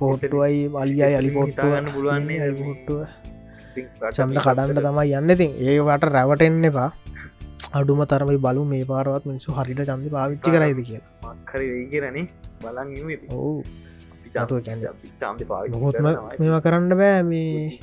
පොට්ටුවයි 0.00 0.60
අලියයි 0.82 1.14
අලි 1.20 1.30
පොට්ටුවන්න 1.36 1.92
පුළුවන්නේ 1.94 2.50
පොට්ටුව 2.62 3.00
චන්ද 4.16 4.38
කඩන්ට 4.44 4.80
තමයි 4.86 5.14
යන්න. 5.18 5.32
ඉතින් 5.34 5.50
ඒවට 5.68 6.10
රැවටෙන්න 6.16 6.64
එපා 6.70 6.90
අඩුම 7.72 8.00
තරමයි 8.10 8.38
බලු 8.44 8.62
මේ 8.72 8.84
පාරවත් 8.90 9.24
මිනිසු 9.30 9.54
හරිට 9.56 9.80
චන්ද 9.88 10.06
පාවිච්චි 10.14 10.50
කරයිද 10.54 10.80
කිය 10.88 11.00
මක්කර 11.22 11.60
වෙයිගරනේ 11.72 12.26
බලන් 12.62 12.88
ඔවු. 13.36 13.62
හොත්ම 15.84 16.06
මේවා 16.40 16.62
කරන්න 16.64 16.92
බෑ. 17.00 17.22
මේ 17.22 17.78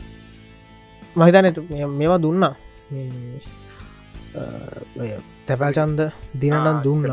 මහිතනට 1.15 1.57
මේවා 1.99 2.19
දුන්නා. 2.25 2.53
තැපැල් 5.47 5.73
චන්ද 5.77 6.01
දිනටන් 6.41 6.77
දුන්න. 6.85 7.03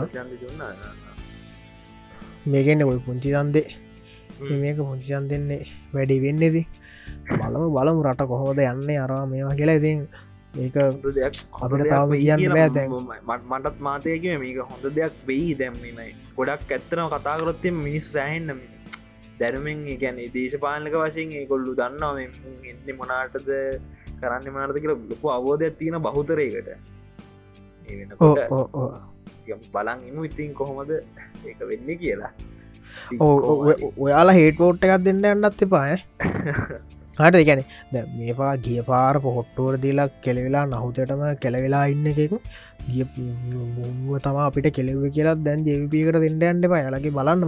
මේගෙන්න්න 2.53 2.87
ඔයි 2.91 3.01
පුංචි 3.07 3.29
දන්දේ 3.35 3.67
මේක 4.63 4.79
පුංචිචන් 4.89 5.25
දෙන්නේ 5.31 5.63
වැඩි 5.95 6.23
වෙන්නේෙද 6.25 6.57
බලම 7.31 7.65
බලමු 7.75 8.01
රට 8.07 8.31
කොහොද 8.31 8.59
යන්නේ 8.71 8.99
අරවා 9.05 9.27
මේවා 9.33 9.59
කියලා 9.59 9.81
ඉතින් 9.81 10.01
ඒක 10.57 10.77
අපට 10.77 11.85
තාව 11.89 12.13
කියන්න 12.15 12.55
දැන්. 12.75 12.91
මටත් 13.51 13.79
මාතයක 13.81 14.25
මේක 14.43 14.59
හොඳ 14.63 14.85
දෙයක් 14.91 15.15
වෙයි 15.27 15.55
දැම්මයි 15.55 16.09
ගොඩක් 16.37 16.71
ඇත්තරම 16.71 17.09
කතාකරොත්තේ 17.11 17.75
මිනිස් 17.79 18.07
සෑහෙන්න්නම 18.13 18.61
දැනුමෙන් 19.41 19.85
ගැන 20.01 20.19
දේශපාලක 20.35 20.97
වශයෙන් 20.97 21.33
ඒකොල්ලු 21.41 21.75
දන්නවා 21.75 22.23
එන්න 22.71 22.97
මොනාටද 22.99 23.51
කරන්න 24.21 24.51
මනාට 24.51 24.79
කියල 24.79 24.95
ලොකු 25.11 25.27
අවබෝධයක් 25.31 25.79
තියෙන 25.79 26.01
බහුතරයකට. 26.01 26.69
බලන් 29.73 29.99
ඉමු 30.09 30.25
ඉතින් 30.25 30.55
කොහොමද 30.55 30.91
ඒක 30.91 31.61
වෙන්න 31.69 31.91
කියලා. 31.99 32.33
ඔයාලා 33.99 34.35
හේටෝට් 34.35 34.85
එකක් 34.85 35.05
දෙන්න 35.05 35.25
යන්නත් 35.27 35.63
එපාය 35.63 35.97
හට 37.19 37.41
එකැන 37.43 37.61
මේපා 38.19 38.53
ගිය 38.59 38.79
පාර 38.87 39.15
පොහොට්ටුවර 39.25 39.75
දීලා 39.83 40.09
කෙලවෙලා 40.25 40.65
නහුතටම 40.71 41.23
කෙලවෙලා 41.43 41.83
ඉන්න 41.93 42.07
එකෙකු 42.13 42.39
ගිය 42.87 43.05
තම 44.25 44.39
අපිට 44.47 44.69
කෙලෙව 44.79 45.05
කියලා 45.17 45.37
දැන් 45.47 45.65
ජවිපිකට 45.67 46.19
දෙන්න 46.25 46.43
අන්න 46.45 46.65
එපා. 46.69 46.81
යාලගේ 46.85 47.15
බලන්න 47.19 47.43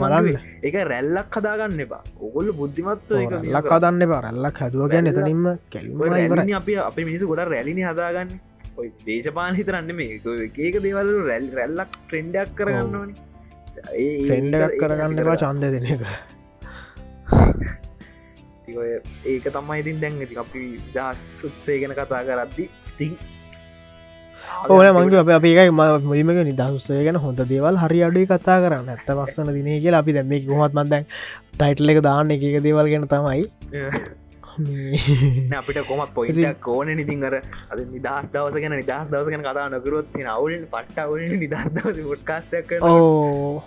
බලන්න. 0.00 0.38
එක 0.62 0.78
රැල්ලක් 0.92 1.36
හදාගන්න 1.36 1.84
එපා. 1.86 2.02
ඔගොල්ල 2.20 2.48
බුද්ධිමත්ව 2.60 3.18
ලක් 3.54 3.74
හදන්න 3.74 4.06
එපා. 4.06 4.22
රැල්ලක් 4.26 4.62
හදුවගැන 4.64 5.12
එතනින්ම 5.12 5.44
කෙල්ම 5.70 6.02
අප 6.60 6.72
අප 6.86 6.98
මිනිසු 7.02 7.30
ගොඩ 7.32 7.44
රැලිනි 7.54 7.86
හදාගන්න. 7.90 8.34
ඔයි 8.78 8.90
දේශපාන 9.06 9.60
හිතරන්න 9.60 9.94
මේ 9.94 10.20
ඒක 10.58 10.80
දේවල් 10.80 11.14
රැල් 11.28 11.46
රැල්ලක් 11.58 11.94
ට්‍රෙන්ඩක් 12.00 12.52
කරගන්න 12.58 12.98
ඕනි. 13.00 13.14
ටෙන්ඩක් 13.78 14.76
කරගන්න 14.80 15.24
එපා 15.24 15.40
චන්ද 15.42 15.72
දෙන 15.74 15.86
එක 15.94 16.02
ඒක 18.68 19.46
තමයි 19.50 19.78
ඉතින් 19.82 20.02
දැන් 20.02 20.18
ඇති 20.22 20.36
අපි 20.38 20.64
දස් 20.94 21.22
උත්සේ 21.48 21.78
ගැන 21.82 21.94
කතා 21.94 22.22
කරද්දි 22.28 22.68
තිං 22.98 23.16
ඕන 24.68 24.86
මංගේ 24.96 25.20
අප 25.20 25.30
අපේකයි 25.36 25.70
මුලිමක 26.06 26.40
නිදහස්සේ 26.48 27.02
ගැන 27.04 27.18
හොඳ 27.24 27.40
දේවල් 27.52 27.78
හරි 27.82 28.00
අඩුයි 28.06 28.26
කතා 28.26 28.58
කරන්න. 28.64 28.88
ඇත්ත 28.88 29.06
පස්සන 29.10 29.52
දිනේ 29.58 29.78
කියලා 29.84 30.02
අපි 30.04 30.16
දැම 30.16 30.34
හොත් 30.62 30.74
මන්දැන් 30.78 31.06
ටයිටල් 31.52 31.92
එක 31.94 32.02
දාන්න 32.08 32.34
එක 32.36 32.44
දේවල් 32.66 32.90
ගැන 32.92 33.06
තමයි. 33.14 33.46
අපිට 35.58 35.78
කොමත් 35.88 36.14
පොයික් 36.14 36.68
ඕන 36.68 36.88
ඉතින් 36.94 37.24
අර 37.24 37.34
අද 37.70 37.78
නිදහස් 37.88 38.26
දවස 38.34 38.56
ගැන 38.62 38.76
නිදහස් 38.76 39.08
දවස 39.08 39.30
ගැන 39.32 39.44
කතා 39.46 39.68
නොකරොත් 39.74 40.06
අවුල 40.34 41.22
නිදහස් 41.36 41.68
දවස 41.76 42.12
ොට්කාස්ටක් 42.16 42.76
ඕ 42.82 43.62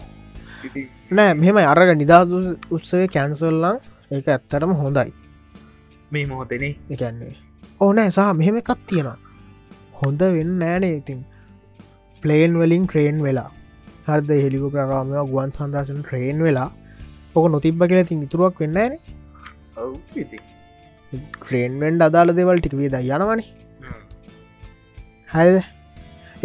නෑ 1.12 1.34
මෙම 1.36 1.58
අරග 1.64 1.92
නිදහස් 1.96 2.56
උත්සය 2.72 3.08
කැන්සල්ලං 3.10 3.82
ඒක 4.16 4.28
ඇත්තරම 4.34 4.72
හොඳයි. 4.82 5.10
මේ 6.12 6.26
මොහොතනේ 6.32 6.74
එකන්නේ 6.94 7.36
ඕනෑ 7.82 8.10
සහ 8.16 8.32
මෙහෙම 8.40 8.58
එකත් 8.62 8.82
තියෙනවා. 8.90 9.18
හොඳ 10.02 10.22
වෙන්න 10.38 10.56
නෑනේ 10.64 10.96
ඉතින්. 11.02 11.20
ප්ලේන් 12.24 12.52
වලින් 12.62 12.86
ට්‍රේන් 12.88 13.18
වෙලා. 13.28 13.50
හර්ද? 14.08 14.30
හෙලිකු 14.44 14.68
ප්‍රරාමය 14.74 15.16
ගුවන් 15.32 15.52
සන්දර්ශන 15.58 16.02
ට්‍රේන් 16.04 16.40
වෙලා. 16.48 16.70
ඕක 17.36 17.46
නොතිබ්බ 17.54 17.82
කියලා 17.90 18.10
තින් 18.10 18.26
ඉතුරුවක් 18.28 18.60
වෙන්න 18.64 18.80
න 18.82 18.94
ට්‍රේන්වෙන්ඩ 21.36 22.06
අදාල 22.08 22.30
දෙවල් 22.40 22.60
ටික 22.60 22.76
වේද 22.82 22.96
යනවන 23.00 23.42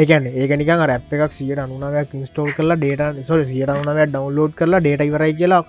හරිද 0.00 0.10
ඒකන 0.10 0.26
ඒකනික 0.32 0.70
රැප් 0.82 1.12
එකක් 1.14 1.32
සියට 1.32 1.58
අනුනාවක් 1.58 2.12
ඉන්ස්ටෝල් 2.14 2.50
කරලා 2.56 2.76
ඩේට 2.76 3.18
සොර 3.26 3.40
සියට 3.44 3.72
අනුනාව 3.72 3.98
ඩවන්ලෝඩ් 4.04 4.52
කරලා 4.54 4.80
ඩේට 4.80 5.02
ඉවරයි 5.02 5.34
කියලා 5.34 5.62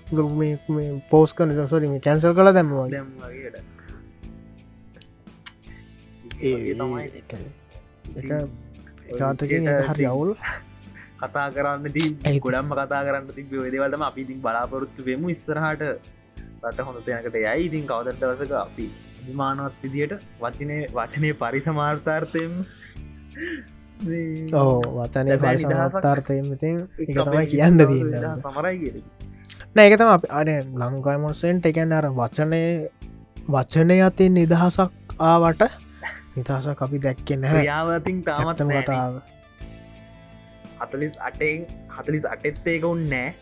පෝස් 1.09 1.33
කන 1.33 1.51
සොර 1.67 1.83
කැන්සල් 2.05 2.35
කළ 2.37 2.51
දැම 2.57 2.71
ජාතක 9.19 9.51
හරි 9.89 10.05
අවුල්. 10.05 10.31
කතා 11.21 11.47
කරන්න 11.51 11.91
ති 11.91 12.05
ගොඩම්ම 12.45 12.73
කතා 12.73 13.01
කරන්න 13.03 13.27
ති 13.31 13.45
වෙදවලටම 13.51 14.07
අපි 14.07 14.21
ඉතින් 14.21 14.39
බලාපොරොත්තු 14.41 15.05
වෙමු 15.05 15.29
ඉස්සරහට. 15.29 15.83
රට 16.63 16.79
හොඳ 16.81 17.03
තැනකට 17.05 17.37
යයි. 17.37 17.67
ඉතින් 17.67 17.83
කවදටවසක 17.85 18.55
අපි 18.61 18.87
විමානවත් 19.27 19.83
විදියට 19.83 20.17
වචනය 20.39 20.79
වචනය 20.93 21.35
පරිසමාර්ථාර්ථයම 21.35 22.57
ඕ 24.01 24.81
වචනය 24.97 25.37
පරිසමාර්ථාර්ථයමතින් 25.37 26.77
එක 26.99 27.09
තමයි 27.17 27.45
කියන්න 27.47 27.77
දී 27.81 28.03
සමරයි 28.39 28.91
නෑකතම 29.71 30.09
අප 30.09 30.25
අන 30.31 30.49
ලංකායිමොන්සෙන්ට 30.75 31.65
එකැන 31.65 31.93
අර 31.93 32.07
වචනය 32.11 32.61
වචනය 33.47 33.97
අතින් 34.01 34.33
නිදහසක් 34.33 34.91
ආවට 35.21 35.61
නිදහසක් 36.35 36.81
අපි 36.81 36.97
දැක්කෙන 36.99 37.45
යාවතින් 37.63 38.23
තාමත් 38.23 38.59
කතාව. 38.59 39.13
හතලිස් 40.81 41.15
අටෙන් 41.21 41.67
හතලිස් 41.89 42.25
අටෙත් 42.25 42.67
ඒක 42.67 42.85
උන්නෑ 42.85 43.33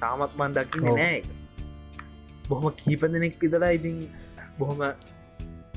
තාමත් 0.00 0.36
මන් 0.38 0.54
දකින්න 0.54 0.86
නෑ 0.92 1.22
බොහොම 2.48 2.70
කීප 2.74 3.02
දෙනෙක් 3.08 3.40
විතර 3.40 3.66
ඉතින් 3.70 3.96
බොහොම 4.58 4.86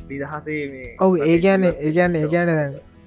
නිදහසේ 0.05 0.95
ඔව 0.99 1.17
ඒ 1.23 1.37
ගැන 1.39 1.63
ඒ 1.65 1.91
ගැන 1.91 2.15
ඒ 2.15 2.27
ගැන 2.27 2.51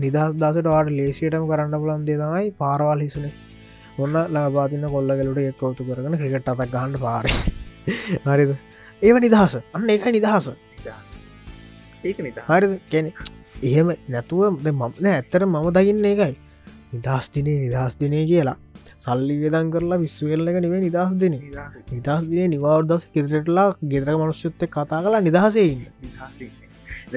නිදහස් 0.01 0.35
දසට 0.37 0.67
වාට 0.69 0.91
ලේසියටම 0.93 1.47
කරන්න 1.47 1.79
පුලන් 1.79 2.05
දේ 2.05 2.19
තමයි 2.19 2.51
පාරවල් 2.59 3.01
හිසුනේ 3.01 3.33
ඔන්න 3.99 4.15
ලාබාතින 4.31 4.87
කොල්ලගලට 4.89 5.41
එක්කවතු 5.43 5.87
කරන 5.87 6.17
ක්‍රිකට් 6.17 6.49
අතක් 6.51 6.71
ගහන්ඩ 6.71 7.01
පාර. 7.01 7.27
හරිද? 8.27 8.53
ඒව 9.03 9.17
නිදහස. 9.19 9.57
අන්න 9.75 9.91
එකයි 9.91 10.13
නිදහස. 10.13 10.49
ඒක 12.05 12.19
නිත 12.21 12.41
හරි 12.47 12.71
කැන 12.91 13.13
එහෙම 13.63 13.93
නැතුව 14.09 14.43
මම 14.65 14.83
ඇත්තර 15.09 15.47
මම 15.47 15.69
දකින්න 15.71 16.07
එකයි 16.07 16.35
නිදහස් 16.95 17.31
දිනේ 17.35 17.59
නිදහස් 17.61 17.93
දිනේ 17.97 18.25
කියලා. 18.27 18.57
සල්ලි 19.01 19.37
වෙදන් 19.43 19.69
කරලා 19.75 19.99
විශ්වවෙල්ලක 19.99 20.57
නෙවේ 20.59 20.81
නිදහස් 20.81 21.13
දෙන. 21.17 21.37
නිදහස්. 21.91 22.23
දිනේ 22.25 22.49
නිවාර්දස් 22.49 23.07
කෙතරටලා 23.13 23.69
ගෙදර 23.87 24.17
මනුස්්‍යත්ත 24.17 24.67
කතා 24.69 25.05
කලා 25.05 25.21
නිදහසෙන්න 25.21 25.87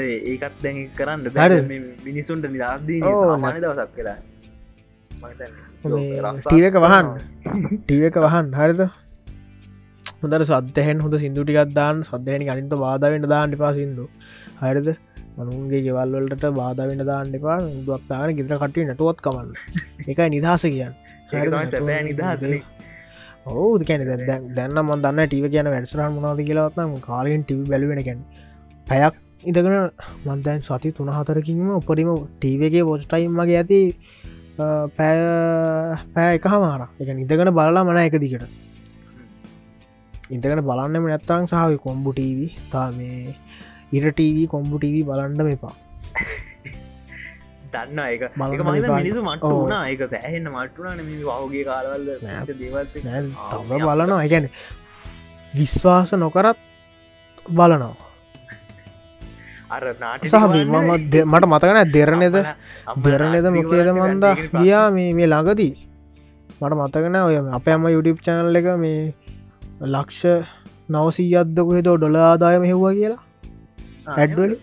ඒකත් 0.02 0.56
දැන් 0.64 0.78
කරන්න 0.98 1.22
හරි. 1.26 1.34
බැ 1.38 1.80
මිනිසුන්ට 2.08 2.46
නිදස්දී 2.56 3.00
ඕ, 3.04 3.22
සාමාන්‍ය 3.24 3.60
දවසක් 3.64 3.92
කියලා. 3.98 4.18
ටීව 6.44 6.66
එක 6.70 6.78
වහන් 6.86 7.08
ටීව 7.86 8.04
එක 8.10 8.18
වහන් 8.26 8.52
හරිද? 8.60 8.82
හොඳට 10.22 10.46
සද්ධහෙන් 10.50 10.98
හොඳ 11.06 11.16
සිින්දුටිකත් 11.24 11.74
දාන්න. 11.80 12.04
සද්ධහනි 12.10 12.52
අනින්ට 12.56 12.76
බාධවෙන්න 12.86 13.30
දාන්න 13.34 13.58
පා 13.64 13.74
සිින්දු. 13.80 14.06
හරිද? 14.62 14.90
මනුන්ගේ 15.38 15.82
ගෙවල්වලට 15.88 16.46
බාධවෙන්න 16.60 17.06
දාන්න 17.12 17.38
එපා. 17.40 17.58
දුවක් 17.88 18.04
තාන 18.12 18.36
ගෙතර 18.40 18.60
කටේ 18.64 18.90
නටුවත් 18.90 19.26
කමන්න. 19.26 19.50
එකයි 20.12 20.30
නිදහස 20.36 20.70
කියන්න. 20.74 20.94
සැබෑ 21.32 22.02
නිදහස 22.10 22.42
ඔහු 23.52 23.72
කැන 23.88 24.02
දැන්න 24.58 24.78
ම 24.82 24.90
දන්න 25.04 25.28
ටීව 25.30 25.46
කියන 25.54 25.68
වැඩසරහන් 25.74 26.14
මනාද 26.18 26.40
කියලාත්ම 26.50 26.94
කාලෙන් 27.08 27.44
ටිවි 27.44 27.64
බැලුවෙන 27.72 28.02
කැන 28.08 28.20
පැයක් 28.88 29.16
ඉදගෙන 29.50 29.76
මන්දැන් 30.26 30.62
සති 30.68 30.92
තුන 30.98 31.10
හතරකින්ම 31.18 31.70
උපරිම 31.78 32.12
ටීවගේ 32.42 32.84
පොස්ටයිම්මගේ 32.90 33.58
ඇති 33.62 33.80
පෑ 34.98 35.18
පෑ 36.16 36.36
එක 36.38 36.46
හමාර 36.54 36.84
එක 37.02 37.10
ඉදගෙන 37.26 37.52
බලලා 37.58 37.84
මන 37.88 38.00
එක 38.04 38.18
දිකට 38.24 38.46
ඉදගෙන 40.32 40.64
බලන්නම 40.70 41.10
නැත්තං 41.12 41.50
සහවි 41.52 41.78
කොම්බු 41.88 42.10
ටීවී 42.14 42.52
තා 42.74 42.88
මේ 42.98 43.36
ඉරටීවී 43.94 44.48
කොම්බු 44.56 44.76
ටීවී 44.78 45.08
බලන්ඩ 45.10 45.48
මෙපා 45.50 45.76
දන්න 47.74 48.00
එක. 48.06 48.24
මිනිසු 48.38 49.22
මට. 49.24 49.44
වුණා. 49.44 49.84
එක 49.90 50.02
සෑහෙන්න 50.14 50.48
මට්ටුනාන 50.54 51.00
මි 51.08 51.16
වගේ. 51.24 51.64
දේවල්ත 52.60 52.94
තව 52.94 53.82
බලනවා. 53.82 54.20
ඇගැන 54.22 54.50
විශ්වාස 55.52 56.14
නොකරත් 56.24 56.58
බලනවා 57.50 58.03
අර 59.74 59.84
නාට 60.00 60.24
සහ 60.24 60.36
මම 60.66 61.10
දෙ- 61.10 61.26
මට 61.26 61.46
මතකන 61.46 61.80
දෙරනෙද 61.92 62.36
දෙරනෙද 63.06 63.46
මොකේද 63.52 63.88
මන්ද? 63.94 64.26
ගියා 64.56 64.86
මේ 64.92 65.10
මේ 65.14 65.28
ළඟදී. 65.28 65.74
මට 66.62 66.74
මතකන 66.74 67.16
ඔය 67.20 67.38
අප 67.52 67.68
අම 67.68 67.86
යුඩිප් 67.88 68.20
චනල් 68.22 68.56
එක 68.56 68.68
මේ 68.78 69.14
ලක්ෂ 69.88 70.22
නවසීයද්දක 70.90 71.70
හෙදෝ 71.72 71.96
ඩොල 71.98 72.16
ආදායම 72.22 72.64
හෙව්වා 72.64 72.94
කියලා? 72.94 73.22
ඇඩ්වලි 74.14 74.58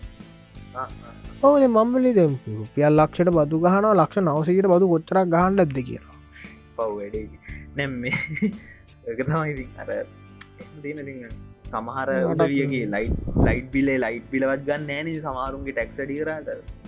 ඕ 1.43 1.55
මම්බලි 1.67 2.11
දෙම් 2.13 2.33
පියල් 2.75 2.93
ලක්ෂට 2.95 3.29
බදු 3.31 3.55
ගහන 3.59 3.85
ලක්ෂ 3.93 4.21
නවසීට 4.21 4.67
බදු 4.67 4.85
කොච්චරක් 4.87 5.27
ගහන්ඩ 5.29 5.59
ඇද 5.59 5.77
කියලා. 5.79 6.15
පව් 6.75 6.89
වැඩේ. 6.97 7.27
නැම් 7.75 7.91
මේ 8.01 8.15
එක 9.07 9.19
තමයි 9.25 9.65
අර 9.77 9.89
සමහර 11.71 12.09
උදවියගේ 12.33 12.85
ලයිට් 12.87 13.17
ලයිට් 13.47 13.67
බිලේ 13.73 13.97
ලයිට් 13.99 14.29
පිලවත් 14.31 14.63
ගන්න 14.67 14.93
ෑන 14.93 15.09
සමහරුන්ගේ 15.17 15.75
ටැක්සඩිකරට 15.75 16.79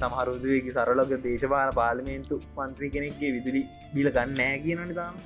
සමහරුදගේ 0.00 0.74
සරලක 0.76 1.12
දේශපාල 1.26 1.70
පාලමේන්තු 1.72 2.40
පන්ත්‍රී 2.56 2.90
කෙනෙක්ගේ 2.90 3.34
විදුලි 3.36 3.62
බිල 3.94 4.08
ගන්න 4.10 4.34
නෑ 4.36 4.56
කියනනි 4.64 4.94
තාම. 4.94 5.20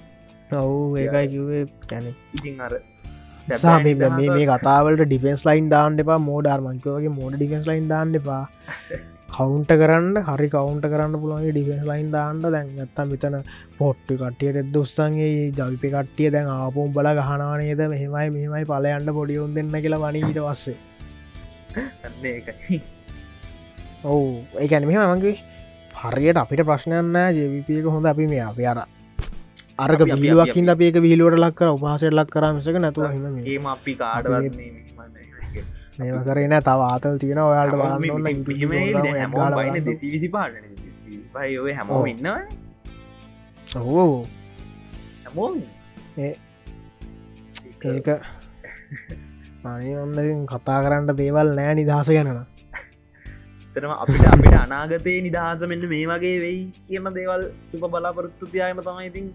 ඔවු 0.59 0.77
ඒකයි 0.97 1.27
කිවේ 1.29 1.63
කැනෙ 1.87 2.13
ඉතින් 2.35 2.61
අර 2.61 2.75
මේ 3.79 4.47
කතාවලට 4.53 5.07
ඩිෆෙන්ස් 5.07 5.49
ලයින් 5.49 5.73
දාන්න 5.75 6.05
එපා. 6.05 6.21
මෝඩර් 6.29 6.61
මංකවගේ 6.61 7.17
මෝඩ 7.19 7.37
ඩිෆෙන්ස් 7.37 7.67
ලයින් 7.71 7.91
දාන්න 7.95 8.21
එපා 8.21 8.45
කවුන්ට 9.35 9.71
කරන්න 9.75 10.17
හරි 10.27 10.49
කවුන්ට 10.51 10.87
කරන්න 10.87 11.15
පුළුවන්ගේ 11.19 11.53
ඩිෆෙන්ස් 11.53 11.85
ලයින් 11.85 12.11
දාන්න. 12.11 12.41
දැන් 12.47 12.69
ඇත්තම් 12.79 13.09
විතන 13.13 13.37
පොට්ටු 13.79 14.19
කටියට 14.21 14.59
එද 14.63 14.77
උත්සන්ගේ 14.77 15.31
ජවිපි 15.53 15.89
කට්ටිය 15.91 16.31
දැන් 16.31 16.49
ආපුම් 16.51 16.93
බල 16.93 17.09
ගහනවානේද 17.19 17.81
මෙහෙමයි 17.89 18.29
මෙමයි 18.33 18.65
පලයන්ට 18.67 19.11
පොඩියුන් 19.13 19.55
දෙන්න 19.55 19.73
කියලා 19.79 20.03
වනීට 20.05 20.41
වස්සේ 20.41 20.77
ඔවු. 24.05 24.29
ඒකැන 24.57 24.87
මෙම 24.87 25.03
මගේ 25.13 25.37
හරියට 26.03 26.39
අපිට 26.39 26.63
ප්‍රශ්නයන්න 26.63 27.17
ජවිපියක 27.37 27.87
හොඳ 27.89 28.07
අපි 28.07 28.27
මේ 28.27 28.43
අප 28.43 28.59
අර 28.67 28.79
අරක 29.77 29.95
අපි- 29.97 30.13
අපි- 30.13 30.23
විලුවක්කින් 30.23 30.69
අපඒක 30.71 30.97
විහිලුවට 31.01 31.39
ලක්කර 31.41 31.69
උපහසයට 31.71 32.15
ලක් 32.15 32.29
කරමසක 32.31 32.77
නැතුව 32.79 33.07
හිම 33.47 33.67
අපි 33.67 33.93
කාඩවත් 33.97 34.55
මේව 35.99 36.17
කරන 36.27 36.55
තව 36.61 36.81
ආතල් 36.85 37.17
තියෙන 37.19 37.41
ඔයාලට 37.41 37.75
බලන්න 37.75 37.93
හැම 39.17 39.85
දෙසි 39.85 40.29
පාටන 40.31 40.65
පයි 41.33 41.59
ඔව්. 41.59 41.67
ඉන්න. 42.07 42.27
ඕ 43.77 44.27
හැමෝ 45.25 45.51
ඒක 46.17 48.09
අනේ 49.65 49.95
ඔන්න 49.99 50.47
කතා 50.47 50.79
කරන්න 50.85 51.17
දේවල් 51.19 51.49
නෑ 51.59 51.75
නිදහස 51.75 52.09
ගැනන 52.09 52.41
තරම 53.77 53.93
අපිට 53.95 54.27
අපිට 54.29 54.57
අනාගතයේ 54.57 55.21
නිදහස 55.27 55.65
මෙන්න 55.67 55.87
මේ 55.93 56.07
වගේ 56.07 56.37
වෙයි 56.41 56.61
කියම 56.89 57.09
දේවල් 57.17 57.43
සුප 57.71 57.87
බලාපොරොත්තු 57.89 58.51
තියායම 58.53 58.83
තමයි 58.83 59.07
ඉතින් 59.07 59.27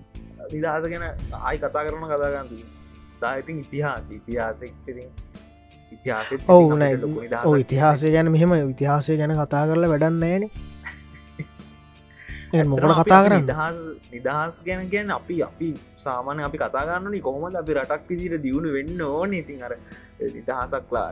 නිදහස 0.54 0.86
ගැන 0.92 1.06
ආයි 1.08 1.58
කතා 1.60 1.84
කරන 1.86 2.06
කතාගන්න 2.12 2.62
දාඉතින් 3.22 3.58
ඉතිහාස 3.64 4.08
ඉතිහාසක්තිරින් 4.12 5.10
ඉතිහාස 5.92 6.30
ඔවු 6.48 6.78
නෑ 6.78 6.96
ඔ 7.44 7.56
ඉතිහාසය 7.58 8.12
ගැන 8.12 8.32
මෙහෙම 8.32 8.52
ඉතිහාසය 8.56 9.18
ගැන 9.18 9.36
කතා 9.36 9.64
කරලා 9.68 9.92
වැඩන්න 9.94 10.26
ෑන 10.26 10.50
මොකට 12.66 12.96
කතා 13.00 13.22
කරන්න? 13.24 13.46
නිදහස් 14.12 14.58
ගැන 14.66 14.90
ගැන 14.90 15.12
අපි 15.12 15.36
අපි 15.44 15.70
සාමාන 15.98 16.40
අපි 16.42 16.58
කතාගන්නන 16.60 17.22
කොහොමද 17.22 17.56
අපි 17.56 17.72
රටක් 17.74 18.08
පිදිට 18.08 18.42
දියුණු 18.42 18.74
වෙන්න 18.74 19.02
ඕන? 19.04 19.34
ඉතින් 19.34 19.64
අර 19.64 19.74
නිදහසක්ලා 20.30 21.10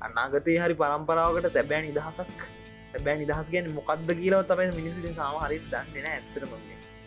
අනාගතය 0.00 0.56
හරි 0.56 0.74
පරම්පරාවකට 0.74 1.52
සැබෑ 1.52 1.82
නිදහසක් 1.82 2.28
සැබෑ 2.92 3.16
නිදහස් 3.18 3.48
ගැන 3.50 3.70
මොකක්ද 3.74 4.10
කියලා 4.14 4.42
තබයි 4.44 4.70
මිනිසි 4.78 5.14
සාම 5.14 5.38
හරි 5.44 5.58
දන්නන 5.66 6.06
ඇතරම 6.08 6.52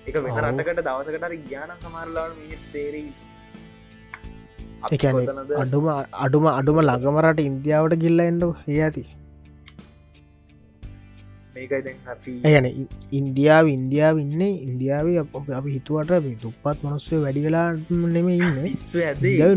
එක 0.07 0.15
වෙන. 0.17 0.34
රටකට 0.43 0.80
දවසකට 0.81 1.49
ගාන 1.51 1.71
සමරලාට 1.80 2.35
මිනි 2.39 2.57
තේරී 2.73 3.07
එකන 4.91 5.18
අඩුම 5.64 5.85
අඩුම 6.26 6.45
අඩුම 6.60 6.77
ළඟමරට 6.88 7.39
ඉන්දියාවට 7.49 8.01
ගිල්ල 8.03 8.19
එන්නු 8.30 8.49
ඒ 8.68 8.80
ඇති. 8.85 9.03
මේකයි 11.55 11.81
දැන් 11.85 11.97
අපි 12.14 12.31
ඇගැන 12.45 12.68
ඉන්දියාව 13.19 13.65
ඉන්දියාව 13.76 14.15
ඉන්න. 14.23 14.41
ඉන්දියාව 14.68 15.07
අපි 15.60 15.69
හිතුවට 15.76 16.11
මේ 16.26 16.38
දුප්පත් 16.43 16.77
මනුස්සේ 16.84 17.19
වැඩි 17.23 17.45
වෙලා 17.45 17.68
නෙම 18.15 18.30
ඉන්න. 18.30 18.57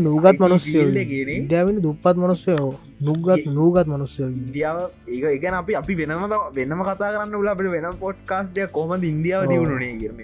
නූගත් 0.07 0.37
මනුස්්‍යය 0.43 0.87
ගෙන 1.11 1.29
ඉන්දියාවනි 1.37 1.79
දුප්පත් 1.87 2.15
මනුස්්‍යයෝ 2.23 2.73
නුගත් 3.07 3.45
නූගත් 3.57 3.87
මනුස්්‍යයෝ 3.93 4.29
ඉන්දියාව 4.29 4.79
ඒ 5.07 5.21
ඒගැන 5.33 5.55
අපි 5.61 5.79
අපි 5.81 5.93
වෙනම 6.01 6.21
වෙනම 6.57 6.81
කතා 6.89 7.13
කරන්න 7.13 7.39
ල 7.45 7.53
අපට 7.53 7.71
වෙන 7.75 7.87
පොට්කාස්ටය 8.03 8.67
කොමද 8.77 9.03
ඉන්දියාව. 9.13 9.49
දියුණුනේ 9.53 9.95
කරම 10.01 10.19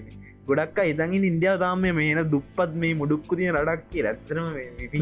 ගොඩක් 0.47 0.79
ඉතන් 0.91 1.13
ඉන්දියාව 1.29 1.57
තාම 1.61 1.83
මේන 1.97 2.19
දුප්පත් 2.31 2.71
මේ 2.81 2.93
මුඩුක්කු 3.01 3.37
තිය 3.39 3.49
රඩක් 3.53 3.83
කිය 3.91 4.03
ඇත්තරම 4.09 4.47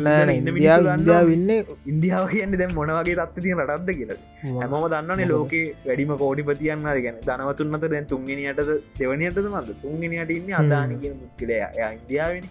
නෑන 0.07 0.31
ඉන්දියාව 0.34 0.89
ඉන්දියාව 0.93 1.31
ඉන්න 1.35 1.49
ඉන්දියාව 1.91 2.26
කියන්න 2.34 2.53
දැම් 2.61 2.76
මොනවගේ 2.80 3.15
තත්ව 3.19 3.43
තිය 3.45 3.55
රටක්ද 3.57 3.89
කියලා. 3.99 4.19
හැමම 4.61 4.85
දන්නනේ? 4.93 5.30
ලෝක 5.34 5.53
වැඩිම 5.88 6.13
කෝඩිපතියන්න 6.22 6.85
ගැන 7.05 7.18
දනවතුන්නත 7.30 7.88
දැන් 7.93 8.09
තුන්ගෙනයටද 8.13 8.72
දෙවනියටද 8.99 9.49
මද 9.53 9.77
තුන්ගෙනයට 9.85 10.35
ඉන්න 10.38 10.53
අදාන 10.61 10.93
කිය 11.01 11.13
මුත්කලය 11.23 11.57
ඉන්දියාවෙන. 11.89 12.45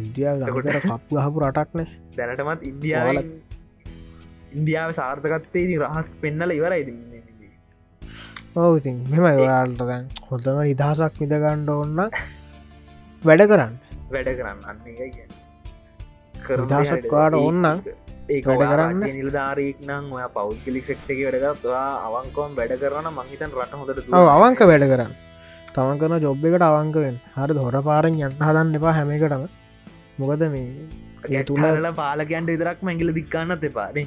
ඉන්දියාව 0.00 0.36
දකට 0.44 0.84
කප්පු 0.90 1.22
හපු 1.24 1.44
රටක්නේ. 1.48 1.88
දැනටමත් 2.18 2.68
ඉන්දියාව 2.72 3.24
ඉන්දියාව 4.56 4.90
සාර්ථකත්තේ 5.00 5.66
රහස් 5.82 6.08
පෙන්නල 6.22 6.50
ඉවරයි 6.58 6.84
ඔව 8.54 8.78
ඉතින් 8.78 8.96
මෙම 9.10 9.24
ඔයාල්ට 9.24 9.82
දැන්. 9.82 10.04
හොඳම 10.28 10.58
නිදහසක් 10.68 11.14
මිදගණ්ඩ 11.22 11.70
ඔන්න 11.74 12.00
වැඩ 13.22 13.42
කරන්න. 13.50 13.72
වැඩ 14.12 14.30
කරන්න. 14.38 14.60
ඔයාට 16.62 17.38
ඕන්නම් 17.40 17.82
ඒක 18.28 18.46
වැඩ 18.50 18.64
කරන්න. 18.72 19.04
නිලධාරීක් 19.18 19.78
නම් 19.88 20.04
ඔය 20.16 20.26
පෞද්ගලික් 20.36 20.84
සෙක්ටක 20.90 21.20
වැඩගත්වා 21.20 21.86
අවංකෝම් 22.08 22.50
වැඩ 22.58 22.74
කරන 22.82 23.08
මංහිතන් 23.18 23.50
රට 23.58 23.80
හොඳට 23.80 24.18
ඔව 24.20 24.28
අවංක 24.36 24.66
වැඩ 24.70 24.86
කරන්න. 24.92 25.14
තමන් 25.74 25.98
කරන 26.00 26.14
ජොබ් 26.22 26.44
එකට 26.48 26.64
අවංකවෙන් 26.64 27.16
හරි 27.36 27.54
හොර 27.62 27.76
පාරෙන් 27.88 28.20
යන්න 28.20 28.36
හදන්න 28.40 28.76
එපා 28.78 28.92
හැමකටම 28.98 29.46
මොකද 30.20 30.44
මේ 30.52 30.68
ඒ 31.30 31.42
තුළ 31.48 31.90
පාලකයන්ට 31.96 32.52
විතරක් 32.52 32.86
මැගිල 32.88 33.10
දික්කන්න 33.18 33.56
එපානේ 33.70 34.06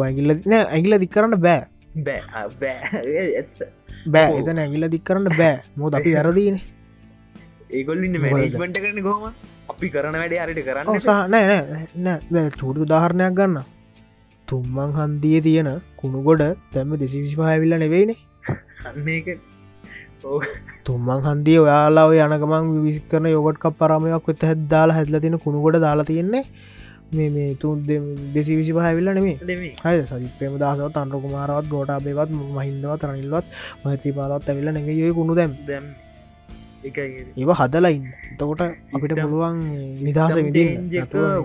ඇගිල්ල 0.00 0.34
ඇගිල 0.56 0.98
දික් 1.04 1.12
කරන්න 1.16 1.38
බෑ 1.46 1.62
බෑ. 1.94 2.48
බෑ. 2.60 3.02
ඇත්ත. 3.38 3.62
බෑ. 4.06 4.38
එතන 4.40 4.58
ඇගිල්ල 4.58 4.88
දික් 4.90 5.04
කරන්න 5.04 5.36
බෑ. 5.38 5.62
මොද 5.76 5.94
අපි 5.94 6.14
වැරදින. 6.16 6.60
ඒගොල්ලින්න? 7.70 8.18
මැනේජ්මට 8.20 8.80
කරන 8.80 9.02
කොහම? 9.02 9.30
අපි 9.68 9.90
කරන 9.90 10.18
වැඩේ 10.18 10.42
හරිට 10.42 10.66
කරන්න 10.66 11.00
සහ 11.00 11.08
නෑ 11.28 11.62
නෑ 12.06 12.50
චූඩි 12.58 12.84
උදාහරණයක් 12.86 13.38
ගන්න. 13.38 13.62
තුම්මන් 14.48 14.92
හන්දිය 14.98 15.40
තියෙන 15.40 15.70
කුණුගොඩ 15.96 16.44
තැම 16.72 16.94
දෙසිවිසි 16.98 17.36
පහවිල්ල 17.36 17.78
නෙවෙයිනේ. 17.78 18.18
තුම්මන් 20.84 21.24
හන්දිය 21.24 21.58
ඔයාලා 21.62 22.06
ඔය 22.10 22.20
යනකමන් 22.26 22.70
විස් 22.84 23.00
කරන 23.10 23.30
යොගට් 23.30 23.62
කප් 23.62 23.74
පරමයක් 23.80 24.28
වෙත 24.28 24.46
හැත් 24.50 24.68
දාලා 24.72 24.96
හැදල 24.98 25.20
තින 25.24 25.38
කුණුගොඩ 25.38 25.80
දාලා 25.86 26.10
තියෙන්නේ 26.10 26.44
මේ 27.12 27.30
මේ 27.30 27.54
තුන් 27.56 27.82
දෙසි 28.34 28.56
විසි 28.56 28.72
පහවිල්ල 28.72 29.10
නෙමේ? 29.10 29.36
හය 29.84 29.96
සරිපේම 30.04 30.56
දසව 30.58 30.88
අන්රක 30.94 31.26
මාරවත් 31.30 31.68
ගෝට 31.68 31.92
බේවත් 32.06 32.30
මහින්දවත් 32.30 33.02
රනිල්වත් 33.04 33.46
මති 33.84 34.12
පාලත් 34.12 34.48
ඇවිල්ල 34.48 34.72
නැග 34.72 34.88
යොය 34.94 35.12
කුණු 35.12 35.34
දැම්. 35.34 35.52
ඒව 36.84 37.50
හදලයින් 37.60 38.02
එතකොට 38.32 38.60
අපිට 38.62 39.14
පුළුවන් 39.16 39.56
නිදහස 40.00 40.34
විදි 40.38 40.64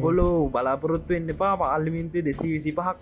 ගොලෝ 0.02 0.50
බලාපොරොත්තු 0.50 1.16
වෙන්න 1.16 1.32
පා 1.36 1.54
පාල්ලිමින්තු 1.58 2.18
දෙසි 2.22 2.48
විසි 2.56 2.72
පහක් 2.72 2.98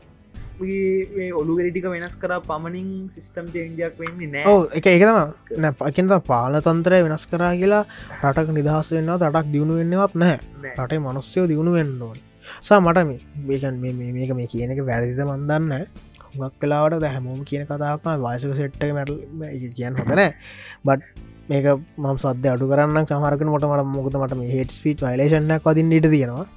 ඔලුගරිටික 1.34 1.86
වෙනස් 1.86 2.16
කර 2.16 2.34
පමණින් 2.42 3.10
සිිස්ටම් 3.10 3.50
චේන්ජයක් 3.54 4.00
වෙන්නේ 4.00 4.30
නෑ. 4.36 4.70
එක 4.74 4.86
එකතම 4.88 5.20
නැපකින්ද 5.58 6.14
පාල 6.30 6.62
තන්ත්‍රය 6.62 7.02
වෙනස් 7.04 7.26
කරා 7.26 7.54
කියලා 7.56 7.84
රටක් 8.24 8.50
නිදහස් 8.52 8.88
වෙන්න 8.92 9.14
රටක් 9.18 9.52
දියුණු 9.54 9.74
වෙන්නවත් 9.80 10.16
නෑ. 10.16 10.40
රටේ 10.78 11.00
මනුස්්‍යයෝ 11.00 11.48
දියුණු 11.48 11.74
වෙන්න 11.74 12.02
ඕන 12.02 12.18
සා 12.62 12.80
මට 12.80 13.06
මේ 13.10 13.22
බේකන් 13.48 13.80
මේක 14.16 14.34
මේ 14.34 14.52
කියන 14.54 14.76
එක 14.76 14.84
වැරදිද 14.90 15.24
මන්දන්න 15.26 15.88
හුඟක් 16.28 16.60
කලාවට 16.62 17.00
දැහැමෝම 17.04 17.40
කියන 17.46 17.64
කතාක්ම 17.66 18.22
වාසක 18.22 18.54
සෙට්ට 18.56 18.84
මැටල් 18.92 19.18
කියන්න 19.76 20.00
හොකනෑ 20.02 20.30
බට් 20.86 21.26
මේක 21.50 21.66
මම් 21.98 22.18
සද 22.18 22.46
අඩු 22.54 22.70
කරන්න 22.72 23.06
සමහරකට 23.06 23.50
මොට 23.54 23.66
මට 23.66 23.90
මොකද 23.96 24.16
මට 24.22 24.54
හෙට 24.54 24.72
ස්පීච් 24.72 25.04
වයිලේෂන්නක් 25.06 25.68
වදින් 25.68 25.92
ඉට 25.98 26.08
තියෙනවා. 26.14 26.48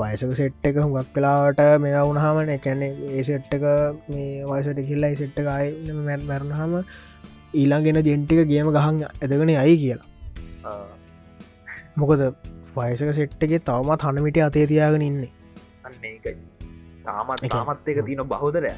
වයසක 0.00 0.32
සෙට් 0.40 0.64
එක 0.64 0.76
හුඟක් 0.76 1.12
කලාවට 1.14 1.60
මේ 1.84 2.00
වුණහමන 2.00 2.50
එකැනෙ 2.56 2.88
ඒ 3.10 3.22
සෙට්ට 3.28 3.54
එක 3.56 3.64
මේ 4.08 4.46
වයසට 4.50 4.80
කිල්ලයි 4.88 5.14
සෙට්ට 5.20 5.52
අයි 5.56 5.94
මැත් 6.00 6.24
මැරණහම 6.30 6.74
ඊළඟෙන 7.54 8.00
ජෙන්ටික 8.08 8.42
ගේම 8.52 8.72
ගහන් 8.76 9.04
ඇදගෙන 9.04 9.54
අයි 9.56 9.76
කියලා. 9.82 10.08
මොකද 11.96 12.22
වයසක 12.76 13.12
සෙට්ටගේ 13.18 13.60
තවමත් 13.68 14.02
හනමිට 14.08 14.38
අතේ 14.46 14.66
තියාගෙන 14.72 15.04
ඉන්නේ. 15.08 15.30
අන්න 15.84 15.94
තාමත් 17.06 17.46
තාමත් 17.54 17.88
එක 17.92 18.02
තියන 18.08 18.22
බහෝදරය 18.32 18.72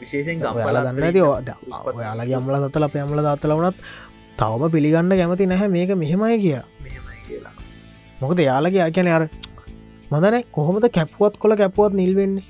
විශේෂෙන් 0.00 0.40
ගම්බල 0.42 0.78
දන්න 0.86 1.02
ඇති 1.08 1.22
ඔයාලගේ 1.24 2.36
අම්ල 2.40 2.56
දත්තල 2.64 2.86
අප 2.88 2.96
අම්ල 3.04 3.22
දත්තල 3.26 3.56
වනත් 3.58 3.76
තවම 4.38 4.64
පිළිගන්න 4.76 5.16
කැමති 5.20 5.50
නැහැ. 5.52 5.68
මේක 5.76 5.90
මෙහෙමයි 6.02 6.38
කිය 6.44 6.58
මොකද 8.20 8.40
යාලගේ 8.48 8.86
අකැන 8.88 9.12
අර 9.16 9.24
මදන 10.12 10.40
කොහොමද 10.56 10.88
කැපුවත් 10.96 11.36
කොල 11.42 11.56
කැපුවත් 11.62 11.94
නිල්වෙන්නේ 12.00 12.46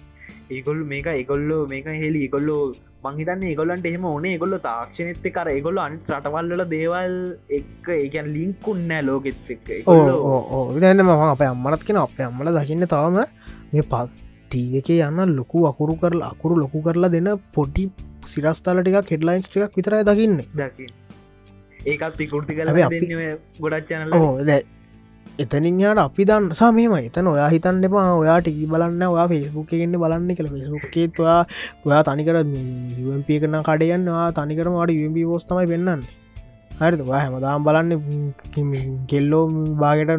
ඒගොල් 0.51 0.79
මේක 0.93 1.07
ඒගොල්ලෝ 1.07 1.63
මේක 1.73 1.87
හෙලි. 2.03 2.23
ඒගොල්ලෝ 2.27 2.63
මංහිතන්න 3.05 3.45
ඒගොල්ලන්ට 3.51 3.87
එහෙම 3.91 4.05
ඕනේ 4.09 4.39
ගොල්ල 4.41 4.57
තාක්ෂණෙත්ත 4.65 5.27
කර 5.37 5.49
ඒගොල්ල 5.53 5.79
අන් 5.85 5.95
රටවල්ල 6.09 6.65
දේවල් 6.73 7.15
එක් 7.59 7.89
ඒකන් 7.97 8.29
ලිංකුන්නෑ 8.35 9.07
ලෝකෙත් 9.09 9.53
එක් 9.55 9.71
ඕ 9.89 10.65
විදන්න 10.75 11.05
ම 11.05 11.13
අප 11.29 11.45
අම්මනත් 11.47 11.87
කෙන 11.89 12.01
අප 12.03 12.21
අම්මල 12.29 12.53
දකින්න 12.59 12.89
තවම 12.93 13.19
මේ 13.73 13.87
පත් 13.93 14.11
ටීවකේ 14.49 14.99
යන්න 15.09 15.35
ලොකු 15.39 15.65
අකුරු 15.71 15.97
කරලා 16.03 16.31
අකුරු 16.35 16.61
ලොකු 16.63 16.83
කරලා 16.87 17.13
දෙන 17.17 17.31
පොඩි 17.55 17.87
සිරස්ථල 18.33 18.83
ටික 18.83 19.15
හෙඩ්ලයින්ස් 19.15 19.49
ටික් 19.49 19.79
විතරයි 19.79 20.05
දකින්නේ. 20.09 20.49
දකි 20.57 20.87
ඒකත් 21.87 22.21
ඉකුෘති 22.27 22.59
කල 22.59 22.69
ගොඩක් 23.61 23.89
චනල 23.89 24.13
එතනින් 25.43 25.81
යාට 25.83 26.01
අපි 26.05 26.23
දන්න 26.29 26.47
සමම 26.59 26.95
එතන 27.09 27.27
ඔයා 27.33 27.49
හිතන්න 27.55 27.85
එපා. 27.89 28.07
ඔයා 28.23 28.39
ටිකි 28.45 28.65
බලන්න 28.73 29.03
ඔයා 29.15 29.27
ෆෙස්බුක් 29.33 29.71
එන්න 29.85 29.95
බලන්න 30.03 30.31
කළ 30.39 30.49
ෆෙස්බුක්කේත් 30.55 31.21
ඔයා 31.25 32.01
තනිකර 32.09 32.39
යම්ප 32.41 33.31
කරන 33.43 33.57
කඩයන්නවා 33.69 34.27
තනිකරමට 34.39 34.93
යම්ප 35.07 35.19
ෝස්තමයි 35.35 35.67
පෙන්න්න 35.73 36.03
හරි 36.81 37.07
වා 37.11 37.21
හැමදාම් 37.25 37.65
බලන්න 37.69 37.91
කෙල්ලෝ 39.13 39.45
බාගට 39.83 40.13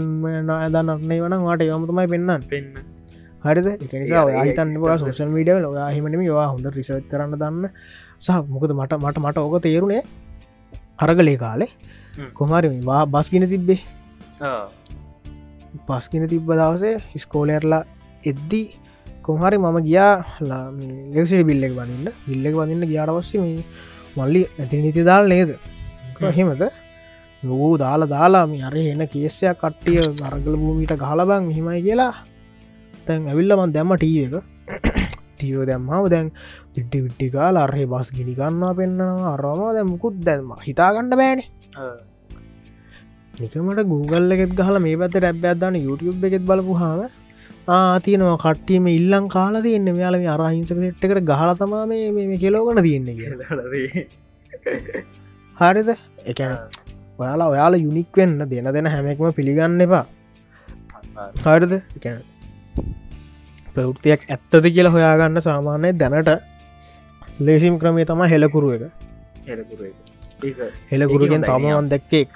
දන්නන්නේ 0.75 1.19
වන 1.25 1.37
වාට 1.49 1.67
යමතුමයි 1.67 2.07
පෙන්න්න 2.13 2.47
පෙන්න්න 2.51 2.73
හරිද? 3.45 3.67
එක 3.83 3.93
නිසා 4.01 4.25
ඔයා 4.29 4.43
හිතන්න 4.49 4.75
වා 4.83 4.97
සෝෂල් 5.03 5.31
මීඩියල 5.37 5.69
ඔයා 5.71 5.89
හිමනම 5.95 6.25
වා 6.39 6.49
හොඳ 6.53 6.67
රිසර්් 6.79 6.99
කරන්න 7.13 7.39
දන්න. 7.41 7.65
සහ 8.25 8.37
මොකද 8.53 8.71
මට 8.79 9.01
මට 9.03 9.17
මට 9.25 9.37
ඕක 9.45 9.55
තේරුණේ 9.65 10.03
අරගලේ 11.03 11.37
කාලේ. 11.45 11.71
කොමාරි 12.37 12.69
වා 12.89 13.03
බස්ගෙන 13.13 13.45
තිබ්බේ 13.53 13.81
පස්ගෙන 15.87 16.27
තිබ්බ 16.27 16.49
දවසේ 16.51 16.95
ස්කෝලයරලා 17.17 17.83
එද්දී 18.25 18.67
කොහරි 19.23 19.57
මම 19.57 19.77
ගියා 19.87 20.13
ලෙක්ෂි 21.13 21.43
බිල්ලෙක් 21.43 21.73
වන්න 21.77 22.07
බිල්ලෙක් 22.27 22.53
වඳන්න 22.55 22.91
ගියාරවස්සේ 22.91 23.41
මේ 23.41 23.63
මල්ලි 24.17 24.41
ඇති 24.59 24.81
නිති 24.81 25.03
දාල් 25.03 25.25
නේද? 25.27 25.51
හෙමද 26.37 26.63
ලෝ 27.43 27.71
දාලා 27.77 28.11
දාලා 28.15 28.45
මේ 28.47 28.63
අර 28.63 28.75
එන 28.75 29.03
කේසයක් 29.07 29.57
කට්ටිය 29.61 29.99
අරගල 30.27 30.55
භූමිට 30.55 30.93
ගහලබං 30.95 31.49
හිමයි 31.51 31.81
කියලා. 31.81 32.13
තැන් 33.05 33.27
ඇවිල්ලමන් 33.27 33.73
දැම්ම 33.75 33.95
ටීව 33.95 34.21
එක. 34.29 34.45
ටීව 35.37 35.65
දැම්මාව 35.69 36.05
දැන් 36.13 36.27
තිට්ටි 36.73 37.03
විට්ටිකා 37.05 37.49
අරහේ 37.57 37.87
බස් 37.87 38.09
ගිනිගන්නවා 38.11 38.73
පෙන්න්නවා 38.73 39.33
අරවා 39.33 39.73
දැ 39.73 39.85
මුකුත් 39.85 40.15
දැම්ම 40.21 40.55
හිතාගණ්ඩ 40.67 41.19
බෑනේ 41.19 41.47
නිකමට 43.41 43.81
Google 43.93 44.35
එකෙත් 44.35 44.53
ගහල 44.59 44.77
මේ 44.85 44.99
පැත 45.01 45.15
රැබ් 45.25 45.45
අදන්න 45.53 45.77
YouTube 45.87 46.27
එකෙත් 46.29 46.43
බලපු 46.49 46.75
හාම 46.81 47.01
ආතියනවා 47.77 48.37
කට්ටියම 48.43 48.87
ඉල්ලං 48.97 49.25
කාල 49.35 49.55
තියන්න. 49.65 49.87
යාලම 50.03 50.23
අරහිංසක 50.35 50.77
ට්කට 50.79 51.27
ගහල 51.31 51.51
තමා 51.61 51.83
මේ 51.91 52.37
කෙලෝගන 52.43 52.81
තියන්නේ 52.87 53.15
හරිද? 55.57 55.89
එකන 56.31 56.51
ඔයාලා 57.21 57.49
ඔයාලා 57.53 57.83
යුනික් 57.85 58.17
වෙන්න 58.21 58.39
දෙන 58.51 58.69
දෙන 58.77 58.91
හැමෙක්ම 58.93 59.33
පිළිගන්න 59.39 59.85
එපා. 59.87 60.05
හරිද? 61.45 61.73
ප්‍රවෘතියක් 63.75 64.21
ඇත්තද 64.35 64.65
කියලා 64.75 64.95
හොයාගන්න 64.97 65.41
සාමාන්‍යය 65.49 65.93
දැනට 66.01 66.31
ලේසිම් 67.47 67.75
ක්‍රමේ 67.81 68.07
තම 68.09 68.23
හෙලකුරු 68.33 68.69
එක. 68.77 68.83
හෙලකුරුගෙන් 70.91 71.43
තමවන් 71.49 71.87
දැක්කෙක් 71.93 72.29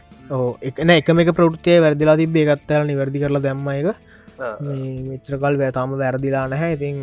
එකන 0.69 0.89
එකම 0.89 1.19
එක 1.21 1.29
ප්‍රෘතිය 1.37 1.77
වැරදිලා 1.83 2.17
තිබේ 2.17 2.45
එකත්තල 2.55 2.83
නිවැරදි 2.89 3.19
කරලා 3.23 3.43
දැම්ම 3.45 3.67
එක 3.69 3.87
මිත්‍රකල් 5.09 5.55
වැතාම 5.61 5.89
වැරදිලා 6.01 6.47
නැහැ. 6.49 6.73
ඉතින් 6.77 6.95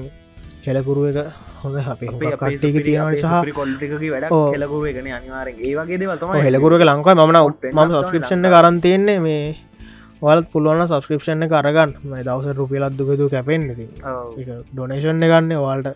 කෙලකුරුව 0.64 1.04
එක 1.10 1.18
හොඳ 1.62 1.76
හෙලකුරුව 6.46 6.80
ලංකායි 6.82 7.26
මන 7.26 7.38
ම 7.74 7.94
සස්ක්‍රපෂණ 7.94 8.46
කරන්තියන්නේ 8.54 9.18
මේ 9.26 9.56
වලත් 10.22 10.46
පුළුවන් 10.52 10.86
සස්ක්‍රපෂණ 10.86 11.46
කරගන්න 11.52 11.90
මේ 12.10 12.22
දවස 12.26 12.56
රුපියලත් 12.58 12.94
දුකතු 12.98 13.30
කැපෙන් 13.34 13.62
ඩොනේෂන් 14.74 15.22
ගන්න. 15.30 15.52
වාල්ට 15.66 15.88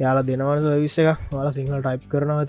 යාලා 0.00 0.26
දෙනවන 0.28 0.82
විස්ස 0.82 0.98
එක. 1.00 1.08
වාලා 1.32 1.52
සිංහල් 1.58 1.80
ටයිප් 1.80 2.02
කරනවා 2.12 2.46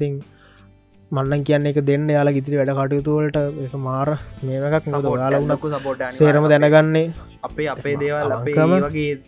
තින් 1.09 1.17
මන්නන් 1.17 1.43
කියන්න 1.43 1.67
එක 1.67 1.79
දෙන්න 1.85 2.09
යාලා 2.09 2.35
ඉතිරි 2.39 2.57
වැඩ 2.59 2.71
කටයුතුවලට 2.77 3.37
එක 3.65 3.73
මාර 3.87 4.09
මේකක් 4.43 4.87
යාලුනක්කු 5.23 5.69
සපෝට 5.73 6.01
සේරම 6.19 6.45
දැනගන්නේ. 6.51 7.13
අපේ 7.43 7.67
අපේ 7.73 7.95
දේවල් 8.01 8.31
අපේම 8.37 8.73
වගේ 8.85 9.19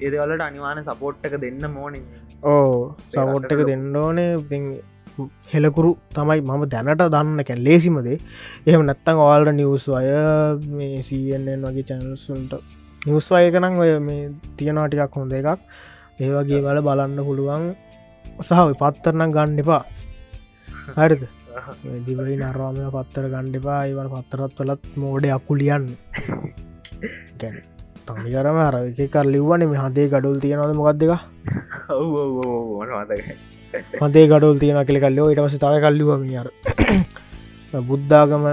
ඒදවලට 0.00 0.42
අනිවාන 0.48 0.82
සපෝට්ටක 0.82 1.34
දෙන්න 1.44 1.64
මෝනින් 1.74 2.04
ඕ 2.42 2.94
සපෝට්ටක 3.14 3.66
දෙන්න 3.70 3.96
ඕනේ. 3.96 4.30
හෙලකුරු 5.52 5.96
තමයි 6.16 6.40
මම 6.40 6.64
දැනට 6.74 7.04
දන්න 7.14 7.44
කැ 7.44 7.58
ලේසිමදේ 7.66 8.18
එහම 8.66 8.86
නැත්තං 8.90 9.20
ඔල්ට 9.26 9.52
නිවස් 9.60 9.88
අය 9.98 10.08
මේ 10.78 11.02
සන්න 11.02 11.66
වගේ 11.68 11.86
චැනල්සුන්ට 11.90 12.52
නිවස් 13.06 13.28
අයකනම් 13.32 13.76
ඔය 13.84 13.98
මේ 13.98 14.32
තියෙනවාටිකක් 14.56 15.20
හොඳ 15.20 15.32
එකක්. 15.32 15.60
ඒවගේ 16.20 16.64
වල 16.66 16.80
බලන්න 16.88 17.20
පුළුවන්. 17.28 17.76
සහ 18.48 18.60
පත්තරනම් 18.80 19.30
ගන්න 19.36 19.62
එපා 19.64 19.84
හරිද? 20.88 21.22
දිවයි 22.06 22.34
නරවාමය 22.38 22.84
පත්තර 22.94 23.26
ගණ්ඩපා 23.32 23.80
ඒවන 23.86 24.08
පත්තරත් 24.12 24.54
වලත් 24.60 24.82
මෝඩ 24.96 25.24
අකුලියන්න. 25.36 25.86
ගැන 27.40 27.56
තනි 28.06 28.30
කරම 28.34 28.58
අර 28.58 28.76
එක 28.80 29.00
කර 29.10 29.26
ලිව්වන 29.26 29.66
මේ 29.66 29.82
හදේ 29.84 30.06
ගඩුල් 30.08 30.38
තියෙනවද 30.40 30.74
මොකක්ද 30.78 31.02
එක? 31.06 31.12
හදේ 34.02 34.26
ගඩුල් 34.26 34.56
තියෙන 34.58 34.78
කෙ 34.84 35.00
කල්ලෝ 35.04 35.30
ඉට 35.32 35.42
පස 35.42 35.58
තව 35.58 35.74
කල්ලිවම 35.84 36.22
අර 36.42 36.48
බුද්ධාගම 37.88 38.44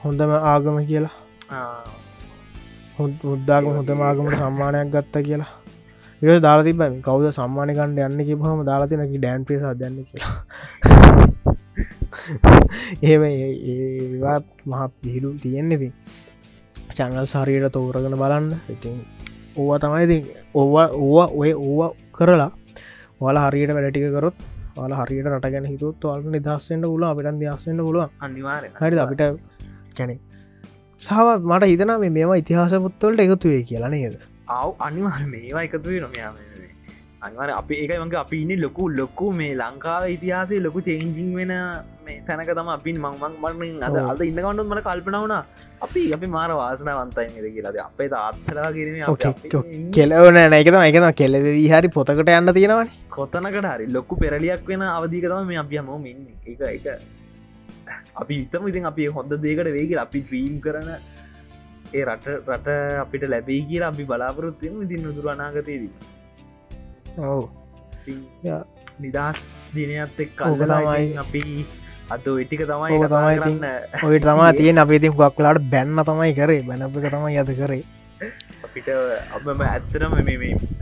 හොඳම 0.00 0.32
ආගම 0.44 0.76
කියලා. 0.84 1.16
මුද්දාගම 3.24 3.72
හොඳම 3.72 4.00
ආගමට 4.02 4.38
සම්මානයක් 4.42 4.88
ගත්ත 4.94 5.24
කියලා. 5.28 5.52
ඒ 6.22 6.40
දාලා 6.40 6.64
තිබ 6.64 6.82
කවද 7.02 7.30
සම්මාන 7.32 7.70
කණ්ඩ 7.76 8.04
යන්න 8.06 8.26
කිපහම 8.26 8.60
දාලාතිනකි 8.64 9.18
ඩෑන් 9.18 9.44
පිසා 9.44 9.74
දන්න 9.74 10.04
කියලා 10.06 10.34
ඒම 13.08 13.22
ඒවා 13.24 14.38
මහ 14.66 14.80
පිහිඩු 15.02 15.34
තියෙන්නේති 15.42 15.88
චැනල් 16.96 17.26
සාරයට 17.26 17.72
තෝරගෙන 17.72 18.16
බලන්න. 18.16 18.48
ඉතින් 18.68 18.96
ඕවා 19.56 19.78
තමයි 19.78 20.18
ඕවා 20.54 20.88
ඕවා 20.96 21.28
ඔය 21.34 21.52
ඕවා 21.58 21.90
කරලා 22.12 22.50
වල 23.20 23.38
හරියට 23.38 23.72
වැඩටික 23.76 24.06
කරොත් 24.16 24.36
වල 24.76 24.94
හරියට 24.94 25.28
රට 25.28 25.52
ගැන 25.54 25.66
හිතුත් 25.66 26.04
වල්ට 26.04 26.34
නිදස්සෙන්ට 26.36 26.86
පුල 26.86 27.04
අපිට 27.04 27.32
දස්සෙන්න්න 27.40 27.84
පුළුව 27.86 28.08
අනිවාර 28.20 28.68
හරි 28.80 29.02
අපිට 29.04 29.22
කැනෙ 29.96 30.16
සාව 31.02 31.28
මට 31.42 31.72
හිතන 31.72 31.92
මේ 31.96 32.10
මේම 32.10 32.32
ඉතිහාස 32.34 32.74
පුත්තවලට 32.86 33.24
එකතුවේ 33.26 33.62
කියලා 33.62 33.90
නේද? 33.90 34.16
ආව් 34.48 34.70
අනිවාර 34.78 35.22
මේවා 35.26 35.62
එකතුවේ 35.62 36.00
නොමයාම 36.00 36.34
අනිවාර 37.26 37.50
අපි 37.52 37.74
ඒක 37.82 37.92
මගේ 38.02 38.20
අපි 38.20 38.36
ඉන්න 38.44 38.62
ලොකු 38.64 38.84
ලොකු 39.00 39.26
මේ 39.38 39.50
ලංකාව 39.60 40.04
ඉතිහාසේ 40.14 40.60
ලොකු 40.64 40.80
චේන්ජිං 40.88 41.28
වෙන 41.38 41.52
මේ 42.06 42.16
තැනක 42.28 42.50
තම 42.58 42.70
අපින් 42.74 42.96
මංමං 43.04 43.34
මරමින් 43.42 43.76
අද 43.88 43.98
අද 44.02 44.22
ඉන්නකවන්නත් 44.26 44.64
මට 44.64 44.82
කල්පනවන 44.88 45.34
අපි 45.86 46.02
අපි 46.16 46.30
මාර 46.36 46.50
වාසනවන්තයිද 46.60 47.46
කියලාද 47.54 47.78
අපේ 47.84 48.08
තාත්තලා 48.14 48.68
කිරීම 48.76 49.90
කෙලවන 49.96 50.40
නැකතම 50.54 50.80
එකතම 50.80 51.08
කෙලවී 51.22 51.64
හරි 51.72 51.94
පොතකට 51.96 52.34
යන්න 52.34 52.54
තියෙනවන. 52.58 52.92
කොතනකට 53.16 53.72
හරි 53.72 53.90
ලොක්කු 53.96 54.20
පෙරලියක් 54.22 54.68
වෙන 54.70 54.86
අවධීකතම 54.90 55.50
මේ 55.50 55.64
අපි 55.64 55.82
හමෝ 55.82 55.98
ඉන්න. 56.12 56.28
එක 56.46 56.60
එක 56.68 56.86
අපි 58.22 58.34
ඉතම 58.44 58.70
ඉතින් 58.70 58.88
අපි 58.92 59.10
හොඳ 59.16 59.34
දේකට 59.44 59.74
වේගේ 59.76 60.00
අපි 60.06 60.24
්‍රීම් 60.30 60.56
කරන 60.64 60.90
ඒ 61.92 62.04
රට 62.06 62.34
රට 62.48 62.74
අපිට 63.00 63.28
ලැබේ 63.32 63.60
කියලා 63.68 63.92
අපි 63.94 64.08
බලාපොරොත්තුම 64.10 64.82
ඉතින් 64.86 65.06
නුදුර 65.06 65.30
අනාගතයේදී 65.34 66.11
ඔවු. 67.18 67.48
නිදහස් 68.98 69.40
දිනයත් 69.74 70.20
එක් 70.20 70.40
ඕක 70.40 70.62
තමයි. 70.62 71.16
අපි 71.16 71.42
අද 72.10 72.26
ඔයිටික 72.26 72.64
තමයි 72.64 72.98
තමයි 73.06 73.34
ඉතින්. 73.36 73.58
කරන්න 73.58 74.06
ඔයට 74.06 74.24
තමා 74.24 74.52
තියෙන 74.52 74.78
අපේ 74.78 74.98
තින් 74.98 75.12
ගක්ලාට 75.14 75.62
බැන්න 75.70 75.96
තමයි 76.02 76.34
කරේ. 76.34 76.62
බැනපක 76.62 77.08
තමයි 77.08 77.38
අද 77.38 77.50
කරේ. 77.54 77.82
අපිට 78.64 78.88
අපම 79.30 79.60
ඇත්තරම 79.62 80.12
මේ 80.20 80.36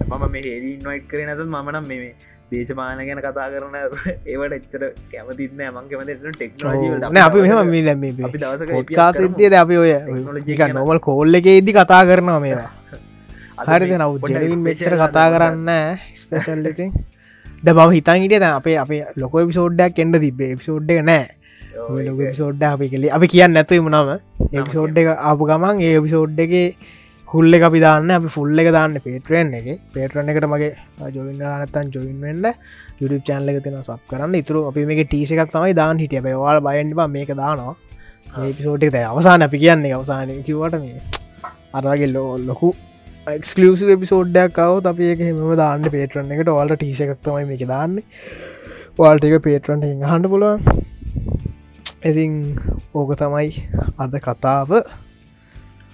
මම 0.09 0.25
මේ 0.31 0.43
හෙඩි 0.45 0.73
නොයිට් 0.83 1.09
කරේ 1.09 1.27
නැත 1.27 1.43
මනම් 1.47 1.87
මේ 1.87 2.15
දේශපාන 2.51 2.99
ගැන 2.99 3.21
කතා 3.23 3.47
කරන 3.53 3.75
ඒවට 4.31 4.55
එච්චර 4.59 4.83
කැමතින්න 5.13 5.63
මං 5.69 5.87
කැමති 5.91 6.15
ටෙක්නෝජ 6.33 6.99
නෑ 7.09 7.25
අපි 7.25 7.45
මෙහම 7.45 7.71
මේ 7.71 7.83
දැම 7.83 8.05
පොට්කා 8.73 9.09
සිද්ධියද 9.13 9.55
අපි 9.55 9.77
ඔය. 9.77 9.93
නොමල් 10.75 10.99
කෝල්ල 11.01 11.35
එක 11.35 11.47
ඉදදි 11.53 11.73
කතා 11.73 12.03
කරනවා 12.05 12.41
මේවා 12.41 12.71
හරිද 13.69 13.93
නව 13.97 14.31
ජෙනවින් 14.31 14.63
මෙච්චර 14.67 14.95
කතා 15.01 15.27
කරන්න 15.33 15.71
ස්පේෂල් 16.17 16.69
ඉතින්. 16.71 16.91
ද 17.65 17.69
බව 17.71 17.89
හිතන් 17.97 18.23
හිටිය 18.23 18.47
අපේ 18.51 18.77
අපේ 18.85 19.03
ලොක 19.17 19.35
පිසෝඩ්ඩක් 19.49 19.99
එන්ඩ 20.05 20.17
තිබේ 20.25 20.53
එක 20.55 21.03
නෑ 21.09 21.27
ලොක 22.07 22.17
පිසෝඩ්ඩ 22.21 22.65
අපි 22.71 22.89
කෙලේ 22.93 23.13
අපි 23.17 23.27
කියන්න 23.35 23.55
නැතුවම 23.57 23.91
නම. 23.91 24.11
එපිසෝඩ් 24.53 24.99
එක 25.03 25.11
ආපු 25.29 25.51
ගමන් 25.51 25.83
ඒ 25.83 26.01
පිසෝඩ් 26.07 26.41
එක 26.47 26.55
හුල්ල 27.29 27.57
එක 27.57 27.67
අපි 27.69 27.81
දාන්න 27.87 28.11
අපි 28.11 28.33
ෆුල්ල 28.37 28.65
එක 28.65 28.71
දාන්න 28.79 28.99
පේටරෙන් 29.07 29.55
එක. 29.61 29.69
පේටරන 29.95 30.33
එකට 30.33 30.49
මගේ 30.53 30.73
ජොවින්න 31.17 31.45
නත්තන් 31.61 31.93
ජොයින් 31.95 32.19
වෙන්න. 32.25 32.45
යුඩ 33.01 33.17
චන්ල 33.29 33.53
එක 33.53 33.63
තින 33.65 33.79
සබ් 33.83 34.01
කරන්න. 34.11 34.37
ඉතුරු 34.43 34.67
අපි 34.71 34.87
මේ 34.89 35.05
ටීස 35.05 35.33
එකක් 35.35 35.53
තමයි 35.57 35.77
දාන් 35.81 36.05
හිටිය. 36.05 36.25
බේවාල් 36.29 36.61
බයන්ඩ 36.69 37.01
මේක 37.17 37.33
දානවා. 37.37 37.75
පිසෝට් 38.59 38.87
එක 38.89 39.03
අවසාන 39.07 39.49
අපි 39.49 39.65
කියන්නේ 39.65 39.97
අවසානය. 39.99 40.39
කිවට 40.49 40.79
මේ 40.85 41.03
අරගේ 41.73 42.15
ලෝ 42.17 42.31
ලොකු 42.49 42.71
එක්ස්කලසි 43.29 43.85
එපිසෝඩ්ඩයක් 43.93 44.55
කව 44.57 44.87
අප 44.87 45.01
ඒක 45.01 45.21
හෙම 45.21 45.41
දාන්න 45.57 45.83
පේටරන 45.95 46.31
එකට. 46.33 46.49
ඔල්ට 46.49 46.77
ටීස 46.77 47.01
එකක් 47.05 47.21
තමයි 47.23 47.45
මේක 47.51 47.65
දාන්න. 47.69 48.01
ዋල්ට 48.99 49.25
එක 49.25 49.43
පේටරන්ට 49.43 49.85
හඬ 49.85 50.29
පුලුවන් 50.29 50.61
ඉතින් 52.03 52.57
ඕක 52.95 53.13
තමයි 53.17 53.51
අද 53.99 54.15
කතාව. 54.27 54.73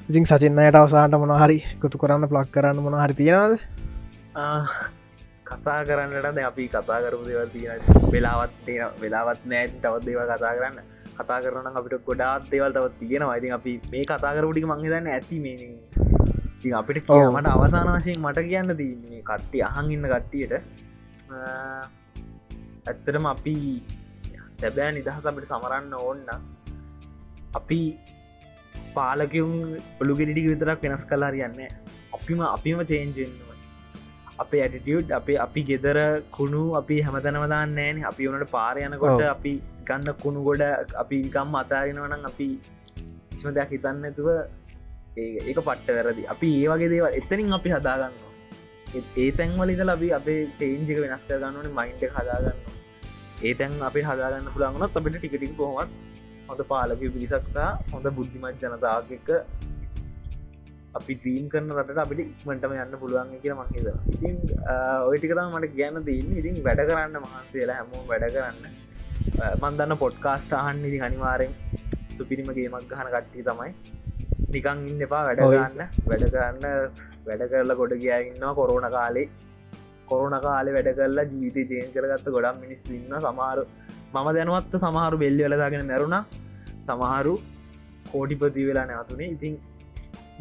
ඉතින් 0.09 0.25
සචින්නයට 0.25 0.79
අවසාන්ට 0.79 1.19
මොනහරි 1.19 1.59
එකතු 1.75 1.99
කරන්න 1.99 2.29
ප්ලක් 2.31 2.53
කරන්න 2.55 2.83
මොන 2.83 2.95
හරි 2.95 3.19
තියෙනද 3.21 3.59
කතා 5.47 5.83
කරන්නට 5.85 6.35
ද 6.35 6.47
අපි 6.47 6.69
කතා 6.69 7.01
කරපු 7.03 7.25
දේවල් 7.27 7.51
තියෙන 7.51 7.83
වෙලාවත් 8.13 8.55
තියෙන 8.67 8.95
වෙලාවත් 9.03 9.43
නෑ 9.45 9.67
තවත් 9.75 10.05
දේව 10.07 10.23
කතා 10.31 10.55
කරන්න. 10.59 10.79
කතා 11.19 11.43
කරන 11.43 11.67
අපිට 11.75 12.07
ගොඩාත් 12.07 12.47
දේවල් 12.51 12.73
තවත් 12.73 12.99
තියෙනවා. 13.01 13.37
ඉතින් 13.37 13.59
අපි 13.59 13.81
මේ 13.91 14.05
කතා 14.05 14.35
කරපුටික 14.37 14.67
මංහිතන්න 14.73 15.11
ඇති 15.11 15.43
මේ. 15.45 15.75
ඉතින් 16.67 16.79
අපිට 16.81 17.07
කියමට 17.07 17.47
අවසාන 17.49 17.89
වශයෙන් 17.95 18.19
මට 18.21 18.43
කියන්න 18.49 18.71
දන්නේ 18.73 19.23
කට්ටි 19.23 19.63
අහන් 19.63 19.91
ඉන්න 19.91 20.07
කට්ටියට. 20.13 20.53
ඇත්තරම 22.87 23.27
අපි 23.27 23.55
සැබෑ 24.51 24.91
නිදහස 24.97 25.27
අපිට 25.31 25.47
සමරන්න 25.47 25.95
ඕන්න 25.95 26.27
අපි 27.55 27.81
පාලකවුන් 28.95 29.79
ඔළුගෙඩිඩි 30.01 30.49
විතරක් 30.51 30.83
වෙනස් 30.85 31.05
කලා 31.07 31.31
යන්න 31.41 31.61
අපිම 32.17 32.41
අපිම 32.49 32.83
චේන්ජෙන්ව 32.91 33.43
අපේ 34.39 34.63
ඇටිටියුඩ් 34.63 35.09
අපේ 35.19 35.39
අපි 35.47 35.61
ගෙදර 35.71 35.99
කුණු 36.37 36.63
අපි 36.81 36.97
හැමතැනවදාන්න 37.07 37.75
නෑන 37.79 38.05
අපි 38.11 38.29
වනට 38.29 38.51
පාර 38.51 38.77
යනකොට 38.79 39.15
ඔව්. 39.15 39.27
අපි 39.35 39.53
ගන්න 39.89 40.19
කුණු 40.23 40.41
ගොඩ 40.49 40.63
අපි 41.03 41.19
ගම් 41.35 41.59
අතාගෙනවනම් 41.63 42.31
අපි 42.31 42.49
කිසිම 43.31 43.55
දෙයක් 43.57 43.71
හිතන්න 43.75 44.09
ඇතුව 44.09 44.29
ඒක 45.17 45.59
පට්ට 45.59 45.91
වැරදි 45.99 46.25
අපි 46.33 46.49
ඒ 46.57 46.67
වගේ 46.71 46.89
දේවල් 46.93 47.15
එතනින් 47.19 47.53
අපි 47.59 47.71
හදාගන්න 47.71 48.17
ඒ 49.17 49.29
තැන්වලිද 49.33 49.81
ලබි 49.85 50.09
අපේ 50.19 50.41
චේන්ජික 50.59 50.99
වෙනස් 51.05 51.25
කරගන්නවන 51.29 51.71
මයින්ට 51.79 52.03
හදාගන්න 52.17 52.59
ඒ 53.43 53.55
තැන් 53.55 53.79
අපි 53.89 54.03
හදාගන්න 54.09 54.51
පුළන්ගනත් 54.55 54.99
අපිට 54.99 55.17
ටිකටික් 55.17 55.55
කොහොමත් 55.57 55.97
හොඳ 56.49 56.61
පාලක 56.67 57.07
පිරිසක්සා 57.07 57.71
හොඳ 57.93 58.11
බුද්ධිමත් 58.19 58.61
ජනතාවක 58.65 59.31
අපි 60.97 61.15
්‍රීම් 61.23 61.49
කරන 61.49 61.73
රට 61.77 61.99
අපිට 62.05 62.21
ඉක්මටම 62.25 62.77
යන්න 62.77 62.95
පුළුවන් 63.01 63.33
කියල 63.41 63.57
මංහිද 63.57 63.89
ඉතින් 64.15 64.37
ඔයිටිකතම 65.09 65.55
මට 65.55 65.73
කියන්න 65.75 66.01
දන්න 66.03 66.39
ඉතින් 66.41 66.63
වැඩ 66.63 66.87
කරන්න 66.89 67.19
මහන්සේලා 67.25 67.77
හැමෝම් 67.81 68.07
වැඩ 68.07 68.31
කරන්න. 68.31 68.65
මන්දන්න 69.59 69.99
පොඩ්කාස්ට 69.99 70.53
අහන් 70.55 70.87
ඉදි 70.89 71.05
අනිවාරෙන් 71.07 71.53
සුපිරිමගේ 72.17 72.69
මක් 72.71 72.89
ගහන 72.91 73.13
කට්ටි 73.13 73.45
තමයි. 73.45 73.96
නිකං 74.55 74.79
ඉන්න 74.93 75.03
එපා 75.09 75.23
වැඩ. 75.29 75.41
කරන්න 75.51 75.81
වැඩ 76.09 76.25
කරන්න 76.35 76.65
වැඩ 77.27 77.43
කරලා 77.53 77.79
ගොඩ 77.81 77.93
ගියා 78.03 78.21
ඉන්නවා 78.31 78.55
කොරුණ 78.61 78.89
කාලේ. 78.97 79.29
කොරුණ 80.11 80.37
කාලේ 80.47 80.75
වැඩ 80.77 80.91
කරලා 80.99 81.27
ජීවිත 81.33 81.71
ජයෙන් 81.77 81.93
කරගත්ත 81.95 82.27
ගොඩම් 82.37 82.59
මිනිස් 82.65 82.85
ඉන්න 82.97 83.15
සමහරු 83.27 83.65
මම 84.15 84.29
දැනුවත්ත 84.37 84.75
සමහරු 84.85 85.17
බෙල්ලි 85.25 85.43
වෙලදාගෙන 85.47 85.89
නැරුණා 85.93 86.25
සමහරු 86.89 87.35
කෝටිපති 88.13 88.69
වෙලා 88.69 88.87
නැවතුනේ. 88.91 89.33
ඉතින් 89.37 89.55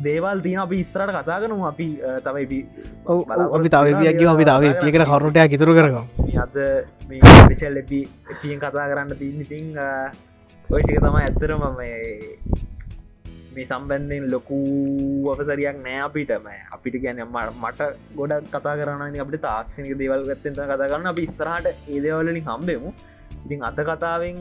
දේවල් 0.05 0.39
තියන 0.45 0.59
අපි 0.65 0.77
ඉස්රට 0.83 1.11
කතා 1.17 1.39
කරනු 1.41 1.57
අපි 1.71 1.87
තවයි 2.25 2.59
අපි 3.57 3.69
තවපියක්ගේ 3.75 4.29
අපි 4.35 4.45
තව 4.51 4.71
පියකට 4.83 5.07
කරුණටයක් 5.11 5.55
ඉතුරු 5.57 5.73
කරගම්. 5.79 6.05
අද 6.45 6.55
එපි 7.81 7.99
එපියෙන් 8.33 8.59
කතා 8.63 8.85
කරන්න 8.91 9.17
තින්න 9.21 9.41
ඉතිං 9.45 9.65
ඔයිටික 10.69 10.99
තමයි 11.05 11.23
ඇත්තරම 11.25 11.63
මේ 13.55 13.65
සම්බන්ධෙන් 13.71 14.23
ලොකු 14.33 14.57
අපසරියක් 15.33 15.77
නෑ 15.83 15.99
අපිටම 16.07 16.47
අපිට 16.75 16.95
ගැන 17.03 17.19
මට 17.33 17.89
ගොඩක් 18.17 18.47
කතා 18.55 18.73
කරන්න 18.79 19.19
අපට 19.25 19.37
තාක්ෂණක 19.45 19.93
දේවල් 20.01 20.25
ගත්තෙන්ත 20.29 20.59
කතා 20.71 20.89
කරන්න. 20.91 21.11
අපි 21.13 21.23
ඉස්සරහට 21.29 21.67
ඒදවලින් 21.95 22.41
හම්බෙමු. 22.49 22.89
ඉතින් 23.45 23.63
අත 23.69 23.79
කතාවෙන් 23.89 24.37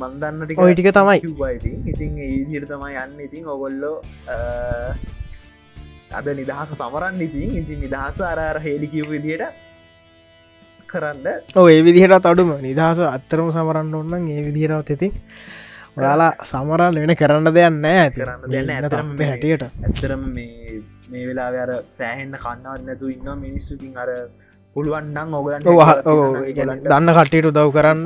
මන්දන්නට 0.00 0.58
ඔය 0.64 0.72
ටික 0.74 0.90
තමයි. 0.98 1.18
ඉති 1.20 1.70
ඉතින්. 1.92 2.12
ඒදියට 2.26 2.68
තමයි 2.72 2.98
යන්න. 3.04 3.20
ඉතින් 3.28 3.44
ඔගොල්ලෝ 3.54 3.96
අද 6.18 6.26
නිදහස 6.40 6.74
සමරන්න 6.80 7.22
ඉතින්. 7.28 7.56
ඉතින් 7.62 7.80
නිදහස 7.86 8.20
අරර 8.32 8.56
හෙලි 8.66 8.88
කිව් 8.96 9.06
විදියට 9.14 9.46
කරන්න. 10.90 11.26
ඔය 11.62 11.78
විදිහට 11.86 12.28
අඩුම. 12.32 12.50
නිදහස 12.68 13.06
අත්තරම 13.14 13.48
සමරන්න 13.56 13.96
ඔන්නන් 14.02 14.28
ඒ 14.36 14.42
විදිහරවත් 14.48 14.94
ඇති 14.94 15.10
ඔයාලා 15.98 16.32
සමරන්න 16.44 17.00
වෙන 17.02 17.14
කරන්න 17.14 17.54
දෙයක් 17.54 17.72
නෑ 17.76 17.98
ඇති. 17.98 18.20
කරන්න 18.20 18.50
දෙයක් 18.52 18.66
නෑ. 18.66 18.76
ඇත්තටම 18.76 18.98
තත්ත්වය 18.98 19.18
මේ- 19.18 19.30
හැටියට. 19.30 19.62
ඇත්තරම 19.84 20.22
මේ 20.34 20.82
මේ 21.10 21.24
වෙලා 21.26 21.48
අර 21.62 21.70
සෑහෙන්න්න 21.92 22.36
කන්නවත් 22.36 22.86
නැතු 22.86 23.08
ඉන්න 23.08 23.28
මිනිස්සුකින් 23.38 23.98
අර 23.98 24.10
පුළුවන්ඩං 24.76 25.34
ඔගලන් 25.34 25.62
දන්න 26.84 27.14
කට්ටට 27.14 27.50
උදව් 27.52 27.70
කරන්න 27.72 28.02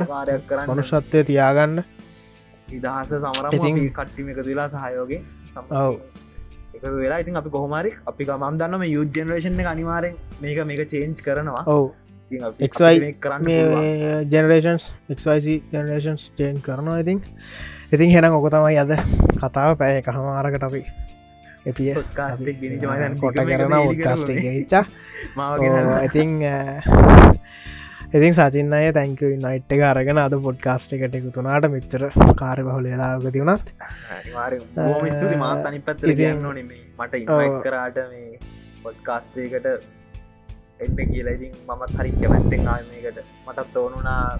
මනුෂත්වය 0.67 1.23
තියාගන්න. 1.23 1.83
නිදහස 2.71 3.09
සමරම 3.13 3.51
ඉතින්- 3.51 3.89
කට්ටිම 3.91 4.29
එකතු 4.29 4.49
වෙලා 4.49 4.67
සහයෝගේ 4.67 5.21
ඔව්. 5.71 5.95
එක 6.75 6.83
වෙලා. 6.83 7.19
ඉතින් 7.19 7.35
අපි 7.35 7.49
කොහමරි 7.49 7.91
අපි 8.07 8.23
මන්දන්නම 8.25 8.83
යුජ 8.83 9.09
ජනරේෂන් 9.17 9.59
එක 9.59 9.67
අනිවාරෙන් 9.67 10.15
මේක 10.41 10.65
මේක 10.65 10.87
චේන්ජ් 10.87 11.21
කරනවා. 11.25 11.63
ඔවු. 11.67 11.91
මේක 12.31 13.19
කරන්න 13.21 13.43
ජනරේෂන්ස් 14.31 14.85
එක්සයිසි 15.09 15.55
ජනරේෂන්ස් 15.73 16.31
චේන් 16.37 16.57
කරනවා 16.61 16.99
ඉතින් 16.99 17.19
ඉතින් 17.93 18.09
හෙනම් 18.09 18.33
ඔක 18.33 18.49
තමයි 18.51 18.77
අද 18.77 18.91
කතාව. 19.41 19.77
පැය 19.77 19.97
එක 19.97 20.09
හමාරකට 20.09 20.63
අපි 20.63 20.81
එපිය 21.67 21.93
කොට 23.19 23.35
කරන 23.35 23.73
මාව 25.37 25.59
ගෙනල්ලා. 25.59 26.01
ඉතින් 26.03 26.29
ඉතින් 28.13 28.33
සචින්න 28.33 28.73
අය 28.73 28.91
තැංක 28.91 29.21
නයිට් 29.21 29.71
එක 29.71 29.81
අරගෙන 29.81 30.19
අද 30.19 30.33
පොඩ්කාස්ට 30.33 30.93
එකට 30.93 31.15
එකතුනාට 31.15 31.69
මෙච්චර 31.69 32.09
කාරය 32.35 32.63
බහුල 32.63 32.89
ලාගති 32.97 33.39
වුණත්. 33.39 33.73
ස්තුති 35.11 35.35
මාත් 35.35 35.65
අනි 35.65 35.79
පැත්තට 35.79 36.03
ඉතින්- 36.03 36.17
කියන්න 36.17 36.45
ඕනේ 36.45 36.63
මේ 36.63 36.83
මට 36.99 37.13
කරාට 37.63 37.97
මේ 38.09 38.39
පොඩ්කාස්ටේකට 38.83 39.65
එන්න 39.65 40.95
කියලා. 40.95 41.33
ඉතින් 41.33 41.51
මමත් 41.67 41.99
හරි 41.99 42.11
කැමැත්තෙන් 42.11 42.67
ආමකට 42.67 43.19
මටත් 43.47 43.77
ඕනුනා 43.77 44.39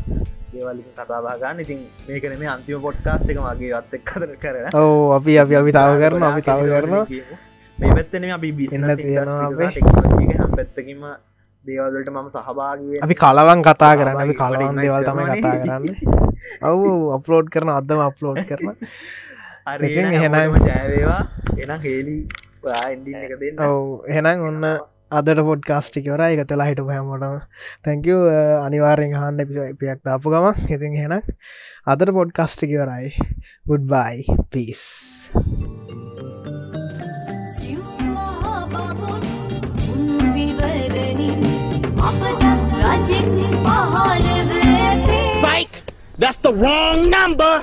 ඒවලින් 0.53 0.85
කතාබා 0.97 1.35
ගන්න. 1.37 1.59
ඉතින් 1.59 1.79
මේකන 2.07 2.33
මේ 2.39 2.49
අන්තිම 2.49 2.81
පොඩ්කාස්ට 2.81 3.29
එක 3.29 3.39
මගේ 3.39 3.73
අත්තක් 3.73 4.03
කතර 4.05 4.31
කරන 4.37 4.65
ඔව 4.75 5.13
අපි 5.17 5.31
අපි 5.39 5.53
අපි 5.55 5.71
තාව 5.71 5.93
කරන 6.01 6.23
අපි 6.23 6.41
තව 6.43 6.59
කරනවා. 6.71 7.05
මේ 7.77 7.91
පැත්තන 7.91 8.31
අපි 8.31 8.49
බිස්න 8.53 8.81
පැත්තකිම 10.53 11.01
දේවල්ලට 11.65 12.09
මම 12.11 12.27
සහභාග 12.29 12.79
අපි 13.01 13.15
කලවන් 13.15 13.59
කතා 13.63 13.93
කරන්න 13.95 14.19
අපි 14.19 14.35
කලවන් 14.35 14.75
දේවල් 14.77 15.03
තමයි 15.03 15.25
කතා. 15.33 15.55
කරන්න. 15.57 15.83
ඔවු 16.63 16.89
අප්ලෝඩ් 17.17 17.47
කරන 17.49 17.69
අදම 17.71 17.99
අප්ලෝඩ් 18.01 18.41
කරන 18.45 18.75
ඉතින් 19.81 20.05
එහෙනම්- 20.11 20.57
ජයවේවා 20.61 21.21
එනම් 21.57 21.79
හේලි 21.81 22.17
ඔවු 23.59 24.03
එහෙනම් 24.07 24.41
ඔන්න 24.41 24.65
අදට 25.17 25.41
පොඩ්කාස්ටිකවර 25.47 26.21
එක 26.25 26.41
තලා 26.49 26.67
හිට 26.69 26.81
හැමටම. 26.89 27.35
තැංක 27.85 28.07
අනිවාරෙන් 28.65 29.13
හන්න 29.19 29.75
පියක් 29.81 29.99
දාපු 30.07 30.33
ගම 30.33 30.47
ඉතින් 30.75 30.95
හෙන 31.01 31.13
අදට 31.87 32.13
පොඩ්කාස්ටිකවරයි 32.19 33.11
good 33.69 33.85
bye 33.93 34.25
peace 34.51 34.83
That's 46.15 46.37
the 46.37 46.53
wrong 46.53 47.09
number. 47.09 47.53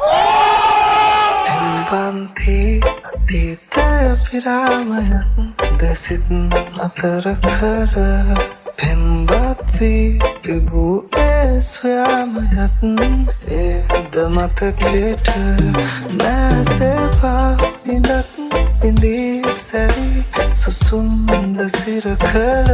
පන්ති 1.90 2.80
අතීත 2.86 3.76
පිරාමයන් 5.80 5.88
දෙසිත් 5.88 6.22
අතර 6.78 7.24
කර 7.40 7.94
පෙම්වත් 8.76 9.60
වී 9.78 10.18
පිබූ 10.42 11.08
ඒ 11.16 11.60
සොයාමයත් 11.60 12.76
ඒද 13.50 14.14
මතකේට 14.28 15.28
නෑසේපා 16.18 17.56
ඉදක් 17.86 18.28
පිඳී 18.80 19.54
සැරි 19.54 20.24
සුසුම්ද 20.54 21.58
සිර 21.70 22.06
කළ 22.18 22.70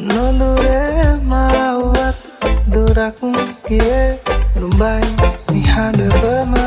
නොදුරේ 0.00 1.06
මාවත් 1.24 2.20
දුරක් 2.66 3.20
ගිය 3.64 4.18
නුබයි 4.56 5.04
නිහඬවම 5.52 6.61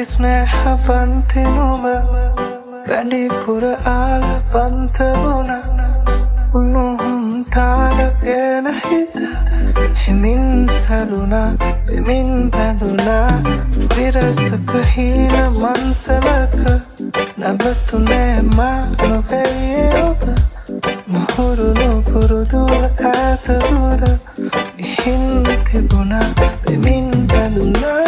බැඳිස් 0.00 0.12
නෑ 0.18 0.76
පන්තිනුම 0.84 1.82
වැඩිපුර 2.88 3.64
ආල 3.88 4.22
පන්ත 4.52 5.08
වුණ 5.16 5.50
උනුහුම් 6.54 7.26
තාලගෙන 7.46 8.68
හිත 8.78 9.18
හිමින් 9.96 10.46
සලුනා 10.70 11.50
පෙමින් 11.86 12.32
පැදුනා 12.50 13.28
විරසක 13.92 14.72
හීන 14.94 15.36
මන්සලක 15.52 16.56
නැබතුනෑමා 17.36 18.78
නොකැරියේ 19.04 20.02
ඔබ. 20.02 20.22
නොහුරුණු 21.08 21.90
පුරුදුව 22.02 22.72
ඇතදුර 23.06 24.02
ඉහින් 24.80 25.24
තිබුණා 25.66 26.28
පෙමින් 26.64 27.10
පැදුනා 27.28 27.99